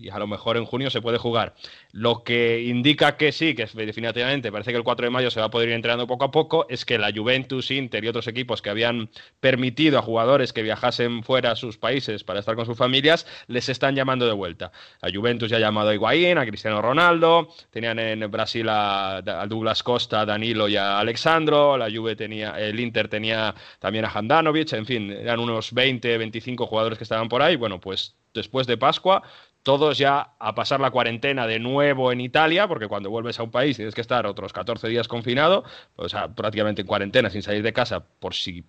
Y 0.00 0.10
a 0.10 0.18
lo 0.18 0.26
mejor 0.26 0.56
en 0.56 0.64
junio 0.64 0.90
se 0.90 1.00
puede 1.00 1.18
jugar. 1.18 1.54
Lo 1.92 2.24
que 2.24 2.62
indica 2.62 3.16
que 3.16 3.32
sí, 3.32 3.54
que 3.54 3.66
definitivamente 3.66 4.52
parece 4.52 4.70
que 4.70 4.76
el 4.76 4.84
4 4.84 5.06
de 5.06 5.10
mayo 5.10 5.30
se 5.30 5.40
va 5.40 5.46
a 5.46 5.50
poder 5.50 5.68
ir 5.68 5.74
entrenando 5.74 6.06
poco 6.06 6.24
a 6.24 6.30
poco, 6.30 6.66
es 6.68 6.84
que 6.84 6.98
la 6.98 7.12
Juventus, 7.14 7.70
Inter 7.70 8.04
y 8.04 8.08
otros 8.08 8.26
equipos 8.28 8.62
que 8.62 8.70
habían 8.70 9.10
permitido 9.40 9.98
a 9.98 10.02
jugadores 10.02 10.52
que 10.52 10.62
viajasen 10.62 11.22
fuera 11.22 11.52
a 11.52 11.56
sus 11.56 11.78
países 11.78 12.24
para 12.24 12.40
estar 12.40 12.56
con 12.56 12.66
sus 12.66 12.76
familias, 12.76 13.26
les 13.46 13.68
están 13.68 13.94
llamando 13.94 14.26
de 14.26 14.32
vuelta. 14.32 14.72
La 15.00 15.10
Juventus 15.12 15.50
ya 15.50 15.56
ha 15.56 15.60
llamado 15.60 15.90
a 15.90 15.94
Higuaín, 15.94 16.38
a 16.38 16.46
Cristiano 16.46 16.82
Ronaldo, 16.82 17.48
tenían 17.70 17.98
en 17.98 18.30
Brasil 18.30 18.66
a, 18.68 19.22
Douglas 19.48 19.82
Costa, 19.82 20.22
a 20.22 20.26
Danilo 20.26 20.68
y 20.68 20.76
a 20.76 20.98
Alexandro, 20.98 21.76
la 21.76 21.90
Juve 21.90 22.16
tenía, 22.16 22.58
el 22.58 22.78
Inter 22.80 23.08
tenía 23.08 23.54
también 23.78 24.04
a 24.04 24.08
Handanovic, 24.08 24.72
en 24.72 24.86
fin, 24.86 25.10
eran 25.10 25.40
unos 25.40 25.72
20, 25.72 26.18
25 26.18 26.66
jugadores 26.66 26.98
que 26.98 27.04
estaban 27.04 27.28
por 27.28 27.42
ahí. 27.42 27.56
Bueno, 27.56 27.80
pues 27.80 28.16
después 28.34 28.66
de 28.66 28.76
Pascua 28.76 29.22
todos 29.66 29.98
ya 29.98 30.30
a 30.38 30.54
pasar 30.54 30.78
la 30.78 30.92
cuarentena 30.92 31.44
de 31.44 31.58
nuevo 31.58 32.12
en 32.12 32.20
Italia, 32.20 32.68
porque 32.68 32.86
cuando 32.86 33.10
vuelves 33.10 33.40
a 33.40 33.42
un 33.42 33.50
país 33.50 33.74
tienes 33.74 33.96
que 33.96 34.00
estar 34.00 34.24
otros 34.24 34.52
14 34.52 34.86
días 34.86 35.08
confinado, 35.08 35.64
pues 35.96 36.14
prácticamente 36.36 36.82
en 36.82 36.86
cuarentena 36.86 37.30
sin 37.30 37.42
salir 37.42 37.64
de 37.64 37.72
casa 37.72 37.98
por 38.20 38.32
si 38.32 38.64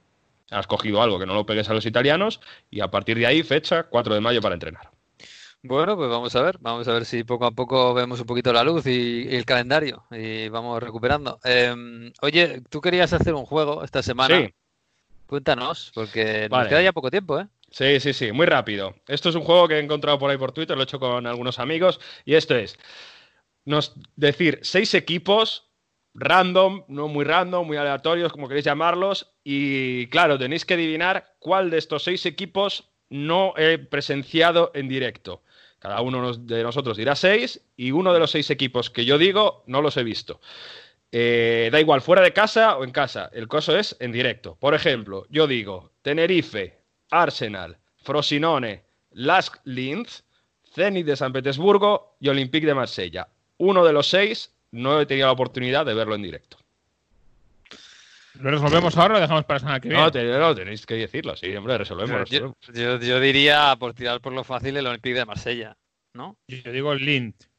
has 0.49 0.65
cogido 0.65 0.99
algo 1.03 1.19
que 1.19 1.27
no 1.27 1.35
lo 1.35 1.45
pegues 1.45 1.69
a 1.69 1.75
los 1.75 1.85
italianos, 1.85 2.41
y 2.71 2.79
a 2.79 2.89
partir 2.89 3.19
de 3.19 3.27
ahí 3.27 3.43
fecha 3.43 3.83
4 3.83 4.15
de 4.15 4.21
mayo 4.21 4.41
para 4.41 4.55
entrenar. 4.55 4.89
Bueno, 5.61 5.95
pues 5.95 6.09
vamos 6.09 6.35
a 6.35 6.41
ver, 6.41 6.57
vamos 6.61 6.87
a 6.87 6.93
ver 6.93 7.05
si 7.05 7.23
poco 7.23 7.45
a 7.45 7.51
poco 7.51 7.93
vemos 7.93 8.19
un 8.19 8.25
poquito 8.25 8.51
la 8.51 8.63
luz 8.63 8.87
y, 8.87 9.27
el 9.35 9.45
calendario 9.45 10.05
y 10.09 10.49
vamos 10.49 10.81
recuperando. 10.81 11.37
Em, 11.43 12.11
oye, 12.23 12.63
tú 12.71 12.81
querías 12.81 13.13
hacer 13.13 13.35
un 13.35 13.45
juego 13.45 13.83
esta 13.83 14.01
semana. 14.01 14.35
Sí. 14.35 14.53
Cuéntanos, 15.27 15.91
porque 15.93 16.47
nos 16.49 16.67
queda 16.67 16.81
ya 16.81 16.91
poco 16.91 17.11
tiempo, 17.11 17.39
¿eh? 17.39 17.47
Sí, 17.77 17.99
sí, 17.99 18.11
sí, 18.11 18.31
muy 18.31 18.47
rápido. 18.47 18.95
Esto 19.07 19.29
es 19.29 19.35
un 19.35 19.43
juego 19.43 19.67
que 19.67 19.75
he 19.75 19.79
encontrado 19.79 20.17
por 20.17 20.31
ahí 20.31 20.37
por 20.37 20.51
Twitter, 20.51 20.75
lo 20.75 20.81
he 20.81 20.85
hecho 20.85 20.99
con 20.99 21.27
algunos 21.27 21.59
amigos, 21.59 21.99
y 22.25 22.33
esto 22.33 22.55
es 22.55 22.75
nos 23.65 23.93
decir 24.15 24.57
seis 24.63 24.95
equipos 24.95 25.69
random, 26.15 26.85
no 26.87 27.07
muy 27.07 27.23
random, 27.23 27.67
muy 27.67 27.77
aleatorios, 27.77 28.31
como 28.31 28.47
queréis 28.47 28.65
llamarlos, 28.65 29.31
y 29.43 30.07
claro, 30.07 30.39
tenéis 30.39 30.65
que 30.65 30.73
adivinar 30.73 31.35
cuál 31.37 31.69
de 31.69 31.77
estos 31.77 32.03
seis 32.03 32.25
equipos 32.25 32.89
no 33.09 33.53
he 33.57 33.77
presenciado 33.77 34.71
en 34.73 34.87
directo. 34.87 35.43
Cada 35.77 36.01
uno 36.01 36.33
de 36.33 36.63
nosotros 36.63 36.97
dirá 36.97 37.15
seis, 37.15 37.61
y 37.75 37.91
uno 37.91 38.11
de 38.11 38.19
los 38.19 38.31
seis 38.31 38.49
equipos 38.49 38.89
que 38.89 39.05
yo 39.05 39.19
digo 39.19 39.63
no 39.67 39.83
los 39.83 39.97
he 39.97 40.03
visto. 40.03 40.41
Eh, 41.11 41.69
da 41.71 41.79
igual, 41.79 42.01
fuera 42.01 42.23
de 42.23 42.33
casa 42.33 42.75
o 42.75 42.83
en 42.83 42.91
casa, 42.91 43.29
el 43.33 43.47
coso 43.47 43.77
es 43.77 43.95
en 43.99 44.11
directo. 44.11 44.57
Por 44.59 44.73
ejemplo, 44.73 45.27
yo 45.29 45.45
digo 45.45 45.91
Tenerife, 46.01 46.76
Arsenal, 47.11 47.77
Frosinone, 48.03 48.83
Lask 49.11 49.57
Linz, 49.65 50.23
Zenit 50.73 51.05
de 51.05 51.15
San 51.15 51.33
Petersburgo 51.33 52.17
y 52.19 52.29
Olympique 52.29 52.67
de 52.67 52.75
Marsella. 52.75 53.27
Uno 53.57 53.83
de 53.83 53.93
los 53.93 54.07
seis 54.07 54.53
no 54.71 54.99
he 54.99 55.05
tenido 55.05 55.27
la 55.27 55.33
oportunidad 55.33 55.85
de 55.85 55.93
verlo 55.93 56.15
en 56.15 56.21
directo. 56.21 56.57
¿Lo 58.39 58.51
resolvemos 58.51 58.95
ahora 58.97 59.15
o 59.15 59.17
lo 59.17 59.21
dejamos 59.21 59.45
para 59.45 59.55
la 59.55 59.59
semana 59.59 59.79
que 59.79 59.89
viene? 59.89 60.03
No, 60.03 60.55
tenéis 60.55 60.85
que 60.85 60.95
decirlo, 60.95 61.35
sí, 61.35 61.55
hombre, 61.55 61.77
resolvemos. 61.77 62.29
Yo, 62.29 62.53
yo, 62.73 63.19
diría, 63.19 63.75
por 63.79 63.93
tirar 63.93 64.21
por 64.21 64.33
lo 64.33 64.43
fácil, 64.43 64.77
el 64.77 64.85
Olympique 64.85 65.15
de 65.15 65.25
Marsella, 65.25 65.75
¿no? 66.13 66.37
Yo 66.47 66.71
digo 66.71 66.93
Linz. 66.93 67.49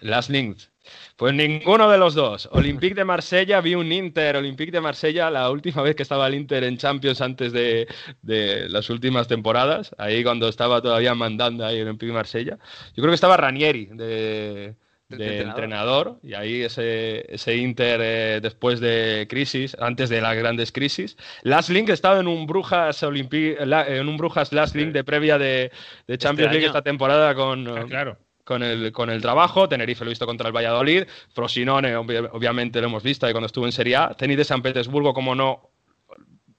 Las 0.00 0.28
Linz. 0.28 0.69
Pues 1.16 1.34
ninguno 1.34 1.90
de 1.90 1.98
los 1.98 2.14
dos. 2.14 2.48
Olympique 2.52 2.94
de 2.94 3.04
Marsella, 3.04 3.60
vi 3.60 3.74
un 3.74 3.92
Inter, 3.92 4.36
Olympique 4.36 4.72
de 4.72 4.80
Marsella, 4.80 5.30
la 5.30 5.50
última 5.50 5.82
vez 5.82 5.94
que 5.94 6.02
estaba 6.02 6.26
el 6.26 6.34
Inter 6.34 6.64
en 6.64 6.78
Champions 6.78 7.20
antes 7.20 7.52
de, 7.52 7.86
las 8.68 8.88
últimas 8.90 9.28
temporadas, 9.28 9.94
ahí 9.98 10.22
cuando 10.22 10.48
estaba 10.48 10.80
todavía 10.80 11.14
mandando 11.14 11.66
ahí 11.66 11.76
el 11.76 11.82
Olympique 11.82 12.06
de 12.06 12.14
Marsella. 12.14 12.58
Yo 12.96 13.02
creo 13.02 13.10
que 13.10 13.16
estaba 13.16 13.36
Ranieri 13.36 13.86
de, 13.92 14.74
entrenador. 15.10 16.18
y 16.22 16.34
ahí 16.34 16.62
ese, 16.62 17.26
ese 17.28 17.56
Inter 17.56 18.00
eh, 18.02 18.40
después 18.40 18.80
de 18.80 19.26
crisis, 19.28 19.76
antes 19.78 20.08
de 20.08 20.20
las 20.20 20.36
grandes 20.36 20.72
crisis. 20.72 21.16
Last 21.42 21.68
Link 21.68 21.90
estaba 21.90 22.20
en 22.20 22.28
un 22.28 22.46
Brujas 22.46 23.02
Olympique, 23.02 23.58
en 23.60 24.08
un 24.08 24.16
Brujas 24.16 24.52
Last 24.52 24.74
Link 24.74 24.92
de 24.92 25.04
previa 25.04 25.36
de, 25.36 25.70
Champions 26.16 26.46
este 26.46 26.52
League 26.52 26.66
esta 26.66 26.82
temporada 26.82 27.34
con... 27.34 27.68
Ah, 27.68 27.84
claro 27.86 28.16
con 28.50 28.64
el, 28.64 28.90
con 28.90 29.10
el 29.10 29.22
trabajo. 29.22 29.68
Tenerife 29.68 30.04
lo 30.04 30.10
he 30.10 30.12
visto 30.12 30.26
contra 30.26 30.48
el 30.48 30.52
Valladolid. 30.52 31.04
Frosinone, 31.32 31.94
obviamente, 31.94 32.80
lo 32.80 32.88
hemos 32.88 33.04
visto 33.04 33.24
ahí 33.26 33.32
cuando 33.32 33.46
estuvo 33.46 33.64
en 33.64 33.70
Serie 33.70 33.94
A. 33.94 34.16
Zenit 34.18 34.38
de 34.38 34.44
San 34.44 34.60
Petersburgo, 34.60 35.14
como 35.14 35.36
no 35.36 35.70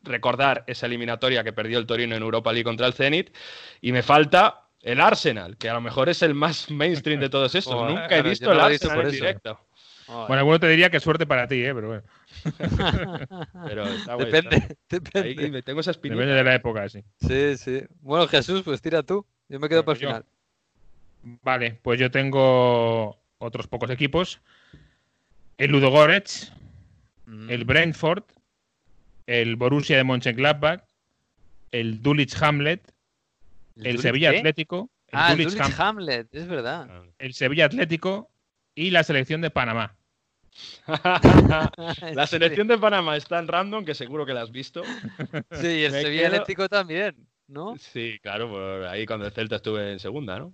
recordar 0.04 0.64
esa 0.68 0.86
eliminatoria 0.86 1.44
que 1.44 1.52
perdió 1.52 1.78
el 1.80 1.86
Torino 1.86 2.16
en 2.16 2.24
Europa 2.24 2.54
League 2.54 2.64
contra 2.64 2.88
el 2.88 2.94
Zenit. 2.94 3.36
Y 3.82 3.92
me 3.92 4.04
falta 4.04 4.70
el 4.82 5.02
Arsenal, 5.02 5.58
que 5.58 5.70
a 5.70 5.74
lo 5.74 5.82
mejor 5.82 6.08
es 6.08 6.22
el 6.22 6.34
más 6.34 6.72
mainstream 6.72 7.20
de 7.20 7.28
todos 7.28 7.54
estos. 7.56 7.76
Nunca 7.76 8.16
he 8.16 8.22
visto 8.22 8.50
el 8.54 8.60
Arsenal 8.62 9.02
en 9.02 9.12
directo. 9.12 9.60
Bueno, 10.08 10.36
alguno 10.36 10.60
te 10.62 10.70
diría 10.70 10.90
que 10.90 11.02
suerte 11.02 11.26
para 11.26 11.46
ti, 11.46 11.62
¿eh? 11.62 11.74
pero 11.74 11.88
bueno. 11.88 12.04
pero 13.68 13.86
depende, 14.18 14.78
depende. 14.90 15.62
tengo 15.62 15.82
esa 15.82 15.92
Depende 15.92 16.26
de 16.26 16.44
la 16.44 16.56
época, 16.56 16.88
sí. 16.88 17.04
Sí, 17.28 17.58
sí. 17.58 17.84
Bueno, 18.00 18.28
Jesús, 18.28 18.62
pues 18.64 18.82
tira 18.82 19.04
tú. 19.04 19.26
Yo 19.50 19.60
me 19.60 19.68
quedo 19.68 19.84
para 19.84 19.94
el 19.94 20.00
final. 20.00 20.26
Vale, 21.24 21.80
pues 21.82 22.00
yo 22.00 22.12
tengo 22.12 23.18
otros 23.38 23.68
pocos 23.68 23.90
equipos. 23.90 24.42
El 25.58 25.72
Ludogorets, 25.72 26.52
mm. 27.26 27.50
el 27.50 27.66
Brentford, 27.66 28.24
el 29.28 29.56
Borussia 29.56 29.98
de 29.98 30.04
Mönchengladbach, 30.04 30.84
el 31.72 32.02
Dulwich 32.02 32.42
Hamlet, 32.42 32.82
el, 33.76 34.00
Sevilla 34.00 34.32
Atlético, 34.32 34.90
el 35.08 35.20
ah, 35.20 35.36
Dulwich, 35.36 35.60
Hamlet, 35.78 36.34
es 36.34 36.48
verdad. 36.48 36.90
El 37.20 37.34
Sevilla 37.34 37.66
Atlético 37.66 38.30
y 38.76 38.90
la 38.92 39.04
selección 39.04 39.42
de 39.42 39.50
Panamá. 39.50 39.96
la 42.14 42.28
selección 42.28 42.68
de 42.68 42.78
Panamá 42.78 43.16
está 43.16 43.40
en 43.40 43.48
random, 43.48 43.86
que 43.86 43.96
seguro 43.96 44.26
que 44.26 44.34
la 44.34 44.42
has 44.42 44.52
visto. 44.52 44.84
Sí, 45.52 45.68
y 45.68 45.84
el 45.86 45.92
Sevilla 45.92 46.28
Atlético 46.28 46.68
también, 46.68 47.16
¿no? 47.48 47.78
Sí, 47.78 48.20
claro, 48.22 48.50
pues 48.50 48.88
ahí 48.90 49.06
cuando 49.06 49.26
el 49.26 49.32
Celta 49.32 49.58
estuve 49.58 49.94
en 49.94 50.00
segunda, 50.00 50.40
¿no? 50.40 50.54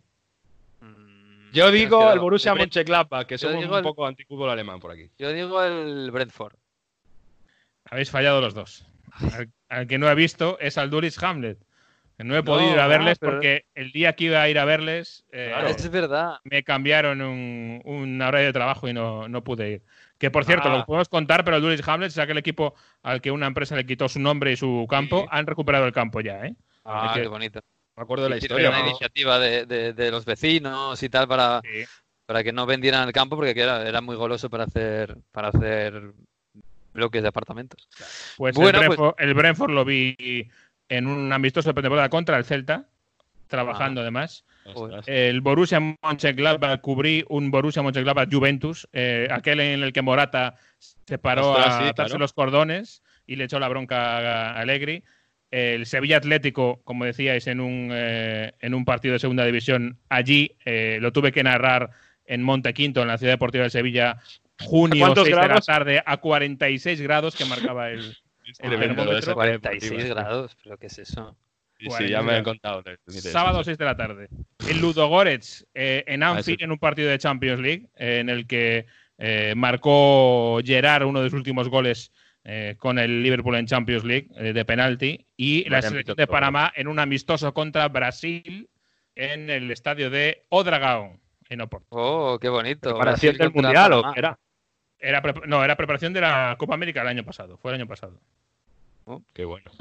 Mm, 0.81 1.51
yo 1.51 1.71
digo 1.71 2.11
el 2.11 2.19
Borussia 2.19 2.53
Mönchengladbach, 2.55 3.25
que 3.25 3.37
somos 3.37 3.65
un 3.65 3.81
poco 3.81 4.05
anticúbolo 4.05 4.51
alemán 4.51 4.79
por 4.79 4.91
aquí. 4.91 5.09
Yo 5.17 5.31
digo 5.31 5.61
el 5.63 6.11
Brentford. 6.11 6.55
Habéis 7.89 8.11
fallado 8.11 8.41
los 8.41 8.53
dos. 8.53 8.85
Al, 9.69 9.87
que 9.87 9.97
no 9.97 10.09
he 10.09 10.15
visto 10.15 10.57
es 10.59 10.77
al 10.77 10.89
Duris 10.89 11.21
Hamlet. 11.21 11.57
No 12.19 12.35
he 12.35 12.41
podido 12.41 12.73
ir 12.73 12.79
a 12.79 12.87
verles 12.87 13.19
porque 13.19 13.65
el 13.75 13.91
día 13.91 14.13
que 14.13 14.25
iba 14.25 14.41
a 14.41 14.49
ir 14.49 14.57
a 14.57 14.65
verles, 14.65 15.23
eh, 15.31 15.53
es 15.67 15.89
verdad. 15.91 16.39
me 16.45 16.63
cambiaron 16.63 17.21
un, 17.21 17.81
un, 17.85 18.19
horario 18.19 18.47
de 18.47 18.53
trabajo 18.53 18.87
y 18.87 18.93
no, 18.93 19.27
no 19.27 19.43
pude 19.43 19.69
ir. 19.69 19.83
Que 20.17 20.31
por 20.31 20.43
cierto, 20.43 20.69
lo 20.69 20.77
ah. 20.77 20.85
podemos 20.85 21.09
contar, 21.09 21.43
pero 21.43 21.57
el 21.57 21.61
Duris 21.61 21.87
Hamlet 21.87 22.09
es 22.09 22.17
aquel 22.17 22.39
equipo 22.39 22.73
al 23.03 23.21
que 23.21 23.29
una 23.29 23.45
empresa 23.45 23.75
le 23.75 23.85
quitó 23.85 24.09
su 24.09 24.19
nombre 24.19 24.51
y 24.51 24.57
su 24.57 24.87
campo. 24.89 25.27
Han 25.29 25.45
recuperado 25.45 25.85
el 25.85 25.93
campo 25.93 26.19
ya, 26.21 26.43
¿eh? 26.47 26.55
Ah, 26.83 27.11
qué 27.13 27.27
bonito. 27.27 27.61
Me 27.97 28.03
acuerdo 28.03 28.25
de 28.25 28.29
la 28.29 28.37
historia. 28.37 28.69
Una 28.69 28.81
iniciativa 28.81 29.39
de, 29.39 29.65
de, 29.65 30.11
los 30.11 30.23
vecinos 30.23 31.01
y 31.01 31.09
tal 31.09 31.27
para, 31.27 31.61
para 32.27 32.43
que 32.43 32.53
no 32.53 32.67
vendieran 32.67 33.07
el 33.07 33.13
campo 33.13 33.35
porque 33.35 33.59
era, 33.59 33.87
era 33.87 34.01
muy 34.01 34.15
goloso 34.15 34.51
para 34.51 34.65
hacer, 34.65 35.17
para 35.31 35.47
hacer 35.47 36.13
bloques 36.93 37.23
de 37.23 37.27
apartamentos. 37.27 37.89
Pues, 38.37 38.55
bueno, 38.55 38.79
el, 38.79 38.87
Brentford, 38.87 39.15
el 39.17 39.33
Brentford 39.33 39.71
lo 39.71 39.83
vi 39.83 40.15
en 40.89 41.07
un 41.07 41.33
amistoso 41.33 41.73
de 41.73 41.81
temporada 41.81 42.09
contra 42.09 42.37
el 42.37 42.45
Celta, 42.45 42.85
trabajando 43.47 44.01
ah. 44.01 44.03
además. 44.03 44.45
El 45.05 45.41
Borussia 45.41 45.79
Mönchengladbach 45.79 46.81
cubrí 46.81 47.25
un 47.29 47.49
Borussia 47.49 47.81
Mönchengladbach 47.81 48.29
Juventus, 48.31 48.87
eh, 48.93 49.27
aquel 49.31 49.59
en 49.61 49.81
el 49.81 49.91
que 49.91 50.01
Morata 50.01 50.55
se 50.79 51.17
paró 51.17 51.57
a 51.57 51.87
atarse 51.87 52.19
los 52.19 52.33
cordones 52.33 53.01
y 53.25 53.37
le 53.37 53.45
echó 53.45 53.59
la 53.59 53.69
bronca 53.69 54.17
a 54.51 54.59
Allegri. 54.59 55.03
El 55.49 55.85
Sevilla 55.85 56.17
Atlético, 56.17 56.81
como 56.83 57.05
decíais, 57.05 57.47
en 57.47 57.61
un, 57.61 57.89
eh, 57.91 58.53
en 58.59 58.73
un 58.73 58.85
partido 58.85 59.13
de 59.13 59.19
segunda 59.19 59.45
división, 59.45 59.97
allí 60.09 60.55
eh, 60.65 60.97
lo 61.01 61.13
tuve 61.13 61.31
que 61.31 61.43
narrar 61.43 61.91
en 62.25 62.43
Montequinto, 62.43 63.01
en 63.01 63.07
la 63.07 63.17
ciudad 63.17 63.33
deportiva 63.33 63.63
de 63.63 63.69
Sevilla, 63.69 64.17
junio, 64.59 65.13
6 65.15 65.25
de 65.25 65.35
la 65.35 65.61
tarde, 65.61 66.03
a 66.05 66.17
46 66.17 67.01
grados 67.01 67.35
que 67.35 67.45
marcaba 67.45 67.89
el, 67.89 68.17
el 68.59 68.95
46 69.33 70.09
grados, 70.09 70.57
pero 70.61 70.77
¿qué 70.77 70.87
es 70.87 70.99
eso? 70.99 71.37
Sí, 71.79 72.07
ya 72.09 72.21
me 72.21 72.33
han 72.33 72.43
contado. 72.43 72.83
Sábado 73.07 73.63
6 73.63 73.77
de 73.77 73.85
la 73.85 73.95
tarde. 73.95 74.29
El 74.67 74.79
Ludogorets 74.81 75.65
eh, 75.73 76.03
en 76.07 76.23
ah, 76.23 76.31
Anfield, 76.31 76.63
en 76.63 76.71
un 76.71 76.79
partido 76.79 77.09
de 77.09 77.19
Champions 77.19 77.61
League, 77.61 77.89
eh, 77.95 78.19
en 78.19 78.29
el 78.29 78.47
que 78.47 78.87
eh, 79.17 79.53
marcó 79.55 80.59
Gerard 80.63 81.05
uno 81.05 81.21
de 81.21 81.29
sus 81.29 81.37
últimos 81.37 81.69
goles 81.69 82.11
con 82.77 82.97
el 82.97 83.23
Liverpool 83.23 83.55
en 83.55 83.65
Champions 83.65 84.03
League 84.03 84.27
de 84.53 84.65
penalti. 84.65 85.25
Y 85.35 85.69
la 85.69 85.81
selección 85.81 86.15
de 86.15 86.27
Panamá 86.27 86.71
en 86.75 86.87
un 86.87 86.99
amistoso 86.99 87.53
contra 87.53 87.87
Brasil 87.89 88.69
en 89.15 89.49
el 89.49 89.71
estadio 89.71 90.09
de 90.09 90.45
Odragao, 90.49 91.19
en 91.49 91.61
Oporto. 91.61 91.87
Oh, 91.89 92.39
qué 92.39 92.49
bonito. 92.49 92.89
¿Preparación 92.89 93.37
del 93.37 93.51
Mundial 93.51 93.93
o 93.93 94.13
qué 94.13 94.19
era? 94.19 94.39
era 94.99 95.21
no, 95.45 95.63
era 95.63 95.75
preparación 95.75 96.13
de 96.13 96.21
la 96.21 96.55
Copa 96.57 96.75
América 96.75 97.01
el 97.01 97.07
año 97.07 97.23
pasado. 97.23 97.57
Fue 97.57 97.71
el 97.71 97.75
año 97.75 97.87
pasado. 97.87 98.19
Oh, 99.05 99.21
qué 99.33 99.45
bueno. 99.45 99.71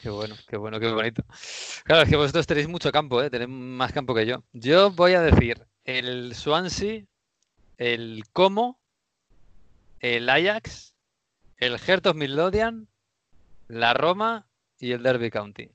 Qué 0.00 0.10
bueno, 0.10 0.34
qué 0.48 0.56
bueno, 0.56 0.80
qué 0.80 0.92
bonito. 0.92 1.22
Claro, 1.84 2.02
es 2.02 2.08
que 2.08 2.16
vosotros 2.16 2.46
tenéis 2.46 2.68
mucho 2.68 2.92
campo, 2.92 3.22
¿eh? 3.22 3.30
tenéis 3.30 3.48
más 3.48 3.92
campo 3.92 4.14
que 4.14 4.26
yo. 4.26 4.42
Yo 4.52 4.90
voy 4.90 5.14
a 5.14 5.22
decir 5.22 5.66
el 5.84 6.34
Swansea, 6.34 7.04
el 7.78 8.24
Como, 8.32 8.78
el 10.00 10.28
Ajax, 10.28 10.93
el 11.58 11.78
Heart 11.78 12.06
of 12.06 12.16
Midlothian, 12.16 12.88
la 13.68 13.94
Roma 13.94 14.46
y 14.78 14.92
el 14.92 15.02
Derby 15.02 15.30
County. 15.30 15.70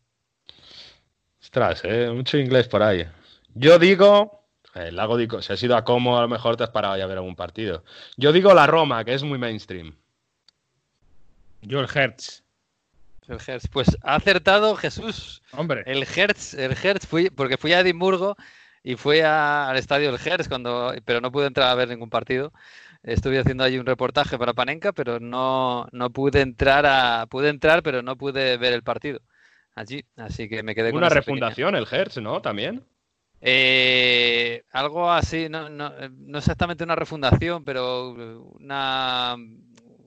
Ostras, 1.42 1.82
¿eh? 1.84 2.10
mucho 2.14 2.38
inglés 2.38 2.68
por 2.68 2.84
ahí. 2.84 3.08
Yo 3.56 3.80
digo, 3.80 4.46
el 4.76 4.96
lago 4.96 5.18
digo, 5.18 5.42
si 5.42 5.54
has 5.54 5.64
ido 5.64 5.76
a 5.76 5.84
Como, 5.84 6.18
a 6.18 6.22
lo 6.22 6.28
mejor 6.28 6.58
te 6.58 6.64
has 6.64 6.70
parado 6.70 6.98
ya 6.98 7.06
a 7.06 7.08
ver 7.08 7.18
algún 7.18 7.36
partido. 7.36 7.84
Yo 8.18 8.32
digo 8.32 8.54
la 8.54 8.68
Roma, 8.68 9.04
que 9.04 9.14
es 9.14 9.24
muy 9.24 9.38
mainstream. 9.38 9.96
Yo 11.62 11.80
el 11.80 11.88
Hertz. 11.94 12.44
El 13.28 13.40
Hertz. 13.46 13.68
Pues 13.68 13.98
ha 14.04 14.16
acertado 14.16 14.76
Jesús. 14.76 15.42
Hombre. 15.52 15.84
El 15.86 16.04
Hertz, 16.04 16.54
el 16.54 16.72
Hertz 16.72 17.08
fui, 17.08 17.30
porque 17.30 17.58
fui 17.58 17.74
a 17.74 17.80
Edimburgo 17.80 18.36
y 18.84 18.96
fui 18.96 19.20
al 19.20 19.76
estadio 19.78 20.12
del 20.12 20.22
Hertz 20.26 20.48
cuando, 20.48 20.94
pero 21.06 21.22
no 21.22 21.32
pude 21.32 21.48
entrar 21.48 21.70
a 21.70 21.76
ver 21.76 21.90
ningún 21.90 22.10
partido. 22.10 22.52
Estuve 23.04 23.40
haciendo 23.40 23.64
allí 23.64 23.78
un 23.78 23.86
reportaje 23.86 24.38
para 24.38 24.54
Panenka, 24.54 24.92
pero 24.92 25.20
no, 25.20 25.88
no 25.92 26.10
pude 26.10 26.42
entrar 26.42 26.86
a, 26.86 27.26
pude 27.28 27.50
entrar, 27.50 27.82
pero 27.82 28.02
no 28.02 28.18
pude 28.18 28.58
ver 28.58 28.74
el 28.74 28.84
partido 28.84 29.22
allí. 29.76 30.04
Así 30.18 30.50
que 30.50 30.64
me 30.64 30.76
quedé 30.76 30.92
con 30.92 31.00
una 31.00 31.10
refundación 31.10 31.76
el 31.76 31.88
Hertz, 31.90 32.18
¿no? 32.18 32.42
También. 32.42 32.84
Eh, 33.42 34.64
algo 34.72 35.10
así, 35.10 35.48
no, 35.50 35.70
no, 35.70 35.94
no, 36.10 36.38
exactamente 36.38 36.84
una 36.84 36.96
refundación, 36.96 37.64
pero 37.64 38.12
una 38.60 39.38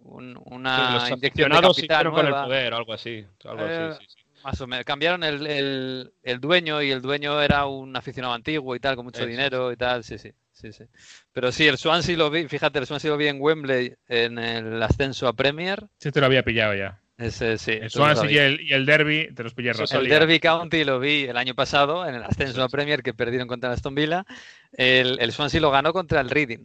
una 0.04 1.08
inyección 1.10 1.50
de 1.50 1.60
capital 1.60 2.10
con 2.10 2.26
el 2.26 2.34
poder 2.34 2.72
o 2.74 2.76
algo 2.76 2.92
así. 2.92 3.24
Eh, 3.58 3.98
más 4.44 4.60
o 4.60 4.66
menos. 4.66 4.84
Cambiaron 4.84 5.24
el, 5.24 6.12
el, 6.22 6.40
dueño 6.40 6.82
y 6.82 6.90
el 6.90 7.02
dueño 7.02 7.40
era 7.40 7.66
un 7.66 7.96
aficionado 7.96 8.34
antiguo 8.34 8.74
y 8.76 8.80
tal, 8.80 8.96
con 8.96 9.04
mucho 9.04 9.26
dinero 9.26 9.72
y 9.72 9.76
tal. 9.76 10.04
Sí, 10.04 10.18
sí, 10.18 10.32
sí, 10.52 10.72
sí. 10.72 10.84
Pero 11.32 11.52
sí, 11.52 11.66
el 11.66 11.78
Swansea 11.78 12.16
lo 12.16 12.30
vi, 12.30 12.48
fíjate, 12.48 12.78
el 12.78 12.86
Swansea 12.86 13.10
lo 13.10 13.16
vi 13.16 13.28
en 13.28 13.40
Wembley 13.40 13.94
en 14.08 14.38
el 14.38 14.82
ascenso 14.82 15.28
a 15.28 15.32
Premier. 15.32 15.86
Sí, 15.98 16.10
te 16.10 16.20
lo 16.20 16.26
había 16.26 16.42
pillado 16.42 16.74
ya. 16.74 16.98
Ese, 17.18 17.58
sí, 17.58 17.72
el 17.72 17.90
Swansea 17.90 18.30
y 18.30 18.38
el, 18.38 18.60
y 18.62 18.72
el, 18.72 18.84
Derby 18.84 19.32
te 19.34 19.44
los 19.44 19.54
pillé 19.54 19.70
El 19.70 20.08
Derby 20.08 20.40
County 20.40 20.82
lo 20.82 20.98
vi 20.98 21.24
el 21.24 21.36
año 21.36 21.54
pasado 21.54 22.08
en 22.08 22.16
el 22.16 22.22
ascenso 22.22 22.62
a 22.64 22.68
Premier 22.68 23.02
que 23.02 23.14
perdieron 23.14 23.46
contra 23.46 23.70
Aston 23.70 23.94
Villa. 23.94 24.24
El, 24.72 25.18
el 25.20 25.30
Swansea 25.30 25.60
lo 25.60 25.70
ganó 25.70 25.92
contra 25.92 26.20
el 26.20 26.30
Reading. 26.30 26.64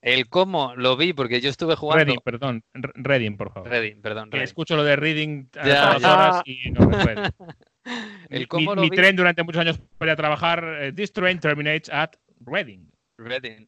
El 0.00 0.28
cómo 0.28 0.74
lo 0.76 0.96
vi 0.96 1.12
porque 1.12 1.40
yo 1.40 1.50
estuve 1.50 1.74
jugando. 1.74 2.04
Reading, 2.04 2.20
perdón. 2.24 2.64
Reading, 2.72 3.36
por 3.36 3.52
favor. 3.52 3.68
Reading, 3.68 4.00
perdón. 4.00 4.30
Que 4.30 4.42
escucho 4.42 4.76
lo 4.76 4.84
de 4.84 4.96
Reading 4.96 5.48
a 5.58 5.98
todas 5.98 6.04
horas 6.04 6.42
y 6.44 6.70
no 6.70 6.88
El 8.28 8.48
cómo 8.48 8.74
mi, 8.74 8.82
mi 8.82 8.90
tren 8.90 9.16
durante 9.16 9.42
muchos 9.42 9.60
años 9.60 9.80
para 9.96 10.14
trabajar. 10.14 10.64
Eh, 10.80 10.92
this 10.92 11.12
train 11.12 11.40
terminates 11.40 11.88
at 11.90 12.10
Reading. 12.40 12.90
Reading. 13.16 13.66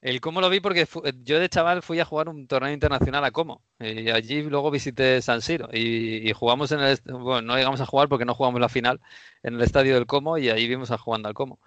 El 0.00 0.20
cómo 0.20 0.40
lo 0.40 0.48
vi 0.48 0.60
porque 0.60 0.86
yo 1.24 1.40
de 1.40 1.48
chaval 1.48 1.82
fui 1.82 1.98
a 1.98 2.04
jugar 2.04 2.28
un 2.28 2.46
torneo 2.46 2.72
internacional 2.72 3.24
a 3.24 3.32
Como. 3.32 3.64
Y 3.80 4.10
allí 4.10 4.42
luego 4.42 4.70
visité 4.70 5.20
San 5.20 5.42
Siro. 5.42 5.68
Y, 5.72 6.32
jugamos 6.34 6.70
en 6.70 6.80
el. 6.80 6.98
Bueno, 7.04 7.42
no 7.42 7.56
llegamos 7.56 7.80
a 7.80 7.86
jugar 7.86 8.08
porque 8.08 8.24
no 8.24 8.34
jugamos 8.34 8.60
la 8.60 8.68
final 8.68 9.00
en 9.42 9.54
el 9.54 9.62
estadio 9.62 9.94
del 9.94 10.06
Como 10.06 10.38
y 10.38 10.50
ahí 10.50 10.68
vimos 10.68 10.92
a 10.92 10.98
jugando 10.98 11.28
al 11.28 11.34
Como. 11.34 11.58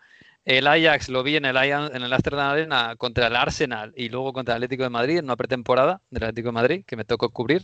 El 0.44 0.66
Ajax 0.66 1.10
lo 1.10 1.22
vi 1.22 1.36
en 1.36 1.46
el, 1.46 1.56
en 1.56 2.02
el 2.02 2.14
Amsterdam 2.14 2.52
Arena 2.52 2.96
contra 2.98 3.28
el 3.28 3.36
Arsenal 3.36 3.94
y 3.96 4.10
luego 4.10 4.34
contra 4.34 4.56
el 4.56 4.58
Atlético 4.58 4.84
de 4.84 4.90
Madrid 4.90 5.18
en 5.20 5.26
una 5.26 5.36
pretemporada 5.36 6.02
del 6.10 6.24
Atlético 6.24 6.48
de 6.48 6.54
Madrid 6.54 6.84
que 6.86 6.96
me 6.96 7.06
tocó 7.06 7.30
cubrir. 7.30 7.64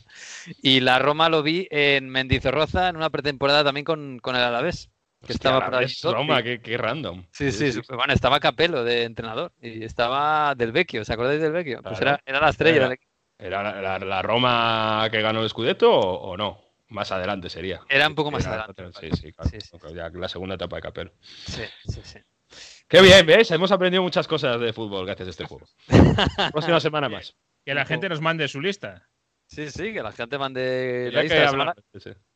Y 0.61 0.81
la 0.81 0.99
Roma 0.99 1.29
lo 1.29 1.41
vi 1.41 1.67
en 1.71 2.09
Mendizorroza 2.09 2.89
en 2.89 2.97
una 2.97 3.09
pretemporada 3.09 3.63
también 3.63 3.83
con, 3.83 4.21
el 4.23 4.35
Alavés. 4.35 4.91
Que 5.25 5.33
estaba 5.33 5.65
por 5.65 5.75
ahí. 5.75 5.87
Roma, 6.03 6.43
qué, 6.43 6.77
random. 6.77 7.25
Sí, 7.31 7.51
sí, 7.51 7.81
bueno, 7.89 8.13
estaba 8.13 8.39
Capello 8.39 8.83
de 8.83 9.03
entrenador 9.03 9.51
y 9.59 9.83
estaba 9.83 10.53
Del 10.53 10.71
Vecchio, 10.71 11.01
¿os 11.01 11.09
acordáis 11.09 11.41
del 11.41 11.51
Vecchio? 11.51 11.81
Pues 11.81 11.99
era, 11.99 12.21
la 12.27 12.49
estrella. 12.49 12.95
¿Era, 13.39 13.99
la, 13.99 14.21
Roma 14.21 15.07
que 15.11 15.21
ganó 15.21 15.41
el 15.41 15.49
Scudetto 15.49 15.91
o, 15.91 16.37
no? 16.37 16.61
Más 16.89 17.11
adelante 17.11 17.49
sería. 17.49 17.81
Era 17.89 18.07
un 18.07 18.15
poco 18.15 18.29
más 18.29 18.45
adelante. 18.45 18.83
Sí, 18.99 19.09
sí, 19.11 19.33
claro. 19.33 19.95
Ya 19.95 20.09
la 20.09 20.29
segunda 20.29 20.55
etapa 20.55 20.75
de 20.77 20.81
Capello. 20.83 21.11
Sí, 21.19 21.63
sí, 21.87 22.01
sí. 22.03 22.19
Qué 22.87 23.01
bien, 23.01 23.25
¿ves? 23.25 23.51
Hemos 23.51 23.71
aprendido 23.71 24.01
muchas 24.01 24.27
cosas 24.29 24.61
de 24.61 24.71
fútbol 24.71 25.05
gracias 25.05 25.27
a 25.27 25.31
este 25.31 25.45
juego. 25.45 25.67
Próxima 26.53 26.79
semana 26.79 27.09
más. 27.09 27.35
Que 27.65 27.73
la 27.73 27.85
gente 27.85 28.07
nos 28.07 28.21
mande 28.21 28.47
su 28.47 28.61
lista. 28.61 29.09
Sí, 29.45 29.69
sí, 29.69 29.91
que 29.91 30.01
la 30.01 30.13
gente 30.13 30.37
mande 30.37 31.09
la 31.11 31.23
lista. 31.23 31.75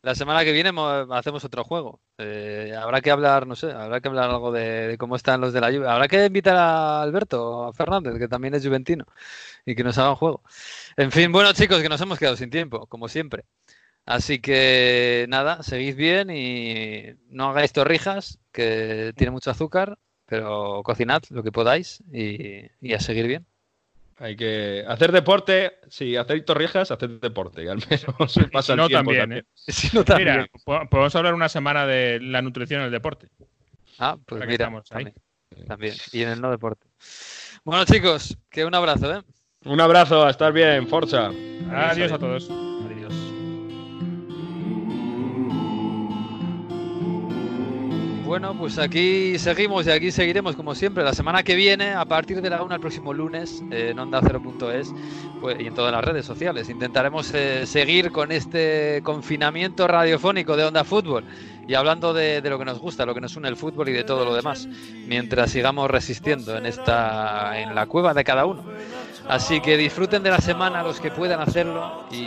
La 0.02 0.16
semana, 0.16 0.44
que 0.44 0.52
viene 0.52 0.72
hacemos 1.12 1.46
otro 1.46 1.64
juego. 1.64 2.02
Eh, 2.18 2.74
habrá 2.78 3.00
que 3.00 3.12
hablar, 3.12 3.48
no 3.48 3.56
sé, 3.56 3.72
habrá 3.72 4.02
que 4.02 4.10
hablar 4.10 4.30
algo 4.30 4.52
de, 4.52 4.98
cómo 5.00 5.16
están 5.16 5.40
los 5.40 5.54
de 5.54 5.62
la 5.62 5.72
lluvia. 5.72 5.94
Habrá 5.94 6.10
que 6.10 6.26
invitar 6.26 6.58
a 6.58 7.02
Alberto, 7.02 7.66
a 7.66 7.74
Fernández, 7.74 8.18
que 8.18 8.28
también 8.28 8.54
es 8.54 8.66
juventino, 8.66 9.06
y 9.66 9.74
que 9.76 9.86
nos 9.86 9.98
haga 9.98 10.12
un 10.12 10.16
juego. 10.18 10.44
En 10.98 11.12
fin, 11.12 11.32
bueno, 11.32 11.54
chicos, 11.54 11.82
que 11.82 11.90
nos 11.90 12.02
hemos 12.02 12.20
quedado 12.20 12.36
sin 12.36 12.50
tiempo, 12.50 12.88
como 12.88 13.08
siempre. 13.08 13.46
Así 14.06 14.40
que 14.40 15.28
nada, 15.30 15.64
seguid 15.64 15.96
bien 15.96 16.30
y 16.30 17.14
no 17.30 17.50
hagáis 17.50 17.72
torrijas, 17.72 18.40
que 18.52 19.14
tiene 19.16 19.32
mucho 19.32 19.52
azúcar 19.52 19.98
pero 20.32 20.82
cocinad 20.82 21.22
lo 21.32 21.44
que 21.44 21.52
podáis 21.52 22.02
y, 22.10 22.94
a 22.94 23.00
seguir 23.02 23.28
bien. 23.28 23.46
Hay 24.18 24.38
que 24.38 24.82
hacer 24.88 25.12
deporte, 25.12 25.74
sí, 25.90 26.16
hacer 26.16 26.46
torrijas, 26.46 26.90
hacer 26.90 27.20
deporte, 27.20 27.70
al 27.70 27.80
menos 27.80 28.40
pasa 28.54 28.72
el 28.72 28.78
no 28.78 28.88
tiempo 28.88 29.12
también, 29.12 29.40
¿eh? 29.40 29.44
Si 29.68 29.94
no, 29.94 30.06
también. 30.06 30.30
Mira, 30.30 30.48
po- 30.64 30.88
podemos 30.90 31.14
hablar 31.18 31.34
una 31.34 31.50
semana 31.50 31.86
de 31.86 32.22
la 32.22 32.42
nutrición 32.42 32.80
en 32.80 32.86
el 32.86 32.92
deporte. 32.94 33.28
Ah, 34.00 34.16
pues 34.26 34.40
mira, 34.48 34.54
estamos 34.54 34.90
ahí. 34.94 35.04
también, 35.04 35.68
también. 35.68 35.96
Y 36.14 36.22
en 36.22 36.30
el 36.30 36.40
no 36.40 36.50
deporte. 36.50 36.88
Bueno, 37.66 37.84
chicos, 37.84 38.38
que 38.50 38.64
un 38.64 38.74
abrazo, 38.74 39.14
¿eh? 39.14 39.22
Un 39.66 39.82
abrazo, 39.82 40.26
a 40.26 40.30
estar 40.30 40.54
bien, 40.54 40.88
Forza. 40.88 41.30
Adiós 41.72 42.10
a 42.14 42.18
todos. 42.18 42.50
Bueno, 48.32 48.56
pues 48.58 48.80
aquí 48.80 49.38
seguimos 49.38 49.86
y 49.88 49.92
aquí 49.92 50.10
seguiremos 50.10 50.56
como 50.56 50.74
siempre. 50.74 51.04
La 51.04 51.12
semana 51.12 51.44
que 51.44 51.54
viene, 51.54 51.92
a 51.92 52.06
partir 52.06 52.42
de 52.42 52.50
la 52.50 52.64
1 52.64 52.76
el 52.76 52.80
próximo 52.80 53.14
lunes, 53.14 53.62
en 53.72 54.00
onda 54.00 54.22
0.es 54.22 54.94
pues, 55.42 55.60
y 55.60 55.68
en 55.68 55.74
todas 55.74 55.92
las 55.92 56.02
redes 56.02 56.26
sociales. 56.28 56.70
Intentaremos 56.70 57.34
eh, 57.34 57.66
seguir 57.66 58.10
con 58.14 58.32
este 58.32 59.02
confinamiento 59.04 59.86
radiofónico 59.86 60.56
de 60.56 60.64
Onda 60.64 60.86
Fútbol 60.86 61.26
y 61.68 61.74
hablando 61.74 62.14
de, 62.14 62.40
de 62.40 62.50
lo 62.50 62.58
que 62.58 62.64
nos 62.64 62.80
gusta, 62.80 63.06
lo 63.06 63.14
que 63.14 63.20
nos 63.20 63.36
une 63.36 63.50
el 63.50 63.58
fútbol 63.58 63.90
y 63.90 63.92
de 63.92 64.06
todo 64.06 64.24
lo 64.24 64.34
demás, 64.34 64.66
mientras 65.08 65.52
sigamos 65.52 65.92
resistiendo 65.92 66.56
en 66.56 66.68
esta 66.68 67.60
en 67.60 67.76
la 67.76 67.86
cueva 67.88 68.14
de 68.14 68.24
cada 68.24 68.46
uno. 68.46 68.64
Así 69.28 69.60
que 69.60 69.76
disfruten 69.76 70.24
de 70.24 70.30
la 70.30 70.40
semana 70.40 70.84
los 70.84 71.02
que 71.02 71.12
puedan 71.12 71.42
hacerlo 71.42 72.06
y 72.10 72.24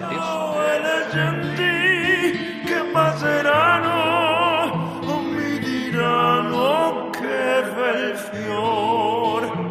adiós. 0.00 0.24
Mi 5.94 6.00
diranno 6.00 7.10
che 7.10 7.62
bel 7.74 8.16
fior 8.16 9.63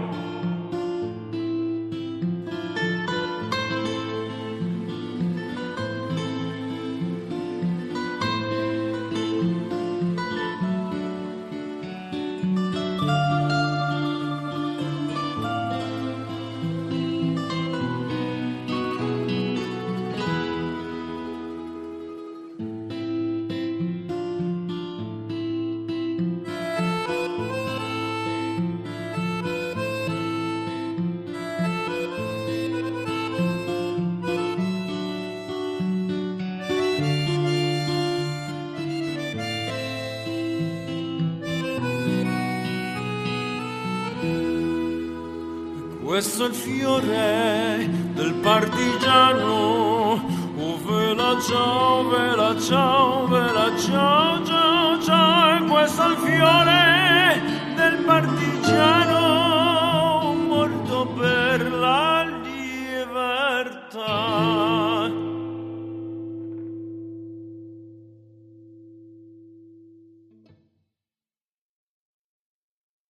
È 46.23 46.45
il 46.45 46.53
fiore 46.53 47.89
del 48.13 48.33
partigiano. 48.35 50.23
Oh, 50.57 50.79
vela 50.85 51.37
ciao, 51.41 52.07
vela 52.07 52.57
ciao, 52.61 53.27
vela 53.27 53.77
ciao, 53.77 54.45
ciao, 54.45 55.01
ciao. 55.01 55.57
E 55.57 55.67
questo 55.67 56.01
è 56.01 56.07
il 56.07 56.15
fiore 56.15 57.41
del 57.75 58.03
partigiano 58.05 58.52